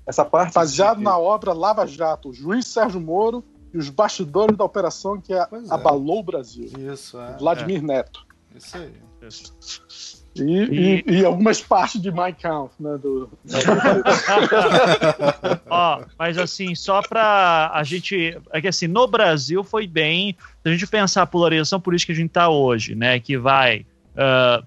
Essa 0.06 0.24
parte. 0.24 0.54
baseado 0.54 1.00
na 1.00 1.16
obra 1.18 1.52
Lava 1.52 1.86
Jato, 1.86 2.30
o 2.30 2.34
juiz 2.34 2.66
Sérgio 2.66 3.00
Moro 3.00 3.44
e 3.72 3.78
os 3.78 3.88
bastidores 3.88 4.56
da 4.56 4.64
operação 4.64 5.20
que 5.20 5.32
Pois 5.48 5.70
é. 5.70 5.74
abalou 5.74 6.20
o 6.20 6.22
Brasil. 6.22 6.68
Isso, 6.92 7.20
é. 7.20 7.36
Vladimir 7.38 7.82
Neto. 7.82 8.24
Isso 8.56 8.76
aí. 8.76 8.92
E, 10.36 10.42
e- 10.42 11.04
e 11.20 11.24
algumas 11.24 11.60
partes 11.60 12.00
de 12.00 12.10
Mein 12.10 12.34
Kampf, 12.34 12.72
né? 12.80 12.96
Do, 12.98 13.28
Ó, 15.68 16.02
mas 16.18 16.38
assim, 16.38 16.74
só 16.74 17.02
pra 17.02 17.70
a 17.74 17.82
gente. 17.82 18.38
É 18.52 18.60
que 18.60 18.68
assim, 18.68 18.86
no 18.86 19.06
Brasil 19.06 19.62
foi 19.64 19.86
bem. 19.86 20.36
Se 20.62 20.68
a 20.68 20.72
gente 20.72 20.86
pensar 20.86 21.22
a 21.22 21.26
polarização 21.26 21.80
política 21.80 22.12
que 22.12 22.18
a 22.18 22.22
gente 22.22 22.30
tá 22.30 22.48
hoje, 22.48 22.94
né? 22.94 23.18
Que 23.20 23.36
vai. 23.36 23.84
ah, 24.16 24.62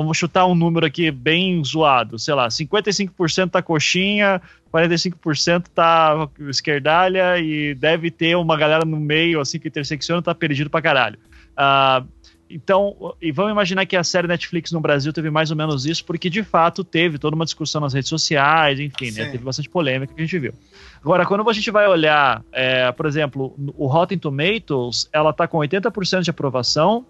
vamos 0.00 0.16
chutar 0.16 0.46
um 0.46 0.54
número 0.54 0.86
aqui 0.86 1.10
bem 1.10 1.62
zoado, 1.64 2.18
sei 2.18 2.34
lá, 2.34 2.48
55% 2.48 3.50
tá 3.50 3.62
coxinha, 3.62 4.40
45% 4.72 5.66
tá 5.74 6.28
esquerdalha 6.48 7.38
e 7.38 7.74
deve 7.74 8.10
ter 8.10 8.36
uma 8.36 8.56
galera 8.56 8.84
no 8.84 8.98
meio, 8.98 9.40
assim, 9.40 9.58
que 9.58 9.68
intersecciona, 9.68 10.22
tá 10.22 10.34
perdido 10.34 10.70
pra 10.70 10.82
caralho. 10.82 11.18
Ah, 11.56 12.04
então, 12.48 13.14
e 13.20 13.32
vamos 13.32 13.50
imaginar 13.50 13.86
que 13.86 13.96
a 13.96 14.04
série 14.04 14.28
Netflix 14.28 14.70
no 14.70 14.80
Brasil 14.80 15.12
teve 15.12 15.30
mais 15.30 15.50
ou 15.50 15.56
menos 15.56 15.84
isso, 15.84 16.04
porque 16.04 16.30
de 16.30 16.44
fato 16.44 16.84
teve 16.84 17.18
toda 17.18 17.34
uma 17.34 17.44
discussão 17.44 17.80
nas 17.80 17.92
redes 17.92 18.08
sociais, 18.08 18.78
enfim, 18.78 19.10
né, 19.10 19.26
teve 19.26 19.44
bastante 19.44 19.68
polêmica 19.68 20.14
que 20.14 20.20
a 20.20 20.24
gente 20.24 20.38
viu. 20.38 20.52
Agora, 21.00 21.26
quando 21.26 21.48
a 21.48 21.52
gente 21.52 21.70
vai 21.70 21.88
olhar, 21.88 22.42
é, 22.52 22.90
por 22.92 23.06
exemplo, 23.06 23.54
o 23.76 23.86
Rotten 23.86 24.18
Tomatoes, 24.18 25.08
ela 25.12 25.32
tá 25.32 25.48
com 25.48 25.58
80% 25.58 26.22
de 26.22 26.30
aprovação 26.30 27.04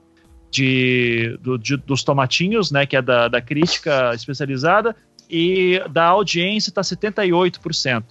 de, 0.50 1.38
do- 1.42 1.58
de- 1.58 1.76
dos 1.76 2.02
tomatinhos, 2.02 2.70
né, 2.70 2.86
que 2.86 2.96
é 2.96 3.02
da, 3.02 3.28
da 3.28 3.40
crítica 3.40 4.12
especializada, 4.14 4.94
e 5.28 5.82
da 5.90 6.04
audiência 6.04 6.72
tá 6.72 6.80
78%. 6.82 8.04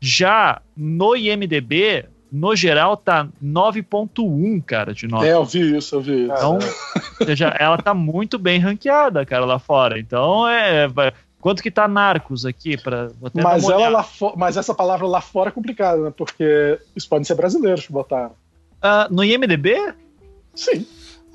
Já 0.00 0.60
no 0.76 1.14
IMDB, 1.16 2.04
no 2.30 2.54
geral, 2.56 2.96
tá 2.96 3.28
9.1, 3.42 4.62
cara, 4.64 4.92
de 4.92 5.06
nota. 5.06 5.26
é, 5.26 5.32
eu 5.32 5.44
vi 5.44 5.76
isso, 5.76 5.94
eu 5.94 6.00
vi 6.00 6.24
isso. 6.24 6.32
Então, 6.32 6.58
ou 7.20 7.26
seja, 7.26 7.54
ela 7.58 7.78
tá 7.78 7.94
muito 7.94 8.38
bem 8.38 8.58
ranqueada, 8.58 9.24
cara, 9.24 9.44
lá 9.44 9.58
fora. 9.58 9.98
Então, 9.98 10.46
é. 10.48 10.86
vai- 10.88 11.12
Quanto 11.40 11.62
que 11.62 11.70
tá 11.70 11.86
Narcos 11.86 12.44
aqui? 12.44 12.76
Pra, 12.76 13.08
até 13.24 13.40
Mas, 13.40 13.62
ela 13.68 13.88
lá 13.88 14.06
mas 14.36 14.56
essa 14.56 14.74
palavra 14.74 15.06
lá 15.06 15.20
fora 15.20 15.50
é 15.50 15.52
complicada, 15.52 16.02
né? 16.02 16.12
Porque 16.16 16.76
isso 16.96 17.08
podem 17.08 17.22
ser 17.22 17.36
brasileiros 17.36 17.86
que 17.86 17.92
botaram. 17.92 18.32
Ah, 18.82 19.06
no 19.08 19.22
IMDB? 19.22 19.94
Sim. 20.54 20.84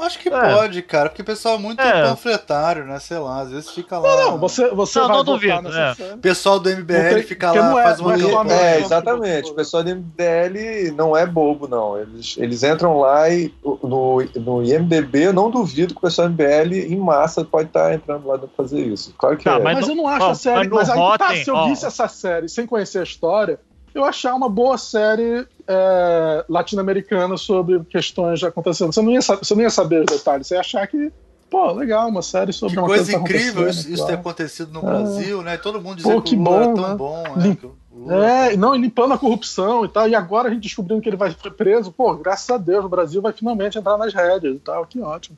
Acho 0.02 0.20
que 0.20 0.30
É. 0.30 0.54
pode, 0.56 0.82
cara, 0.82 1.10
porque 1.10 1.22
o 1.22 1.26
pessoal 1.26 1.56
é 1.56 1.58
muito 1.58 1.80
É. 1.82 2.04
panfletário, 2.10 2.86
né? 2.86 3.00
Sei 3.00 3.18
lá, 3.18 3.42
às 3.42 3.52
vezes 3.52 3.70
fica 3.70 3.98
lá. 4.00 4.26
Não, 4.26 4.38
você, 4.40 4.70
você 4.70 5.00
Não, 5.00 5.08
vai 5.08 5.18
não 5.18 5.24
votar 5.26 5.34
duvido, 5.40 5.62
nessa 5.70 6.04
é. 6.04 6.14
O 6.14 6.18
pessoal 6.18 6.60
do 6.60 6.70
MBL 6.70 7.04
Não 7.04 7.10
tem- 7.14 7.24
fica 7.24 7.52
lá, 7.52 7.56
não 7.70 7.80
é- 7.80 7.84
faz 7.84 8.00
não 8.00 8.06
uma 8.08 8.14
é. 8.16 8.18
É, 8.18 8.78
Não, 8.80 8.86
exatamente. 8.86 9.52
O 9.52 9.54
pessoal 9.54 9.84
do 9.84 9.90
MBL 9.92 10.92
não 10.96 11.16
é 11.16 11.26
bobo, 11.26 11.68
não. 11.68 11.98
Eles, 11.98 12.36
eles 12.38 12.64
entram 12.64 13.00
lá 13.00 13.30
e 13.30 13.54
no, 13.64 14.24
no 14.36 14.64
IMDB, 14.64 15.26
eu 15.28 15.34
não 15.34 15.50
duvido 15.50 15.94
que 15.94 15.98
o 16.00 16.02
pessoal 16.02 16.28
do 16.28 16.34
MBL 16.34 16.74
em 16.94 16.98
massa 16.98 17.44
pode 17.46 17.68
estar 17.68 17.94
entrando 17.94 18.28
lá 18.28 18.38
pra 18.38 18.48
fazer 18.58 18.80
isso. 18.82 19.14
Claro 19.18 19.38
que 19.38 19.44
Tá, 19.44 19.56
é. 19.56 19.60
mas 19.60 19.76
Mas 19.76 19.88
no- 19.88 19.94
eu 19.94 19.96
não 19.98 20.08
acho 20.08 20.26
ó, 20.26 20.30
a 20.32 20.36
série. 20.36 20.70
mas 20.70 20.70
Mas 20.70 20.90
aí 20.90 20.96
tá, 20.96 21.02
Rotten, 21.28 21.44
se 21.44 21.50
eu 21.50 21.56
ó. 21.56 21.66
visse 21.68 21.86
essa 21.86 22.08
série 22.08 22.50
sem 22.50 22.66
conhecer 22.66 23.00
a 23.00 23.04
história, 23.04 23.60
eu 23.94 24.04
achar 24.06 24.34
uma 24.36 24.50
boa 24.50 24.78
série 24.78 25.46
é, 25.68 26.46
latino-americana 26.48 27.38
sobre 27.38 27.80
questões 27.86 28.44
acontecendo. 28.44 28.92
Você 28.94 29.02
não, 29.02 29.12
ia, 29.12 29.22
você 29.22 29.54
não 29.56 29.62
ia 29.62 29.70
saber 29.70 30.02
os 30.02 30.06
detalhes, 30.18 30.48
você 30.48 30.56
ia 30.56 30.60
achar 30.62 30.86
que, 30.88 31.12
pô, 31.50 31.72
legal, 31.72 32.08
uma 32.10 32.22
série 32.22 32.54
sobre 32.54 32.74
Que 32.76 32.80
uma 32.80 32.88
coisa 32.88 33.04
coisa 33.04 33.18
tá 33.18 33.24
incrível 33.24 33.70
isso, 33.70 33.80
acontecendo, 33.82 33.94
isso 33.94 34.06
ter 34.08 34.14
acontecido 34.14 34.74
no 34.74 34.80
É. 34.80 34.84
Brasil, 34.84 35.42
né? 35.42 35.58
Todo 35.58 35.82
mundo 35.82 35.98
dizendo 35.98 36.16
Pô, 36.16 36.22
que 36.22 36.30
que 36.32 36.36
o 36.36 36.44
Lula 36.44 36.60
bom, 36.66 36.72
é 36.72 36.74
tão 36.76 36.90
né? 36.90 36.96
bom, 36.96 37.24
né? 37.36 37.44
Lim- 37.44 37.58
o 37.94 38.12
É, 38.12 38.56
não, 38.58 38.74
e 38.74 38.80
limpando 38.80 39.14
a 39.14 39.18
corrupção 39.18 39.84
e 39.86 39.90
tal. 39.90 40.08
E 40.08 40.16
agora 40.16 40.48
a 40.48 40.52
gente 40.54 40.64
descobrindo 40.64 41.02
que 41.02 41.10
ele 41.10 41.18
vai 41.18 41.30
ser 41.32 41.52
preso. 41.52 41.92
Pô, 41.92 42.16
graças 42.16 42.50
a 42.50 42.58
Deus, 42.58 42.86
o 42.86 42.90
Brasil 42.90 43.22
vai 43.22 43.34
finalmente 43.34 43.78
entrar 43.78 43.98
nas 43.98 44.14
rédeas 44.14 44.56
e 44.56 44.60
tal. 44.60 44.86
Que 44.86 45.02
ótimo. 45.02 45.38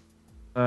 É. 0.55 0.65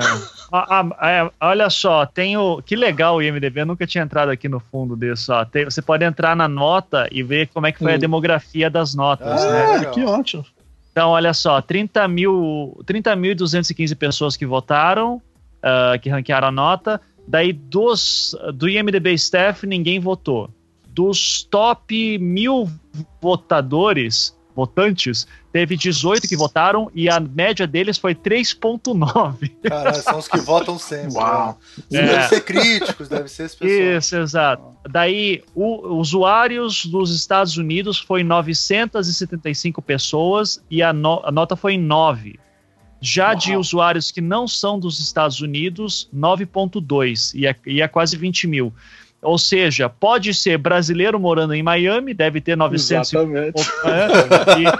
Ah, 0.52 0.84
ah, 0.98 1.10
é, 1.10 1.30
olha 1.40 1.70
só, 1.70 2.04
tem 2.06 2.36
o. 2.36 2.60
Que 2.62 2.74
legal 2.74 3.16
o 3.16 3.22
IMDB, 3.22 3.60
eu 3.60 3.66
nunca 3.66 3.86
tinha 3.86 4.02
entrado 4.02 4.30
aqui 4.30 4.48
no 4.48 4.58
fundo 4.58 4.96
desse. 4.96 5.30
Ó. 5.30 5.44
Tem, 5.44 5.64
você 5.64 5.80
pode 5.80 6.04
entrar 6.04 6.34
na 6.34 6.48
nota 6.48 7.08
e 7.12 7.22
ver 7.22 7.48
como 7.48 7.66
é 7.66 7.72
que 7.72 7.78
foi 7.78 7.94
a 7.94 7.96
demografia 7.96 8.68
das 8.68 8.94
notas, 8.94 9.42
Ah, 9.44 9.50
né? 9.52 9.66
legal. 9.78 9.92
que 9.92 10.04
ótimo. 10.04 10.44
Então, 10.90 11.10
olha 11.10 11.32
só, 11.34 11.60
30 11.60 12.08
mil, 12.08 12.76
30.215 12.84 13.94
pessoas 13.96 14.36
que 14.36 14.46
votaram, 14.46 15.20
ah, 15.62 15.96
que 16.00 16.08
ranquearam 16.08 16.48
a 16.48 16.52
nota. 16.52 17.00
Daí, 17.28 17.52
dos, 17.52 18.36
do 18.54 18.68
IMDB 18.68 19.12
Staff, 19.14 19.66
ninguém 19.66 19.98
votou. 20.00 20.48
Dos 20.88 21.42
top 21.42 22.18
mil 22.18 22.70
votadores, 23.20 24.35
votantes, 24.56 25.26
teve 25.52 25.76
18 25.76 26.26
que 26.26 26.34
votaram 26.36 26.90
e 26.94 27.08
a 27.10 27.20
média 27.20 27.66
deles 27.66 27.98
foi 27.98 28.14
3,9. 28.14 29.50
Caralho, 29.62 30.02
são 30.02 30.18
os 30.18 30.26
que 30.26 30.38
votam 30.38 30.78
sempre. 30.78 31.14
Uau. 31.14 31.58
né? 31.90 32.00
É. 32.00 32.06
Devem 32.06 32.28
ser 32.28 32.40
críticos, 32.40 33.08
deve 33.08 33.28
ser 33.28 33.44
esse 33.44 33.56
pessoal. 33.56 33.98
Isso, 33.98 34.16
exato. 34.16 34.64
Daí, 34.88 35.44
o, 35.54 35.94
usuários 35.98 36.86
dos 36.86 37.14
Estados 37.14 37.56
Unidos 37.58 37.98
foi 37.98 38.24
975 38.24 39.82
pessoas 39.82 40.62
e 40.70 40.82
a, 40.82 40.92
no- 40.92 41.20
a 41.24 41.30
nota 41.30 41.54
foi 41.54 41.74
em 41.74 41.80
9. 41.80 42.38
Já 42.98 43.34
de 43.34 43.50
Uau. 43.52 43.60
usuários 43.60 44.10
que 44.10 44.22
não 44.22 44.48
são 44.48 44.78
dos 44.80 44.98
Estados 44.98 45.40
Unidos, 45.42 46.08
9,2 46.16 47.34
e 47.34 47.46
é, 47.46 47.54
e 47.66 47.82
é 47.82 47.86
quase 47.88 48.16
20 48.16 48.46
mil. 48.46 48.72
Ou 49.26 49.38
seja, 49.38 49.88
pode 49.88 50.32
ser 50.32 50.56
brasileiro 50.56 51.18
morando 51.18 51.52
em 51.52 51.62
Miami, 51.62 52.14
deve 52.14 52.40
ter 52.40 52.56
900 52.56 53.12
e 53.12 53.16
Exatamente. 53.16 53.62
né? 53.84 54.08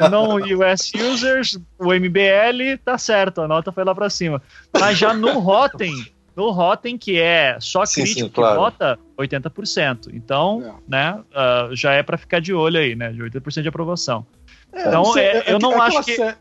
e 0.07 0.09
não 0.09 0.37
US 0.37 0.93
users, 0.95 1.59
o 1.79 1.93
MBL, 1.93 2.79
tá 2.85 2.97
certo, 2.97 3.41
a 3.43 3.49
nota 3.49 3.73
foi 3.73 3.85
lá 3.85 3.95
pra 3.95 4.09
cima. 4.09 4.41
Mas 4.79 4.97
já 4.97 5.13
no 5.13 5.39
Rotten, 5.41 5.93
no 6.37 6.51
Rotten, 6.51 6.97
que 6.97 7.19
é 7.19 7.57
só 7.61 7.85
Sim, 7.85 8.03
crítico 8.03 8.27
sim, 8.29 8.33
claro. 8.35 8.55
que 8.55 8.61
vota, 8.61 8.99
80%. 9.19 10.11
Então, 10.13 10.63
É. 10.89 10.91
né, 10.91 11.21
ah, 11.35 11.69
já 11.73 11.93
é 11.93 12.03
pra 12.03 12.17
ficar 12.17 12.41
de 12.41 12.55
olho 12.55 12.79
aí, 12.79 12.95
né, 12.95 13.11
de 13.13 13.21
80% 13.23 13.63
de 13.63 13.69
aprovação. 13.69 14.25
É, 14.73 14.87
Então, 14.89 15.05
você- 15.05 15.21
é, 15.21 15.45
eu 15.49 15.59
não 15.59 15.81
acho 15.83 16.03
que- 16.05 16.15
sé- 16.17 16.37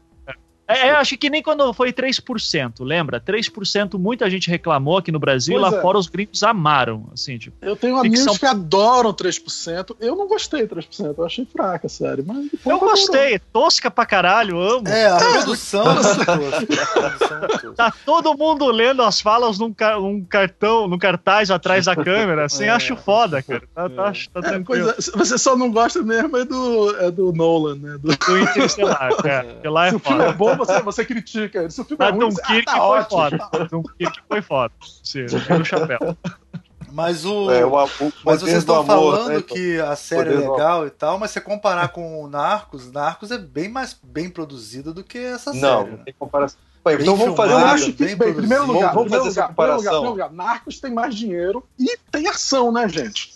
É, 0.67 0.91
eu 0.91 0.95
acho 0.97 1.15
que 1.17 1.29
nem 1.29 1.43
quando 1.43 1.71
foi 1.73 1.93
3%, 1.93 2.73
lembra? 2.83 3.19
3% 3.21 3.99
muita 3.99 4.29
gente 4.29 4.49
reclamou 4.49 4.97
aqui 4.97 5.11
no 5.11 5.19
Brasil, 5.19 5.57
e 5.57 5.59
Pois 5.59 5.71
lá 5.71 5.77
é. 5.77 5.81
fora 5.81 5.97
os 5.97 6.07
gringos 6.07 6.41
amaram, 6.43 7.07
assim, 7.13 7.37
tipo, 7.37 7.55
Eu 7.61 7.75
tenho 7.75 8.01
Ficção- 8.01 8.23
amigos 8.23 8.37
que 8.39 8.45
adoram 8.45 9.13
3%. 9.13 9.95
Eu 9.99 10.15
não 10.15 10.27
gostei 10.27 10.63
de 10.63 10.67
3%, 10.69 11.15
eu 11.19 11.25
achei 11.25 11.45
fraca 11.45 11.85
a 11.87 11.89
série. 11.89 12.23
Mas 12.23 12.37
eu 12.65 12.75
adorou. 12.75 12.89
gostei, 12.89 13.37
tosca 13.53 13.91
pra 13.91 14.05
caralho, 14.05 14.59
amo. 14.59 14.87
É, 14.87 15.05
a 15.07 15.17
produção 15.17 15.85
é 15.85 15.95
é. 17.69 17.73
Tá 17.75 17.93
todo 18.05 18.35
mundo 18.37 18.65
lendo 18.71 19.01
as 19.03 19.21
falas 19.21 19.59
num, 19.59 19.73
ca- 19.73 19.99
num 19.99 20.23
cartão, 20.23 20.87
num 20.87 20.97
cartaz 20.97 21.51
atrás 21.51 21.85
da 21.85 21.95
câmera, 21.95 22.45
assim, 22.45 22.65
É. 22.65 22.69
acho 22.69 22.95
foda, 22.95 23.41
cara. 23.43 23.63
Tá, 23.73 23.89
tá, 23.89 24.13
tá 24.33 24.49
É, 24.51 24.55
é, 24.55 24.95
você 25.15 25.37
só 25.37 25.55
não 25.55 25.71
gosta 25.71 26.01
mesmo 26.01 26.35
é 26.37 26.45
do, 26.45 26.95
é 26.97 27.11
do 27.11 27.31
Nolan, 27.31 27.75
né? 27.75 27.97
Do, 27.99 28.15
Do 28.15 28.39
Interestelar, 28.39 29.09
é, 29.23 29.43
porque 29.43 29.67
lá 29.67 29.87
é 29.87 29.91
o 29.93 29.99
filme 30.55 30.73
é 30.73 30.81
você, 30.81 30.81
você 30.81 31.05
critica 31.05 31.59
ele. 31.59 31.71
Se 31.71 31.81
o 31.81 31.85
filme 31.85 32.05
é 32.05 32.11
Mas 32.11 32.21
ruim, 32.21 32.31
você, 32.31 32.41
ah, 32.43 32.63
tá 32.65 32.71
foi 32.71 32.81
ótimo. 32.81 33.19
foda. 33.19 33.65
Dunkirk 33.71 34.19
foi 34.27 34.41
foda. 34.41 34.73
Sim, 35.03 35.25
o 35.25 35.65
chapéu. 35.65 36.17
Mas 36.91 37.25
o. 37.25 37.51
É, 37.51 37.65
o, 37.65 37.73
o 37.73 38.13
Mas 38.23 38.41
vocês 38.41 38.57
estão 38.59 38.75
amor, 38.75 38.85
falando 39.17 39.35
né? 39.35 39.41
que 39.41 39.79
a 39.81 39.95
série 39.97 40.33
é 40.33 40.37
legal 40.37 40.87
e 40.87 40.89
tal, 40.89 41.19
mas 41.19 41.31
se 41.31 41.41
comparar 41.41 41.89
com 41.89 42.23
o 42.23 42.27
Narcos, 42.29 42.89
Narcos 42.91 43.31
é 43.31 43.37
bem 43.37 43.67
mais 43.67 43.97
bem 44.01 44.29
produzida 44.29 44.93
do 44.93 45.03
que 45.03 45.17
essa 45.17 45.51
Não, 45.51 45.59
série. 45.79 45.91
não 45.91 45.97
né? 45.97 46.03
tem 46.05 46.13
comparação. 46.17 46.57
Bem, 46.85 46.97
então 47.01 47.15
vamos 47.15 47.35
fazer 47.35 47.53
Eu 47.53 47.57
acho 47.57 47.93
que, 47.93 48.05
bem 48.05 48.15
bem, 48.15 48.29
em 48.29 48.33
primeiro 48.35 48.65
lugar, 48.67 48.93
Vamos 48.93 49.09
primeiro 49.09 49.25
fazer 49.25 49.41
lugar, 49.41 49.43
essa 49.45 49.53
primeiro 49.53 49.77
lugar, 49.77 49.91
comparação. 49.91 49.91
primeiro 49.91 50.11
lugar, 50.11 50.31
Narcos 50.31 50.79
tem 50.79 50.93
mais 50.93 51.15
dinheiro 51.15 51.65
e 51.79 51.97
tem 52.11 52.27
ação, 52.27 52.71
né, 52.71 52.87
gente? 52.87 53.33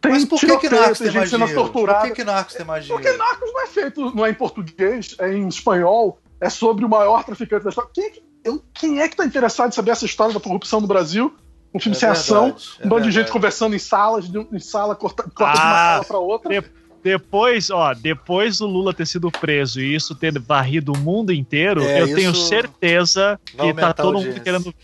Tem 0.00 0.12
Mas 0.12 0.24
por 0.24 0.38
que, 0.38 0.58
que 0.58 0.68
Narcos 0.68 0.98
tem 0.98 1.06
tem 1.08 1.16
mais 1.16 1.30
gente 1.30 1.40
sendo 1.40 1.46
dinheiro? 1.48 1.72
Por 1.72 2.00
que, 2.02 2.10
que 2.10 2.24
Narcos 2.24 2.54
tem 2.54 2.66
mais 2.66 2.84
dinheiro? 2.84 3.02
Porque 3.02 3.16
Narcos 3.16 3.52
não 3.52 3.60
é 3.62 3.66
feito, 3.68 4.14
não 4.14 4.26
é 4.26 4.30
em 4.30 4.34
português, 4.34 5.16
é 5.18 5.32
em 5.32 5.48
espanhol, 5.48 6.18
é 6.40 6.48
sobre 6.50 6.84
o 6.84 6.88
maior 6.88 7.24
traficante 7.24 7.64
da 7.64 7.70
história. 7.70 7.90
Quem, 7.94 8.04
é 8.04 8.10
que- 8.10 8.22
eu- 8.44 8.62
quem 8.74 9.00
é 9.00 9.08
que 9.08 9.16
tá 9.16 9.24
interessado 9.24 9.68
em 9.68 9.72
saber 9.72 9.90
essa 9.90 10.04
história 10.04 10.32
da 10.34 10.40
corrupção 10.40 10.80
no 10.80 10.86
Brasil? 10.86 11.34
Um 11.74 11.78
filme 11.78 11.96
É 11.96 12.00
sem 12.00 12.08
ação, 12.08 12.44
verdade, 12.46 12.68
é 12.80 12.86
um 12.86 12.88
bando 12.88 13.02
de 13.04 13.10
gente 13.10 13.30
conversando 13.30 13.76
em 13.76 13.78
salas, 13.78 14.26
de, 14.28 14.38
em 14.38 14.58
sala, 14.58 14.94
corta, 14.96 15.24
corta 15.24 15.34
de 15.34 15.42
uma 15.44 15.72
Ah, 15.74 15.92
sala 15.94 16.04
pra 16.04 16.18
outra. 16.18 16.60
de- 16.60 16.78
Depois, 17.02 17.70
ó, 17.70 17.94
depois 17.94 18.58
do 18.58 18.66
Lula 18.66 18.92
ter 18.92 19.06
sido 19.06 19.30
preso 19.30 19.80
e 19.80 19.94
isso 19.94 20.14
ter 20.16 20.36
varrido 20.40 20.92
o 20.92 20.98
mundo 20.98 21.32
inteiro, 21.32 21.80
É, 21.82 22.02
eu 22.02 22.14
tenho 22.14 22.34
certeza 22.34 23.38
que 23.46 23.72
tá 23.74 23.92
todo 23.92 24.18
mundo 24.20 24.40
querendo. 24.40 24.74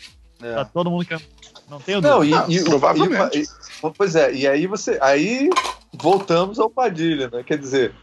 É. 0.43 0.55
Tá 0.55 0.65
todo 0.65 0.91
mundo 0.91 1.05
querendo. 1.05 1.25
Não 1.69 1.81
tenho 1.81 2.01
Não, 2.01 2.19
dúvida. 2.21 2.45
e, 2.49 2.55
e, 2.57 2.61
Ah, 2.61 2.65
provavelmente. 2.65 3.39
e- 3.39 3.43
e- 3.43 3.91
pois 3.97 4.15
é, 4.15 4.33
e 4.33 4.47
aí 4.47 4.67
você. 4.67 4.97
Aí 5.01 5.49
voltamos 5.95 6.59
ao 6.59 6.71
Padilha, 6.71 7.29
né? 7.33 7.43
Quer 7.43 7.59
dizer, 7.59 7.95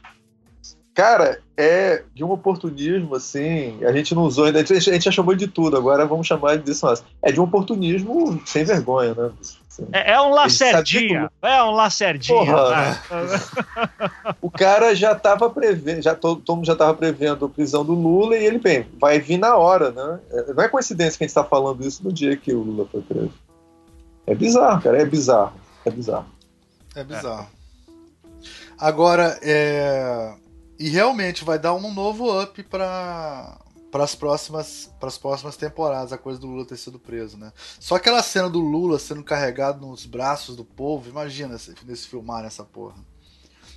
cara, 0.94 1.42
é 1.56 2.04
de 2.14 2.24
um 2.24 2.32
oportunismo, 2.32 3.16
assim. 3.16 3.84
A 3.86 3.92
gente 3.92 4.16
não 4.16 4.24
usou 4.24 4.46
ainda. 4.46 4.60
A 4.60 4.64
gente, 4.64 5.00
já 5.00 5.12
chamou 5.12 5.36
de 5.36 5.48
tudo, 5.48 5.78
agora 5.78 6.06
vamos 6.06 6.28
chamar 6.28 6.58
disso 6.58 6.86
mais. 6.86 7.04
É 7.22 7.32
de 7.32 7.40
um 7.40 7.44
oportunismo 7.44 8.42
sem 8.46 8.64
vergonha, 8.64 9.14
né? 9.14 9.32
Assim, 9.40 9.86
É, 9.92 10.14
é 10.14 10.22
um 10.22 10.32
lacerdinha. 10.32 11.32
É 11.42 11.64
um 11.64 11.72
lacerdinha. 11.72 12.46
Porra. 12.46 13.02
tá? 13.08 14.36
o 14.42 14.50
cara 14.50 14.96
já 14.96 15.14
estava 15.14 15.50
prevendo, 15.50 16.02
já 16.02 16.16
todo, 16.16 16.42
todo 16.42 16.58
mundo 16.58 16.66
já 16.66 16.74
estava 16.74 16.94
prevendo 16.94 17.46
a 17.46 17.50
prisão 17.50 17.86
do 17.86 17.94
Lula 17.94 18.36
e 18.36 18.46
ele, 18.46 18.58
bem, 18.58 18.88
vai 19.00 19.20
vir 19.20 19.38
na 19.38 19.56
hora, 19.56 19.92
né? 19.92 20.20
É, 20.32 20.54
Não 20.54 20.64
é 20.64 20.68
coincidência 20.68 21.18
que 21.18 21.24
a 21.24 21.28
gente 21.28 21.32
está 21.32 21.44
falando 21.44 21.86
isso 21.86 22.04
no 22.04 22.12
dia 22.12 22.36
que 22.36 22.54
o 22.54 22.62
Lula 22.62 22.88
foi 22.92 23.02
preso. 23.02 23.34
É 24.26 24.36
bizarro, 24.36 24.82
cara, 24.82 25.02
é 25.02 25.06
bizarro. 25.06 25.54
É 25.86 25.90
bizarro. 25.92 26.26
É 26.96 27.04
bizarro. 27.04 27.48
Agora, 28.78 29.38
é... 29.44 30.34
E 30.82 30.90
realmente 30.90 31.44
vai 31.44 31.60
dar 31.60 31.76
um 31.76 31.94
novo 31.94 32.42
up 32.42 32.64
para 32.64 33.58
para 33.92 34.06
as 34.06 34.16
próximas 34.16 34.90
para 35.00 35.10
as 35.10 35.18
próximas 35.18 35.56
temporadas, 35.58 36.12
a 36.14 36.18
coisa 36.18 36.40
do 36.40 36.48
Lula 36.48 36.66
ter 36.66 36.78
sido 36.78 36.98
preso, 36.98 37.38
né? 37.38 37.52
Só 37.80 37.96
aquela 37.96 38.24
cena 38.24 38.50
do 38.50 38.60
Lula 38.60 38.98
sendo 38.98 39.22
carregado 39.24 39.86
nos 39.86 40.06
braços 40.06 40.56
do 40.56 40.64
povo, 40.66 41.08
imagina 41.10 41.58
se 41.58 41.76
eles 41.84 42.06
filmarem 42.06 42.48
essa 42.48 42.64
porra. 42.64 42.96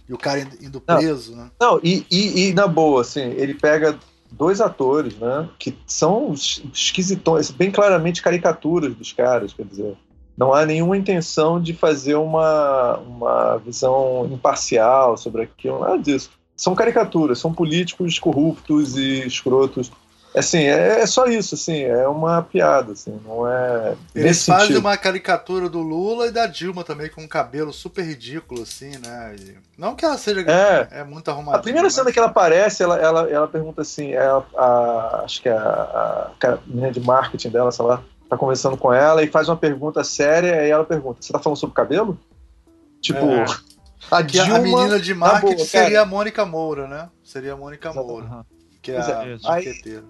E 0.09 0.14
o 0.14 0.18
cara 0.18 0.40
indo- 0.40 0.57
indo 0.64 0.82
Não. 0.86 0.96
preso, 0.96 1.34
né? 1.36 1.50
Não, 1.61 1.78
e, 1.82 2.07
e, 2.11 2.48
e 2.48 2.55
na 2.55 2.66
boa, 2.66 3.02
assim, 3.02 3.20
ele 3.20 3.55
pega 3.55 3.98
dois 4.30 4.61
atores, 4.61 5.14
né, 5.16 5.48
que 5.59 5.76
são 5.86 6.32
es- 6.32 6.62
esquisitões, 6.72 7.50
bem 7.50 7.70
claramente 7.70 8.22
caricaturas 8.22 8.94
dos 8.94 9.12
caras, 9.12 9.52
quer 9.52 9.64
dizer, 9.66 9.96
não 10.36 10.55
há 10.55 10.64
nenhuma 10.64 10.96
intenção 10.96 11.61
de 11.61 11.72
fazer 11.74 12.14
uma, 12.14 12.97
uma 12.98 13.56
visão 13.59 14.26
imparcial 14.32 15.16
sobre 15.16 15.43
aquilo, 15.43 15.81
nada 15.81 15.98
disso. 15.98 16.31
São 16.56 16.74
caricaturas, 16.74 17.39
são 17.39 17.52
políticos 17.52 18.18
corruptos 18.18 18.97
e 18.97 19.26
escrotos. 19.26 19.90
Assim, 20.36 20.59
é, 20.64 21.01
é 21.01 21.06
só 21.06 21.26
isso, 21.26 21.55
assim, 21.55 21.82
é 21.82 22.09
uma 22.09 22.43
piada, 22.43 22.90
assim, 22.93 23.20
não 23.24 23.48
é. 23.48 23.94
Eles 24.12 24.44
fazem 24.44 24.66
sentido. 24.66 24.81
uma 24.81 24.97
caricatura 24.97 25.68
do 25.68 25.78
Lula 25.81 26.26
e 26.26 26.32
da 26.32 26.47
Dilma 26.48 26.82
também, 26.82 27.09
com 27.09 27.22
um 27.22 27.28
cabelo 27.28 27.72
super 27.72 28.05
ridículo, 28.05 28.62
assim, 28.62 28.98
né? 28.98 29.36
E- 29.39 29.55
Não 29.78 29.94
que 29.94 30.05
ela 30.05 30.18
seja. 30.18 30.40
É. 30.40 30.89
É, 30.90 31.05
muito 31.05 31.31
arrumadinha. 31.31 31.60
A 31.60 31.62
primeira 31.62 31.89
cena 31.89 32.05
mas- 32.06 32.12
que 32.14 32.18
ela 32.18 32.28
aparece, 32.28 32.82
ela, 32.82 32.97
ela, 32.98 33.31
ela 33.31 33.47
pergunta 33.47 33.82
assim, 33.82 34.10
é 34.10 34.26
a, 34.26 34.43
a- 34.56 35.22
acho 35.24 35.40
que 35.40 35.48
é 35.48 35.52
a, 35.56 36.32
a, 36.43 36.48
a 36.48 36.59
menina 36.66 36.90
de 36.90 36.98
marketing 37.01 37.51
dela, 37.51 37.70
sei 37.70 37.85
lá, 37.85 38.02
tá 38.28 38.36
conversando 38.36 38.76
com 38.76 38.93
ela 38.93 39.22
e 39.22 39.28
faz 39.28 39.48
uma 39.48 39.56
pergunta 39.56 40.02
séria, 40.02 40.66
e 40.66 40.70
ela 40.70 40.85
pergunta, 40.85 41.18
você 41.20 41.32
tá 41.32 41.39
falando 41.39 41.59
sobre 41.59 41.76
cabelo? 41.76 42.18
Tipo, 43.01 43.24
É. 43.24 43.44
a 44.10 44.22
Que 44.22 44.39
a- 44.39 44.44
Dilma... 44.44 44.59
a 44.59 44.62
menina 44.62 45.01
de 45.01 45.14
marketing 45.14 45.56
boa, 45.56 45.66
seria 45.66 46.02
a 46.02 46.06
Mônica 46.06 46.44
Moura, 46.44 46.86
né? 46.86 47.09
Seria 47.22 47.55
a 47.55 47.56
Mônica. 47.56 47.93
Moura, 47.93 48.44
que 48.82 48.93
é 48.93 48.94
Pois 48.97 49.44
a 49.44 49.60
é. 49.60 50.02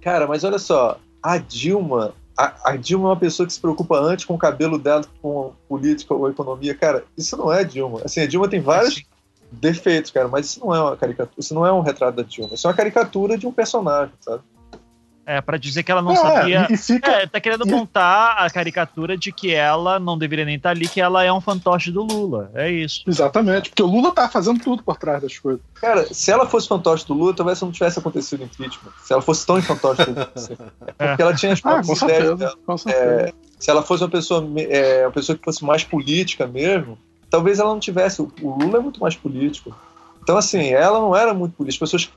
Cara, 0.00 0.26
mas 0.26 0.44
olha 0.44 0.58
só, 0.58 0.98
a 1.22 1.38
Dilma... 1.38 2.14
A, 2.38 2.72
a 2.72 2.76
Dilma 2.76 3.06
é 3.06 3.10
uma 3.12 3.16
pessoa 3.18 3.46
que 3.46 3.52
se 3.54 3.58
preocupa 3.60 3.98
antes 3.98 4.26
com 4.26 4.34
o 4.34 4.38
cabelo 4.38 4.78
dela, 4.78 5.02
com 5.22 5.54
política 5.66 6.12
ou 6.12 6.28
economia. 6.28 6.74
Cara, 6.74 7.02
isso 7.16 7.34
não 7.34 7.50
é 7.50 7.64
Dilma. 7.64 8.02
Assim, 8.04 8.20
a 8.20 8.26
Dilma 8.26 8.46
tem 8.46 8.60
vários 8.60 9.02
defeitos, 9.50 10.10
cara, 10.10 10.28
mas 10.28 10.46
isso 10.46 10.60
não 10.60 10.74
é 10.74 10.80
uma 10.82 10.96
caricatura, 10.98 11.34
isso 11.38 11.54
não 11.54 11.64
é 11.64 11.72
um 11.72 11.80
retrato 11.80 12.16
da 12.16 12.22
Dilma, 12.22 12.52
isso 12.54 12.66
é 12.66 12.70
uma 12.70 12.76
caricatura 12.76 13.38
de 13.38 13.46
um 13.46 13.52
personagem, 13.52 14.12
sabe? 14.20 14.42
É, 15.28 15.40
pra 15.40 15.56
dizer 15.56 15.82
que 15.82 15.90
ela 15.90 16.00
não 16.00 16.12
É, 16.12 16.16
sabia. 16.16 16.68
e, 16.70 16.76
fica, 16.76 17.10
É, 17.10 17.26
tá 17.26 17.40
querendo 17.40 17.66
E- 17.66 17.70
montar 17.70 18.34
a 18.38 18.48
caricatura 18.48 19.16
de 19.18 19.32
que 19.32 19.52
ela 19.52 19.98
não 19.98 20.16
deveria 20.16 20.44
nem 20.44 20.54
estar 20.54 20.70
ali, 20.70 20.88
que 20.88 21.00
ela 21.00 21.24
é 21.24 21.32
um 21.32 21.40
fantoche 21.40 21.90
do 21.90 22.00
Lula. 22.02 22.48
É 22.54 22.70
isso. 22.70 23.02
Exatamente, 23.06 23.70
porque 23.70 23.82
o 23.82 23.86
Lula 23.86 24.12
tá 24.12 24.28
fazendo 24.28 24.60
tudo 24.60 24.84
por 24.84 24.96
trás 24.96 25.20
das 25.20 25.36
coisas. 25.36 25.60
Cara, 25.80 26.06
se 26.14 26.30
ela 26.30 26.46
fosse 26.46 26.68
fantoche 26.68 27.04
do 27.06 27.12
Lula, 27.14 27.34
talvez 27.34 27.60
não 27.60 27.72
tivesse 27.72 27.98
acontecido 27.98 28.44
impeachment. 28.44 28.92
Se 29.02 29.12
ela 29.12 29.20
fosse 29.20 29.44
tão 29.44 29.60
fantoche 29.60 30.04
do 30.04 30.10
Lula. 30.12 30.30
assim. 30.34 30.56
É 30.98 31.08
porque 31.08 31.22
ela 31.22 31.34
tinha 31.34 31.52
as 31.52 31.58
Ah, 31.58 31.62
próprias 31.62 31.98
com 31.98 32.04
ideias 32.06 32.22
certeza. 32.22 32.36
dela. 32.36 32.56
Com 32.64 32.78
certeza. 32.78 33.20
É, 33.28 33.32
se 33.58 33.70
ela 33.70 33.82
fosse 33.82 34.04
uma 34.04 34.10
pessoa, 34.10 34.48
é, 34.70 35.06
uma 35.06 35.12
pessoa 35.12 35.36
que 35.36 35.44
fosse 35.44 35.64
mais 35.64 35.82
política 35.82 36.46
mesmo, 36.46 36.96
talvez 37.28 37.58
ela 37.58 37.70
não 37.70 37.80
tivesse. 37.80 38.22
O 38.22 38.30
Lula 38.42 38.78
é 38.78 38.80
muito 38.80 39.00
mais 39.00 39.16
político. 39.16 39.74
Então, 40.22 40.36
assim, 40.36 40.70
ela 40.70 40.98
não 41.00 41.14
era 41.14 41.32
muito 41.32 41.54
política. 41.54 41.84
As 41.84 41.90
pessoas, 41.92 42.10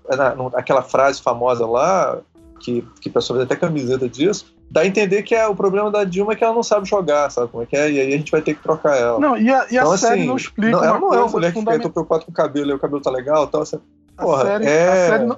aquela 0.55 0.81
frase 0.81 1.21
famosa 1.21 1.65
lá, 1.67 2.17
que, 2.59 2.85
que 3.01 3.09
a 3.09 3.11
pessoa 3.11 3.39
fez 3.39 3.45
até 3.45 3.55
camiseta 3.55 4.07
disso, 4.07 4.53
dá 4.69 4.81
a 4.81 4.85
entender 4.85 5.23
que 5.23 5.33
é, 5.33 5.47
o 5.47 5.55
problema 5.55 5.89
da 5.89 6.03
Dilma 6.03 6.33
é 6.33 6.35
que 6.35 6.43
ela 6.43 6.53
não 6.53 6.63
sabe 6.63 6.87
jogar, 6.87 7.29
sabe 7.29 7.49
como 7.49 7.63
é 7.63 7.65
que 7.65 7.75
é? 7.75 7.91
E 7.91 7.99
aí 7.99 8.13
a 8.13 8.17
gente 8.17 8.31
vai 8.31 8.41
ter 8.41 8.53
que 8.53 8.61
trocar 8.61 8.95
ela. 8.97 9.19
Não, 9.19 9.37
e 9.37 9.49
a, 9.49 9.65
e 9.71 9.77
então, 9.77 9.91
a 9.91 9.97
série 9.97 10.19
assim, 10.19 10.27
não 10.27 10.35
explica. 10.35 10.71
Não, 10.71 10.83
ela 10.83 10.99
não 10.99 11.13
é 11.13 11.19
uma 11.19 11.27
mulher 11.29 11.53
que 11.53 11.59
fica, 11.59 11.79
tô 11.79 11.89
preocupado 11.89 12.25
com 12.25 12.31
o 12.31 12.33
cabelo, 12.33 12.71
e 12.71 12.73
o 12.73 12.79
cabelo 12.79 13.01
tá 13.01 13.09
legal 13.09 13.47
tal. 13.47 13.61
Assim, 13.61 13.79
porra, 14.15 14.43
a 14.43 14.45
série, 14.45 14.65
é... 14.65 14.87
a 14.87 15.09
série 15.09 15.25
não... 15.25 15.37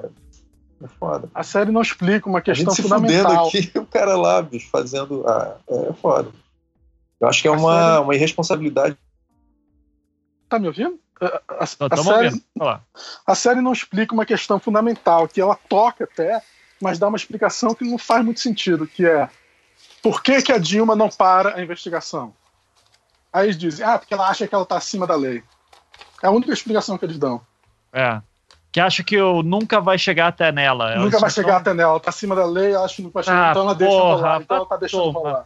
É 0.83 0.87
foda. 0.99 1.29
A 1.33 1.43
série 1.43 1.71
não 1.71 1.81
explica 1.81 2.27
uma 2.27 2.41
questão 2.41 2.73
a 2.73 2.75
gente 2.75 2.81
se 2.81 2.89
fundamental. 2.89 3.47
aqui, 3.47 3.71
o 3.77 3.85
cara 3.85 4.15
lá, 4.17 4.41
bicho, 4.41 4.67
fazendo. 4.71 5.23
Ah, 5.27 5.55
é 5.69 5.93
foda. 5.93 6.29
Eu 7.19 7.27
acho 7.27 7.41
que 7.41 7.47
é 7.47 7.51
uma, 7.51 7.91
série... 7.91 8.03
uma 8.03 8.15
irresponsabilidade. 8.15 8.97
Tá 10.49 10.57
me 10.57 10.67
ouvindo? 10.67 10.99
A, 11.21 11.41
a, 11.49 11.63
a, 11.63 11.65
série, 11.67 12.43
a 13.27 13.35
série 13.35 13.61
não 13.61 13.71
explica 13.71 14.11
uma 14.11 14.25
questão 14.25 14.59
fundamental, 14.59 15.27
que 15.27 15.39
ela 15.39 15.55
toca 15.69 16.05
até, 16.05 16.41
mas 16.81 16.99
dá 16.99 17.07
uma 17.07 17.17
explicação 17.17 17.73
que 17.73 17.85
não 17.85 17.97
faz 17.97 18.25
muito 18.25 18.39
sentido, 18.39 18.87
que 18.87 19.05
é 19.05 19.29
por 20.01 20.23
que, 20.23 20.41
que 20.41 20.51
a 20.51 20.57
Dilma 20.57 20.95
não 20.95 21.09
para 21.09 21.55
a 21.55 21.61
investigação? 21.61 22.33
Aí 23.31 23.45
eles 23.45 23.57
dizem, 23.57 23.85
ah, 23.85 23.97
porque 23.97 24.13
ela 24.13 24.27
acha 24.27 24.47
que 24.47 24.53
ela 24.53 24.63
está 24.63 24.77
acima 24.77 25.05
da 25.05 25.15
lei. 25.15 25.43
É 26.21 26.27
a 26.27 26.31
única 26.31 26.51
explicação 26.51 26.97
que 26.97 27.05
eles 27.05 27.17
dão. 27.17 27.41
É. 27.93 28.21
Que 28.71 28.79
acha 28.79 29.03
que 29.03 29.15
eu 29.15 29.43
nunca 29.43 29.79
vai 29.79 29.97
chegar 29.97 30.27
até 30.27 30.51
nela. 30.51 30.95
Nunca 30.95 31.19
vai 31.19 31.29
chegar 31.29 31.57
até 31.57 31.73
nela. 31.73 31.91
Ela 31.91 31.99
tá 31.99 32.09
acima 32.09 32.35
da 32.35 32.45
lei, 32.45 32.75
acha 32.75 32.95
que 32.95 33.01
não 33.03 33.09
vai 33.09 33.23
chegar. 33.23 33.49
Ah, 33.49 33.51
então 33.51 33.63
ela 33.63 33.75
deixa 33.75 33.93
rolar. 33.93 34.41
Então 34.41 34.57
ela 34.57 34.65
tá 34.65 34.77
deixando 34.77 35.09
rolar. 35.11 35.45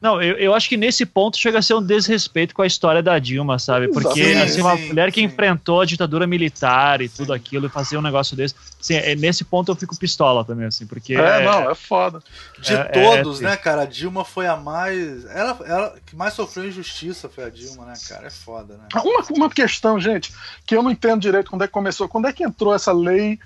Não, 0.00 0.20
eu, 0.20 0.36
eu 0.36 0.54
acho 0.54 0.68
que 0.68 0.76
nesse 0.76 1.06
ponto 1.06 1.38
chega 1.38 1.58
a 1.58 1.62
ser 1.62 1.72
um 1.74 1.82
desrespeito 1.82 2.54
com 2.54 2.60
a 2.60 2.66
história 2.66 3.02
da 3.02 3.18
Dilma, 3.18 3.58
sabe? 3.58 3.88
Porque, 3.88 4.24
sim, 4.24 4.40
assim, 4.40 4.60
uma 4.60 4.76
sim, 4.76 4.88
mulher 4.88 5.10
que 5.10 5.20
sim. 5.20 5.26
enfrentou 5.26 5.80
a 5.80 5.86
ditadura 5.86 6.26
militar 6.26 7.00
e 7.00 7.08
tudo 7.08 7.32
aquilo 7.32 7.66
e 7.66 7.70
fazer 7.70 7.96
um 7.96 8.02
negócio 8.02 8.36
desse. 8.36 8.54
Assim, 8.78 8.94
é, 8.94 9.14
nesse 9.14 9.42
ponto 9.42 9.72
eu 9.72 9.76
fico 9.76 9.96
pistola 9.96 10.44
também, 10.44 10.66
assim, 10.66 10.86
porque. 10.86 11.14
É, 11.14 11.40
é 11.40 11.44
não, 11.44 11.70
é 11.70 11.74
foda. 11.74 12.22
De 12.60 12.74
é, 12.74 12.90
é 12.92 13.22
todos, 13.22 13.40
né, 13.40 13.56
cara? 13.56 13.82
A 13.82 13.86
Dilma 13.86 14.22
foi 14.22 14.46
a 14.46 14.56
mais. 14.56 15.24
Ela, 15.26 15.58
ela 15.64 15.94
que 16.04 16.14
mais 16.14 16.34
sofreu 16.34 16.68
injustiça 16.68 17.28
foi 17.28 17.44
a 17.44 17.48
Dilma, 17.48 17.86
né, 17.86 17.94
cara? 18.06 18.26
É 18.26 18.30
foda, 18.30 18.74
né? 18.74 18.84
Uma, 19.02 19.24
uma 19.30 19.50
questão, 19.50 19.98
gente, 19.98 20.30
que 20.66 20.76
eu 20.76 20.82
não 20.82 20.90
entendo 20.90 21.20
direito 21.20 21.50
quando 21.50 21.62
é 21.62 21.66
que 21.66 21.72
começou. 21.72 22.06
Quando 22.06 22.28
é 22.28 22.32
que 22.34 22.44
entrou 22.44 22.74
essa 22.74 22.92
lei 22.92 23.38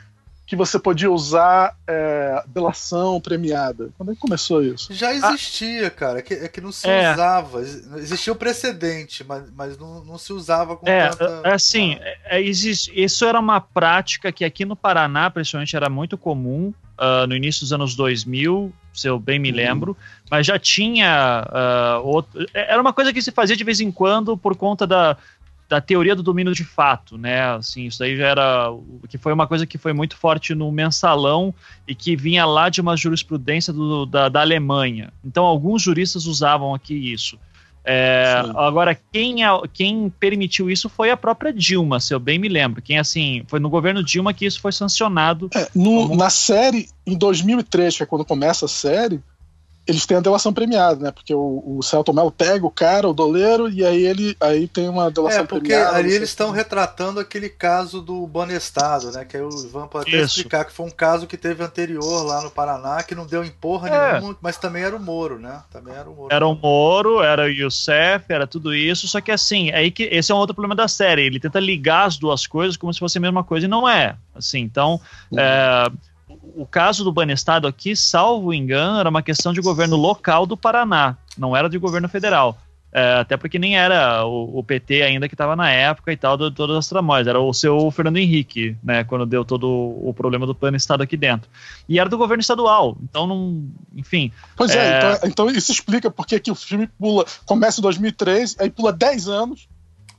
que 0.50 0.56
você 0.56 0.80
podia 0.80 1.08
usar 1.08 1.76
é, 1.86 2.42
delação 2.48 3.20
premiada. 3.20 3.90
Quando 3.96 4.10
é 4.10 4.14
que 4.16 4.20
começou 4.20 4.60
isso? 4.64 4.92
Já 4.92 5.14
existia, 5.14 5.86
ah, 5.86 5.90
cara. 5.92 6.18
É 6.18 6.22
que, 6.22 6.34
é 6.34 6.48
que 6.48 6.60
não 6.60 6.72
se 6.72 6.88
é. 6.88 7.12
usava. 7.12 7.62
Existia 7.62 8.32
o 8.32 8.36
precedente, 8.36 9.22
mas, 9.22 9.44
mas 9.54 9.78
não, 9.78 10.04
não 10.04 10.18
se 10.18 10.32
usava 10.32 10.76
com 10.76 10.88
é, 10.88 11.08
tanta... 11.08 11.42
É, 11.44 11.52
assim, 11.52 11.98
é, 12.24 12.42
existe, 12.42 12.90
isso 13.00 13.24
era 13.24 13.38
uma 13.38 13.60
prática 13.60 14.32
que 14.32 14.44
aqui 14.44 14.64
no 14.64 14.74
Paraná, 14.74 15.30
principalmente, 15.30 15.76
era 15.76 15.88
muito 15.88 16.18
comum 16.18 16.74
uh, 16.98 17.28
no 17.28 17.36
início 17.36 17.60
dos 17.60 17.72
anos 17.72 17.94
2000, 17.94 18.72
se 18.92 19.06
eu 19.06 19.20
bem 19.20 19.38
me 19.38 19.50
uhum. 19.50 19.56
lembro, 19.56 19.96
mas 20.28 20.44
já 20.44 20.58
tinha 20.58 21.46
uh, 21.48 22.04
outro, 22.04 22.44
era 22.52 22.80
uma 22.80 22.92
coisa 22.92 23.12
que 23.12 23.22
se 23.22 23.30
fazia 23.30 23.54
de 23.54 23.62
vez 23.62 23.80
em 23.80 23.92
quando 23.92 24.36
por 24.36 24.56
conta 24.56 24.84
da, 24.84 25.16
da 25.70 25.80
teoria 25.80 26.16
do 26.16 26.22
domínio 26.22 26.52
de 26.52 26.64
fato, 26.64 27.16
né? 27.16 27.54
Assim, 27.54 27.86
isso 27.86 28.02
aí 28.02 28.16
já 28.16 28.26
era 28.26 28.74
que 29.08 29.16
foi 29.16 29.32
uma 29.32 29.46
coisa 29.46 29.64
que 29.64 29.78
foi 29.78 29.92
muito 29.92 30.16
forte 30.16 30.52
no 30.52 30.70
mensalão 30.72 31.54
e 31.86 31.94
que 31.94 32.16
vinha 32.16 32.44
lá 32.44 32.68
de 32.68 32.80
uma 32.80 32.96
jurisprudência 32.96 33.72
do, 33.72 34.04
da, 34.04 34.28
da 34.28 34.40
Alemanha. 34.40 35.12
Então, 35.24 35.44
alguns 35.44 35.80
juristas 35.80 36.26
usavam 36.26 36.74
aqui 36.74 36.94
isso. 36.94 37.38
É, 37.84 38.42
agora, 38.56 38.98
quem, 39.12 39.36
quem 39.72 40.10
permitiu 40.10 40.68
isso 40.68 40.88
foi 40.88 41.12
a 41.12 41.16
própria 41.16 41.52
Dilma, 41.52 42.00
se 42.00 42.12
eu 42.12 42.18
bem 42.18 42.36
me 42.36 42.48
lembro. 42.48 42.82
Quem 42.82 42.98
assim, 42.98 43.44
foi 43.46 43.60
no 43.60 43.70
governo 43.70 44.02
Dilma 44.02 44.34
que 44.34 44.44
isso 44.44 44.60
foi 44.60 44.72
sancionado. 44.72 45.48
É, 45.54 45.68
no, 45.72 46.08
como... 46.08 46.16
Na 46.16 46.30
série, 46.30 46.88
em 47.06 47.16
2003, 47.16 47.96
que 47.96 48.02
é 48.02 48.06
quando 48.06 48.24
começa 48.24 48.66
a 48.66 48.68
série, 48.68 49.20
eles 49.86 50.06
têm 50.06 50.16
a 50.16 50.20
delação 50.20 50.52
premiada, 50.52 51.00
né? 51.00 51.10
Porque 51.10 51.34
o, 51.34 51.62
o 51.78 51.82
Celton 51.82 52.12
Mello 52.12 52.30
pega 52.30 52.64
o 52.64 52.70
cara, 52.70 53.08
o 53.08 53.14
doleiro, 53.14 53.68
e 53.68 53.84
aí 53.84 54.06
ele 54.06 54.36
aí 54.40 54.68
tem 54.68 54.88
uma 54.88 55.10
delação 55.10 55.44
premiada. 55.44 55.44
É, 55.44 55.46
porque 55.46 55.68
premiada, 55.68 55.96
ali 55.96 56.12
eles 56.12 56.28
estão 56.28 56.50
retratando 56.50 57.18
aquele 57.18 57.48
caso 57.48 58.00
do 58.00 58.26
Banestado, 58.26 59.10
né? 59.10 59.24
Que 59.24 59.36
aí 59.36 59.42
o 59.42 59.48
Ivan 59.48 59.86
pode 59.86 60.08
até 60.08 60.22
Isso. 60.22 60.36
explicar 60.36 60.64
que 60.64 60.72
foi 60.72 60.86
um 60.86 60.90
caso 60.90 61.26
que 61.26 61.36
teve 61.36 61.64
anterior 61.64 62.22
lá 62.24 62.42
no 62.42 62.50
Paraná, 62.50 63.02
que 63.02 63.14
não 63.14 63.26
deu 63.26 63.44
em 63.44 63.50
porra 63.50 63.88
é. 63.88 64.12
nenhuma, 64.12 64.36
mas 64.40 64.56
também 64.56 64.82
era 64.82 64.94
o 64.94 65.00
Moro, 65.00 65.38
né? 65.38 65.62
Também 65.72 65.94
era 65.94 66.08
o 66.08 66.14
Moro. 66.14 66.34
Era 66.34 66.46
o 66.46 66.54
Moro, 66.54 67.22
era 67.22 67.44
o 67.44 67.48
Youssef, 67.48 68.26
era 68.28 68.46
tudo 68.46 68.74
isso, 68.74 69.08
só 69.08 69.20
que 69.20 69.32
assim, 69.32 69.70
aí 69.72 69.90
que 69.90 70.04
esse 70.04 70.30
é 70.30 70.34
um 70.34 70.38
outro 70.38 70.54
problema 70.54 70.74
da 70.74 70.88
série. 70.88 71.22
Ele 71.22 71.40
tenta 71.40 71.58
ligar 71.58 72.06
as 72.06 72.16
duas 72.16 72.46
coisas 72.46 72.76
como 72.76 72.92
se 72.92 73.00
fosse 73.00 73.18
a 73.18 73.20
mesma 73.20 73.42
coisa 73.42 73.66
e 73.66 73.68
não 73.68 73.88
é. 73.88 74.16
Assim, 74.34 74.60
então. 74.60 75.00
Uhum. 75.30 75.38
É, 75.38 75.90
o 76.56 76.66
caso 76.66 77.04
do 77.04 77.12
Banestado 77.12 77.66
aqui, 77.66 77.94
salvo 77.94 78.52
engano, 78.52 78.98
era 78.98 79.08
uma 79.08 79.22
questão 79.22 79.52
de 79.52 79.60
governo 79.60 79.96
local 79.96 80.46
do 80.46 80.56
Paraná, 80.56 81.16
não 81.36 81.56
era 81.56 81.68
de 81.68 81.78
governo 81.78 82.08
federal. 82.08 82.58
É, 82.92 83.20
até 83.20 83.36
porque 83.36 83.56
nem 83.56 83.78
era 83.78 84.24
o, 84.24 84.58
o 84.58 84.64
PT 84.64 85.02
ainda 85.02 85.28
que 85.28 85.34
estava 85.34 85.54
na 85.54 85.70
época 85.70 86.12
e 86.12 86.16
tal, 86.16 86.36
de 86.36 86.50
todas 86.50 86.76
as 86.76 86.88
tramóias. 86.88 87.28
Era 87.28 87.38
o 87.38 87.54
seu 87.54 87.88
Fernando 87.92 88.16
Henrique, 88.16 88.76
né, 88.82 89.04
quando 89.04 89.24
deu 89.24 89.44
todo 89.44 89.68
o 89.68 90.12
problema 90.12 90.44
do 90.44 90.54
plano 90.54 90.76
estado 90.76 91.02
aqui 91.02 91.16
dentro. 91.16 91.48
E 91.88 92.00
era 92.00 92.08
do 92.08 92.18
governo 92.18 92.40
estadual, 92.40 92.98
então 93.02 93.26
não. 93.28 93.64
Enfim. 93.94 94.32
Pois 94.56 94.74
é, 94.74 94.78
é 94.78 94.98
então, 94.98 95.28
então, 95.28 95.50
isso 95.50 95.70
explica 95.70 96.10
porque 96.10 96.40
que 96.40 96.50
o 96.50 96.54
filme 96.54 96.88
pula, 96.98 97.24
começa 97.46 97.80
em 97.80 97.82
2003, 97.82 98.56
aí 98.58 98.70
pula 98.70 98.92
10 98.92 99.28
anos 99.28 99.68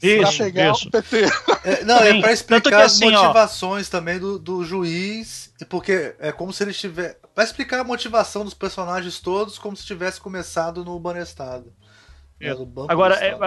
isso, 0.01 0.21
pra 0.21 0.31
chegar 0.31 0.73
isso. 0.73 0.85
ao 0.85 0.91
PT. 0.91 1.25
É, 1.63 1.83
não, 1.83 1.97
é 1.97 2.19
pra 2.19 2.31
explicar 2.31 2.83
as 2.83 2.93
assim, 2.93 3.11
motivações 3.11 3.87
ó, 3.87 3.91
também 3.91 4.17
do, 4.17 4.39
do 4.39 4.63
juiz, 4.63 5.50
porque 5.65 6.15
é 6.19 6.31
como 6.31 6.51
se 6.51 6.63
ele 6.63 6.73
tivesse. 6.73 7.17
Vai 7.35 7.45
explicar 7.45 7.79
a 7.79 7.83
motivação 7.83 8.43
dos 8.43 8.53
personagens 8.53 9.19
todos 9.19 9.57
como 9.57 9.75
se 9.75 9.85
tivesse 9.85 10.19
começado 10.19 10.83
no 10.83 10.99
Banestado. 10.99 11.71
É, 12.39 12.51
Agora, 12.87 13.15
é, 13.23 13.37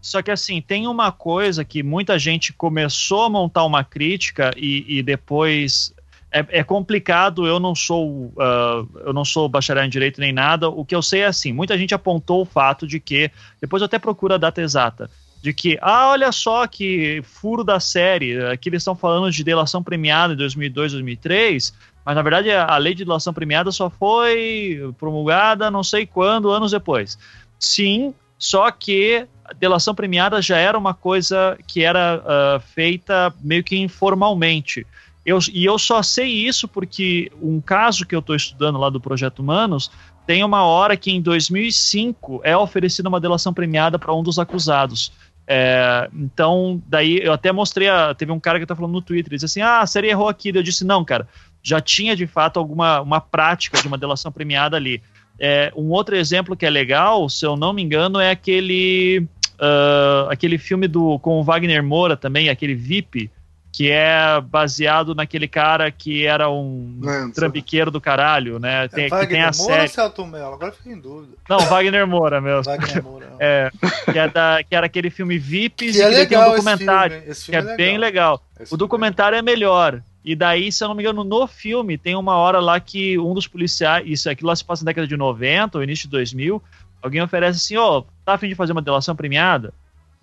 só 0.00 0.22
que 0.22 0.30
assim, 0.30 0.60
tem 0.60 0.86
uma 0.86 1.10
coisa 1.10 1.64
que 1.64 1.82
muita 1.82 2.18
gente 2.18 2.52
começou 2.52 3.22
a 3.22 3.30
montar 3.30 3.64
uma 3.64 3.82
crítica 3.82 4.52
e, 4.56 4.98
e 4.98 5.02
depois 5.02 5.92
é, 6.34 6.44
é, 6.48 6.64
complicado, 6.64 7.46
eu 7.46 7.60
não 7.60 7.76
sou 7.76 8.26
uh, 8.26 8.88
eu 9.06 9.12
não 9.12 9.24
sou 9.24 9.48
bacharel 9.48 9.84
em 9.84 9.88
direito 9.88 10.20
nem 10.20 10.32
nada. 10.32 10.68
O 10.68 10.84
que 10.84 10.94
eu 10.94 11.00
sei 11.00 11.20
é 11.20 11.26
assim, 11.26 11.52
muita 11.52 11.78
gente 11.78 11.94
apontou 11.94 12.42
o 12.42 12.44
fato 12.44 12.88
de 12.88 12.98
que, 12.98 13.30
depois 13.60 13.80
eu 13.80 13.86
até 13.86 14.00
procuro 14.00 14.34
a 14.34 14.36
data 14.36 14.60
exata, 14.60 15.08
de 15.44 15.52
que, 15.52 15.78
ah, 15.82 16.08
olha 16.08 16.32
só 16.32 16.66
que 16.66 17.20
furo 17.22 17.62
da 17.62 17.78
série, 17.78 18.42
aqui 18.46 18.70
eles 18.70 18.80
estão 18.80 18.96
falando 18.96 19.30
de 19.30 19.44
delação 19.44 19.82
premiada 19.82 20.32
em 20.32 20.36
2002, 20.38 20.92
2003, 20.92 21.74
mas 22.02 22.16
na 22.16 22.22
verdade 22.22 22.50
a 22.50 22.74
lei 22.78 22.94
de 22.94 23.04
delação 23.04 23.30
premiada 23.34 23.70
só 23.70 23.90
foi 23.90 24.80
promulgada 24.96 25.70
não 25.70 25.84
sei 25.84 26.06
quando, 26.06 26.48
anos 26.48 26.70
depois. 26.70 27.18
Sim, 27.58 28.14
só 28.38 28.70
que 28.70 29.26
delação 29.58 29.94
premiada 29.94 30.40
já 30.40 30.56
era 30.56 30.78
uma 30.78 30.94
coisa 30.94 31.58
que 31.68 31.82
era 31.82 32.22
uh, 32.24 32.60
feita 32.60 33.30
meio 33.42 33.62
que 33.62 33.76
informalmente. 33.76 34.86
Eu, 35.26 35.38
e 35.52 35.62
eu 35.62 35.78
só 35.78 36.02
sei 36.02 36.32
isso 36.32 36.66
porque 36.66 37.30
um 37.38 37.60
caso 37.60 38.06
que 38.06 38.14
eu 38.14 38.20
estou 38.20 38.34
estudando 38.34 38.78
lá 38.78 38.88
do 38.88 38.98
Projeto 38.98 39.40
Humanos 39.40 39.90
tem 40.26 40.42
uma 40.42 40.64
hora 40.64 40.96
que 40.96 41.10
em 41.10 41.20
2005 41.20 42.40
é 42.44 42.56
oferecida 42.56 43.08
uma 43.08 43.20
delação 43.20 43.52
premiada 43.52 43.98
para 43.98 44.14
um 44.14 44.22
dos 44.22 44.38
acusados. 44.38 45.12
É, 45.46 46.08
então, 46.14 46.82
daí 46.86 47.18
eu 47.22 47.32
até 47.32 47.52
mostrei, 47.52 47.88
a, 47.88 48.14
teve 48.14 48.32
um 48.32 48.40
cara 48.40 48.58
que 48.58 48.66
tá 48.66 48.74
falando 48.74 48.92
no 48.92 49.02
Twitter, 49.02 49.30
ele 49.30 49.36
disse 49.36 49.44
assim, 49.44 49.60
ah, 49.60 49.80
a 49.80 49.86
série 49.86 50.08
errou 50.08 50.28
aqui, 50.28 50.48
eu 50.54 50.62
disse, 50.62 50.84
não, 50.84 51.04
cara, 51.04 51.28
já 51.62 51.80
tinha 51.80 52.16
de 52.16 52.26
fato 52.26 52.58
alguma 52.58 53.00
uma 53.00 53.20
prática 53.20 53.80
de 53.80 53.86
uma 53.86 53.98
delação 53.98 54.32
premiada 54.32 54.76
ali. 54.76 55.02
É, 55.38 55.72
um 55.76 55.90
outro 55.90 56.16
exemplo 56.16 56.56
que 56.56 56.64
é 56.64 56.70
legal, 56.70 57.28
se 57.28 57.44
eu 57.44 57.56
não 57.56 57.72
me 57.72 57.82
engano, 57.82 58.20
é 58.20 58.30
aquele, 58.30 59.26
uh, 59.54 60.30
aquele 60.30 60.58
filme 60.58 60.86
do, 60.86 61.18
com 61.18 61.40
o 61.40 61.42
Wagner 61.42 61.82
Moura 61.82 62.16
também, 62.16 62.48
aquele 62.48 62.74
VIP, 62.74 63.30
que 63.74 63.90
é 63.90 64.40
baseado 64.40 65.16
naquele 65.16 65.48
cara 65.48 65.90
que 65.90 66.24
era 66.24 66.48
um 66.48 66.96
Lento. 67.02 67.34
trambiqueiro 67.34 67.90
do 67.90 68.00
caralho, 68.00 68.60
né? 68.60 68.86
Tem, 68.86 69.06
é 69.06 69.08
Wagner 69.08 69.28
tem 69.28 69.42
a 69.42 69.50
Moura 69.50 69.74
série... 69.74 69.82
ou 69.82 69.88
Celto 69.88 70.24
Mello? 70.24 70.54
Agora 70.54 70.70
fiquei 70.70 70.92
em 70.92 71.00
dúvida. 71.00 71.32
Não, 71.48 71.58
Wagner 71.58 72.06
Moura 72.06 72.40
mesmo. 72.40 72.62
Wagner 72.62 73.02
Moura. 73.02 73.32
é, 73.40 73.72
que, 74.12 74.16
é 74.16 74.28
da, 74.28 74.60
que 74.62 74.76
era 74.76 74.86
aquele 74.86 75.10
filme 75.10 75.38
VIPs 75.38 75.96
que 75.96 76.00
é 76.00 76.06
legal 76.06 76.26
tem 76.28 76.38
um 76.38 76.56
documentário. 76.56 77.16
Esse 77.16 77.24
filme, 77.24 77.32
esse 77.32 77.44
filme 77.46 77.62
que 77.62 77.68
é, 77.68 77.74
é 77.74 77.76
bem 77.76 77.98
legal. 77.98 78.40
Esse 78.60 78.72
o 78.72 78.76
é 78.76 78.78
documentário 78.78 79.34
é, 79.34 79.38
é 79.40 79.42
melhor. 79.42 80.00
E 80.24 80.36
daí, 80.36 80.70
se 80.70 80.84
eu 80.84 80.86
não 80.86 80.94
me 80.94 81.02
engano, 81.02 81.24
no 81.24 81.46
filme 81.48 81.98
tem 81.98 82.14
uma 82.14 82.36
hora 82.36 82.60
lá 82.60 82.78
que 82.78 83.18
um 83.18 83.34
dos 83.34 83.48
policiais, 83.48 84.04
isso 84.06 84.30
aquilo 84.30 84.50
lá 84.50 84.54
se 84.54 84.64
passa 84.64 84.84
na 84.84 84.90
década 84.92 85.08
de 85.08 85.16
90 85.16 85.78
ou 85.78 85.82
início 85.82 86.04
de 86.04 86.12
2000, 86.12 86.62
alguém 87.02 87.20
oferece 87.20 87.58
assim, 87.58 87.76
ó, 87.76 87.98
oh, 87.98 88.02
tá 88.24 88.34
afim 88.34 88.46
de 88.46 88.54
fazer 88.54 88.70
uma 88.70 88.80
delação 88.80 89.16
premiada? 89.16 89.74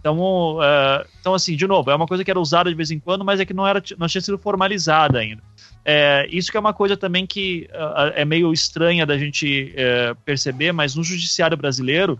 Então, 0.01 0.17
uh, 0.57 1.05
então, 1.19 1.33
assim, 1.33 1.55
de 1.55 1.65
novo, 1.65 1.89
é 1.91 1.95
uma 1.95 2.07
coisa 2.07 2.23
que 2.23 2.31
era 2.31 2.39
usada 2.39 2.69
de 2.69 2.75
vez 2.75 2.91
em 2.91 2.99
quando, 2.99 3.23
mas 3.23 3.39
é 3.39 3.45
que 3.45 3.53
não, 3.53 3.65
era, 3.65 3.81
não 3.97 4.07
tinha 4.07 4.21
sido 4.21 4.37
formalizada 4.37 5.19
ainda. 5.19 5.41
É, 5.85 6.27
isso 6.29 6.51
que 6.51 6.57
é 6.57 6.59
uma 6.59 6.73
coisa 6.73 6.97
também 6.97 7.25
que 7.25 7.69
uh, 7.71 8.11
é 8.15 8.25
meio 8.25 8.51
estranha 8.51 9.05
da 9.05 9.17
gente 9.17 9.73
uh, 9.75 10.15
perceber, 10.25 10.71
mas 10.71 10.95
no 10.95 11.03
judiciário 11.03 11.55
brasileiro 11.55 12.19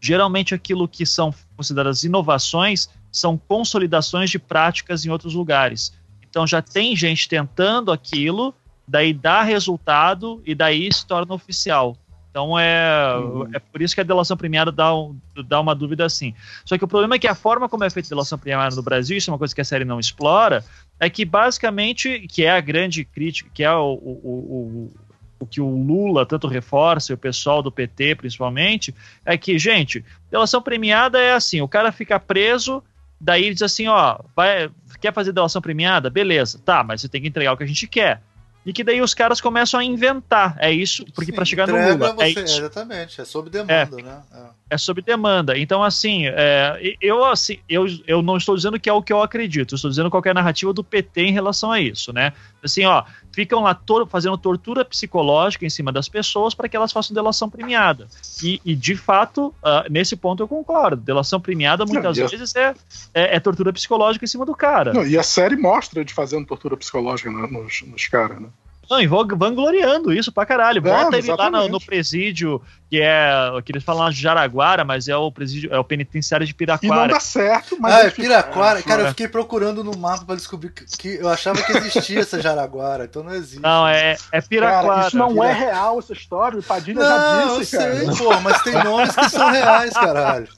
Geralmente 0.00 0.54
aquilo 0.54 0.86
que 0.86 1.06
são 1.06 1.34
consideradas 1.56 2.04
inovações 2.04 2.88
são 3.10 3.36
consolidações 3.36 4.30
de 4.30 4.38
práticas 4.38 5.04
em 5.04 5.10
outros 5.10 5.34
lugares. 5.34 5.92
Então 6.28 6.46
já 6.46 6.60
tem 6.60 6.94
gente 6.94 7.28
tentando 7.28 7.90
aquilo, 7.90 8.54
daí 8.86 9.12
dá 9.12 9.42
resultado 9.42 10.42
e 10.44 10.54
daí 10.54 10.92
se 10.92 11.06
torna 11.06 11.34
oficial. 11.34 11.96
Então 12.36 12.58
é, 12.58 13.16
uhum. 13.16 13.48
é 13.54 13.58
por 13.58 13.80
isso 13.80 13.94
que 13.94 14.00
a 14.02 14.04
delação 14.04 14.36
premiada 14.36 14.70
dá, 14.70 14.94
um, 14.94 15.18
dá 15.46 15.58
uma 15.58 15.74
dúvida 15.74 16.04
assim. 16.04 16.34
Só 16.66 16.76
que 16.76 16.84
o 16.84 16.88
problema 16.88 17.14
é 17.14 17.18
que 17.18 17.26
a 17.26 17.34
forma 17.34 17.66
como 17.66 17.82
é 17.82 17.88
feita 17.88 18.08
a 18.08 18.10
delação 18.10 18.38
premiada 18.38 18.76
no 18.76 18.82
Brasil, 18.82 19.16
isso 19.16 19.30
é 19.30 19.32
uma 19.32 19.38
coisa 19.38 19.54
que 19.54 19.60
a 19.62 19.64
série 19.64 19.86
não 19.86 19.98
explora, 19.98 20.62
é 21.00 21.08
que 21.08 21.24
basicamente, 21.24 22.28
que 22.28 22.44
é 22.44 22.50
a 22.50 22.60
grande 22.60 23.06
crítica, 23.06 23.48
que 23.54 23.64
é 23.64 23.72
o, 23.72 23.94
o, 23.94 24.20
o, 24.22 24.92
o 25.38 25.46
que 25.46 25.62
o 25.62 25.82
Lula 25.82 26.26
tanto 26.26 26.46
reforça, 26.46 27.10
e 27.10 27.14
o 27.14 27.18
pessoal 27.18 27.62
do 27.62 27.72
PT 27.72 28.16
principalmente, 28.16 28.94
é 29.24 29.38
que, 29.38 29.58
gente, 29.58 30.04
delação 30.30 30.60
premiada 30.60 31.18
é 31.18 31.32
assim, 31.32 31.62
o 31.62 31.68
cara 31.68 31.90
fica 31.90 32.20
preso, 32.20 32.84
daí 33.18 33.50
diz 33.50 33.62
assim, 33.62 33.88
ó, 33.88 34.18
vai, 34.36 34.70
quer 35.00 35.14
fazer 35.14 35.32
delação 35.32 35.62
premiada? 35.62 36.10
Beleza, 36.10 36.60
tá, 36.62 36.84
mas 36.84 37.00
você 37.00 37.08
tem 37.08 37.22
que 37.22 37.28
entregar 37.28 37.54
o 37.54 37.56
que 37.56 37.64
a 37.64 37.66
gente 37.66 37.86
quer 37.86 38.20
e 38.66 38.72
que 38.72 38.82
daí 38.82 39.00
os 39.00 39.14
caras 39.14 39.40
começam 39.40 39.78
a 39.78 39.84
inventar. 39.84 40.56
É 40.58 40.72
isso, 40.72 41.06
porque 41.14 41.32
para 41.32 41.44
chegar 41.44 41.68
no 41.68 41.74
Lula. 41.74 42.12
Você, 42.14 42.24
é 42.24 42.28
isso. 42.30 42.58
Exatamente, 42.58 43.20
é 43.20 43.24
sob 43.24 43.48
demanda, 43.48 43.72
é, 43.72 44.02
né? 44.02 44.22
É. 44.34 44.65
é 44.68 44.76
sob 44.76 45.00
demanda. 45.00 45.56
Então, 45.56 45.82
assim, 45.82 46.26
é, 46.26 46.96
eu, 47.00 47.24
assim 47.24 47.58
eu, 47.68 47.86
eu 48.06 48.20
não 48.20 48.36
estou 48.36 48.56
dizendo 48.56 48.80
que 48.80 48.88
é 48.88 48.92
o 48.92 49.02
que 49.02 49.12
eu 49.12 49.22
acredito, 49.22 49.74
eu 49.74 49.76
estou 49.76 49.90
dizendo 49.90 50.10
qual 50.10 50.22
é 50.24 50.30
a 50.30 50.34
narrativa 50.34 50.72
do 50.72 50.82
PT 50.82 51.22
em 51.22 51.32
relação 51.32 51.70
a 51.70 51.80
isso, 51.80 52.12
né? 52.12 52.32
Assim, 52.62 52.84
ó, 52.84 53.04
ficam 53.32 53.62
lá 53.62 53.78
fazendo 54.08 54.36
tortura 54.36 54.84
psicológica 54.84 55.64
em 55.64 55.70
cima 55.70 55.92
das 55.92 56.08
pessoas 56.08 56.52
para 56.52 56.68
que 56.68 56.76
elas 56.76 56.90
façam 56.90 57.14
delação 57.14 57.48
premiada. 57.48 58.08
E, 58.42 58.60
e 58.64 58.74
de 58.74 58.96
fato, 58.96 59.54
uh, 59.62 59.90
nesse 59.90 60.16
ponto 60.16 60.42
eu 60.42 60.48
concordo. 60.48 61.00
Delação 61.00 61.40
premiada 61.40 61.84
muitas 61.84 62.18
não, 62.18 62.26
vezes 62.26 62.54
é, 62.56 62.74
é, 63.14 63.36
é, 63.36 63.40
tortura 63.40 63.72
psicológica 63.72 64.24
em 64.24 64.28
cima 64.28 64.44
do 64.44 64.54
cara. 64.54 64.92
Não, 64.92 65.06
e 65.06 65.16
a 65.16 65.22
série 65.22 65.56
mostra 65.56 66.04
de 66.04 66.12
fazendo 66.12 66.46
tortura 66.46 66.76
psicológica 66.76 67.30
nos, 67.30 67.82
nos 67.82 68.08
caras, 68.08 68.40
né? 68.40 68.48
Não, 68.88 69.00
e 69.00 69.06
vangloriando 69.06 70.12
isso 70.12 70.30
pra 70.30 70.46
caralho. 70.46 70.80
Bota 70.80 71.16
é, 71.16 71.18
ele 71.18 71.32
lá 71.32 71.50
no, 71.50 71.68
no, 71.68 71.80
presídio, 71.80 72.62
que 72.88 73.00
é. 73.00 73.30
que 73.64 73.72
eles 73.72 73.82
falam 73.82 74.08
de 74.10 74.20
Jaraguara, 74.20 74.84
mas 74.84 75.08
é 75.08 75.16
o 75.16 75.30
presídio, 75.30 75.72
é 75.72 75.78
o 75.78 75.84
penitenciário 75.84 76.46
de 76.46 76.54
Piraquara. 76.54 76.86
E 76.86 76.96
não 76.96 77.08
dá 77.08 77.20
certo, 77.20 77.76
mas. 77.80 77.94
Ah, 77.94 78.06
é 78.06 78.10
Piraquara. 78.10 78.82
Cara, 78.82 79.02
eu 79.02 79.08
fiquei 79.08 79.28
procurando 79.28 79.82
no 79.82 79.96
mapa 79.96 80.24
pra 80.24 80.36
descobrir 80.36 80.70
que, 80.70 80.84
que 80.96 81.14
eu 81.16 81.28
achava 81.28 81.60
que 81.62 81.72
existia 81.72 82.20
essa 82.20 82.40
Jaraguara, 82.40 83.04
então 83.04 83.24
não 83.24 83.34
existe. 83.34 83.60
Não, 83.60 83.88
é, 83.88 84.16
é 84.30 84.40
Piraquara. 84.40 84.86
Cara, 84.86 85.08
isso 85.08 85.16
não 85.16 85.42
é 85.42 85.52
real, 85.52 85.98
essa 85.98 86.12
história. 86.12 86.58
O 86.58 86.62
Padilha 86.62 87.00
não, 87.00 87.08
já 87.08 87.58
disse, 87.58 87.76
eu 87.76 87.80
cara. 87.80 87.96
sei, 87.96 88.24
pô, 88.24 88.40
mas 88.40 88.62
tem 88.62 88.84
nomes 88.84 89.14
que 89.14 89.28
são 89.30 89.50
reais, 89.50 89.92
caralho. 89.92 90.48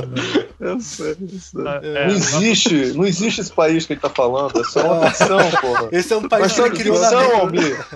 eu 0.60 0.80
sei, 0.80 1.16
isso. 1.20 1.60
É, 1.60 2.06
não 2.06 2.14
existe, 2.14 2.92
não 2.94 3.04
existe 3.04 3.40
esse 3.42 3.52
país 3.52 3.84
que 3.84 3.92
ele 3.92 4.00
tá 4.00 4.10
falando, 4.10 4.58
é 4.58 4.64
só 4.64 5.00
uma 5.00 5.10
ficção, 5.10 5.38
porra. 5.60 5.88
Esse 5.92 6.12
é 6.12 6.16
um 6.16 6.28
país 6.28 6.42
mas 6.44 6.52
que 6.52 6.60
ele 6.60 6.70
criou 6.70 6.96
ficção, 6.96 7.36
Almir. 7.36 7.86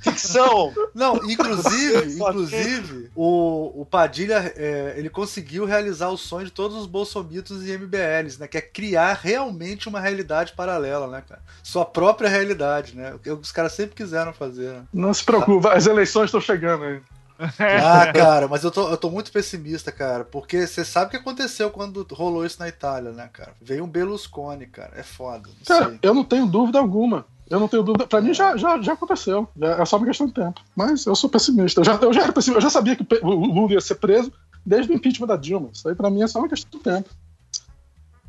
Ficção! 0.00 0.72
Não, 0.94 1.16
inclusive, 1.16 2.14
inclusive, 2.14 3.10
o, 3.22 3.82
o 3.82 3.84
Padilha, 3.84 4.50
é, 4.56 4.94
ele 4.96 5.10
conseguiu 5.10 5.66
realizar 5.66 6.08
o 6.08 6.16
sonho 6.16 6.46
de 6.46 6.50
todos 6.50 6.74
os 6.74 6.86
bolsomitos 6.86 7.68
e 7.68 7.70
MBLs, 7.70 8.40
né? 8.40 8.48
Que 8.48 8.56
é 8.56 8.62
criar 8.62 9.12
realmente 9.12 9.90
uma 9.90 10.00
realidade 10.00 10.54
paralela, 10.54 11.06
né, 11.06 11.22
cara? 11.28 11.42
Sua 11.62 11.84
própria 11.84 12.30
realidade, 12.30 12.96
né? 12.96 13.12
O 13.12 13.18
que 13.18 13.30
os 13.30 13.52
caras 13.52 13.72
sempre 13.72 13.94
quiseram 13.94 14.32
fazer. 14.32 14.72
Né? 14.72 14.84
Não 14.90 15.12
se 15.12 15.22
preocupe, 15.22 15.68
as 15.68 15.86
eleições 15.86 16.26
estão 16.26 16.40
chegando 16.40 16.84
aí. 16.84 17.02
Ah, 17.82 18.12
cara, 18.12 18.48
mas 18.48 18.64
eu 18.64 18.70
tô, 18.70 18.90
eu 18.90 18.96
tô 18.98 19.10
muito 19.10 19.32
pessimista, 19.32 19.90
cara, 19.90 20.24
porque 20.24 20.66
você 20.66 20.84
sabe 20.84 21.06
o 21.06 21.10
que 21.10 21.16
aconteceu 21.16 21.70
quando 21.70 22.06
rolou 22.12 22.44
isso 22.44 22.58
na 22.58 22.68
Itália, 22.68 23.12
né, 23.12 23.30
cara? 23.32 23.52
Veio 23.60 23.84
um 23.84 23.88
Berlusconi, 23.88 24.66
cara, 24.66 24.92
é 24.94 25.02
foda. 25.02 25.48
Cara, 25.66 25.98
eu 26.02 26.12
não 26.12 26.22
tenho 26.22 26.46
dúvida 26.46 26.78
alguma. 26.78 27.24
Eu 27.50 27.58
não 27.58 27.66
tenho 27.66 27.82
dúvida. 27.82 28.06
Pra 28.06 28.20
mim 28.20 28.32
já, 28.32 28.56
já, 28.56 28.80
já 28.80 28.92
aconteceu. 28.92 29.48
Já, 29.56 29.68
é 29.82 29.84
só 29.84 29.96
uma 29.96 30.06
questão 30.06 30.28
de 30.28 30.32
tempo. 30.32 30.60
Mas 30.74 31.04
eu 31.04 31.16
sou 31.16 31.28
pessimista. 31.28 31.80
Eu 31.80 31.84
já, 31.84 31.96
eu 31.96 32.12
já 32.12 32.22
era 32.22 32.32
pessimista. 32.32 32.58
Eu 32.58 32.62
já 32.62 32.70
sabia 32.70 32.94
que 32.94 33.04
o 33.22 33.28
Lula 33.28 33.72
ia 33.72 33.80
ser 33.80 33.96
preso 33.96 34.32
desde 34.64 34.92
o 34.92 34.94
impeachment 34.94 35.26
da 35.26 35.36
Dilma. 35.36 35.70
Isso 35.72 35.88
aí 35.88 35.94
pra 35.96 36.08
mim 36.08 36.22
é 36.22 36.28
só 36.28 36.38
uma 36.38 36.48
questão 36.48 36.70
de 36.70 36.84
tempo. 36.84 37.10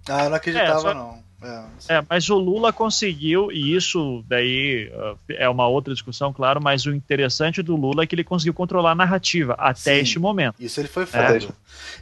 Ah, 0.10 0.24
eu 0.24 0.30
não 0.32 0.38
acreditava, 0.38 0.80
é, 0.80 0.82
só... 0.82 0.94
não. 0.96 1.31
É, 1.44 1.96
é, 1.96 2.04
mas 2.08 2.30
o 2.30 2.38
Lula 2.38 2.72
conseguiu, 2.72 3.52
e 3.52 3.76
isso 3.76 4.24
daí 4.28 4.92
uh, 4.94 5.18
é 5.30 5.50
uma 5.50 5.68
outra 5.68 5.92
discussão, 5.92 6.32
claro, 6.32 6.62
mas 6.62 6.86
o 6.86 6.94
interessante 6.94 7.64
do 7.64 7.76
Lula 7.76 8.04
é 8.04 8.08
que 8.08 8.14
ele 8.14 8.24
conseguiu 8.24 8.54
controlar 8.54 8.92
a 8.92 8.96
narrativa 8.96 9.56
até 9.58 9.96
Sim, 9.96 10.02
este 10.02 10.20
momento. 10.20 10.56
Isso 10.60 10.80
ele 10.80 10.88
foi 10.88 11.06
foda. 11.06 11.34
É. 11.34 11.38
Ele 11.38 11.50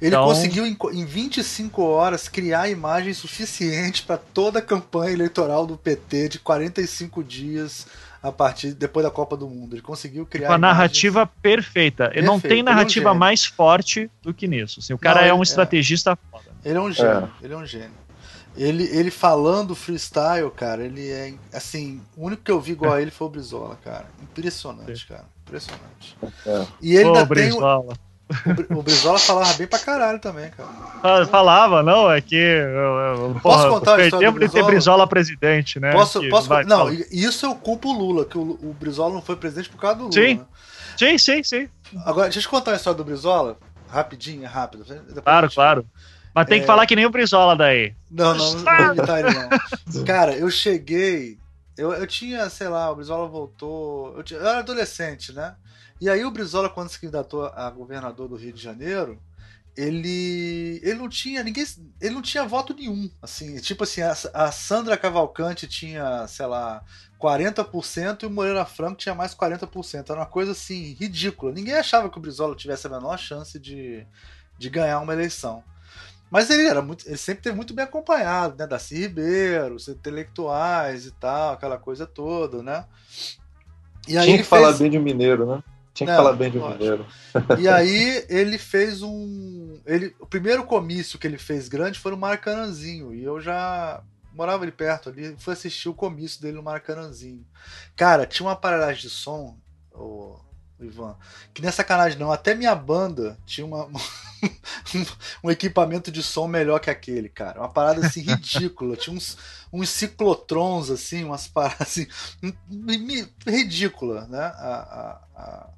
então... 0.02 0.26
conseguiu, 0.26 0.66
em, 0.66 0.78
em 0.94 1.06
25 1.06 1.82
horas, 1.84 2.28
criar 2.28 2.70
imagem 2.70 3.14
suficiente 3.14 4.04
para 4.04 4.18
toda 4.18 4.60
a 4.60 4.62
campanha 4.62 5.14
eleitoral 5.14 5.66
do 5.66 5.78
PT 5.78 6.30
de 6.30 6.40
45 6.40 7.24
dias 7.24 7.88
a 8.22 8.32
partir 8.32 8.74
depois 8.74 9.06
da 9.06 9.12
Copa 9.12 9.38
do 9.38 9.48
Mundo. 9.48 9.76
Ele 9.76 9.82
conseguiu 9.82 10.26
criar 10.26 10.50
uma 10.50 10.58
narrativa 10.58 11.26
perfeita. 11.26 12.06
Perfeito. 12.06 12.26
Não 12.26 12.40
tem 12.40 12.62
narrativa 12.62 13.10
é 13.10 13.12
um 13.14 13.16
mais 13.16 13.46
forte 13.46 14.12
do 14.22 14.34
que 14.34 14.48
nisso. 14.48 14.80
Assim, 14.80 14.94
o 14.94 14.98
cara 14.98 15.22
Não, 15.22 15.28
é 15.28 15.34
um 15.34 15.40
é. 15.40 15.44
estrategista 15.44 16.18
foda. 16.30 16.50
Ele 16.64 16.78
é 16.78 16.82
um 16.82 16.92
gênio. 16.92 17.32
Ele 17.42 17.54
é 17.54 17.58
um 17.58 17.66
gênio. 17.66 18.09
Ele, 18.60 18.84
ele 18.92 19.10
falando 19.10 19.74
freestyle, 19.74 20.52
cara, 20.52 20.84
ele 20.84 21.10
é. 21.10 21.34
Assim, 21.54 22.02
o 22.18 22.26
único 22.26 22.44
que 22.44 22.52
eu 22.52 22.60
vi 22.60 22.74
igual 22.74 22.92
a 22.92 23.02
ele 23.02 23.10
foi 23.10 23.28
o 23.28 23.30
Brizola, 23.30 23.78
cara. 23.82 24.06
Impressionante, 24.22 25.08
cara. 25.08 25.24
Impressionante. 25.48 26.18
É. 26.46 26.66
E 26.82 26.96
ele 26.98 27.08
ainda 27.08 27.24
Brizola. 27.24 27.94
tem. 27.96 28.10
O, 28.70 28.80
o 28.80 28.84
Brizola 28.84 29.18
falava 29.18 29.54
bem 29.54 29.66
pra 29.66 29.80
caralho 29.80 30.20
também, 30.20 30.52
cara. 30.52 31.26
Falava, 31.28 31.82
não, 31.82 32.12
é 32.12 32.20
que. 32.20 32.36
Eu, 32.36 33.32
eu, 33.32 33.40
posso 33.42 33.70
contar 33.70 33.96
a 33.96 34.04
história 34.04 34.28
tempo 34.28 34.40
de 34.40 34.50
ter 34.50 34.64
Brizola 34.64 35.08
presidente, 35.08 35.80
né? 35.80 35.94
Posso, 35.94 36.22
posso 36.30 36.50
vai, 36.50 36.66
Não, 36.66 36.80
fala. 36.80 36.94
isso 37.12 37.46
eu 37.46 37.56
culpo 37.56 37.90
o 37.90 37.98
Lula, 37.98 38.26
que 38.26 38.38
o, 38.38 38.42
o 38.42 38.76
Brizola 38.78 39.14
não 39.14 39.22
foi 39.22 39.38
presidente 39.38 39.70
por 39.70 39.80
causa 39.80 39.96
do 40.00 40.04
Lula. 40.04 40.14
Sim, 40.14 40.36
né? 40.36 40.46
sim, 40.98 41.18
sim, 41.18 41.44
sim. 41.44 41.70
Agora, 42.06 42.26
deixa 42.26 42.40
eu 42.40 42.44
te 42.44 42.50
contar 42.50 42.74
a 42.74 42.76
história 42.76 42.98
do 42.98 43.06
Brizola. 43.06 43.58
Rapidinho, 43.90 44.48
rápido. 44.48 44.86
Claro, 45.24 45.50
claro. 45.50 45.86
Mas 46.40 46.48
tem 46.48 46.58
é... 46.58 46.62
que 46.62 46.68
falar 46.68 46.86
que 46.86 46.96
nem 46.96 47.06
o 47.06 47.10
Brizola 47.10 47.54
daí. 47.56 47.94
Não, 48.10 48.34
não, 48.34 48.54
não 48.54 49.18
ele, 49.18 49.30
não. 49.34 50.04
Cara, 50.08 50.34
eu 50.34 50.50
cheguei. 50.50 51.38
Eu, 51.78 51.92
eu 51.92 52.08
tinha, 52.08 52.50
sei 52.50 52.70
lá, 52.70 52.90
o 52.90 52.96
Brizola 52.96 53.28
voltou. 53.28 54.16
Eu, 54.16 54.24
tinha, 54.24 54.40
eu 54.40 54.48
era 54.48 54.60
adolescente, 54.60 55.34
né? 55.34 55.56
E 56.00 56.10
aí 56.10 56.24
o 56.24 56.32
Brizola, 56.32 56.70
quando 56.70 56.88
se 56.88 57.00
candidatou 57.00 57.46
a 57.46 57.70
governador 57.70 58.30
do 58.30 58.38
Rio 58.38 58.54
de 58.54 58.62
Janeiro, 58.62 59.22
ele 59.76 60.80
ele 60.82 60.96
não 60.96 61.10
tinha 61.10 61.44
ninguém 61.44 61.66
ele 62.02 62.16
não 62.16 62.22
tinha 62.22 62.46
voto 62.46 62.74
nenhum 62.74 63.10
assim 63.22 63.56
tipo 63.58 63.84
assim 63.84 64.02
a, 64.02 64.14
a 64.34 64.52
Sandra 64.52 64.98
Cavalcante 64.98 65.68
tinha 65.68 66.28
sei 66.28 66.46
lá 66.48 66.84
40% 67.22 68.24
e 68.24 68.26
o 68.26 68.30
Moreira 68.30 68.66
Franco 68.66 68.98
tinha 68.98 69.16
mais 69.16 69.34
40% 69.34 70.10
era 70.10 70.20
uma 70.20 70.26
coisa 70.26 70.52
assim 70.52 70.98
ridícula 71.00 71.54
ninguém 71.54 71.76
achava 71.76 72.10
que 72.10 72.18
o 72.18 72.22
Brizola 72.22 72.56
tivesse 72.56 72.88
a 72.88 72.90
menor 72.90 73.18
chance 73.18 73.58
de, 73.58 74.06
de 74.58 74.70
ganhar 74.70 75.00
uma 75.00 75.14
eleição 75.14 75.64
mas 76.30 76.50
ele 76.50 76.68
era 76.68 76.82
muito, 76.82 77.08
ele 77.08 77.18
sempre 77.18 77.44
teve 77.44 77.56
muito 77.56 77.74
bem 77.74 77.86
acompanhado, 77.86 78.56
né? 78.58 78.68
Darcy 78.68 78.96
Ribeiro, 78.96 79.76
os 79.76 79.88
intelectuais 79.88 81.06
e 81.06 81.12
tal, 81.12 81.54
aquela 81.54 81.78
coisa 81.78 82.06
toda, 82.06 82.62
né? 82.62 82.86
E 84.08 84.18
aí 84.18 84.26
Tinha 84.26 84.38
que 84.38 84.44
fez... 84.44 84.48
falar 84.48 84.74
bem 84.74 84.90
de 84.90 84.98
um 84.98 85.02
mineiro, 85.02 85.46
né? 85.46 85.64
Tinha 85.94 86.08
que 86.08 86.12
Não, 86.12 86.24
falar 86.24 86.34
bem 86.34 86.52
de 86.52 86.58
um 86.58 86.70
mineiro. 86.70 87.06
E 87.60 87.68
aí 87.70 88.26
ele 88.30 88.58
fez 88.58 89.02
um. 89.02 89.80
Ele, 89.86 90.16
o 90.20 90.26
primeiro 90.26 90.64
comício 90.64 91.20
que 91.20 91.28
ele 91.28 91.38
fez 91.38 91.68
grande 91.68 92.00
foi 92.00 92.12
no 92.12 92.18
Maracanãzinho. 92.18 93.14
E 93.14 93.24
eu 93.24 93.42
já 93.42 94.02
morava 94.34 94.64
ali 94.64 94.72
perto 94.72 95.10
ali, 95.10 95.36
fui 95.38 95.54
assistir 95.54 95.90
o 95.90 95.94
comício 95.94 96.42
dele 96.42 96.58
no 96.58 96.64
Maracanãzinho. 96.64 97.46
Cara, 97.96 98.26
tinha 98.26 98.46
uma 98.46 98.54
aparelhagem 98.54 99.02
de 99.02 99.10
som, 99.10 99.58
o 99.94 100.40
Ivan, 100.80 101.18
que 101.54 101.62
nem 101.62 101.72
sacanagem 101.72 102.18
não, 102.18 102.32
até 102.32 102.56
minha 102.56 102.74
banda 102.76 103.38
tinha 103.46 103.66
uma. 103.68 103.90
um 105.44 105.52
equipamento 105.52 106.12
de 106.12 106.24
som 106.24 106.48
melhor 106.48 106.80
que 106.80 106.90
aquele, 106.90 107.28
cara. 107.30 107.60
Uma 107.60 107.70
parada 107.70 108.06
assim 108.06 108.22
ridícula. 108.22 108.96
Tinha 108.96 109.16
uns, 109.16 109.38
uns 109.72 109.90
ciclotrons, 109.90 110.90
assim, 110.90 111.24
umas 111.24 111.48
paradas 111.48 111.82
assim. 111.82 112.08
ridícula, 113.46 114.28
né? 114.28 114.40
A, 114.40 115.22
a, 115.36 115.42
a, 115.42 115.70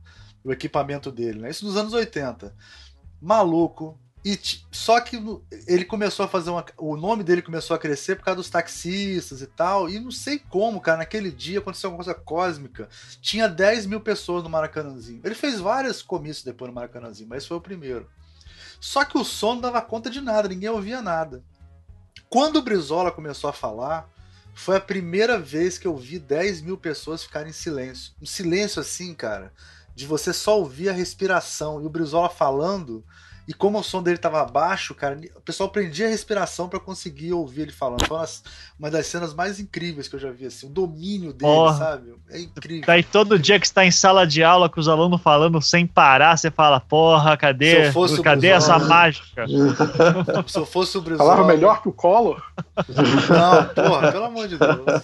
o 0.43 0.51
equipamento 0.51 1.11
dele, 1.11 1.39
né? 1.39 1.49
Isso 1.49 1.65
nos 1.65 1.75
anos 1.75 1.93
80. 1.93 2.55
Maluco. 3.19 3.99
E 4.23 4.39
só 4.71 4.99
que 5.01 5.17
ele 5.65 5.83
começou 5.83 6.23
a 6.25 6.29
fazer 6.29 6.51
uma. 6.51 6.63
O 6.77 6.95
nome 6.95 7.23
dele 7.23 7.41
começou 7.41 7.75
a 7.75 7.79
crescer 7.79 8.15
por 8.15 8.23
causa 8.23 8.37
dos 8.37 8.49
taxistas 8.51 9.41
e 9.41 9.47
tal. 9.47 9.89
E 9.89 9.99
não 9.99 10.11
sei 10.11 10.37
como, 10.37 10.79
cara. 10.79 10.99
Naquele 10.99 11.31
dia 11.31 11.57
aconteceu 11.57 11.87
alguma 11.87 12.03
coisa 12.03 12.19
cósmica. 12.19 12.87
Tinha 13.19 13.49
10 13.49 13.87
mil 13.87 13.99
pessoas 13.99 14.43
no 14.43 14.49
Maracanãzinho. 14.49 15.21
Ele 15.23 15.33
fez 15.33 15.59
vários 15.59 16.03
comícios 16.03 16.45
depois 16.45 16.69
no 16.69 16.75
Maracanãzinho, 16.75 17.29
mas 17.29 17.47
foi 17.47 17.57
o 17.57 17.61
primeiro. 17.61 18.07
Só 18.79 19.03
que 19.03 19.17
o 19.17 19.23
som 19.23 19.55
não 19.55 19.61
dava 19.61 19.81
conta 19.81 20.09
de 20.09 20.21
nada, 20.21 20.47
ninguém 20.47 20.69
ouvia 20.69 21.01
nada. 21.01 21.43
Quando 22.29 22.57
o 22.57 22.61
Brizola 22.61 23.11
começou 23.11 23.49
a 23.49 23.53
falar, 23.53 24.07
foi 24.53 24.77
a 24.77 24.81
primeira 24.81 25.39
vez 25.39 25.77
que 25.77 25.87
eu 25.87 25.95
vi 25.97 26.19
10 26.19 26.61
mil 26.61 26.77
pessoas 26.77 27.23
ficarem 27.23 27.49
em 27.49 27.53
silêncio. 27.53 28.13
Um 28.21 28.25
silêncio 28.25 28.79
assim, 28.79 29.13
cara, 29.13 29.51
de 29.95 30.05
você 30.05 30.31
só 30.31 30.59
ouvir 30.59 30.89
a 30.89 30.93
respiração. 30.93 31.81
E 31.81 31.85
o 31.85 31.89
Brizola 31.89 32.29
falando 32.29 33.03
E 33.47 33.53
como 33.53 33.79
o 33.79 33.83
som 33.83 34.03
dele 34.03 34.17
tava 34.17 34.45
baixo, 34.45 34.93
cara, 34.93 35.19
o 35.35 35.41
pessoal 35.41 35.69
prendia 35.69 36.05
a 36.05 36.09
respiração 36.09 36.69
para 36.69 36.79
conseguir 36.79 37.33
ouvir 37.33 37.63
ele 37.63 37.71
falando. 37.71 38.05
Foi 38.05 38.17
uma, 38.17 38.27
uma, 38.79 38.91
das 38.91 39.07
cenas 39.07 39.33
mais 39.33 39.59
incríveis 39.59 40.07
que 40.07 40.15
eu 40.15 40.19
já 40.19 40.31
vi, 40.31 40.45
assim. 40.45 40.67
O 40.67 40.69
domínio 40.69 41.33
dele, 41.33 41.51
Porra. 41.51 41.77
sabe? 41.77 42.13
É 42.29 42.39
incrível. 42.39 42.85
Daí 42.85 43.03
todo 43.03 43.39
dia 43.39 43.59
que 43.59 43.67
você 43.67 43.73
tá 43.73 43.85
em 43.85 43.91
sala 43.91 44.27
de 44.27 44.43
aula 44.43 44.69
com 44.69 44.79
os 44.79 44.87
alunos 44.87 45.21
falando 45.21 45.61
sem 45.61 45.87
parar, 45.87 46.37
você 46.37 46.51
fala, 46.51 46.79
porra, 46.79 47.35
cadê? 47.35 47.91
Cadê 48.23 48.47
essa 48.47 48.77
mágica? 48.77 49.45
Se 50.47 50.57
eu 50.57 50.65
fosse 50.65 50.97
o 50.97 51.01
Brizola... 51.01 51.31
Falava 51.31 51.47
melhor 51.47 51.81
que 51.81 51.89
o 51.89 51.93
Collor? 51.93 52.41
Não, 52.77 53.85
porra, 53.85 54.11
pelo 54.11 54.25
amor 54.25 54.47
de 54.47 54.57
Deus. 54.57 55.03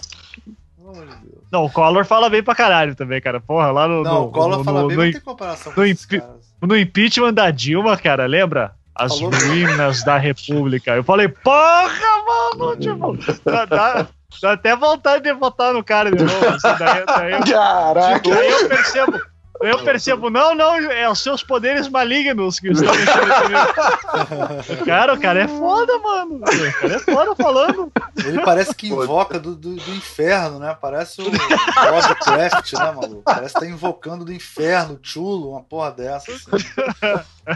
Pelo 0.92 1.02
amor 1.02 1.16
de 1.16 1.26
Deus. 1.26 1.44
Não, 1.50 1.64
o 1.64 1.70
Collor 1.70 2.04
fala 2.04 2.30
bem 2.30 2.42
pra 2.42 2.54
caralho 2.54 2.94
também, 2.94 3.20
cara. 3.20 3.40
Porra, 3.40 3.70
lá 3.70 3.86
no. 3.86 4.02
Não, 4.02 4.14
no, 4.14 4.26
o 4.26 4.30
Collor 4.30 4.58
no, 4.58 4.64
fala 4.64 4.82
no, 4.82 4.88
bem, 4.88 4.96
não 4.96 5.12
tem 5.12 5.20
comparação 5.20 5.72
com 5.72 5.80
no, 5.80 6.68
no 6.68 6.76
impeachment 6.76 7.34
da 7.34 7.50
Dilma, 7.50 7.96
cara, 7.96 8.26
lembra? 8.26 8.74
As 8.94 9.16
Falou 9.16 9.30
ruínas 9.32 10.02
da 10.02 10.18
República. 10.18 10.96
Eu 10.96 11.04
falei, 11.04 11.28
porra, 11.28 11.88
mano! 12.26 12.76
Tipo, 12.76 13.16
dá, 13.44 13.64
dá, 13.64 14.08
dá 14.42 14.52
até 14.52 14.74
vontade 14.74 15.22
de 15.22 15.32
votar 15.34 15.72
no 15.72 15.84
cara 15.84 16.10
de 16.10 16.24
novo. 16.24 16.48
Assim, 16.48 16.78
daí, 16.78 17.06
daí 17.06 17.44
Caraca! 17.52 18.20
Tipo, 18.20 18.34
aí 18.34 18.50
eu 18.50 18.68
percebo. 18.68 19.20
Eu 19.60 19.82
percebo, 19.82 20.30
não, 20.30 20.54
não, 20.54 20.76
é 20.76 21.10
os 21.10 21.20
seus 21.20 21.42
poderes 21.42 21.88
malignos 21.88 22.60
que 22.60 22.68
estão 22.68 22.94
mexendo 22.94 23.34
comigo. 23.42 24.84
Cara, 24.84 25.14
o 25.14 25.20
cara 25.20 25.40
é 25.40 25.48
foda, 25.48 25.98
mano. 25.98 26.36
O 26.36 26.40
cara 26.80 26.94
é 26.94 26.98
foda 26.98 27.34
falando. 27.34 27.92
Ele 28.24 28.40
parece 28.42 28.74
que 28.74 28.88
invoca 28.88 29.38
do, 29.38 29.56
do, 29.56 29.74
do 29.74 29.90
inferno, 29.94 30.58
né? 30.60 30.76
Parece 30.80 31.20
o 31.20 31.24
Lovecraft, 31.24 32.72
né, 32.72 32.92
maluco? 32.92 33.22
Parece 33.24 33.54
que 33.54 33.60
tá 33.60 33.66
invocando 33.66 34.24
do 34.24 34.32
inferno, 34.32 34.98
chulo, 35.02 35.50
uma 35.50 35.62
porra 35.62 35.90
dessa. 35.90 36.30
Assim. 36.30 36.44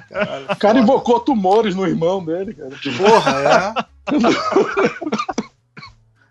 Caralho, 0.08 0.46
o 0.50 0.56
cara 0.56 0.78
invocou 0.78 1.20
tumores 1.20 1.74
no 1.74 1.86
irmão 1.86 2.24
dele, 2.24 2.54
cara. 2.54 2.72
Porra, 2.96 3.74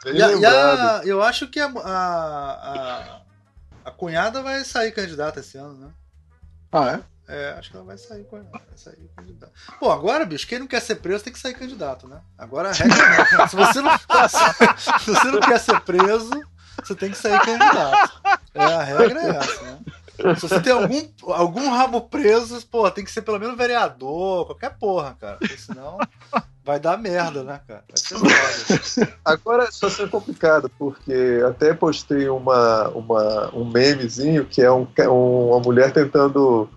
é. 0.06 0.12
e, 0.14 0.22
a, 0.22 0.32
e 0.34 0.46
a, 0.46 1.02
eu 1.06 1.22
acho 1.22 1.48
que 1.48 1.60
a, 1.60 1.68
a 1.68 3.21
a 3.92 3.94
cunhada 3.94 4.42
vai 4.42 4.64
sair 4.64 4.92
candidata 4.92 5.42
esse 5.42 5.58
ano, 5.58 5.78
né? 5.78 5.92
Ah, 6.72 6.94
é? 6.94 7.12
É, 7.28 7.52
acho 7.58 7.70
que 7.70 7.78
ela 7.78 7.86
vai 7.86 7.98
sair, 7.98 8.26
vai 8.30 8.44
sair 8.76 9.10
candidata. 9.16 9.54
Pô, 9.80 9.92
agora, 9.92 10.26
bicho, 10.26 10.48
quem 10.48 10.60
não 10.60 10.68
quer 10.68 10.82
ser 10.82 10.96
preso 10.96 11.24
tem 11.24 11.32
que 11.32 11.40
sair 11.40 11.54
candidato, 11.54 12.08
né? 12.08 12.22
Agora 12.38 12.70
a 12.70 12.74
regra 12.74 13.44
é, 13.44 13.48
se 13.48 13.56
você 13.56 13.82
não, 13.82 13.92
se 15.00 15.10
você 15.10 15.32
não 15.32 15.40
quer 15.40 15.60
ser 15.60 15.80
preso, 15.82 16.32
você 16.82 16.96
tem 16.96 17.12
que 17.12 17.18
sair 17.18 17.40
candidato. 17.42 18.22
É, 18.54 18.64
a 18.64 18.84
regra 18.84 19.22
é 19.22 19.30
essa, 19.30 19.62
né? 19.62 19.80
Se 20.36 20.48
você 20.48 20.60
tem 20.60 20.74
algum, 20.74 21.02
algum 21.28 21.70
rabo 21.70 22.02
preso, 22.02 22.66
pô, 22.68 22.90
tem 22.90 23.04
que 23.04 23.12
ser 23.12 23.22
pelo 23.22 23.40
menos 23.40 23.58
vereador, 23.58 24.46
qualquer 24.46 24.78
porra, 24.78 25.16
cara. 25.20 25.38
Porque 25.38 25.58
senão 25.58 25.98
vai 26.64 26.80
dar 26.80 26.98
merda, 26.98 27.44
né, 27.44 27.60
cara? 27.68 27.84
Agora 29.26 29.72
situação 29.72 30.06
é 30.06 30.10
complicada, 30.10 30.70
porque 30.78 31.42
até 31.48 31.74
postei 31.74 32.30
uma, 32.30 32.90
uma, 32.90 33.56
um 33.56 33.66
memezinho 33.66 34.46
que 34.46 34.62
é 34.62 34.72
um, 34.72 34.88
uma 35.10 35.60
mulher 35.60 35.92
tentando 35.92 36.70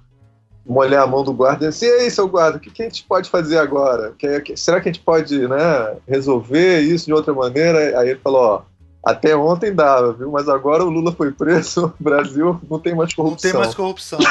molhar 0.67 1.03
a 1.03 1.07
mão 1.07 1.23
do 1.23 1.33
guarda 1.33 1.67
e 1.67 1.69
assim, 1.69 1.85
ei, 1.85 2.09
seu 2.09 2.27
guarda, 2.27 2.57
o 2.57 2.61
que, 2.61 2.71
que 2.71 2.83
a 2.83 2.87
gente 2.87 3.05
pode 3.05 3.29
fazer 3.29 3.59
agora? 3.59 4.15
Que, 4.19 4.57
será 4.57 4.81
que 4.81 4.89
a 4.89 4.93
gente 4.93 5.05
pode 5.05 5.47
né, 5.47 5.97
resolver 6.09 6.81
isso 6.81 7.07
de 7.07 7.13
outra 7.13 7.35
maneira? 7.35 8.01
Aí 8.01 8.11
ele 8.11 8.21
falou, 8.21 8.41
ó, 8.41 8.63
até 9.05 9.37
ontem 9.37 9.75
dava, 9.75 10.15
viu? 10.15 10.31
Mas 10.31 10.49
agora 10.49 10.83
o 10.83 10.89
Lula 10.89 11.13
foi 11.13 11.31
preso, 11.31 11.93
o 12.01 12.03
Brasil 12.03 12.59
não 12.71 12.79
tem 12.79 12.95
mais 12.95 13.13
corrupção. 13.13 13.51
Não 13.51 13.53
tem 13.53 13.61
mais 13.61 13.75
corrupção. 13.75 14.19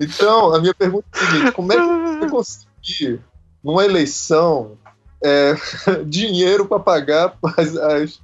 então, 0.00 0.54
a 0.54 0.60
minha 0.60 0.74
pergunta 0.74 1.04
é 1.12 1.18
a 1.18 1.26
seguinte: 1.26 1.52
como 1.52 1.70
é 1.72 1.76
que 1.76 1.82
você 1.82 2.30
conseguir, 2.30 3.20
numa 3.62 3.84
eleição, 3.84 4.78
é, 5.22 5.54
dinheiro 6.06 6.66
para 6.66 6.80
pagar 6.80 7.36
as, 7.58 7.76
as, 7.76 8.18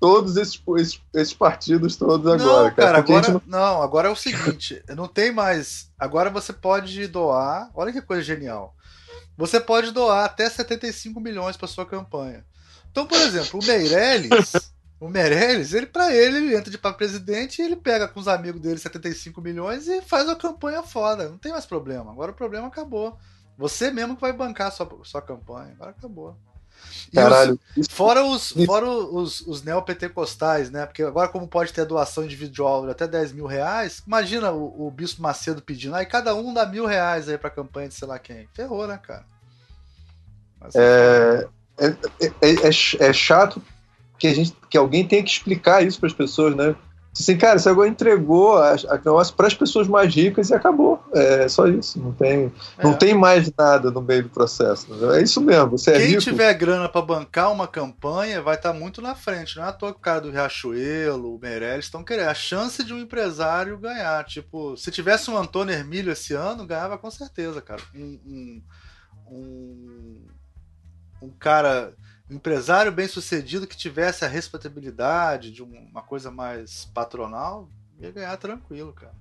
todos 0.00 0.38
esses, 0.38 0.58
esses, 0.78 1.02
esses, 1.14 1.34
partidos 1.34 1.96
todos 1.96 2.32
agora? 2.32 2.70
Não, 2.70 2.74
cara, 2.74 2.98
agora, 2.98 3.32
não... 3.32 3.42
não, 3.46 3.82
agora 3.82 4.08
é 4.08 4.10
o 4.10 4.16
seguinte: 4.16 4.82
não 4.96 5.06
tem 5.06 5.30
mais. 5.30 5.90
Agora 5.98 6.30
você 6.30 6.54
pode 6.54 7.06
doar. 7.08 7.68
Olha 7.74 7.92
que 7.92 8.00
coisa 8.00 8.22
genial 8.22 8.74
você 9.36 9.60
pode 9.60 9.90
doar 9.90 10.24
até 10.24 10.48
75 10.48 11.20
milhões 11.20 11.56
para 11.56 11.68
sua 11.68 11.84
campanha. 11.84 12.44
Então, 12.90 13.06
por 13.06 13.18
exemplo, 13.18 13.60
o 13.60 13.64
Meirelles, 13.64 14.52
o 14.98 15.08
Meirelles, 15.08 15.74
ele 15.74 15.86
para 15.86 16.14
ele, 16.14 16.38
ele 16.38 16.56
entra 16.56 16.70
de 16.70 16.78
para 16.78 16.94
presidente 16.94 17.60
e 17.60 17.64
ele 17.64 17.76
pega 17.76 18.08
com 18.08 18.18
os 18.18 18.28
amigos 18.28 18.60
dele 18.60 18.78
75 18.78 19.40
milhões 19.42 19.86
e 19.86 20.00
faz 20.00 20.26
uma 20.26 20.36
campanha 20.36 20.82
foda. 20.82 21.28
Não 21.28 21.36
tem 21.36 21.52
mais 21.52 21.66
problema. 21.66 22.10
Agora 22.10 22.32
o 22.32 22.34
problema 22.34 22.68
acabou. 22.68 23.18
Você 23.58 23.90
mesmo 23.90 24.14
que 24.14 24.22
vai 24.22 24.32
bancar 24.32 24.68
a 24.68 24.70
sua, 24.70 24.88
sua 25.04 25.22
campanha. 25.22 25.72
Agora 25.74 25.90
acabou. 25.90 26.36
Caralho. 27.14 27.58
Os, 27.76 27.86
fora 27.88 28.24
os, 28.24 28.52
fora 28.66 28.88
os, 28.88 29.40
os 29.42 29.62
neopentecostais, 29.62 30.70
né? 30.70 30.86
Porque 30.86 31.02
agora, 31.02 31.28
como 31.28 31.48
pode 31.48 31.72
ter 31.72 31.84
doação 31.84 32.24
individual 32.24 32.84
de 32.84 32.90
até 32.90 33.06
10 33.06 33.32
mil 33.32 33.46
reais, 33.46 34.02
imagina 34.06 34.50
o, 34.50 34.86
o 34.86 34.90
Bispo 34.90 35.22
Macedo 35.22 35.62
pedindo, 35.62 35.94
aí 35.94 36.04
cada 36.04 36.34
um 36.34 36.52
dá 36.52 36.66
mil 36.66 36.86
reais 36.86 37.28
aí 37.28 37.38
pra 37.38 37.50
campanha 37.50 37.88
de 37.88 37.94
sei 37.94 38.08
lá 38.08 38.18
quem. 38.18 38.48
Ferrou, 38.52 38.86
né, 38.86 38.98
cara? 38.98 39.24
É, 40.74 41.46
é, 41.78 41.86
é, 42.20 42.32
é, 42.42 43.08
é, 43.08 43.12
chato 43.12 43.62
que, 44.18 44.26
a 44.26 44.34
gente, 44.34 44.56
que 44.68 44.76
alguém 44.76 45.06
tenha 45.06 45.22
que 45.22 45.30
explicar 45.30 45.84
isso 45.84 46.00
para 46.00 46.08
as 46.08 46.14
pessoas, 46.14 46.56
né? 46.56 46.74
Assim, 47.18 47.36
cara, 47.38 47.58
você 47.58 47.70
agora 47.70 47.88
entregou 47.88 48.58
a, 48.58 48.74
a 48.74 48.98
para 49.34 49.46
as 49.46 49.54
pessoas 49.54 49.88
mais 49.88 50.14
ricas 50.14 50.50
e 50.50 50.54
acabou. 50.54 51.02
É 51.14 51.48
só 51.48 51.66
isso. 51.66 51.98
Não 51.98 52.12
tem, 52.12 52.52
é. 52.76 52.84
não 52.84 52.92
tem 52.92 53.14
mais 53.14 53.50
nada 53.56 53.90
no 53.90 54.02
meio 54.02 54.24
do 54.24 54.28
processo. 54.28 54.86
É 55.14 55.22
isso 55.22 55.40
mesmo. 55.40 55.70
Você 55.70 55.92
é 55.92 55.98
Quem 55.98 56.08
rico, 56.08 56.20
tiver 56.20 56.52
grana 56.54 56.90
para 56.90 57.00
bancar 57.00 57.50
uma 57.50 57.66
campanha 57.66 58.42
vai 58.42 58.56
estar 58.56 58.72
tá 58.74 58.78
muito 58.78 59.00
na 59.00 59.14
frente. 59.14 59.56
Não 59.56 59.64
é 59.64 59.68
à 59.68 59.72
toa 59.72 59.92
que 59.92 59.98
o 59.98 60.02
cara 60.02 60.20
do 60.20 60.30
Riachuelo, 60.30 61.34
o 61.34 61.38
Meirelles 61.40 61.86
estão 61.86 62.04
querendo. 62.04 62.28
A 62.28 62.34
chance 62.34 62.84
de 62.84 62.92
um 62.92 63.00
empresário 63.00 63.78
ganhar. 63.78 64.22
Tipo, 64.24 64.76
se 64.76 64.90
tivesse 64.90 65.30
um 65.30 65.38
Antônio 65.38 65.74
Hermílio 65.74 66.12
esse 66.12 66.34
ano, 66.34 66.66
ganhava 66.66 66.98
com 66.98 67.10
certeza, 67.10 67.62
cara. 67.62 67.80
Um, 67.94 68.20
um, 68.26 68.62
um, 69.30 70.26
um 71.22 71.30
cara 71.30 71.94
empresário 72.30 72.90
bem 72.90 73.06
sucedido 73.06 73.66
que 73.66 73.76
tivesse 73.76 74.24
a 74.24 74.28
respeitabilidade 74.28 75.50
de 75.50 75.62
uma 75.62 76.02
coisa 76.02 76.30
mais 76.30 76.86
patronal, 76.86 77.68
ia 77.98 78.10
ganhar 78.10 78.36
tranquilo, 78.36 78.92
cara. 78.92 79.14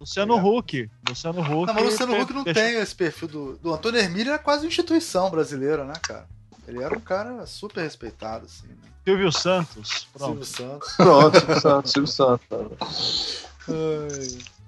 Luciano 0.00 0.36
Huck. 0.36 0.88
Luciano 1.08 1.40
Huck. 1.40 1.66
Não, 1.66 1.74
mas 1.74 1.84
Luciano 1.84 2.20
Huck 2.20 2.32
não 2.32 2.44
deixa... 2.44 2.60
tem 2.60 2.76
esse 2.76 2.94
perfil 2.94 3.28
do. 3.28 3.56
Do 3.56 3.74
Antônio 3.74 4.00
Hermílio 4.00 4.30
era 4.30 4.38
quase 4.38 4.64
uma 4.64 4.68
instituição 4.68 5.30
brasileira, 5.30 5.84
né, 5.84 5.94
cara? 6.02 6.28
Ele 6.66 6.82
era 6.82 6.96
um 6.96 7.00
cara 7.00 7.46
super 7.46 7.82
respeitado, 7.82 8.44
assim. 8.44 8.68
Né? 8.68 8.76
Silvio 9.04 9.32
Santos. 9.32 10.06
Pronto. 10.12 10.44
Silvio 10.44 10.44
Santos. 10.44 10.96
Pronto, 10.96 11.38
Silvio 11.38 11.60
Santos, 11.60 11.92
Silvio 11.92 12.12
Santos. 12.12 13.46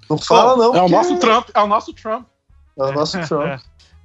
Não 0.09 0.17
fala, 0.17 0.57
não. 0.57 0.75
É 0.75 0.81
o 0.81 0.89
nosso 0.89 1.17
Trump, 1.19 1.49
é 1.53 1.61
o 1.61 1.67
nosso 1.67 1.93
Trump. 1.93 2.27
É 2.77 2.83
o 2.83 2.91
nosso 2.91 3.19
Trump. 3.27 3.61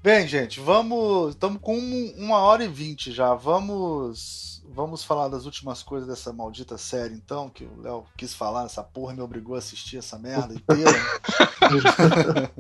Bem, 0.07 0.29
gente, 0.29 0.61
vamos. 0.61 1.31
Estamos 1.31 1.61
com 1.61 1.77
uma 2.17 2.39
hora 2.39 2.63
e 2.63 2.69
vinte 2.69 3.11
já. 3.11 3.35
Vamos. 3.35 4.63
Vamos 4.69 5.03
falar 5.03 5.27
das 5.27 5.47
últimas 5.47 5.83
coisas 5.83 6.09
dessa 6.09 6.33
maldita 6.33 6.79
série, 6.79 7.15
então, 7.15 7.49
que 7.49 7.65
o 7.65 7.81
Léo 7.81 8.05
quis 8.17 8.33
falar, 8.33 8.67
essa 8.67 8.85
porra 8.85 9.15
me 9.15 9.21
obrigou 9.21 9.57
a 9.57 9.59
assistir 9.59 9.97
essa 9.97 10.17
merda 10.17 10.55
inteira. 10.55 10.93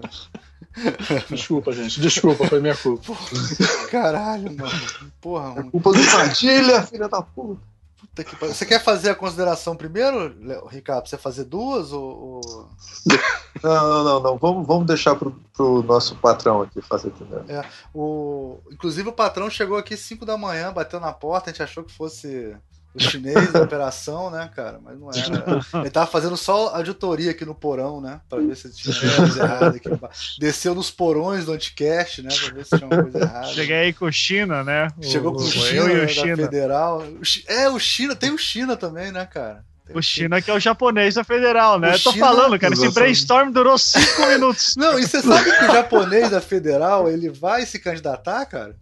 desculpa, 1.30 1.70
gente, 1.70 2.00
desculpa, 2.00 2.48
foi 2.48 2.60
minha 2.60 2.76
culpa. 2.76 3.12
Caralho, 3.92 4.56
mano. 4.56 5.12
Porra, 5.20 5.50
mano. 5.50 5.68
É 5.68 5.70
culpa 5.70 5.92
do 5.92 6.04
Padilha, 6.04 6.82
filha 6.82 7.08
da 7.08 7.22
puta. 7.22 7.62
Que 8.24 8.36
Você 8.46 8.64
quer 8.64 8.82
fazer 8.82 9.10
a 9.10 9.14
consideração 9.14 9.76
primeiro, 9.76 10.34
Ricardo? 10.68 11.08
Você 11.08 11.18
fazer 11.18 11.44
duas 11.44 11.92
ou. 11.92 12.40
Não, 13.62 13.88
não, 13.88 14.04
não, 14.04 14.20
não. 14.20 14.36
Vamos, 14.36 14.66
vamos 14.66 14.86
deixar 14.86 15.16
pro, 15.16 15.30
pro 15.54 15.82
nosso 15.82 16.14
patrão 16.16 16.60
aqui 16.60 16.82
fazer 16.82 17.08
primeiro. 17.08 17.50
É, 17.50 17.64
o... 17.94 18.58
Inclusive 18.70 19.08
o 19.08 19.14
patrão 19.14 19.48
chegou 19.48 19.78
aqui 19.78 19.96
5 19.96 20.26
da 20.26 20.36
manhã, 20.36 20.70
bateu 20.74 21.00
na 21.00 21.10
porta, 21.10 21.48
a 21.48 21.52
gente 21.54 21.62
achou 21.62 21.82
que 21.82 21.90
fosse 21.90 22.54
o 22.96 23.00
chinês 23.00 23.52
da 23.52 23.62
operação, 23.62 24.30
né, 24.30 24.50
cara? 24.54 24.80
Mas 24.82 24.98
não 24.98 25.10
era. 25.10 25.60
Ele 25.80 25.90
tava 25.90 26.06
fazendo 26.06 26.36
só 26.36 26.74
auditoria 26.74 27.30
aqui 27.30 27.44
no 27.44 27.54
porão, 27.54 28.00
né? 28.00 28.20
Pra 28.28 28.38
ver 28.38 28.56
se 28.56 28.72
tinha 28.72 28.94
coisa 29.16 29.42
errada 29.42 29.76
aqui. 29.76 29.88
Desceu 30.38 30.74
nos 30.74 30.90
porões 30.90 31.44
do 31.44 31.52
Anticast, 31.52 32.22
né? 32.22 32.28
Pra 32.28 32.54
ver 32.54 32.64
se 32.64 32.78
tinha 32.78 32.88
uma 32.88 33.02
coisa 33.02 33.18
errada. 33.18 33.46
Cheguei 33.48 33.76
aí 33.76 33.92
com 33.92 34.06
o 34.06 34.12
China, 34.12 34.64
né? 34.64 34.88
Chegou 35.02 35.32
com 35.32 35.40
o 35.40 35.46
China, 35.46 35.92
e 35.92 36.04
o 36.04 36.08
China. 36.08 36.36
Federal. 36.36 37.04
É, 37.46 37.68
o 37.68 37.78
China, 37.78 38.16
tem 38.16 38.30
o 38.30 38.38
China 38.38 38.76
também, 38.76 39.12
né, 39.12 39.26
cara? 39.26 39.64
o 39.94 40.02
China 40.02 40.42
que 40.42 40.50
é 40.50 40.54
o 40.54 40.58
japonês 40.58 41.14
da 41.14 41.22
federal, 41.22 41.78
né? 41.78 41.90
O 41.90 41.94
Eu 41.94 42.00
tô 42.00 42.12
China... 42.12 42.26
falando, 42.26 42.58
cara, 42.58 42.74
esse 42.74 42.90
brainstorm 42.90 43.52
durou 43.52 43.78
cinco 43.78 44.26
minutos. 44.26 44.74
Não, 44.76 44.98
e 44.98 45.06
você 45.06 45.22
sabe 45.22 45.44
que 45.44 45.64
o 45.64 45.72
japonês 45.72 46.30
da 46.30 46.40
federal, 46.40 47.08
ele 47.08 47.30
vai 47.30 47.64
se 47.64 47.78
candidatar, 47.78 48.44
cara? 48.46 48.74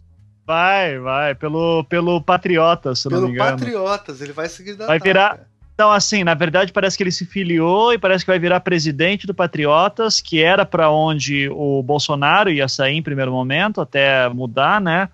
Vai, 0.45 0.99
vai, 0.99 1.33
pelo, 1.33 1.83
pelo 1.85 2.21
Patriotas, 2.21 2.99
se 2.99 3.09
pelo 3.09 3.21
não 3.21 3.27
me 3.29 3.33
engano. 3.33 3.57
Pelo 3.57 3.71
Patriotas, 3.71 4.21
ele 4.21 4.31
vai 4.31 4.47
seguir 4.47 4.75
da 4.75 4.85
Vai 4.85 4.99
virar, 4.99 5.39
Então, 5.73 5.91
assim, 5.91 6.23
na 6.23 6.35
verdade, 6.35 6.71
parece 6.71 6.95
que 6.95 7.01
ele 7.01 7.11
se 7.11 7.25
filiou 7.25 7.93
e 7.93 7.97
parece 7.97 8.23
que 8.23 8.29
vai 8.29 8.37
virar 8.37 8.59
presidente 8.59 9.25
do 9.25 9.33
Patriotas, 9.33 10.21
que 10.21 10.43
era 10.43 10.63
para 10.63 10.91
onde 10.91 11.49
o 11.49 11.81
Bolsonaro 11.81 12.51
ia 12.51 12.67
sair 12.67 12.95
em 12.95 13.01
primeiro 13.01 13.31
momento, 13.31 13.81
até 13.81 14.29
mudar, 14.29 14.79
né? 14.79 15.09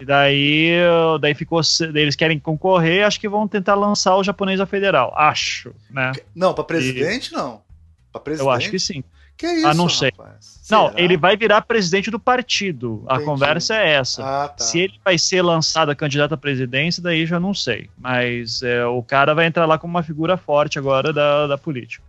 E 0.00 0.04
daí, 0.04 0.72
daí 1.20 1.32
ficou. 1.32 1.60
Eles 1.94 2.16
querem 2.16 2.40
concorrer, 2.40 3.06
acho 3.06 3.20
que 3.20 3.28
vão 3.28 3.46
tentar 3.46 3.76
lançar 3.76 4.16
o 4.16 4.24
japonês 4.24 4.58
a 4.58 4.66
federal. 4.66 5.14
Acho, 5.16 5.72
né? 5.88 6.10
Não, 6.34 6.52
para 6.52 6.64
presidente, 6.64 7.32
não. 7.32 7.62
Pra 8.10 8.20
presidente? 8.20 8.46
Eu 8.48 8.50
acho 8.50 8.68
que 8.68 8.80
sim. 8.80 9.04
Que 9.42 9.54
isso, 9.54 9.66
ah, 9.66 9.74
não 9.74 9.88
sei. 9.88 10.12
rapaz? 10.16 10.60
Não, 10.70 10.88
Será? 10.90 11.00
ele 11.00 11.16
vai 11.16 11.36
virar 11.36 11.62
presidente 11.62 12.12
do 12.12 12.20
partido. 12.20 13.02
A 13.08 13.14
Entendi. 13.14 13.24
conversa 13.28 13.74
é 13.74 13.94
essa. 13.94 14.22
Ah, 14.24 14.48
tá. 14.50 14.62
Se 14.62 14.78
ele 14.78 15.00
vai 15.04 15.18
ser 15.18 15.42
lançado 15.42 15.90
a 15.90 15.96
candidato 15.96 16.34
à 16.34 16.36
presidência, 16.36 17.02
daí 17.02 17.26
já 17.26 17.40
não 17.40 17.52
sei. 17.52 17.90
Mas 17.98 18.62
é, 18.62 18.86
o 18.86 19.02
cara 19.02 19.34
vai 19.34 19.46
entrar 19.46 19.66
lá 19.66 19.76
como 19.78 19.90
uma 19.94 20.02
figura 20.04 20.36
forte 20.36 20.78
agora 20.78 21.12
da, 21.12 21.48
da 21.48 21.58
política. 21.58 22.04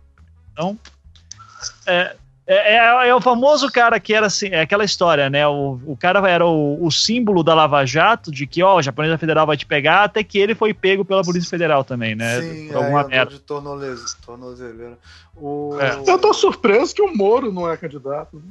Então, 0.52 0.78
é, 1.88 2.14
é, 2.46 2.74
é- 2.76 3.08
é 3.08 3.14
o 3.14 3.20
famoso 3.20 3.70
cara 3.70 3.98
que 3.98 4.12
era 4.12 4.26
assim, 4.26 4.48
é 4.48 4.60
aquela 4.60 4.84
história, 4.84 5.30
né? 5.30 5.46
O, 5.46 5.80
o 5.86 5.96
cara 5.96 6.28
era 6.28 6.44
o, 6.46 6.84
o 6.84 6.90
símbolo 6.90 7.42
da 7.42 7.54
Lava 7.54 7.84
Jato, 7.86 8.30
de 8.30 8.46
que, 8.46 8.62
ó, 8.62 8.76
o 8.76 8.82
japonês 8.82 9.18
federal 9.18 9.46
vai 9.46 9.56
te 9.56 9.64
pegar, 9.64 10.04
até 10.04 10.22
que 10.22 10.38
ele 10.38 10.54
foi 10.54 10.74
pego 10.74 11.04
pela 11.04 11.22
Polícia 11.24 11.48
Federal 11.48 11.84
também, 11.84 12.14
né? 12.14 12.40
Sim, 12.42 12.68
Por 12.68 12.76
alguma 12.76 13.00
é, 13.02 13.08
merda. 13.08 13.30
de 13.32 13.38
tornozeleira. 13.40 14.00
tornozeleira. 14.24 14.98
O... 15.36 15.76
É. 15.80 16.02
Eu 16.10 16.18
tô 16.18 16.32
surpreso 16.34 16.94
que 16.94 17.02
o 17.02 17.16
Moro 17.16 17.50
não 17.52 17.70
é 17.70 17.76
candidato. 17.76 18.42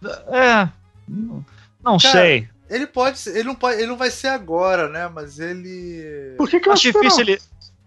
né? 0.00 0.10
É. 0.32 0.68
Não, 1.08 1.44
não 1.84 1.98
Cara, 1.98 2.12
sei. 2.12 2.48
Ele 2.68 2.86
pode 2.86 3.18
ser, 3.18 3.30
ele 3.36 3.44
não 3.48 3.54
pode, 3.54 3.78
ele 3.78 3.88
não 3.88 3.96
vai 3.96 4.10
ser 4.10 4.28
agora, 4.28 4.88
né? 4.88 5.10
Mas 5.12 5.38
ele. 5.40 6.34
Por 6.38 6.48
que, 6.48 6.60
que 6.60 6.68
eu 6.68 6.72
Acho 6.72 6.82
difícil 6.92 7.24
não? 7.24 7.32
ele. 7.32 7.40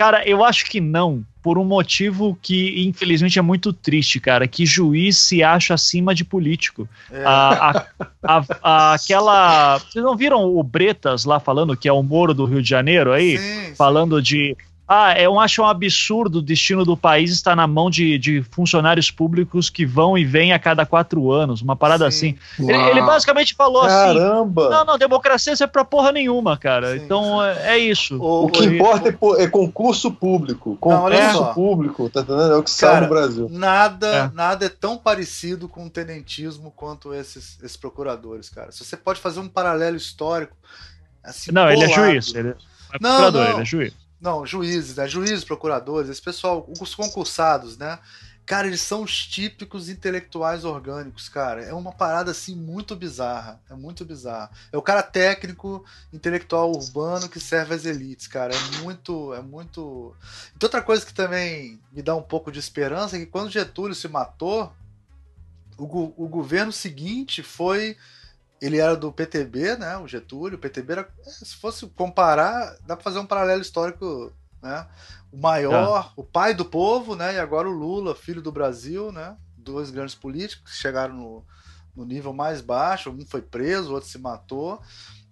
Cara, 0.04 0.28
eu 0.28 0.44
acho 0.44 0.66
que 0.66 0.82
não, 0.82 1.24
por 1.42 1.58
um 1.58 1.64
motivo 1.64 2.38
que, 2.42 2.86
infelizmente, 2.86 3.40
é 3.40 3.42
muito 3.42 3.72
triste, 3.72 4.20
cara. 4.20 4.46
Que 4.48 4.66
juiz 4.66 5.18
se 5.18 5.42
acha 5.42 5.74
acima 5.74 6.14
de 6.14 6.26
político. 6.26 6.90
É. 7.10 7.24
A, 7.26 7.86
a- 8.22 8.44
a- 8.62 8.94
aquela. 8.96 9.78
Vocês 9.80 10.04
não 10.04 10.18
viram 10.18 10.44
o 10.44 10.62
Bretas 10.62 11.24
lá 11.24 11.40
falando 11.40 11.78
que 11.78 11.88
é 11.88 11.94
o 11.94 12.04
Moro 12.04 12.34
do 12.34 12.44
Rio 12.46 12.62
de 12.62 12.70
Janeiro 12.70 13.14
aí? 13.14 13.38
Sim, 13.38 13.66
sim. 13.70 13.76
Falando 13.76 14.22
de. 14.22 14.58
Ah, 14.86 15.18
eu 15.20 15.40
acho 15.40 15.62
um 15.62 15.66
absurdo 15.66 16.40
o 16.40 16.42
destino 16.42 16.84
do 16.84 16.98
país 16.98 17.32
estar 17.32 17.56
na 17.56 17.66
mão 17.66 17.90
de, 17.90 18.18
de 18.20 18.44
funcionários 18.52 19.10
públicos 19.10 19.70
que 19.70 19.86
vão 19.86 20.18
e 20.18 20.26
vêm 20.26 20.52
a 20.52 20.60
cada 20.60 20.86
quatro 20.86 21.32
anos, 21.32 21.62
uma 21.62 21.74
parada 21.76 22.12
Sim. 22.12 22.38
assim. 22.58 22.70
Ele, 22.70 22.78
ele 22.90 23.02
basicamente 23.02 23.56
falou 23.56 23.82
assim: 23.84 23.96
Caramba! 24.20 24.70
não, 24.70 24.86
não, 24.86 24.98
democracia 24.98 25.56
serve 25.56 25.72
pra 25.72 25.86
porra 25.86 26.12
nenhuma, 26.12 26.58
cara. 26.58 26.98
Sim, 26.98 27.06
então 27.06 27.42
é, 27.44 27.76
é 27.76 27.78
isso. 27.78 28.18
O- 28.22 28.46
O 28.46 28.50
que 28.50 28.66
importa 28.66 29.08
é, 29.10 29.44
é 29.44 29.48
concurso 29.48 30.12
público. 30.12 30.72
Não, 30.72 30.78
Concurso 30.78 31.32
só. 31.32 31.54
público, 31.54 32.10
tá 32.10 32.20
entendendo? 32.20 32.52
É 32.52 32.58
o 32.58 32.64
que 32.64 32.70
salva 32.72 32.94
Cara, 32.96 33.06
o 33.06 33.10
Brasil. 33.10 33.48
Nada, 33.50 34.08
É. 34.08 34.32
nada 34.36 34.66
é 34.66 34.70
tão 34.70 34.98
parecido 34.98 35.70
com 35.70 35.86
o 35.86 35.90
tenentismo 35.90 36.72
quanto 36.76 37.14
esses, 37.14 37.58
esses 37.64 37.78
procuradores, 37.78 38.50
cara. 38.50 38.70
Se 38.74 38.84
você 38.84 38.98
pode 38.98 39.22
fazer 39.22 39.40
um 39.40 39.48
paralelo 39.48 39.96
histórico, 39.96 40.56
assim, 41.24 41.52
Não, 41.54 41.72
ele 41.72 41.86
é 41.86 41.88
juiz. 41.88 42.36
Ele 42.36 42.50
é 42.50 42.56
Não, 43.00 43.10
procurador, 43.10 43.44
não. 43.46 43.52
ele 43.54 43.62
é 43.62 43.66
juiz. 43.66 44.03
Não, 44.24 44.46
juízes, 44.46 44.96
né? 44.96 45.08
Juízes, 45.08 45.44
procuradores, 45.44 46.10
esse 46.10 46.22
pessoal, 46.22 46.66
os 46.80 46.96
concursados, 46.96 47.78
né? 47.78 48.00
Cara, 48.46 48.68
eles 48.68 48.82
são 48.82 49.04
os 49.04 49.26
típicos 49.28 49.90
intelectuais 49.90 50.66
orgânicos, 50.66 51.30
cara. 51.30 51.62
É 51.64 51.74
uma 51.74 51.92
parada 51.94 52.32
assim 52.32 52.56
muito 52.56 52.96
bizarra. 52.96 53.62
É 53.70 53.76
muito 53.76 54.06
bizarra. 54.06 54.50
É 54.72 54.78
o 54.78 54.82
cara 54.82 55.04
técnico, 55.04 55.86
intelectual 56.12 56.72
urbano 56.72 57.30
que 57.30 57.40
serve 57.40 57.76
às 57.76 57.86
elites, 57.86 58.28
cara. 58.28 58.54
É 58.56 58.82
muito, 58.82 59.34
é 59.34 59.42
muito. 59.42 60.16
E 60.56 60.60
tem 60.60 60.68
outra 60.68 60.82
coisa 60.82 61.06
que 61.06 61.14
também 61.14 61.82
me 61.92 62.02
dá 62.02 62.16
um 62.16 62.24
pouco 62.24 62.52
de 62.52 62.60
esperança 62.60 63.18
é 63.18 63.20
que 63.20 63.26
quando 63.26 63.50
Getúlio 63.52 63.96
se 63.96 64.08
matou, 64.10 64.74
o, 65.78 65.86
gu- 65.88 66.14
o 66.18 66.28
governo 66.28 66.72
seguinte 66.72 67.42
foi 67.44 67.98
ele 68.66 68.78
era 68.78 68.96
do 68.96 69.12
PTB, 69.12 69.76
né? 69.76 69.98
O 69.98 70.08
Getúlio, 70.08 70.58
o 70.58 70.62
PTB 70.62 70.94
era, 70.94 71.10
é, 71.26 71.30
se 71.30 71.56
fosse 71.56 71.86
comparar, 71.88 72.78
dá 72.86 72.96
para 72.96 73.04
fazer 73.04 73.20
um 73.20 73.26
paralelo 73.26 73.62
histórico, 73.62 74.32
né? 74.62 74.88
O 75.32 75.38
maior, 75.38 76.14
o 76.16 76.24
pai 76.24 76.54
do 76.54 76.64
povo, 76.64 77.14
né? 77.14 77.36
E 77.36 77.40
agora 77.40 77.68
o 77.68 77.74
Lula, 77.74 78.16
filho 78.16 78.42
do 78.42 78.54
Brasil, 78.54 79.12
né? 79.12 79.36
Dois 79.58 79.92
grandes 79.92 80.16
políticos 80.16 80.72
que 80.72 80.78
chegaram 80.78 81.14
no, 81.14 81.46
no 81.94 82.06
nível 82.06 82.32
mais 82.32 82.62
baixo, 82.62 83.10
um 83.10 83.26
foi 83.26 83.42
preso, 83.42 83.92
o 83.92 83.96
outro 83.96 84.10
se 84.10 84.18
matou 84.18 84.82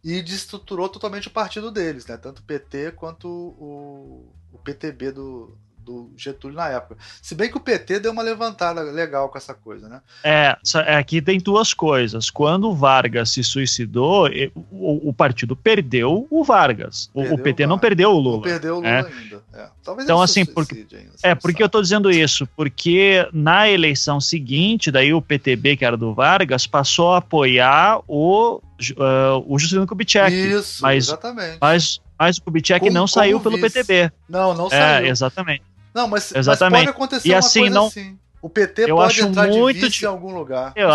e 0.04 0.22
desestruturou 0.22 0.90
totalmente 0.90 1.30
o 1.30 1.32
partido 1.32 1.72
deles, 1.72 2.06
né? 2.06 2.18
Tanto 2.18 2.40
o 2.40 2.44
PT 2.44 2.94
quanto 2.94 3.30
o, 3.30 4.34
o 4.52 4.60
PTB 4.60 5.14
do, 5.14 5.58
do 5.84 6.12
Getúlio 6.18 6.56
na 6.58 6.70
época. 6.70 6.98
Se 7.22 7.34
bem 7.36 7.50
que 7.50 7.58
o 7.58 7.60
PT 7.60 8.00
deu 8.00 8.12
uma 8.12 8.22
levantada 8.24 8.82
legal 8.82 9.30
com 9.30 9.38
essa 9.38 9.54
coisa, 9.54 9.90
né? 9.90 10.02
É, 10.24 10.56
é, 10.86 10.96
aqui 10.96 11.22
tem 11.22 11.40
duas 11.40 11.74
coisas. 11.74 12.30
Quando 12.30 12.70
o 12.70 12.76
Vargas 12.76 13.32
se 13.32 13.44
suicidou, 13.44 14.28
o, 14.72 15.10
o 15.10 15.14
partido 15.14 15.56
perdeu 15.56 16.28
o 16.30 16.44
Vargas. 16.44 17.10
O, 17.14 17.22
Perdeu 17.22 17.36
o 17.36 17.40
PT 17.44 17.64
o 17.64 17.68
não 17.68 17.76
Vargas. 17.76 17.90
perdeu 17.90 18.10
o 18.10 18.14
Não 18.14 18.22
Lula. 18.22 18.42
perdeu 18.44 18.74
o 18.76 18.78
Lula 18.78 18.88
É. 18.90 18.98
ainda. 19.06 19.42
É. 19.54 19.68
Talvez 19.84 20.06
Então, 20.06 20.18
ele 20.18 20.24
assim, 20.24 20.46
se 20.46 20.52
porque- 20.54 20.86
ainda, 20.94 21.12
É, 21.24 21.30
não 21.30 21.38
porque 21.38 21.64
eu 21.64 21.70
tô 21.70 21.82
dizendo 21.82 22.10
isso? 22.12 22.48
Porque 22.56 23.28
na 23.34 23.68
eleição 23.70 24.22
seguinte, 24.22 24.92
daí 24.92 25.14
o 25.14 25.22
PTB, 25.22 25.76
que 25.78 25.84
era 25.86 25.98
do 25.98 26.14
Vargas, 26.14 26.68
passou 26.68 27.14
a 27.14 27.18
apoiar 27.18 28.00
o, 28.08 28.62
ah, 29.00 29.42
o 29.46 29.58
Juscelino 29.58 29.88
Kubitschek. 29.88 30.32
Isso, 30.34 30.82
mas- 30.82 31.06
exatamente. 31.08 31.58
Mas, 31.60 32.00
mas 32.18 32.38
o 32.38 32.44
Kubitschek 32.44 32.90
não 32.90 33.08
saiu 33.08 33.40
pelo 33.40 33.58
vice. 33.58 33.70
PTB. 33.84 34.12
Não, 34.30 34.54
não 34.54 34.68
É, 34.68 34.70
saiu. 34.70 35.08
exatamente. 35.08 35.64
Não, 35.94 36.08
mas, 36.08 36.32
mas 36.32 36.48
Exatamente. 36.48 36.86
pode 36.86 36.90
acontecer 36.96 37.28
E 37.28 37.32
uma 37.32 37.40
assim, 37.40 37.60
coisa 37.62 37.76
não- 37.76 37.88
assim. 37.88 38.18
O 38.42 38.50
PT 38.50 38.90
eu 38.90 38.96
pode 38.96 39.20
acho 39.20 39.28
entrar 39.30 39.48
de 39.50 39.58
muito 39.58 39.80
vice 39.82 40.00
di- 40.00 40.04
em 40.06 40.08
algum 40.08 40.34
lugar. 40.34 40.74
Eu. 40.76 40.90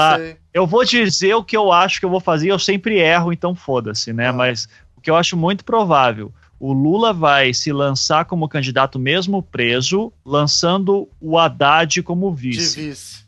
Eu 0.53 0.67
vou 0.67 0.85
dizer 0.85 1.33
o 1.35 1.45
que 1.45 1.57
eu 1.57 1.71
acho 1.71 2.01
que 2.01 2.05
eu 2.05 2.11
vou 2.11 2.19
fazer, 2.19 2.51
eu 2.51 2.59
sempre 2.59 2.99
erro, 2.99 3.33
então 3.33 3.55
foda-se, 3.55 4.13
né? 4.13 4.29
Ah. 4.29 4.33
Mas 4.33 4.69
o 4.97 5.01
que 5.01 5.09
eu 5.09 5.15
acho 5.15 5.37
muito 5.37 5.65
provável, 5.65 6.33
o 6.59 6.73
Lula 6.73 7.13
vai 7.13 7.55
se 7.55 7.73
lançar 7.73 8.25
como 8.25 8.49
candidato 8.49 8.99
mesmo 8.99 9.43
preso, 9.45 10.13
lançando 10.25 11.09
o 11.21 11.39
Haddad 11.39 12.03
como 12.03 12.35
De 12.35 12.41
vice. 12.51 12.81
vice. 12.89 13.27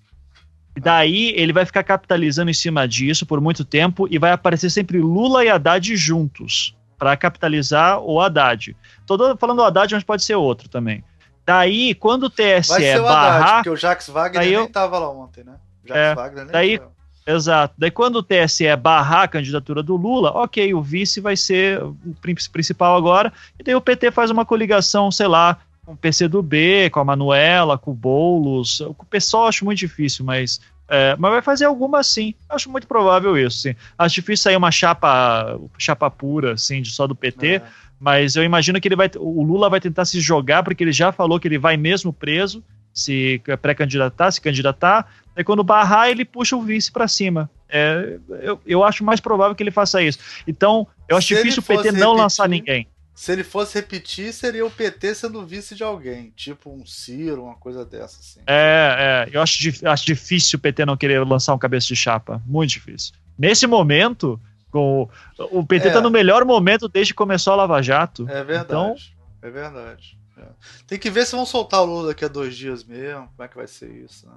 E 0.76 0.80
daí 0.80 1.32
ele 1.36 1.52
vai 1.52 1.64
ficar 1.64 1.84
capitalizando 1.84 2.50
em 2.50 2.54
cima 2.54 2.88
disso 2.88 3.24
por 3.26 3.40
muito 3.40 3.64
tempo 3.64 4.08
e 4.10 4.18
vai 4.18 4.32
aparecer 4.32 4.70
sempre 4.70 4.98
Lula 5.00 5.44
e 5.44 5.48
Haddad 5.48 5.94
juntos 5.96 6.74
para 6.98 7.16
capitalizar 7.16 8.00
o 8.00 8.20
Haddad. 8.20 8.76
Tô 9.06 9.36
falando 9.36 9.60
o 9.60 9.64
Haddad, 9.64 9.94
mas 9.94 10.02
pode 10.02 10.24
ser 10.24 10.34
outro 10.34 10.68
também. 10.68 11.04
Daí, 11.48 11.94
quando 11.94 12.24
o 12.24 12.30
TSE 12.30 12.68
Vai 12.68 12.80
ser 12.82 13.00
o 13.00 13.06
Haddad, 13.06 13.40
barrar, 13.40 13.54
porque 13.56 13.70
o 13.70 13.76
Jacques 13.76 14.06
Wagner 14.08 14.46
eu- 14.46 14.60
nem 14.64 14.68
tava 14.70 14.98
lá 14.98 15.08
ontem, 15.10 15.42
né? 15.42 15.54
O 15.82 15.88
Jacques 15.88 16.02
É, 16.04 16.14
Wagner 16.14 16.44
nem 16.44 16.52
daí-. 16.52 16.80
Exato. 17.26 17.74
Daí 17.78 17.90
quando 17.90 18.16
o 18.16 18.22
TSE 18.22 18.74
barrar 18.76 19.22
a 19.22 19.28
candidatura 19.28 19.82
do 19.82 19.96
Lula, 19.96 20.30
ok, 20.32 20.74
o 20.74 20.82
vice 20.82 21.20
vai 21.22 21.36
ser 21.36 21.82
o 21.82 21.96
prin- 22.20 22.34
principal 22.52 22.96
agora, 22.96 23.32
e 23.58 23.62
daí 23.62 23.74
o 23.74 23.80
PT 23.80 24.10
faz 24.10 24.30
uma 24.30 24.44
coligação, 24.44 25.10
sei 25.10 25.26
lá, 25.26 25.56
com 25.86 25.92
o 25.92 25.96
PCdoB, 25.96 26.90
com 26.90 27.00
a 27.00 27.04
Manuela, 27.04 27.78
com 27.78 27.92
o 27.92 27.94
Boulos. 27.94 28.78
Com 28.96 29.02
o 29.02 29.06
pessoal 29.06 29.46
acho 29.46 29.64
muito 29.64 29.78
difícil, 29.78 30.24
mas, 30.26 30.60
é, 30.86 31.16
mas 31.18 31.30
vai 31.32 31.40
fazer 31.42 31.64
alguma 31.64 32.02
sim. 32.02 32.34
Acho 32.46 32.70
muito 32.70 32.86
provável 32.86 33.38
isso, 33.38 33.58
sim. 33.60 33.74
Acho 33.96 34.16
difícil 34.16 34.42
sair 34.44 34.56
uma 34.56 34.70
chapa, 34.70 35.58
chapa 35.78 36.10
pura, 36.10 36.52
assim, 36.54 36.82
de 36.82 36.90
só 36.90 37.06
do 37.06 37.14
PT, 37.14 37.56
É. 37.56 37.62
mas 38.00 38.36
eu 38.36 38.44
imagino 38.44 38.80
que 38.80 38.88
ele 38.88 38.96
vai, 38.96 39.10
o 39.16 39.42
Lula 39.42 39.68
vai 39.68 39.80
tentar 39.80 40.04
se 40.04 40.20
jogar, 40.20 40.62
porque 40.62 40.82
ele 40.84 40.92
já 40.92 41.10
falou 41.12 41.38
que 41.40 41.48
ele 41.48 41.58
vai 41.58 41.76
mesmo 41.76 42.12
preso, 42.12 42.62
se 42.92 43.40
pré-candidatar, 43.60 44.30
se 44.30 44.40
candidatar. 44.40 45.06
Aí 45.36 45.44
quando 45.44 45.62
barrar, 45.62 46.08
ele 46.08 46.24
puxa 46.24 46.56
o 46.56 46.62
vice 46.62 46.90
para 46.90 47.06
cima. 47.06 47.50
É, 47.68 48.18
eu, 48.42 48.60
eu 48.66 48.82
acho 48.84 49.04
mais 49.04 49.20
provável 49.20 49.54
que 49.54 49.62
ele 49.62 49.70
faça 49.70 50.02
isso. 50.02 50.18
Então, 50.46 50.86
eu 51.08 51.16
acho 51.16 51.28
Se 51.28 51.34
difícil 51.34 51.60
o 51.60 51.62
PT 51.64 51.76
fosse 51.76 51.92
não 51.92 52.08
repetir- 52.08 52.22
lançar 52.22 52.48
ninguém. 52.48 52.88
Se 53.14 53.32
ele 53.32 53.42
fosse 53.42 53.74
repetir, 53.74 54.32
seria 54.32 54.64
o 54.64 54.70
PT 54.70 55.12
sendo 55.16 55.44
vice 55.44 55.74
de 55.74 55.82
alguém. 55.82 56.32
Tipo 56.36 56.70
um 56.72 56.86
Ciro, 56.86 57.44
uma 57.44 57.56
coisa 57.56 57.84
dessa, 57.84 58.20
assim. 58.20 58.40
É, 58.46 59.26
é, 59.26 59.36
eu 59.36 59.42
acho, 59.42 59.58
acho 59.86 60.06
difícil 60.06 60.56
o 60.56 60.60
PT 60.60 60.86
não 60.86 60.96
querer 60.96 61.24
lançar 61.26 61.52
um 61.52 61.58
cabeça 61.58 61.88
de 61.88 61.96
chapa. 61.96 62.40
Muito 62.46 62.70
difícil. 62.70 63.12
Nesse 63.36 63.66
momento, 63.66 64.40
com 64.70 65.08
o, 65.38 65.64
PT 65.66 65.88
É. 65.88 65.92
tá 65.92 66.00
no 66.00 66.10
melhor 66.10 66.44
momento 66.44 66.88
desde 66.88 67.12
que 67.12 67.16
começou 67.16 67.52
a 67.52 67.56
Lava 67.56 67.82
Jato. 67.82 68.26
É 68.28 68.42
verdade. 68.44 68.64
Então- 68.64 68.94
É 69.42 69.50
verdade. 69.50 70.18
É. 70.36 70.42
Tem 70.86 70.98
que 70.98 71.10
ver 71.10 71.26
se 71.26 71.34
vão 71.34 71.46
soltar 71.46 71.80
o 71.82 71.84
Lula 71.84 72.08
daqui 72.08 72.24
a 72.24 72.28
dois 72.28 72.56
dias 72.56 72.84
mesmo. 72.84 73.28
Como 73.36 73.44
é 73.44 73.48
que 73.48 73.56
vai 73.56 73.66
ser 73.66 73.90
isso, 73.90 74.26
né? 74.26 74.34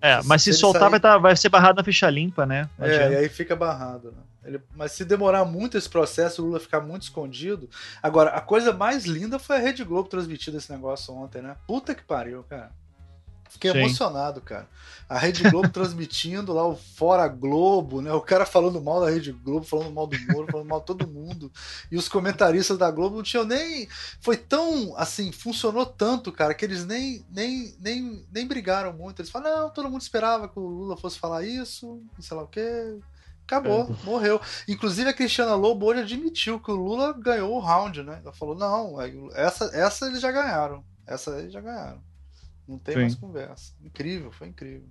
É, 0.00 0.20
mas 0.24 0.42
se, 0.42 0.52
Se 0.52 0.58
soltar 0.60 0.82
sair- 0.82 0.90
vai, 0.90 1.00
tá- 1.00 1.18
vai 1.18 1.34
ser 1.36 1.48
barrado 1.48 1.76
na 1.76 1.82
ficha 1.84 2.08
limpa, 2.10 2.44
né? 2.46 2.68
Não 2.78 2.86
É, 2.86 2.94
adianta. 2.94 3.12
e 3.14 3.16
aí 3.16 3.28
fica 3.28 3.56
barrado, 3.56 4.12
né? 4.12 4.18
Ele- 4.44 4.60
mas 4.76 4.92
se 4.92 5.04
demorar 5.04 5.44
muito 5.44 5.76
esse 5.76 5.88
processo, 5.88 6.40
o 6.42 6.46
Lula 6.46 6.60
ficar 6.60 6.80
muito 6.80 7.02
escondido. 7.02 7.68
Agora, 8.02 8.30
a 8.30 8.40
coisa 8.40 8.72
mais 8.72 9.04
linda 9.04 9.38
foi 9.38 9.56
a 9.56 9.58
Rede 9.58 9.82
Globo 9.82 10.08
transmitindo 10.08 10.56
esse 10.58 10.70
negócio 10.70 11.12
ontem, 11.14 11.42
né? 11.42 11.56
Puta 11.66 11.94
que 11.94 12.04
pariu, 12.04 12.44
cara. 12.44 12.70
Fiquei 13.48 13.72
Sim. 13.72 13.78
emocionado, 13.78 14.40
cara. 14.40 14.68
A 15.08 15.18
Rede 15.18 15.48
Globo 15.48 15.68
transmitindo 15.70 16.52
lá 16.52 16.66
o 16.66 16.76
Fora 16.76 17.28
Globo, 17.28 18.00
né? 18.00 18.12
O 18.12 18.20
cara 18.20 18.44
falando 18.44 18.80
mal 18.80 19.00
da 19.00 19.10
Rede 19.10 19.32
Globo, 19.32 19.64
falando 19.64 19.92
mal 19.92 20.06
do 20.06 20.18
Moro, 20.32 20.50
falando 20.50 20.68
mal 20.68 20.80
de 20.80 20.86
todo 20.86 21.06
mundo. 21.06 21.50
E 21.90 21.96
os 21.96 22.08
comentaristas 22.08 22.76
da 22.76 22.90
Globo 22.90 23.16
não 23.16 23.22
tinham 23.22 23.44
nem. 23.44 23.88
Foi 24.20 24.36
tão. 24.36 24.96
Assim, 24.96 25.30
funcionou 25.30 25.86
tanto, 25.86 26.32
cara, 26.32 26.54
que 26.54 26.64
eles 26.64 26.84
nem, 26.84 27.24
nem, 27.30 27.76
nem, 27.78 28.26
nem 28.32 28.46
brigaram 28.46 28.92
muito. 28.92 29.20
Eles 29.20 29.30
falaram, 29.30 29.62
não, 29.62 29.70
todo 29.70 29.90
mundo 29.90 30.02
esperava 30.02 30.48
que 30.48 30.58
o 30.58 30.66
Lula 30.66 30.96
fosse 30.96 31.18
falar 31.18 31.44
isso, 31.44 32.02
sei 32.18 32.36
lá 32.36 32.42
o 32.42 32.48
quê. 32.48 32.98
Acabou, 33.46 33.84
é. 33.84 34.04
morreu. 34.04 34.40
Inclusive 34.66 35.08
a 35.08 35.14
Cristiana 35.14 35.54
Lobo 35.54 35.86
hoje 35.86 36.00
admitiu 36.00 36.58
que 36.58 36.70
o 36.70 36.74
Lula 36.74 37.12
ganhou 37.12 37.54
o 37.54 37.60
round, 37.60 38.02
né? 38.02 38.20
Ela 38.22 38.32
falou: 38.32 38.56
não, 38.56 39.00
essa, 39.32 39.70
essa 39.72 40.06
eles 40.06 40.20
já 40.20 40.32
ganharam. 40.32 40.84
Essa 41.06 41.38
eles 41.38 41.52
já 41.52 41.60
ganharam. 41.60 42.02
Não 42.68 42.78
tem 42.78 42.94
Sim. 42.94 43.00
mais 43.00 43.14
conversa. 43.14 43.72
Incrível, 43.84 44.32
foi 44.32 44.48
incrível. 44.48 44.88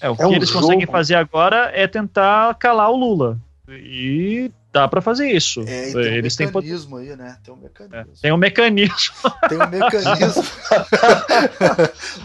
É, 0.00 0.08
o 0.08 0.14
é 0.14 0.16
que 0.16 0.24
um 0.24 0.32
eles 0.32 0.48
jogo. 0.48 0.62
conseguem 0.62 0.86
fazer 0.86 1.14
agora 1.14 1.70
é 1.74 1.86
tentar 1.86 2.54
calar 2.56 2.90
o 2.90 2.96
Lula. 2.96 3.40
E 3.68 4.50
dá 4.72 4.88
para 4.88 5.00
fazer 5.00 5.30
isso. 5.30 5.60
É, 5.62 5.92
tem 5.92 5.96
um 5.96 6.00
Eles 6.00 6.36
mecanismo 6.36 6.98
têm... 6.98 7.10
aí, 7.10 7.16
né? 7.16 7.38
Tem 7.44 7.54
um 7.54 7.56
mecanismo. 7.56 7.96
É, 7.96 8.04
tem 8.20 8.32
um 8.32 8.36
mecanismo. 8.36 9.14
Tem 9.48 9.58
um 9.58 9.68
mecanismo. 9.68 10.44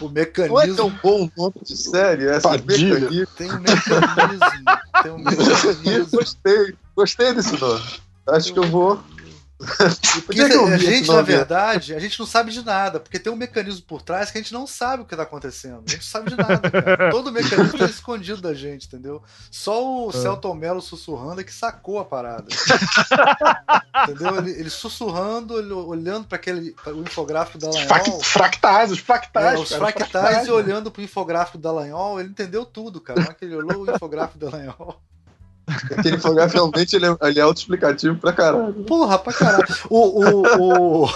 o 0.00 0.08
mecanismo. 0.08 0.56
Não 0.56 0.62
é 0.62 0.74
tão 0.74 0.90
bom 1.02 1.24
o 1.24 1.32
nome 1.36 1.54
de 1.62 1.76
série, 1.76 2.26
essa 2.26 2.50
mecanismo. 2.52 3.26
Tem 3.36 3.52
um 3.52 3.60
mecanismo. 3.60 4.40
Tem 5.02 5.12
um 5.12 5.18
mecanismo. 5.18 6.10
gostei, 6.18 6.74
gostei 6.96 7.34
desse 7.34 7.60
nome. 7.60 7.84
Acho 8.26 8.52
que 8.52 8.58
eu 8.58 8.64
vou 8.64 9.00
porque 10.24 10.40
a 10.40 10.78
gente, 10.78 11.08
na 11.08 11.20
verdade, 11.20 11.92
a 11.92 11.98
gente 11.98 12.16
não 12.18 12.26
sabe 12.26 12.52
de 12.52 12.64
nada, 12.64 13.00
porque 13.00 13.18
tem 13.18 13.32
um 13.32 13.36
mecanismo 13.36 13.82
por 13.82 14.02
trás 14.02 14.30
que 14.30 14.38
a 14.38 14.40
gente 14.40 14.52
não 14.52 14.68
sabe 14.68 15.02
o 15.02 15.06
que 15.06 15.14
está 15.14 15.24
acontecendo. 15.24 15.82
A 15.84 15.90
gente 15.90 15.96
não 15.96 16.02
sabe 16.02 16.30
de 16.30 16.36
nada, 16.36 16.70
cara. 16.70 17.10
Todo 17.10 17.28
o 17.28 17.32
mecanismo 17.32 17.74
está 17.74 17.86
escondido 17.86 18.40
da 18.40 18.54
gente, 18.54 18.86
entendeu? 18.86 19.20
Só 19.50 20.06
o 20.06 20.10
é. 20.10 20.12
Celton 20.12 20.54
Mello 20.54 20.80
sussurrando 20.80 21.40
é 21.40 21.44
que 21.44 21.52
sacou 21.52 21.98
a 21.98 22.04
parada. 22.04 22.46
entendeu? 24.06 24.38
Ele, 24.38 24.50
ele 24.52 24.70
sussurrando, 24.70 25.58
ele 25.58 25.72
olhando 25.72 26.28
para 26.28 26.36
aquele 26.36 26.70
pra, 26.72 26.94
o 26.94 27.02
infográfico 27.02 27.58
da 27.58 27.68
Lanhol. 27.68 28.22
Fractais, 28.22 28.92
os 28.92 29.00
fractais. 29.00 29.58
É, 29.58 29.62
os 29.62 29.72
fractais, 29.72 30.10
fractais 30.10 30.46
e 30.46 30.50
olhando 30.52 30.88
para 30.88 31.00
o 31.00 31.04
infográfico 31.04 31.58
da 31.58 31.72
Lanhol, 31.72 32.20
ele 32.20 32.28
entendeu 32.28 32.64
tudo, 32.64 33.00
cara. 33.00 33.20
Na 33.20 33.34
que 33.34 33.44
ele 33.44 33.56
olhou 33.56 33.84
o 33.84 33.90
infográfico 33.90 34.38
da 34.38 34.50
Lanhol. 34.50 35.02
Aquele 35.68 36.16
infográfico 36.16 36.58
realmente 36.58 36.96
ele 36.96 37.06
é, 37.06 37.16
ele 37.22 37.38
é 37.38 37.42
autoexplicativo 37.42 38.16
pra 38.16 38.32
caralho. 38.32 38.72
Porra, 38.84 39.18
pra 39.18 39.32
caralho. 39.32 39.66
O, 39.90 40.24
o, 40.24 41.04
o, 41.04 41.10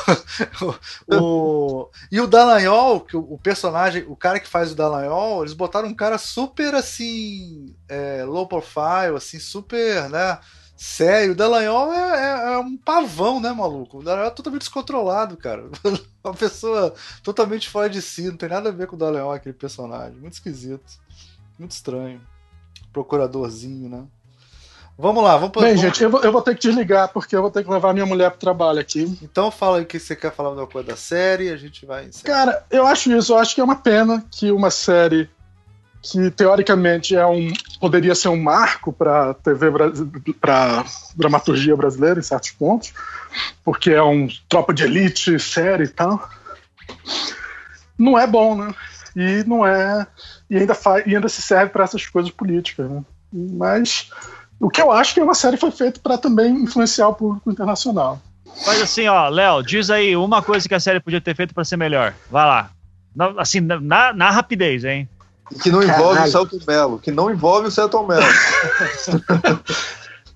o, 1.08 1.90
e 2.10 2.20
o 2.20 2.26
Dallagnol, 2.26 3.00
que 3.00 3.16
o, 3.16 3.38
personagem, 3.38 4.04
o 4.06 4.14
cara 4.14 4.38
que 4.38 4.48
faz 4.48 4.72
o 4.72 4.74
Dallagnol, 4.76 5.42
eles 5.42 5.54
botaram 5.54 5.88
um 5.88 5.94
cara 5.94 6.18
super 6.18 6.74
assim, 6.74 7.74
é, 7.88 8.24
low 8.24 8.46
profile, 8.46 9.16
assim, 9.16 9.38
super, 9.38 10.08
né? 10.10 10.38
Sério, 10.76 11.32
o 11.32 11.34
Dallagnol 11.34 11.92
é, 11.92 11.98
é, 11.98 12.54
é, 12.54 12.58
um 12.58 12.76
pavão, 12.76 13.40
né, 13.40 13.52
maluco? 13.52 13.98
O 13.98 14.02
Dallagnol 14.02 14.32
é 14.32 14.34
totalmente 14.34 14.62
descontrolado, 14.62 15.36
cara. 15.36 15.70
Uma 16.24 16.34
pessoa 16.34 16.94
totalmente 17.22 17.68
fora 17.68 17.88
de 17.88 18.02
si, 18.02 18.28
não 18.28 18.36
tem 18.36 18.48
nada 18.48 18.68
a 18.68 18.72
ver 18.72 18.86
com 18.86 18.96
o 18.96 18.98
Dallagnol, 18.98 19.32
aquele 19.32 19.54
personagem. 19.54 20.18
Muito 20.18 20.34
esquisito. 20.34 20.84
Muito 21.58 21.70
estranho. 21.70 22.20
Procuradorzinho, 22.92 23.88
né? 23.88 24.06
Vamos 24.98 25.24
lá, 25.24 25.36
vamos 25.36 25.60
Bem, 25.60 25.76
gente, 25.76 26.02
eu 26.02 26.10
vou, 26.10 26.20
eu 26.22 26.30
vou, 26.30 26.42
ter 26.42 26.54
que 26.54 26.60
desligar 26.60 27.08
porque 27.08 27.34
eu 27.34 27.40
vou 27.40 27.50
ter 27.50 27.64
que 27.64 27.70
levar 27.70 27.92
minha 27.92 28.06
mulher 28.06 28.30
pro 28.30 28.38
trabalho 28.38 28.78
aqui. 28.78 29.18
Então 29.22 29.50
fala 29.50 29.78
aí 29.78 29.84
o 29.84 29.86
que 29.86 29.98
você 29.98 30.14
quer 30.14 30.32
falar 30.32 30.54
da 30.54 30.66
coisa 30.66 30.88
da 30.88 30.96
série 30.96 31.50
a 31.50 31.56
gente 31.56 31.86
vai. 31.86 32.08
Cara, 32.24 32.64
eu 32.70 32.86
acho 32.86 33.10
isso, 33.12 33.32
eu 33.32 33.38
acho 33.38 33.54
que 33.54 33.60
é 33.60 33.64
uma 33.64 33.76
pena 33.76 34.24
que 34.30 34.52
uma 34.52 34.70
série 34.70 35.28
que 36.02 36.30
teoricamente 36.32 37.14
é 37.14 37.24
um 37.24 37.52
poderia 37.80 38.14
ser 38.14 38.28
um 38.28 38.40
marco 38.40 38.92
para 38.92 39.34
TV 39.34 39.70
para 40.40 40.84
dramaturgia 41.16 41.76
brasileira 41.76 42.18
em 42.18 42.22
certos 42.22 42.50
pontos, 42.50 42.92
porque 43.64 43.90
é 43.90 44.02
um 44.02 44.28
tropa 44.48 44.74
de 44.74 44.82
elite 44.82 45.38
série 45.38 45.84
e 45.84 45.88
tal. 45.88 46.28
Não 47.96 48.18
é 48.18 48.26
bom, 48.26 48.56
né? 48.56 48.74
E 49.14 49.44
não 49.46 49.64
é 49.64 50.06
e 50.50 50.56
ainda 50.56 50.74
faz 50.74 51.06
e 51.06 51.14
ainda 51.14 51.28
se 51.28 51.40
serve 51.40 51.70
para 51.70 51.84
essas 51.84 52.04
coisas 52.06 52.32
políticas, 52.32 52.90
né? 52.90 53.02
Mas 53.32 54.10
o 54.62 54.70
que 54.70 54.80
eu 54.80 54.92
acho 54.92 55.12
que 55.12 55.18
é 55.18 55.24
uma 55.24 55.34
série 55.34 55.56
foi 55.56 55.72
feita 55.72 55.98
para 56.00 56.16
também 56.16 56.54
influenciar 56.54 57.08
o 57.08 57.14
público 57.14 57.50
internacional. 57.50 58.20
Mas 58.64 58.80
assim, 58.80 59.08
ó, 59.08 59.28
Léo, 59.28 59.60
diz 59.60 59.90
aí 59.90 60.14
uma 60.16 60.40
coisa 60.40 60.68
que 60.68 60.74
a 60.74 60.78
série 60.78 61.00
podia 61.00 61.20
ter 61.20 61.34
feito 61.34 61.52
para 61.52 61.64
ser 61.64 61.76
melhor. 61.76 62.14
Vai 62.30 62.46
lá. 62.46 62.70
Na, 63.14 63.34
assim, 63.38 63.60
na, 63.60 64.12
na 64.12 64.30
rapidez, 64.30 64.84
hein? 64.84 65.08
Que 65.60 65.68
não 65.68 65.82
envolve 65.82 66.14
Caralho. 66.14 66.28
o 66.28 66.30
Celton 66.30 66.58
Mello. 66.66 66.98
Que 67.00 67.10
não 67.10 67.28
envolve 67.28 67.66
o 67.66 67.70
Celton 67.72 68.06
Mello. 68.06 68.22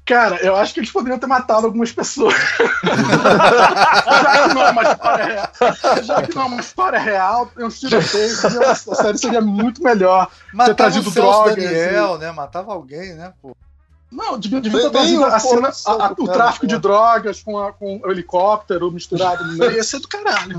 Cara, 0.04 0.36
eu 0.36 0.56
acho 0.56 0.74
que 0.74 0.80
eles 0.80 0.90
poderiam 0.90 1.18
ter 1.18 1.26
matado 1.26 1.66
algumas 1.66 1.92
pessoas. 1.92 2.34
já 2.84 4.48
que 4.48 4.54
não 4.54 4.62
é 4.62 4.70
uma 4.70 4.82
história 4.82 5.24
real, 5.24 5.48
já 6.02 6.22
que 6.22 6.34
não 6.34 6.42
é 6.42 6.44
uma 6.46 6.60
história 6.60 6.98
real, 6.98 7.50
eu 7.56 7.68
tirotei, 7.68 8.30
a 8.30 8.74
série 8.74 9.18
seria 9.18 9.40
muito 9.40 9.82
melhor. 9.82 10.28
Matava 10.52 10.74
ter 10.74 10.74
trazido 10.76 11.10
o 11.10 11.12
drogas. 11.12 11.56
Daniel, 11.56 12.16
e... 12.16 12.18
né? 12.18 12.30
Matava 12.30 12.72
alguém, 12.72 13.14
né, 13.14 13.32
pô? 13.42 13.56
Não, 14.10 14.38
devia, 14.38 14.60
devia 14.60 14.82
ter 14.82 14.90
trazido 14.90 15.24
a 15.24 15.38
cena, 15.38 15.72
a, 15.84 16.06
a, 16.06 16.12
o 16.12 16.28
tráfico 16.28 16.66
de 16.66 16.78
drogas 16.78 17.42
com, 17.42 17.58
a, 17.58 17.72
com 17.72 17.98
o 17.98 18.10
helicóptero 18.10 18.90
misturado 18.90 19.44
no 19.44 19.54
meio. 19.54 19.72
Ia 19.72 19.82
ser 19.82 19.98
do 19.98 20.06
caralho. 20.06 20.58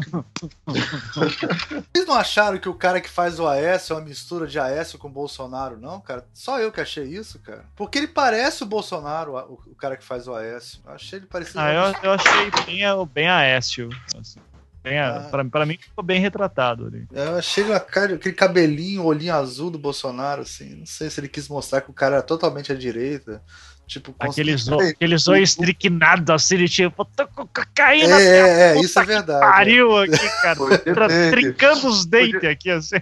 Vocês 1.94 2.06
não 2.06 2.16
acharam 2.16 2.58
que 2.58 2.68
o 2.68 2.74
cara 2.74 3.00
que 3.00 3.10
faz 3.10 3.40
o 3.40 3.48
Aécio 3.48 3.94
é 3.94 3.96
uma 3.96 4.06
mistura 4.06 4.48
de 4.48 4.60
Aécio 4.60 5.00
com 5.00 5.10
Bolsonaro, 5.10 5.80
não, 5.80 6.02
cara? 6.02 6.28
Só 6.34 6.60
eu 6.60 6.72
que 6.72 6.82
achei 6.82 7.06
isso, 7.06 7.40
cara. 7.40 7.64
Porque 7.76 7.98
ele 7.98 8.08
parece 8.08 8.64
o 8.64 8.66
Bolsonaro, 8.66 9.36
o, 9.36 9.54
o 9.72 9.76
cara 9.76 9.96
que 9.96 10.04
faz 10.04 10.28
o 10.28 10.36
Aécio. 10.36 10.80
Eu 10.86 10.94
achei 10.94 11.20
ele 11.20 11.26
parecido. 11.26 11.60
Ah, 11.60 11.74
eu, 11.74 11.96
eu 12.04 12.12
achei 12.14 12.52
bem, 12.66 13.08
bem 13.14 13.30
Aécio. 13.30 13.90
Assim. 14.20 14.40
Bem, 14.88 15.00
ah. 15.00 15.28
pra, 15.30 15.44
pra 15.46 15.66
mim 15.66 15.78
ficou 15.80 16.04
bem 16.04 16.20
retratado 16.20 16.88
ali. 16.88 17.08
Eu 17.12 17.36
achei 17.36 17.66
aquele 17.74 18.34
cabelinho, 18.34 19.04
olhinho 19.04 19.34
azul 19.34 19.70
do 19.70 19.78
Bolsonaro, 19.78 20.42
assim. 20.42 20.76
Não 20.76 20.86
sei 20.86 21.10
se 21.10 21.20
ele 21.20 21.28
quis 21.28 21.50
mostrar 21.50 21.82
que 21.82 21.90
o 21.90 21.94
cara 21.94 22.16
era 22.16 22.24
totalmente 22.24 22.72
à 22.72 22.76
direita. 22.76 23.42
Tipo, 23.88 24.14
aqueles 24.20 24.64
zo, 24.64 24.78
aquele 24.82 25.18
zóio 25.18 25.44
estriquinado 25.44 26.34
assim, 26.34 26.66
tipo, 26.66 27.06
tô 27.06 27.26
com 27.28 27.48
cocaína. 27.48 28.20
É, 28.20 28.76
é, 28.76 28.82
isso 28.82 29.00
é 29.00 29.06
verdade. 29.06 29.40
Pariu 29.40 29.98
aqui, 29.98 30.30
cara. 30.42 30.60
trincando 31.32 31.88
os 31.88 32.06
dentes 32.06 32.44
aqui, 32.44 32.70
assim. 32.70 32.98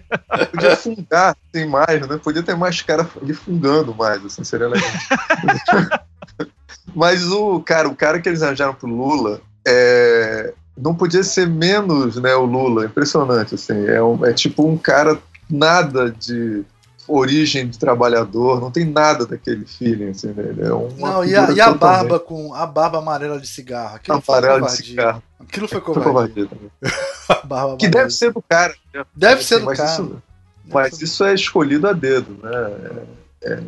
Podia 0.51 0.75
fungar, 0.75 1.35
tem 1.51 1.67
mais, 1.67 2.07
né? 2.07 2.19
Podia 2.21 2.43
ter 2.43 2.55
mais 2.55 2.83
cara 2.83 3.09
de 3.19 3.33
fungando 3.33 3.95
mais, 3.95 4.23
assim, 4.23 4.43
seria 4.43 4.67
legal. 4.67 4.91
Mas 6.95 7.25
o 7.31 7.59
cara, 7.61 7.87
o 7.87 7.95
cara 7.95 8.21
que 8.21 8.29
eles 8.29 8.43
arranjaram 8.43 8.75
pro 8.75 8.87
Lula, 8.87 9.41
é, 9.67 10.53
não 10.77 10.93
podia 10.93 11.23
ser 11.23 11.47
menos 11.47 12.17
né, 12.17 12.35
o 12.35 12.45
Lula, 12.45 12.85
impressionante, 12.85 13.55
assim, 13.55 13.85
é, 13.85 14.01
um, 14.01 14.25
é 14.25 14.33
tipo 14.33 14.67
um 14.67 14.77
cara 14.77 15.17
nada 15.49 16.11
de 16.11 16.65
origem 17.07 17.67
de 17.67 17.77
trabalhador, 17.77 18.59
não 18.59 18.71
tem 18.71 18.83
nada 18.83 19.25
daquele 19.25 19.65
feeling, 19.65 20.09
assim, 20.09 20.29
né? 20.29 20.55
é 20.59 20.73
uma 20.73 21.11
não, 21.11 21.25
e 21.25 21.35
a, 21.35 21.51
e 21.51 21.61
a 21.61 21.71
barba 21.73 22.19
com 22.19 22.53
a 22.53 22.65
barba 22.65 22.97
amarela 22.97 23.39
de 23.39 23.47
cigarro, 23.47 23.95
aquilo 23.95 24.21
amarela 24.27 24.61
de 24.61 24.71
cigarro. 24.71 25.23
Aquilo 25.39 25.67
foi 25.67 25.81
covardia. 25.81 26.49
barba 27.45 27.77
que 27.77 27.87
deve 27.87 28.09
ser 28.09 28.33
do 28.33 28.41
cara. 28.41 28.73
Né? 28.93 29.05
Deve 29.15 29.43
ser 29.43 29.59
do 29.59 29.65
mas 29.65 29.77
cara. 29.77 29.91
Isso, 29.91 30.23
mas 30.65 31.01
isso 31.01 31.23
é 31.23 31.33
escolhido 31.33 31.87
a 31.87 31.93
dedo, 31.93 32.39
né? 32.41 32.51
É, 33.43 33.51
é 33.51 33.63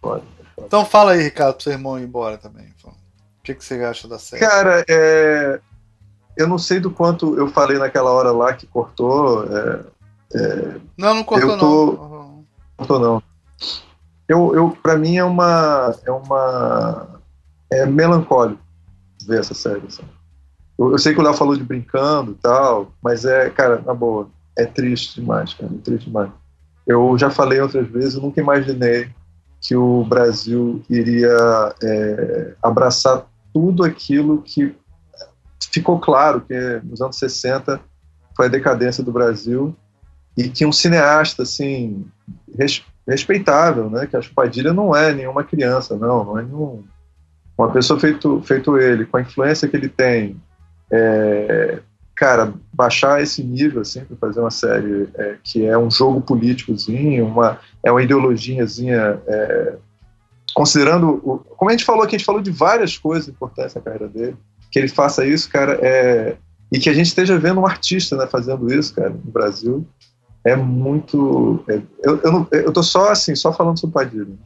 foda, 0.00 0.22
é 0.56 0.62
Então 0.64 0.84
fala 0.84 1.12
aí, 1.12 1.22
Ricardo, 1.22 1.54
pro 1.54 1.64
seu 1.64 1.72
irmão 1.72 1.98
ir 1.98 2.04
embora 2.04 2.38
também. 2.38 2.68
O 2.84 3.42
que, 3.42 3.54
que 3.54 3.64
você 3.64 3.82
acha 3.82 4.06
da 4.06 4.18
série? 4.18 4.44
Cara, 4.44 4.84
é, 4.86 5.58
eu 6.38 6.46
não 6.46 6.56
sei 6.56 6.78
do 6.78 6.90
quanto 6.90 7.36
eu 7.36 7.48
falei 7.48 7.78
naquela 7.78 8.12
hora 8.12 8.30
lá 8.30 8.54
que 8.54 8.64
cortou. 8.64 9.44
É, 9.44 9.80
é, 10.34 10.76
não, 10.96 11.16
não 11.16 11.24
cortou 11.24 11.58
tô, 11.58 11.86
não. 11.92 12.44
Cortou 12.76 13.00
não. 13.00 13.22
Eu, 14.28 14.54
eu, 14.54 14.70
para 14.80 14.96
mim 14.96 15.16
é 15.16 15.24
uma 15.24 15.94
é 16.06 16.12
uma 16.12 17.20
é 17.72 17.84
melancólico 17.84 18.62
ver 19.26 19.40
essa 19.40 19.52
série. 19.52 19.82
Assim. 19.84 20.04
Eu, 20.78 20.92
eu, 20.92 20.98
sei 20.98 21.12
que 21.12 21.20
o 21.20 21.24
Léo 21.24 21.34
falou 21.34 21.56
de 21.56 21.64
brincando 21.64 22.32
e 22.32 22.36
tal, 22.36 22.92
mas 23.02 23.24
é, 23.24 23.50
cara, 23.50 23.82
na 23.84 23.92
boa, 23.92 24.28
é 24.56 24.64
triste 24.64 25.20
demais, 25.20 25.52
cara, 25.54 25.72
é 25.74 25.82
triste 25.82 26.06
demais. 26.06 26.30
Eu 26.86 27.18
já 27.18 27.30
falei 27.30 27.60
outras 27.60 27.88
vezes, 27.88 28.14
eu 28.14 28.22
nunca 28.22 28.40
imaginei 28.40 29.10
que 29.60 29.74
o 29.74 30.04
Brasil 30.04 30.80
iria 30.88 31.74
é, 31.82 32.54
abraçar 32.62 33.26
tudo 33.52 33.82
aquilo 33.82 34.40
que 34.42 34.72
ficou 35.72 35.98
claro 35.98 36.40
que 36.40 36.80
nos 36.84 37.00
anos 37.00 37.18
60 37.18 37.80
foi 38.36 38.46
a 38.46 38.50
decadência 38.50 39.02
do 39.02 39.12
Brasil 39.12 39.74
e 40.36 40.48
que 40.48 40.64
um 40.64 40.72
cineasta 40.72 41.42
assim 41.42 42.06
res, 42.56 42.84
respeitável, 43.06 43.90
né, 43.90 44.06
que 44.06 44.16
a 44.16 44.20
Padilha 44.34 44.72
não 44.72 44.94
é 44.94 45.12
nenhuma 45.12 45.42
criança, 45.42 45.96
não, 45.96 46.24
não 46.24 46.38
é 46.38 46.42
nenhum, 46.42 46.84
uma 47.56 47.72
pessoa 47.72 47.98
feito 47.98 48.40
feito 48.42 48.78
ele, 48.78 49.04
com 49.04 49.16
a 49.16 49.22
influência 49.22 49.66
que 49.66 49.76
ele 49.76 49.88
tem, 49.88 50.40
é, 50.90 51.80
cara, 52.14 52.52
baixar 52.72 53.22
esse 53.22 53.42
nível 53.42 53.80
assim 53.82 54.04
para 54.04 54.16
fazer 54.16 54.40
uma 54.40 54.50
série 54.50 55.08
é, 55.14 55.36
que 55.42 55.64
é 55.64 55.76
um 55.76 55.90
jogo 55.90 56.20
políticozinho, 56.20 57.26
uma 57.26 57.58
é 57.82 57.90
uma 57.90 58.02
ideologiazinha 58.02 59.20
é, 59.26 59.76
considerando 60.54 61.20
o, 61.24 61.38
como 61.56 61.70
a 61.70 61.72
gente 61.72 61.84
falou 61.84 62.02
aqui, 62.02 62.16
a 62.16 62.18
gente 62.18 62.26
falou 62.26 62.42
de 62.42 62.50
várias 62.50 62.96
coisas 62.96 63.28
importantes 63.28 63.74
na 63.74 63.80
carreira 63.80 64.08
dele, 64.08 64.36
que 64.70 64.78
ele 64.78 64.88
faça 64.88 65.26
isso, 65.26 65.48
cara, 65.50 65.78
é 65.82 66.36
e 66.70 66.78
que 66.78 66.90
a 66.90 66.92
gente 66.92 67.06
esteja 67.06 67.38
vendo 67.38 67.60
um 67.60 67.66
artista 67.66 68.16
né, 68.16 68.26
fazendo 68.26 68.72
isso, 68.72 68.94
cara, 68.94 69.10
no 69.10 69.30
Brasil, 69.30 69.86
é 70.44 70.54
muito. 70.54 71.64
É, 71.68 71.80
eu, 72.02 72.20
eu, 72.20 72.32
não, 72.32 72.48
eu 72.52 72.72
tô 72.72 72.82
só 72.82 73.10
assim, 73.10 73.34
só 73.34 73.52
falando 73.52 73.78
sobre 73.78 73.90
o 73.90 73.94
Padilha. 73.94 74.24
Né? 74.26 74.36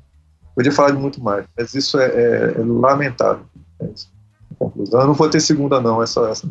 Podia 0.54 0.72
falar 0.72 0.92
de 0.92 0.98
muito 0.98 1.22
mais, 1.22 1.46
mas 1.56 1.74
isso 1.74 1.98
é, 1.98 2.06
é, 2.06 2.54
é 2.56 2.64
lamentável. 2.64 3.44
É 3.80 3.86
isso. 3.86 4.10
Eu 4.60 5.06
não 5.06 5.14
vou 5.14 5.28
ter 5.28 5.40
segunda, 5.40 5.80
não, 5.80 6.02
é 6.02 6.06
só 6.06 6.28
essa. 6.28 6.48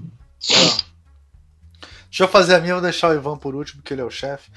Deixa 2.10 2.24
eu 2.24 2.28
fazer 2.28 2.56
a 2.56 2.60
minha, 2.60 2.74
vou 2.74 2.82
deixar 2.82 3.10
o 3.10 3.14
Ivan 3.14 3.38
por 3.38 3.56
último, 3.56 3.82
porque 3.82 3.94
ele 3.94 4.02
é 4.02 4.06
o 4.06 4.10
chefe. 4.10 4.52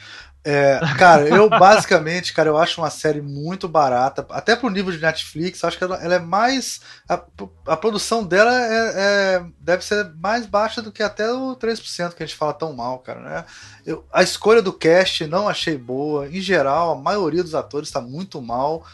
É, 0.46 0.78
cara, 0.98 1.26
eu 1.26 1.48
basicamente, 1.48 2.34
cara, 2.34 2.50
eu 2.50 2.58
acho 2.58 2.78
uma 2.78 2.90
série 2.90 3.22
muito 3.22 3.66
barata, 3.66 4.26
até 4.28 4.54
pro 4.54 4.68
nível 4.68 4.92
de 4.92 5.00
Netflix, 5.00 5.64
acho 5.64 5.78
que 5.78 5.84
ela, 5.84 5.96
ela 6.04 6.16
é 6.16 6.18
mais. 6.18 6.82
A, 7.08 7.18
a 7.66 7.76
produção 7.76 8.22
dela 8.22 8.52
é, 8.54 8.92
é, 8.94 9.46
deve 9.58 9.82
ser 9.82 10.12
mais 10.16 10.44
baixa 10.44 10.82
do 10.82 10.92
que 10.92 11.02
até 11.02 11.32
o 11.32 11.56
3% 11.56 12.12
que 12.12 12.22
a 12.22 12.26
gente 12.26 12.36
fala 12.36 12.52
tão 12.52 12.74
mal, 12.74 12.98
cara, 12.98 13.20
né? 13.20 13.44
Eu, 13.86 14.04
a 14.12 14.22
escolha 14.22 14.60
do 14.60 14.72
cast 14.72 15.26
não 15.26 15.48
achei 15.48 15.78
boa, 15.78 16.28
em 16.28 16.42
geral, 16.42 16.92
a 16.92 17.00
maioria 17.00 17.42
dos 17.42 17.54
atores 17.54 17.88
está 17.88 18.02
muito 18.02 18.42
mal. 18.42 18.84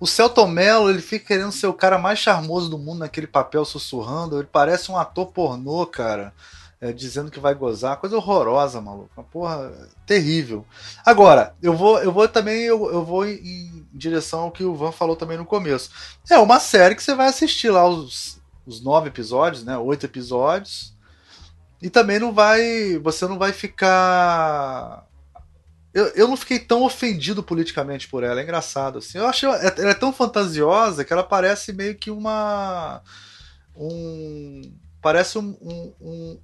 O 0.00 0.06
Celton 0.08 0.48
Mello, 0.48 0.90
ele 0.90 1.00
fica 1.00 1.26
querendo 1.26 1.52
ser 1.52 1.68
o 1.68 1.72
cara 1.72 1.98
mais 1.98 2.18
charmoso 2.18 2.68
do 2.68 2.78
mundo 2.78 2.98
naquele 2.98 3.28
papel 3.28 3.64
sussurrando, 3.64 4.38
ele 4.38 4.48
parece 4.50 4.90
um 4.90 4.98
ator 4.98 5.26
pornô, 5.26 5.86
cara 5.86 6.34
é, 6.80 6.92
dizendo 6.92 7.30
que 7.30 7.40
vai 7.40 7.54
gozar, 7.54 7.96
coisa 7.96 8.16
horrorosa, 8.16 8.80
maluco. 8.80 9.10
Uma 9.16 9.24
porra 9.24 9.72
terrível. 10.04 10.64
Agora, 11.04 11.54
eu 11.62 11.74
vou, 11.74 11.98
eu 12.02 12.12
vou 12.12 12.28
também, 12.28 12.62
eu, 12.62 12.90
eu 12.92 13.04
vou 13.04 13.26
em, 13.26 13.34
em, 13.34 13.88
direção 13.92 14.40
ao 14.40 14.50
que 14.50 14.62
o 14.62 14.74
Van 14.74 14.92
falou 14.92 15.16
também 15.16 15.38
no 15.38 15.46
começo. 15.46 15.90
É 16.30 16.38
uma 16.38 16.60
série 16.60 16.94
que 16.94 17.02
você 17.02 17.14
vai 17.14 17.28
assistir 17.28 17.70
lá 17.70 17.88
os, 17.88 18.40
os 18.66 18.82
nove 18.82 19.08
episódios, 19.08 19.64
né? 19.64 19.76
Oito 19.78 20.04
episódios. 20.04 20.94
E 21.80 21.88
também 21.88 22.18
não 22.18 22.32
vai. 22.32 22.98
Você 22.98 23.26
não 23.26 23.38
vai 23.38 23.52
ficar. 23.52 25.06
Eu, 25.94 26.06
eu 26.08 26.28
não 26.28 26.36
fiquei 26.36 26.58
tão 26.58 26.82
ofendido 26.82 27.42
politicamente 27.42 28.06
por 28.06 28.22
ela, 28.22 28.40
é 28.40 28.42
engraçado. 28.42 28.98
Assim. 28.98 29.16
Eu 29.16 29.26
achei 29.26 29.48
ela 29.48 29.90
é 29.90 29.94
tão 29.94 30.12
fantasiosa 30.12 31.04
que 31.04 31.12
ela 31.12 31.22
parece 31.22 31.72
meio 31.72 31.94
que 31.94 32.10
uma. 32.10 33.02
Um, 33.74 34.62
parece 35.00 35.38
um, 35.38 35.56
um, 35.60 35.92
um, 36.00 36.38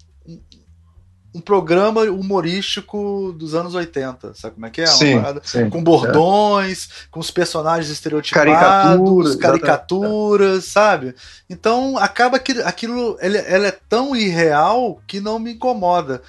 programa 1.40 2.02
humorístico 2.02 3.32
dos 3.32 3.54
anos 3.54 3.74
80, 3.74 4.34
sabe 4.34 4.54
como 4.54 4.66
é 4.66 4.70
que 4.70 4.82
é? 4.82 4.86
Sim, 4.86 5.16
sim, 5.42 5.70
com 5.70 5.82
bordões, 5.82 6.88
é. 6.88 7.06
com 7.10 7.20
os 7.20 7.30
personagens 7.30 7.90
estereotipados, 7.90 8.52
caricaturas, 8.52 9.36
caricaturas 9.36 10.64
sabe? 10.66 11.14
Então 11.48 11.96
acaba 11.96 12.38
que 12.38 12.52
aquilo 12.62 13.16
ele, 13.20 13.38
ela 13.38 13.66
é 13.66 13.70
tão 13.70 14.14
irreal 14.14 15.00
que 15.06 15.20
não 15.20 15.38
me 15.38 15.52
incomoda. 15.52 16.22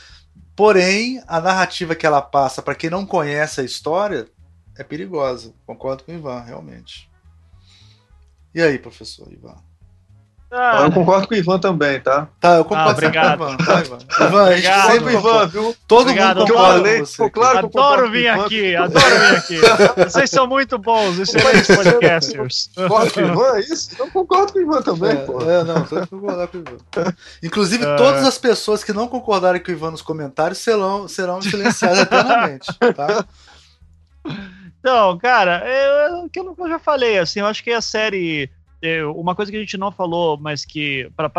Porém, 0.55 1.21
a 1.27 1.41
narrativa 1.41 1.95
que 1.95 2.05
ela 2.05 2.21
passa 2.21 2.61
para 2.61 2.75
quem 2.75 2.89
não 2.89 3.05
conhece 3.05 3.59
a 3.59 3.63
história 3.63 4.27
é 4.77 4.83
perigosa. 4.83 5.53
Concordo 5.65 6.03
com 6.03 6.11
o 6.11 6.15
Ivan, 6.15 6.41
realmente. 6.41 7.09
E 8.53 8.61
aí, 8.61 8.77
professor 8.77 9.31
Ivan? 9.31 9.55
Ah, 10.55 10.83
eu 10.83 10.91
concordo 10.91 11.27
com 11.27 11.33
o 11.33 11.37
Ivan 11.37 11.57
também, 11.57 11.99
tá? 11.99 12.27
Tá, 12.39 12.57
eu 12.57 12.63
concordo 12.63 12.89
ah, 12.89 12.91
obrigado. 12.91 13.37
com 13.39 13.43
o 13.43 13.47
Ivan. 13.47 13.57
Tá, 13.57 13.81
Ivan. 13.81 13.97
Ivan, 14.27 14.43
a 14.43 14.55
gente 14.55 14.81
sempre 14.91 15.13
Ivan, 15.15 15.47
viu? 15.47 15.75
Todo 15.87 16.01
obrigado, 16.01 16.39
mundo 16.41 16.53
concorda 16.53 16.93
com 16.93 17.05
você. 17.05 17.29
Claro 17.31 17.69
que 17.69 17.77
adoro 17.79 18.11
vir 18.11 18.27
aqui, 18.27 18.75
adoro 18.75 19.03
vir 19.03 19.35
aqui. 19.35 19.57
Vocês 19.97 20.29
são 20.29 20.45
muito 20.45 20.77
bons, 20.77 21.17
excelentes 21.17 21.75
podcasters. 21.75 22.69
Concordo 22.75 23.13
com 23.13 23.19
o 23.19 23.23
Ivan, 23.23 23.55
é 23.55 23.59
isso? 23.61 23.89
Eu 23.97 24.11
concordo 24.11 24.53
com 24.53 24.59
o 24.59 24.61
Ivan 24.61 24.81
também, 24.83 25.11
é, 25.11 25.15
pô. 25.15 25.41
É, 25.41 25.63
não, 25.63 25.87
só 25.87 26.05
concordar 26.05 26.47
com 26.47 26.57
o 26.57 26.61
Ivan. 26.61 27.13
Inclusive, 27.41 27.83
é... 27.83 27.95
todas 27.95 28.23
as 28.23 28.37
pessoas 28.37 28.83
que 28.83 28.93
não 28.93 29.07
concordarem 29.07 29.59
com 29.59 29.71
o 29.71 29.73
Ivan 29.73 29.89
nos 29.89 30.03
comentários 30.03 30.59
serão, 30.59 31.07
serão 31.07 31.41
silenciadas 31.41 31.97
eternamente, 32.05 32.67
tá? 32.95 33.25
Então, 34.79 35.17
cara, 35.17 35.63
é 35.65 36.09
aquilo 36.23 36.55
que 36.55 36.61
eu 36.61 36.69
já 36.69 36.77
falei, 36.77 37.17
assim, 37.17 37.39
eu 37.39 37.47
acho 37.47 37.63
que 37.63 37.71
a 37.71 37.81
série 37.81 38.51
uma 39.15 39.33
coisa 39.33 39.51
que 39.51 39.57
a 39.57 39.61
gente 39.61 39.77
não 39.77 39.91
falou, 39.91 40.37
mas 40.37 40.65
que 40.65 41.09
para 41.15 41.29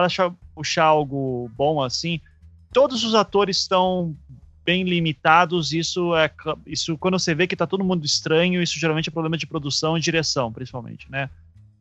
puxar 0.54 0.84
algo 0.84 1.50
bom 1.54 1.82
assim, 1.82 2.20
todos 2.72 3.04
os 3.04 3.14
atores 3.14 3.58
estão 3.58 4.16
bem 4.64 4.82
limitados. 4.84 5.72
Isso 5.72 6.14
é 6.16 6.30
isso 6.66 6.96
quando 6.96 7.18
você 7.18 7.34
vê 7.34 7.46
que 7.46 7.56
tá 7.56 7.66
todo 7.66 7.84
mundo 7.84 8.04
estranho, 8.04 8.62
isso 8.62 8.78
geralmente 8.78 9.08
é 9.08 9.12
problema 9.12 9.36
de 9.36 9.46
produção 9.46 9.96
e 9.96 10.00
direção, 10.00 10.52
principalmente, 10.52 11.10
né? 11.10 11.28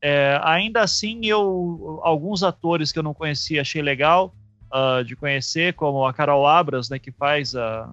É, 0.02 0.38
ainda 0.44 0.82
assim, 0.82 1.26
eu 1.26 2.02
alguns 2.04 2.44
atores 2.44 2.92
que 2.92 3.00
eu 3.00 3.04
não 3.04 3.14
conhecia 3.14 3.62
achei 3.62 3.82
legal 3.82 4.36
uh, 4.74 5.04
de 5.04 5.16
conhecer, 5.16 5.74
como 5.76 6.06
a 6.06 6.14
Carol 6.14 6.46
Abras, 6.46 6.90
né, 6.90 7.00
que 7.00 7.10
faz 7.10 7.56
a 7.56 7.90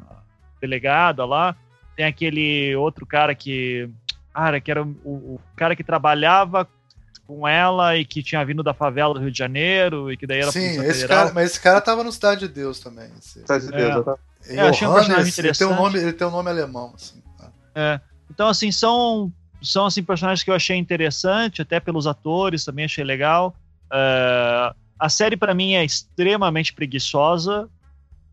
delegada 0.61 1.25
lá. 1.25 1.55
Tem 1.95 2.05
aquele 2.05 2.75
outro 2.75 3.07
cara 3.07 3.33
que, 3.33 3.89
cara, 4.35 4.61
que 4.61 4.71
era 4.73 4.83
o, 4.83 4.89
o 5.05 5.41
cara 5.55 5.77
que 5.77 5.85
trabalhava 5.85 6.69
com 7.31 7.47
ela 7.47 7.97
e 7.97 8.05
que 8.05 8.25
tinha 8.25 8.45
vindo 8.45 8.61
da 8.61 8.75
favela 8.75 9.15
do 9.15 9.21
Rio 9.21 9.31
de 9.31 9.39
Janeiro 9.39 10.11
e 10.11 10.17
que 10.17 10.27
daí 10.27 10.41
era 10.41 10.51
Sim, 10.51 10.83
esse 10.85 11.07
cara, 11.07 11.33
mas 11.33 11.53
esse 11.53 11.61
cara 11.61 11.81
tava 11.81 12.03
no 12.03 12.11
Cidade 12.11 12.41
de 12.41 12.49
Deus 12.49 12.81
também. 12.81 13.09
Cidade 13.21 13.67
de 13.67 13.73
Deus, 13.73 14.07
é. 14.49 14.57
é, 14.57 14.61
achei 14.69 14.89
um 14.89 14.95
personagem 14.95 15.31
interessante. 15.31 15.63
Ele 15.63 15.69
tem 15.69 15.79
um 15.79 15.83
nome, 15.83 15.99
ele 16.01 16.13
tem 16.13 16.27
um 16.27 16.31
nome 16.31 16.51
alemão, 16.51 16.93
assim. 16.97 17.23
Tá? 17.39 17.49
É. 17.75 18.01
Então, 18.29 18.49
assim, 18.49 18.73
são, 18.73 19.33
são 19.63 19.87
assim, 19.87 20.03
personagens 20.03 20.43
que 20.43 20.51
eu 20.51 20.55
achei 20.55 20.77
interessante, 20.77 21.63
até 21.63 21.79
pelos 21.79 22.07
atores 22.07 22.65
também 22.65 22.85
achei 22.85 23.05
legal. 23.05 23.55
Uh, 23.87 24.75
a 24.99 25.09
série, 25.09 25.37
para 25.37 25.55
mim, 25.55 25.75
é 25.75 25.85
extremamente 25.85 26.73
preguiçosa. 26.73 27.69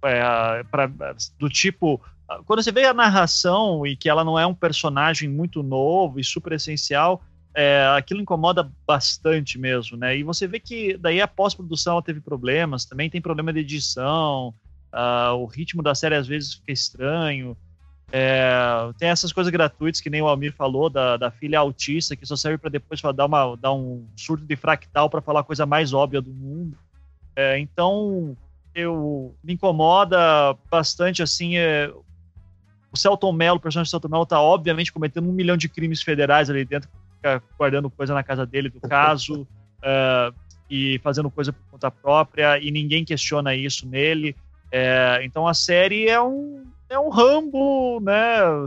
É, 0.04 0.64
pra, 0.64 0.90
do 1.38 1.50
tipo. 1.50 2.02
Quando 2.46 2.62
você 2.62 2.72
vê 2.72 2.86
a 2.86 2.94
narração 2.94 3.86
e 3.86 3.96
que 3.96 4.10
ela 4.10 4.24
não 4.24 4.38
é 4.38 4.46
um 4.46 4.54
personagem 4.54 5.30
muito 5.30 5.64
novo 5.64 6.20
e 6.20 6.24
super 6.24 6.54
essencial, 6.54 7.22
é, 7.58 7.84
aquilo 7.98 8.22
incomoda 8.22 8.72
bastante 8.86 9.58
mesmo, 9.58 9.98
né? 9.98 10.16
E 10.16 10.22
você 10.22 10.46
vê 10.46 10.60
que 10.60 10.96
daí 10.96 11.20
a 11.20 11.28
pós-produção 11.28 12.00
teve 12.04 12.22
problemas, 12.22 12.86
também 12.86 13.10
tem 13.10 13.20
problema 13.20 13.52
de 13.52 13.62
edição, 13.62 14.54
uh, 14.94 15.34
o 15.34 15.46
ritmo 15.48 15.82
da 15.82 15.96
série 15.96 16.14
às 16.14 16.28
vezes 16.28 16.54
fica 16.54 16.72
estranho. 16.72 17.58
É, 18.12 18.48
tem 19.00 19.10
essas 19.10 19.34
coisas 19.34 19.52
gratuitas 19.52 20.00
que 20.00 20.10
nem 20.10 20.22
o 20.22 20.28
Almir 20.28 20.54
falou 20.54 20.88
da, 20.88 21.18
da 21.18 21.32
filha 21.32 21.58
autista 21.58 22.16
que 22.16 22.28
só 22.28 22.36
serve 22.36 22.60
para 22.60 22.70
depois 22.70 23.02
dar, 23.16 23.26
uma, 23.26 23.56
dar 23.56 23.74
um 23.74 24.06
surto 24.16 24.46
de 24.46 24.56
fractal 24.56 25.10
para 25.10 25.20
falar 25.20 25.40
a 25.40 25.44
coisa 25.44 25.66
mais 25.66 25.94
óbvia 25.94 26.22
do 26.22 26.32
mundo. 26.32 26.78
É, 27.36 27.58
então 27.58 28.38
eu 28.76 29.36
me 29.44 29.54
incomoda 29.54 30.56
bastante 30.70 31.24
assim. 31.24 31.58
É, 31.58 31.92
o 32.92 32.96
Celton 32.96 33.32
Mello, 33.32 33.58
o 33.58 33.60
personagem 33.60 33.88
do 33.88 33.92
Celton 33.92 34.10
Mello, 34.10 34.28
tá 34.28 34.40
obviamente 34.40 34.94
cometendo 34.94 35.28
um 35.28 35.34
milhão 35.34 35.58
de 35.58 35.68
crimes 35.68 36.04
federais 36.04 36.52
ali 36.52 36.64
dentro 36.64 36.88
fica 37.18 37.44
guardando 37.58 37.90
coisa 37.90 38.14
na 38.14 38.24
casa 38.24 38.46
dele 38.46 38.70
do 38.70 38.80
caso 38.80 39.42
uh, 39.42 40.34
e 40.70 41.00
fazendo 41.04 41.30
coisa 41.30 41.52
por 41.52 41.62
conta 41.72 41.92
própria 41.92 42.60
e 42.60 42.72
ninguém 42.72 43.04
questiona 43.04 43.56
isso 43.56 43.88
nele. 43.88 44.36
É, 44.72 45.22
então 45.24 45.48
a 45.48 45.54
série 45.54 46.08
é 46.08 46.22
um 46.22 46.66
é 46.90 46.98
um 46.98 47.10
Rambo, 47.10 48.00
né, 48.00 48.16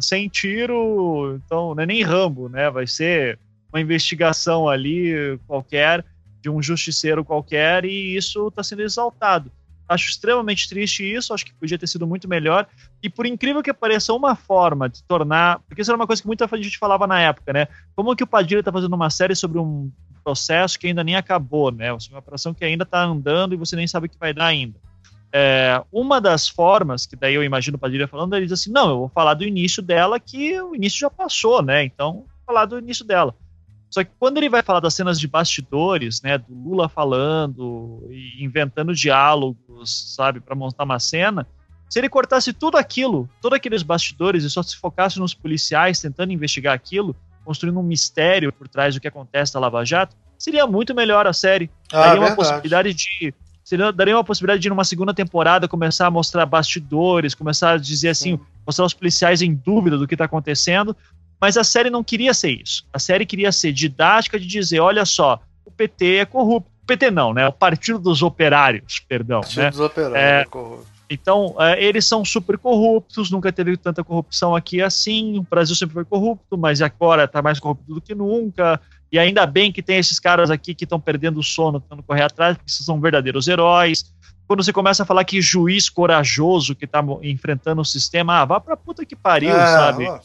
sem 0.03 0.29
tiro, 0.29 1.41
então 1.45 1.75
não 1.75 1.83
é 1.83 1.87
nem 1.87 2.03
Rambo, 2.03 2.51
né, 2.51 2.71
vai 2.71 2.87
ser 2.87 3.39
uma 3.73 3.81
investigação 3.81 4.69
ali 4.69 5.39
qualquer 5.47 6.05
de 6.43 6.51
um 6.51 6.63
justiceiro 6.63 7.25
qualquer 7.25 7.85
e 7.85 8.15
isso 8.17 8.49
está 8.49 8.63
sendo 8.63 8.83
exaltado. 8.83 9.51
Acho 9.91 10.09
extremamente 10.09 10.69
triste 10.69 11.03
isso, 11.03 11.35
acho 11.35 11.45
que 11.45 11.53
podia 11.53 11.77
ter 11.77 11.89
sido 11.89 12.07
muito 12.07 12.29
melhor. 12.29 12.65
E 13.03 13.11
por 13.11 13.27
incrível 13.27 13.61
que 13.61 13.73
pareça, 13.73 14.13
uma 14.13 14.37
forma 14.37 14.89
de 14.89 15.03
tornar. 15.03 15.59
Porque 15.67 15.83
isso 15.83 15.91
era 15.91 15.97
uma 15.97 16.07
coisa 16.07 16.23
que 16.23 16.29
muita 16.29 16.47
gente 16.57 16.79
falava 16.79 17.09
na 17.09 17.21
época, 17.21 17.53
né? 17.53 17.67
Como 17.97 18.15
que 18.15 18.23
o 18.23 18.27
Padilha 18.27 18.61
está 18.61 18.71
fazendo 18.71 18.95
uma 18.95 19.11
série 19.11 19.35
sobre 19.35 19.59
um 19.59 19.91
processo 20.23 20.79
que 20.79 20.87
ainda 20.87 21.03
nem 21.03 21.17
acabou, 21.17 21.73
né? 21.73 21.93
Uma 21.93 22.21
operação 22.21 22.55
que 22.55 22.65
ainda 22.65 22.85
está 22.85 23.03
andando 23.03 23.53
e 23.53 23.57
você 23.57 23.75
nem 23.75 23.89
sabe 23.89 24.07
o 24.07 24.09
que 24.09 24.17
vai 24.17 24.33
dar 24.33 24.47
ainda. 24.47 24.79
É, 25.33 25.83
uma 25.93 26.21
das 26.21 26.49
formas, 26.49 27.05
que 27.05 27.17
daí 27.17 27.35
eu 27.35 27.43
imagino 27.43 27.77
o 27.77 27.81
Padilha 27.81 28.07
falando, 28.07 28.37
ele 28.37 28.47
diz 28.47 28.61
assim: 28.61 28.71
não, 28.71 28.91
eu 28.91 28.99
vou 29.01 29.09
falar 29.09 29.35
do 29.35 29.45
início 29.45 29.83
dela, 29.83 30.21
que 30.21 30.61
o 30.61 30.73
início 30.73 31.01
já 31.01 31.11
passou, 31.11 31.63
né? 31.63 31.83
Então, 31.83 32.13
vou 32.13 32.27
falar 32.47 32.65
do 32.65 32.79
início 32.79 33.05
dela. 33.05 33.35
Só 33.91 34.05
que 34.05 34.11
quando 34.19 34.39
ele 34.39 34.49
vai 34.49 34.63
falar 34.63 34.81
das 34.81 34.95
cenas 34.95 35.19
de 35.19 35.27
bastidores, 35.27 36.23
né, 36.23 36.39
do 36.39 36.55
Lula 36.55 36.89
falando 36.89 38.07
e 38.09 38.45
inventando 38.45 38.95
diálogos, 38.95 40.15
sabe, 40.15 40.41
para 40.41 40.55
montar 40.55 40.85
uma 40.85 41.01
cena, 41.01 41.47
se 41.89 41.99
ele 41.99 42.09
cortasse 42.09 42.53
tudo 42.53 42.79
aquilo, 42.79 43.29
todos 43.43 43.57
aqueles 43.57 43.83
bastidores 43.83 44.45
e 44.45 44.51
só 44.51 44.63
se 44.63 44.77
focasse 44.77 45.19
nos 45.19 45.35
policiais 45.35 46.01
tentando 46.01 46.33
investigar 46.33 46.73
aquilo, 46.73 47.17
construindo 47.45 47.81
um 47.81 47.83
mistério 47.83 48.53
por 48.53 48.69
trás 48.69 48.95
do 48.95 49.01
que 49.01 49.09
acontece 49.09 49.55
na 49.55 49.61
Lava 49.61 49.85
Jato, 49.85 50.17
seria 50.39 50.69
muito 50.69 50.95
melhor 50.95 51.27
a 51.27 51.33
série. 51.33 51.69
Ah, 51.93 52.11
Teria 52.11 52.21
uma 52.21 52.37
possibilidade 52.37 52.95
de 52.95 53.35
seria, 53.65 53.93
daria 53.93 54.17
uma 54.17 54.25
possibilidade 54.25 54.63
de, 54.63 54.69
numa 54.69 54.85
segunda 54.85 55.13
temporada, 55.13 55.69
começar 55.69 56.07
a 56.07 56.11
mostrar 56.11 56.47
bastidores, 56.47 57.35
começar 57.35 57.73
a 57.73 57.77
dizer 57.77 58.11
assim, 58.11 58.39
mostrar 58.67 58.85
os 58.85 58.95
policiais 58.95 59.43
em 59.43 59.55
dúvida 59.55 59.99
do 59.99 60.07
que 60.07 60.15
está 60.15 60.25
acontecendo. 60.25 60.97
Mas 61.41 61.57
a 61.57 61.65
série 61.65 61.91
não 61.91 62.05
queria 62.05 62.35
ser 62.35 62.51
isso. 62.51 62.85
A 62.93 62.99
série 62.99 63.25
queria 63.25 63.51
ser 63.51 63.73
didática 63.73 64.39
de 64.39 64.47
dizer: 64.47 64.81
olha 64.81 65.05
só, 65.05 65.41
o 65.65 65.71
PT 65.71 66.17
é 66.17 66.25
corrupto. 66.25 66.71
O 66.83 66.87
PT 66.87 67.11
não, 67.11 67.33
né? 67.33 67.47
O 67.49 67.53
Partido 67.53 67.99
dos 67.99 68.21
Operários, 68.23 69.01
perdão. 69.09 69.41
Partido 69.41 69.63
né? 69.63 69.71
dos 69.71 69.81
Operários 69.81 70.19
É, 70.19 70.41
é 70.41 70.45
corrupto. 70.45 70.87
Então, 71.13 71.57
é, 71.59 71.83
eles 71.83 72.05
são 72.05 72.25
super 72.25 72.57
corruptos, 72.57 73.33
nunca 73.33 73.51
teve 73.53 73.77
tanta 73.77 74.05
corrupção 74.05 74.55
aqui 74.55 74.81
assim. 74.81 75.39
O 75.39 75.43
Brasil 75.43 75.75
sempre 75.75 75.95
foi 75.95 76.05
corrupto, 76.05 76.57
mas 76.57 76.81
agora 76.81 77.25
está 77.25 77.43
mais 77.43 77.59
corrupto 77.59 77.95
do 77.95 78.01
que 78.01 78.15
nunca. 78.15 78.81
E 79.11 79.19
ainda 79.19 79.45
bem 79.45 79.73
que 79.73 79.83
tem 79.83 79.99
esses 79.99 80.21
caras 80.21 80.53
aqui 80.53 80.73
que 80.73 80.85
estão 80.85 81.01
perdendo 81.01 81.41
o 81.41 81.43
sono, 81.43 81.81
tentando 81.81 82.03
correr 82.05 82.23
atrás, 82.23 82.57
porque 82.57 82.71
são 82.71 83.01
verdadeiros 83.01 83.49
heróis. 83.49 84.13
Quando 84.47 84.63
você 84.63 84.73
começa 84.73 85.03
a 85.03 85.07
falar 85.07 85.25
que 85.25 85.41
juiz 85.43 85.89
corajoso 85.89 86.77
que 86.77 86.85
está 86.85 87.05
enfrentando 87.23 87.81
o 87.81 87.85
sistema, 87.85 88.41
ah, 88.41 88.45
vá 88.45 88.61
pra 88.61 88.77
puta 88.77 89.05
que 89.05 89.17
pariu, 89.17 89.51
É, 89.51 89.67
sabe? 89.67 90.07
ó, 90.09 90.21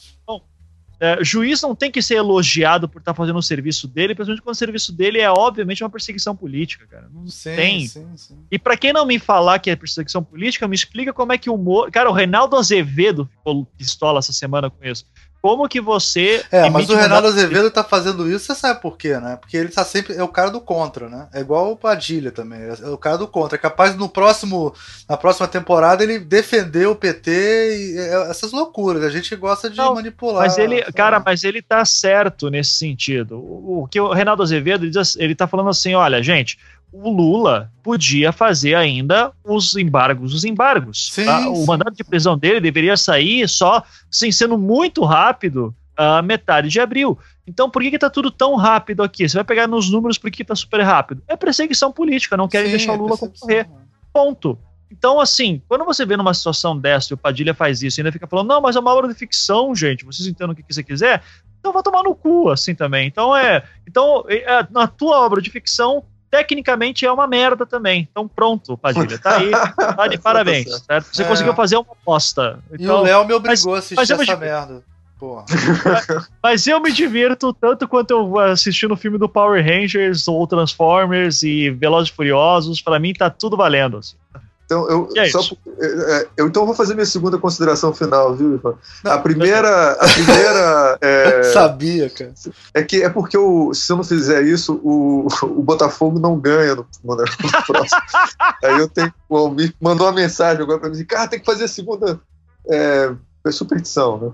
É, 1.00 1.24
juiz 1.24 1.62
não 1.62 1.76
tem 1.76 1.92
que 1.92 2.02
ser 2.02 2.16
elogiado 2.16 2.88
por 2.88 3.00
estar 3.00 3.14
fazendo 3.14 3.38
o 3.38 3.44
serviço 3.44 3.88
dele, 3.88 4.16
principalmente 4.16 4.42
quando 4.44 4.56
o 4.56 4.58
serviço 4.58 4.94
dele 4.94 5.20
é, 5.20 5.30
obviamente, 5.30 5.84
uma 5.84 5.90
perseguição 5.90 6.36
política, 6.36 6.88
cara. 6.88 7.10
Não 7.14 7.28
Sim, 7.28 7.56
tem. 7.56 7.88
sim, 7.88 8.08
sim. 8.16 8.38
E 8.50 8.58
pra 8.58 8.78
quem 8.78 8.94
não 8.94 9.06
me 9.06 9.20
falar 9.20 9.60
que 9.60 9.70
é 9.70 9.76
perseguição 9.76 10.24
política, 10.24 10.68
me 10.68 10.76
explica 10.76 11.14
como 11.14 11.34
é 11.34 11.38
que 11.38 11.50
o 11.50 11.58
Moro. 11.58 11.92
Cara, 11.92 12.10
o 12.10 12.14
Reinaldo 12.14 12.56
Azevedo 12.56 13.30
ficou 13.38 13.66
pistola 13.78 14.20
essa 14.20 14.34
semana 14.34 14.70
com 14.70 14.84
isso. 14.86 15.06
Como 15.46 15.70
que 15.70 15.80
você. 15.80 16.44
É, 16.52 16.68
mas 16.72 16.90
o 16.90 16.96
mandato- 16.96 17.28
Azevedo 17.28 17.70
tá 17.70 17.84
fazendo 17.84 18.28
isso, 18.30 18.46
você 18.46 18.56
sabe 18.56 18.82
por 18.82 18.98
quê, 18.98 19.18
né? 19.20 19.38
Porque 19.40 19.56
ele 19.56 19.70
tá 19.70 19.86
sempre. 19.86 20.16
É 20.16 20.24
o 20.24 20.28
cara 20.28 20.50
do 20.50 20.60
contra, 20.60 21.08
né? 21.08 21.28
É 21.34 21.40
igual 21.42 21.72
o 21.72 21.78
Padilha 21.78 22.32
também. 22.32 22.60
É 22.62 22.88
o 22.90 22.98
cara 22.98 23.18
do 23.18 23.28
contra. 23.28 23.56
É 23.56 23.60
capaz 23.60 23.96
no 23.96 24.10
próximo. 24.10 24.74
Na 25.08 25.16
próxima 25.16 25.48
temporada 25.48 26.04
ele 26.04 26.18
defender 26.18 26.88
o 26.88 26.96
PT 26.96 27.32
e 27.32 27.98
é, 28.00 28.30
essas 28.32 28.52
loucuras. 28.52 29.04
A 29.04 29.10
gente 29.10 29.36
gosta 29.36 29.70
de 29.70 29.78
Não, 29.78 29.94
manipular. 29.94 30.44
Mas 30.44 30.58
ele, 30.58 30.80
sabe? 30.80 30.94
cara, 30.94 31.22
mas 31.24 31.44
ele 31.44 31.62
tá 31.62 31.86
certo 31.86 32.50
nesse 32.50 32.72
sentido. 32.72 33.38
O, 33.38 33.84
o 33.84 33.88
que 33.88 34.00
o 34.02 34.12
Reinaldo 34.14 34.42
Azevedo 34.42 34.84
ele, 34.86 34.92
diz- 34.92 35.16
ele 35.18 35.36
tá 35.36 35.46
falando 35.48 35.70
assim: 35.70 35.94
olha, 35.94 36.24
gente, 36.24 36.58
o 37.04 37.10
Lula 37.10 37.72
podia 37.84 38.32
fazer 38.32 38.76
ainda 38.76 39.32
os 39.44 39.76
embargos, 39.76 40.34
os 40.34 40.44
embargos. 40.44 41.10
Sim, 41.12 41.26
tá? 41.26 41.50
O 41.50 41.56
sim. 41.58 41.66
mandato 41.66 41.96
de 41.96 42.04
prisão 42.04 42.38
dele 42.38 42.60
deveria 42.60 42.96
sair 42.96 43.48
só, 43.50 43.84
assim, 44.12 44.32
sendo 44.32 44.58
muito 44.58 45.04
rápido, 45.04 45.76
a 45.96 46.22
metade 46.22 46.70
de 46.70 46.80
abril. 46.80 47.18
Então, 47.48 47.70
por 47.70 47.82
que, 47.82 47.92
que 47.92 48.00
tá 48.00 48.10
tudo 48.10 48.32
tão 48.32 48.56
rápido 48.56 49.04
aqui? 49.04 49.28
Você 49.28 49.38
vai 49.38 49.44
pegar 49.44 49.68
nos 49.68 49.90
números 49.90 50.18
por 50.18 50.30
que, 50.32 50.38
que 50.38 50.46
tá 50.46 50.56
super 50.56 50.82
rápido? 50.82 51.22
É 51.28 51.36
perseguição 51.36 51.92
política, 51.92 52.36
não 52.36 52.48
querem 52.48 52.68
Sim, 52.68 52.78
deixar 52.78 52.92
o 52.94 52.96
é 52.96 52.98
Lula 52.98 53.10
percepção, 53.10 53.48
concorrer. 53.48 53.70
Ponto. 54.12 54.60
Então, 54.92 55.20
assim, 55.20 55.62
quando 55.68 55.84
você 55.84 56.06
vê 56.06 56.16
numa 56.16 56.34
situação 56.34 56.78
dessa 56.78 57.14
e 57.14 57.16
o 57.16 57.18
Padilha 57.18 57.54
faz 57.54 57.82
isso 57.82 58.00
e 58.00 58.02
ainda 58.02 58.12
fica 58.12 58.28
falando, 58.28 58.48
não, 58.48 58.62
mas 58.62 58.76
é 58.76 58.80
uma 58.80 58.94
obra 58.94 59.12
de 59.12 59.18
ficção, 59.18 59.76
gente, 59.76 60.06
vocês 60.06 60.28
entendem 60.28 60.54
o 60.54 60.56
que, 60.56 60.64
que 60.64 60.74
você 60.74 60.84
quiser, 60.84 61.22
então 61.60 61.74
vai 61.74 61.84
tomar 61.84 62.04
no 62.04 62.16
cu, 62.16 62.50
assim 62.50 62.76
também. 62.76 63.08
Então, 63.08 63.36
é. 63.36 63.64
Então, 63.88 64.24
é, 64.28 64.68
na 64.70 64.88
tua 64.88 65.26
obra 65.26 65.42
de 65.42 65.50
ficção, 65.50 66.04
tecnicamente 66.36 67.06
é 67.06 67.12
uma 67.12 67.28
merda 67.28 67.66
também. 67.66 68.08
Então, 68.12 68.28
pronto, 68.28 68.78
Padilha, 68.78 69.18
tá 69.18 69.38
aí, 69.38 69.52
tá 69.96 70.08
de 70.08 70.18
parabéns, 70.18 70.70
certo? 70.86 71.08
Você 71.14 71.24
É. 71.24 71.26
conseguiu 71.26 71.54
fazer 71.56 71.78
uma 71.78 71.86
aposta. 71.92 72.60
E 72.72 72.84
Então, 72.84 73.00
o 73.00 73.04
Léo 73.04 73.26
me 73.26 73.34
obrigou 73.34 73.74
a 73.74 73.78
mas 73.78 73.86
assistir 73.86 74.14
eu 74.14 74.22
essa 74.22 74.34
me- 74.36 74.40
merda. 74.46 74.84
Porra. 75.18 75.46
Mas 76.44 76.68
eu 76.68 76.78
me 76.82 76.92
divirto 76.92 77.54
tanto 77.54 77.88
quanto 77.88 78.12
eu 78.12 78.38
assistindo 78.38 78.94
o 78.94 78.98
filme 78.98 79.18
do 79.18 79.30
Power 79.30 79.64
Rangers 79.66 80.28
ou 80.28 80.46
Transformers 80.46 81.42
e 81.42 81.70
Velozes 81.70 82.10
e 82.10 82.14
Furiosos, 82.14 82.82
pra 82.82 83.00
mim 83.00 83.14
tá 83.14 83.30
tudo 83.30 83.56
valendo. 83.56 83.98
assim. 84.00 84.18
Então, 84.66 84.90
eu, 84.90 85.10
é 85.16 85.30
só, 85.30 85.42
é, 85.80 85.86
é, 85.86 86.28
eu 86.38 86.48
então 86.48 86.66
vou 86.66 86.74
fazer 86.74 86.96
minha 86.96 87.06
segunda 87.06 87.38
consideração 87.38 87.94
final, 87.94 88.34
viu, 88.36 88.56
Ivan? 88.56 88.74
Não, 89.04 89.12
a 89.12 89.20
primeira, 89.20 89.92
a 89.92 90.08
primeira 90.08 90.98
é, 91.02 91.44
Sabia, 91.54 92.10
cara. 92.10 92.34
é 92.74 92.84
que 92.84 93.04
é 93.04 93.10
porque 93.10 93.38
eu, 93.38 93.72
se 93.76 93.92
eu 93.92 93.98
não 93.98 94.04
fizer 94.04 94.42
isso, 94.44 94.82
o, 94.84 95.28
o 95.44 95.62
Botafogo 95.62 96.20
não 96.20 96.40
ganha 96.40 96.74
no, 96.74 96.88
no, 97.04 97.16
no 97.16 97.26
próximo. 97.68 98.02
Aí 98.64 98.80
eu 98.80 98.90
tenho. 98.90 99.14
O 99.30 99.38
Almir 99.38 99.74
mandou 99.80 100.08
uma 100.08 100.14
mensagem 100.14 100.64
agora 100.64 100.80
pra 100.80 100.90
mim: 100.90 101.06
cara, 101.06 101.28
tem 101.28 101.40
que 101.40 101.46
fazer 101.46 101.66
a 101.66 101.68
segunda 101.68 102.20
é, 102.68 103.14
é 103.46 103.52
superstição, 103.52 104.20
né? 104.20 104.32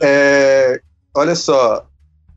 É, 0.00 0.80
olha 1.14 1.34
só. 1.34 1.86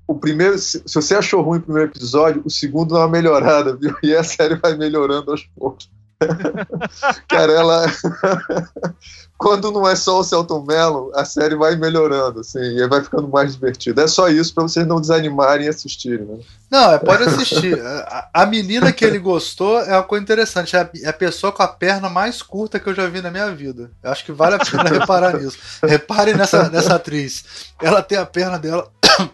O 0.06 0.16
primeiro, 0.16 0.58
se, 0.58 0.82
se 0.86 0.96
você 0.96 1.16
achou 1.16 1.42
ruim 1.42 1.60
o 1.60 1.62
primeiro 1.62 1.90
episódio, 1.92 2.42
o 2.44 2.50
segundo 2.50 2.96
dá 2.96 3.02
uma 3.02 3.08
melhorada, 3.08 3.78
viu? 3.78 3.96
E 4.04 4.14
a 4.14 4.24
série 4.24 4.56
vai 4.56 4.76
melhorando 4.76 5.32
aos 5.32 5.44
poucos. 5.56 5.90
Cara, 7.28 7.52
ela. 7.54 7.86
Quando 9.38 9.72
não 9.72 9.88
é 9.88 9.96
só 9.96 10.20
o 10.20 10.24
Celton 10.24 10.66
Mello, 10.68 11.14
a 11.16 11.24
série 11.24 11.56
vai 11.56 11.78
melhorando, 11.78 12.42
assim, 12.42 12.60
e 12.60 12.86
vai 12.90 13.02
ficando 13.02 13.30
mais 13.30 13.54
divertida. 13.54 14.04
É 14.04 14.08
só 14.08 14.28
isso 14.28 14.54
pra 14.54 14.64
vocês 14.64 14.86
não 14.86 15.00
desanimarem 15.00 15.66
e 15.66 15.70
assistirem, 15.70 16.26
né? 16.26 16.40
Não, 16.70 16.92
é, 16.92 17.00
pode 17.00 17.24
assistir. 17.24 17.80
A, 17.82 18.30
a 18.34 18.46
menina 18.46 18.92
que 18.92 19.06
ele 19.06 19.18
gostou 19.18 19.80
é 19.80 19.94
uma 19.94 20.04
coisa 20.04 20.24
interessante. 20.24 20.76
É 20.76 20.82
a, 20.82 20.90
é 21.04 21.08
a 21.08 21.14
pessoa 21.14 21.54
com 21.54 21.64
a 21.64 21.68
perna 21.70 22.10
mais 22.10 22.42
curta 22.42 22.82
que 22.82 22.90
eu 22.90 22.94
já 22.94 23.08
vi 23.08 23.22
na 23.22 23.32
minha 23.32 23.50
vida. 23.56 23.90
Eu 24.04 24.12
acho 24.12 24.26
que 24.26 24.34
vale 24.34 24.56
a 24.56 24.60
pena 24.60 24.90
reparar 24.90 25.40
nisso. 25.40 25.58
Reparem 25.82 26.36
nessa, 26.36 26.70
nessa 26.70 26.96
atriz. 26.96 27.46
Ela 27.82 28.04
tem 28.04 28.18
a 28.18 28.26
perna 28.26 28.60
dela. 28.60 28.92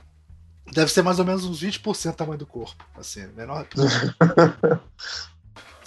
Deve 0.71 0.91
ser 0.91 1.01
mais 1.01 1.17
ou 1.17 1.25
menos 1.25 1.45
uns 1.45 1.63
20% 1.63 2.11
do 2.11 2.13
tamanho 2.13 2.37
do 2.37 2.45
corpo. 2.45 2.85
Assim, 2.95 3.25
menor. 3.35 3.65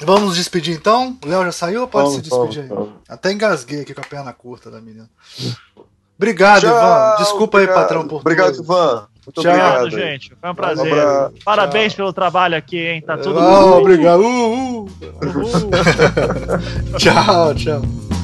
Vamos 0.05 0.23
nos 0.23 0.37
despedir 0.37 0.75
então? 0.77 1.17
O 1.25 1.29
Léo 1.29 1.45
já 1.45 1.53
saiu 1.53 1.83
ou 1.83 1.89
pode 1.89 2.13
se 2.13 2.21
despedir 2.23 2.63
aí? 2.63 2.69
vamos. 2.69 2.91
Até 3.09 3.33
engasguei 3.33 3.81
aqui 3.83 3.95
com 3.95 4.01
a 4.01 4.05
perna 4.05 4.33
curta 4.33 4.71
da 4.71 4.81
menina. 4.81 5.09
Obrigado, 6.17 6.63
Tchau, 6.63 6.71
Ivan. 6.77 7.17
Desculpa 7.19 7.59
obrigado. 7.59 7.77
aí, 7.77 7.83
patrão, 7.83 8.09
por 8.09 8.21
Obrigado, 8.21 8.53
tudo. 8.53 8.65
Ivan. 8.65 9.07
Muito 9.27 9.43
Tchau. 9.43 9.53
obrigado. 9.53 9.91
Gente. 9.91 10.35
Foi 10.41 10.51
um 10.51 10.55
prazer. 10.55 10.95
Parabéns 11.45 11.93
Tchau. 11.93 11.97
pelo 11.99 12.13
trabalho 12.13 12.57
aqui, 12.57 12.79
hein? 12.79 13.03
Tá 13.03 13.17
tudo 13.19 13.39
Ah, 13.39 13.61
bem. 13.61 13.71
obrigado. 13.73 14.21
Uh, 14.21 14.85
uh. 14.85 14.89
Uhul. 15.25 15.71
Tchau, 16.99 17.55
tchau. 17.55 18.18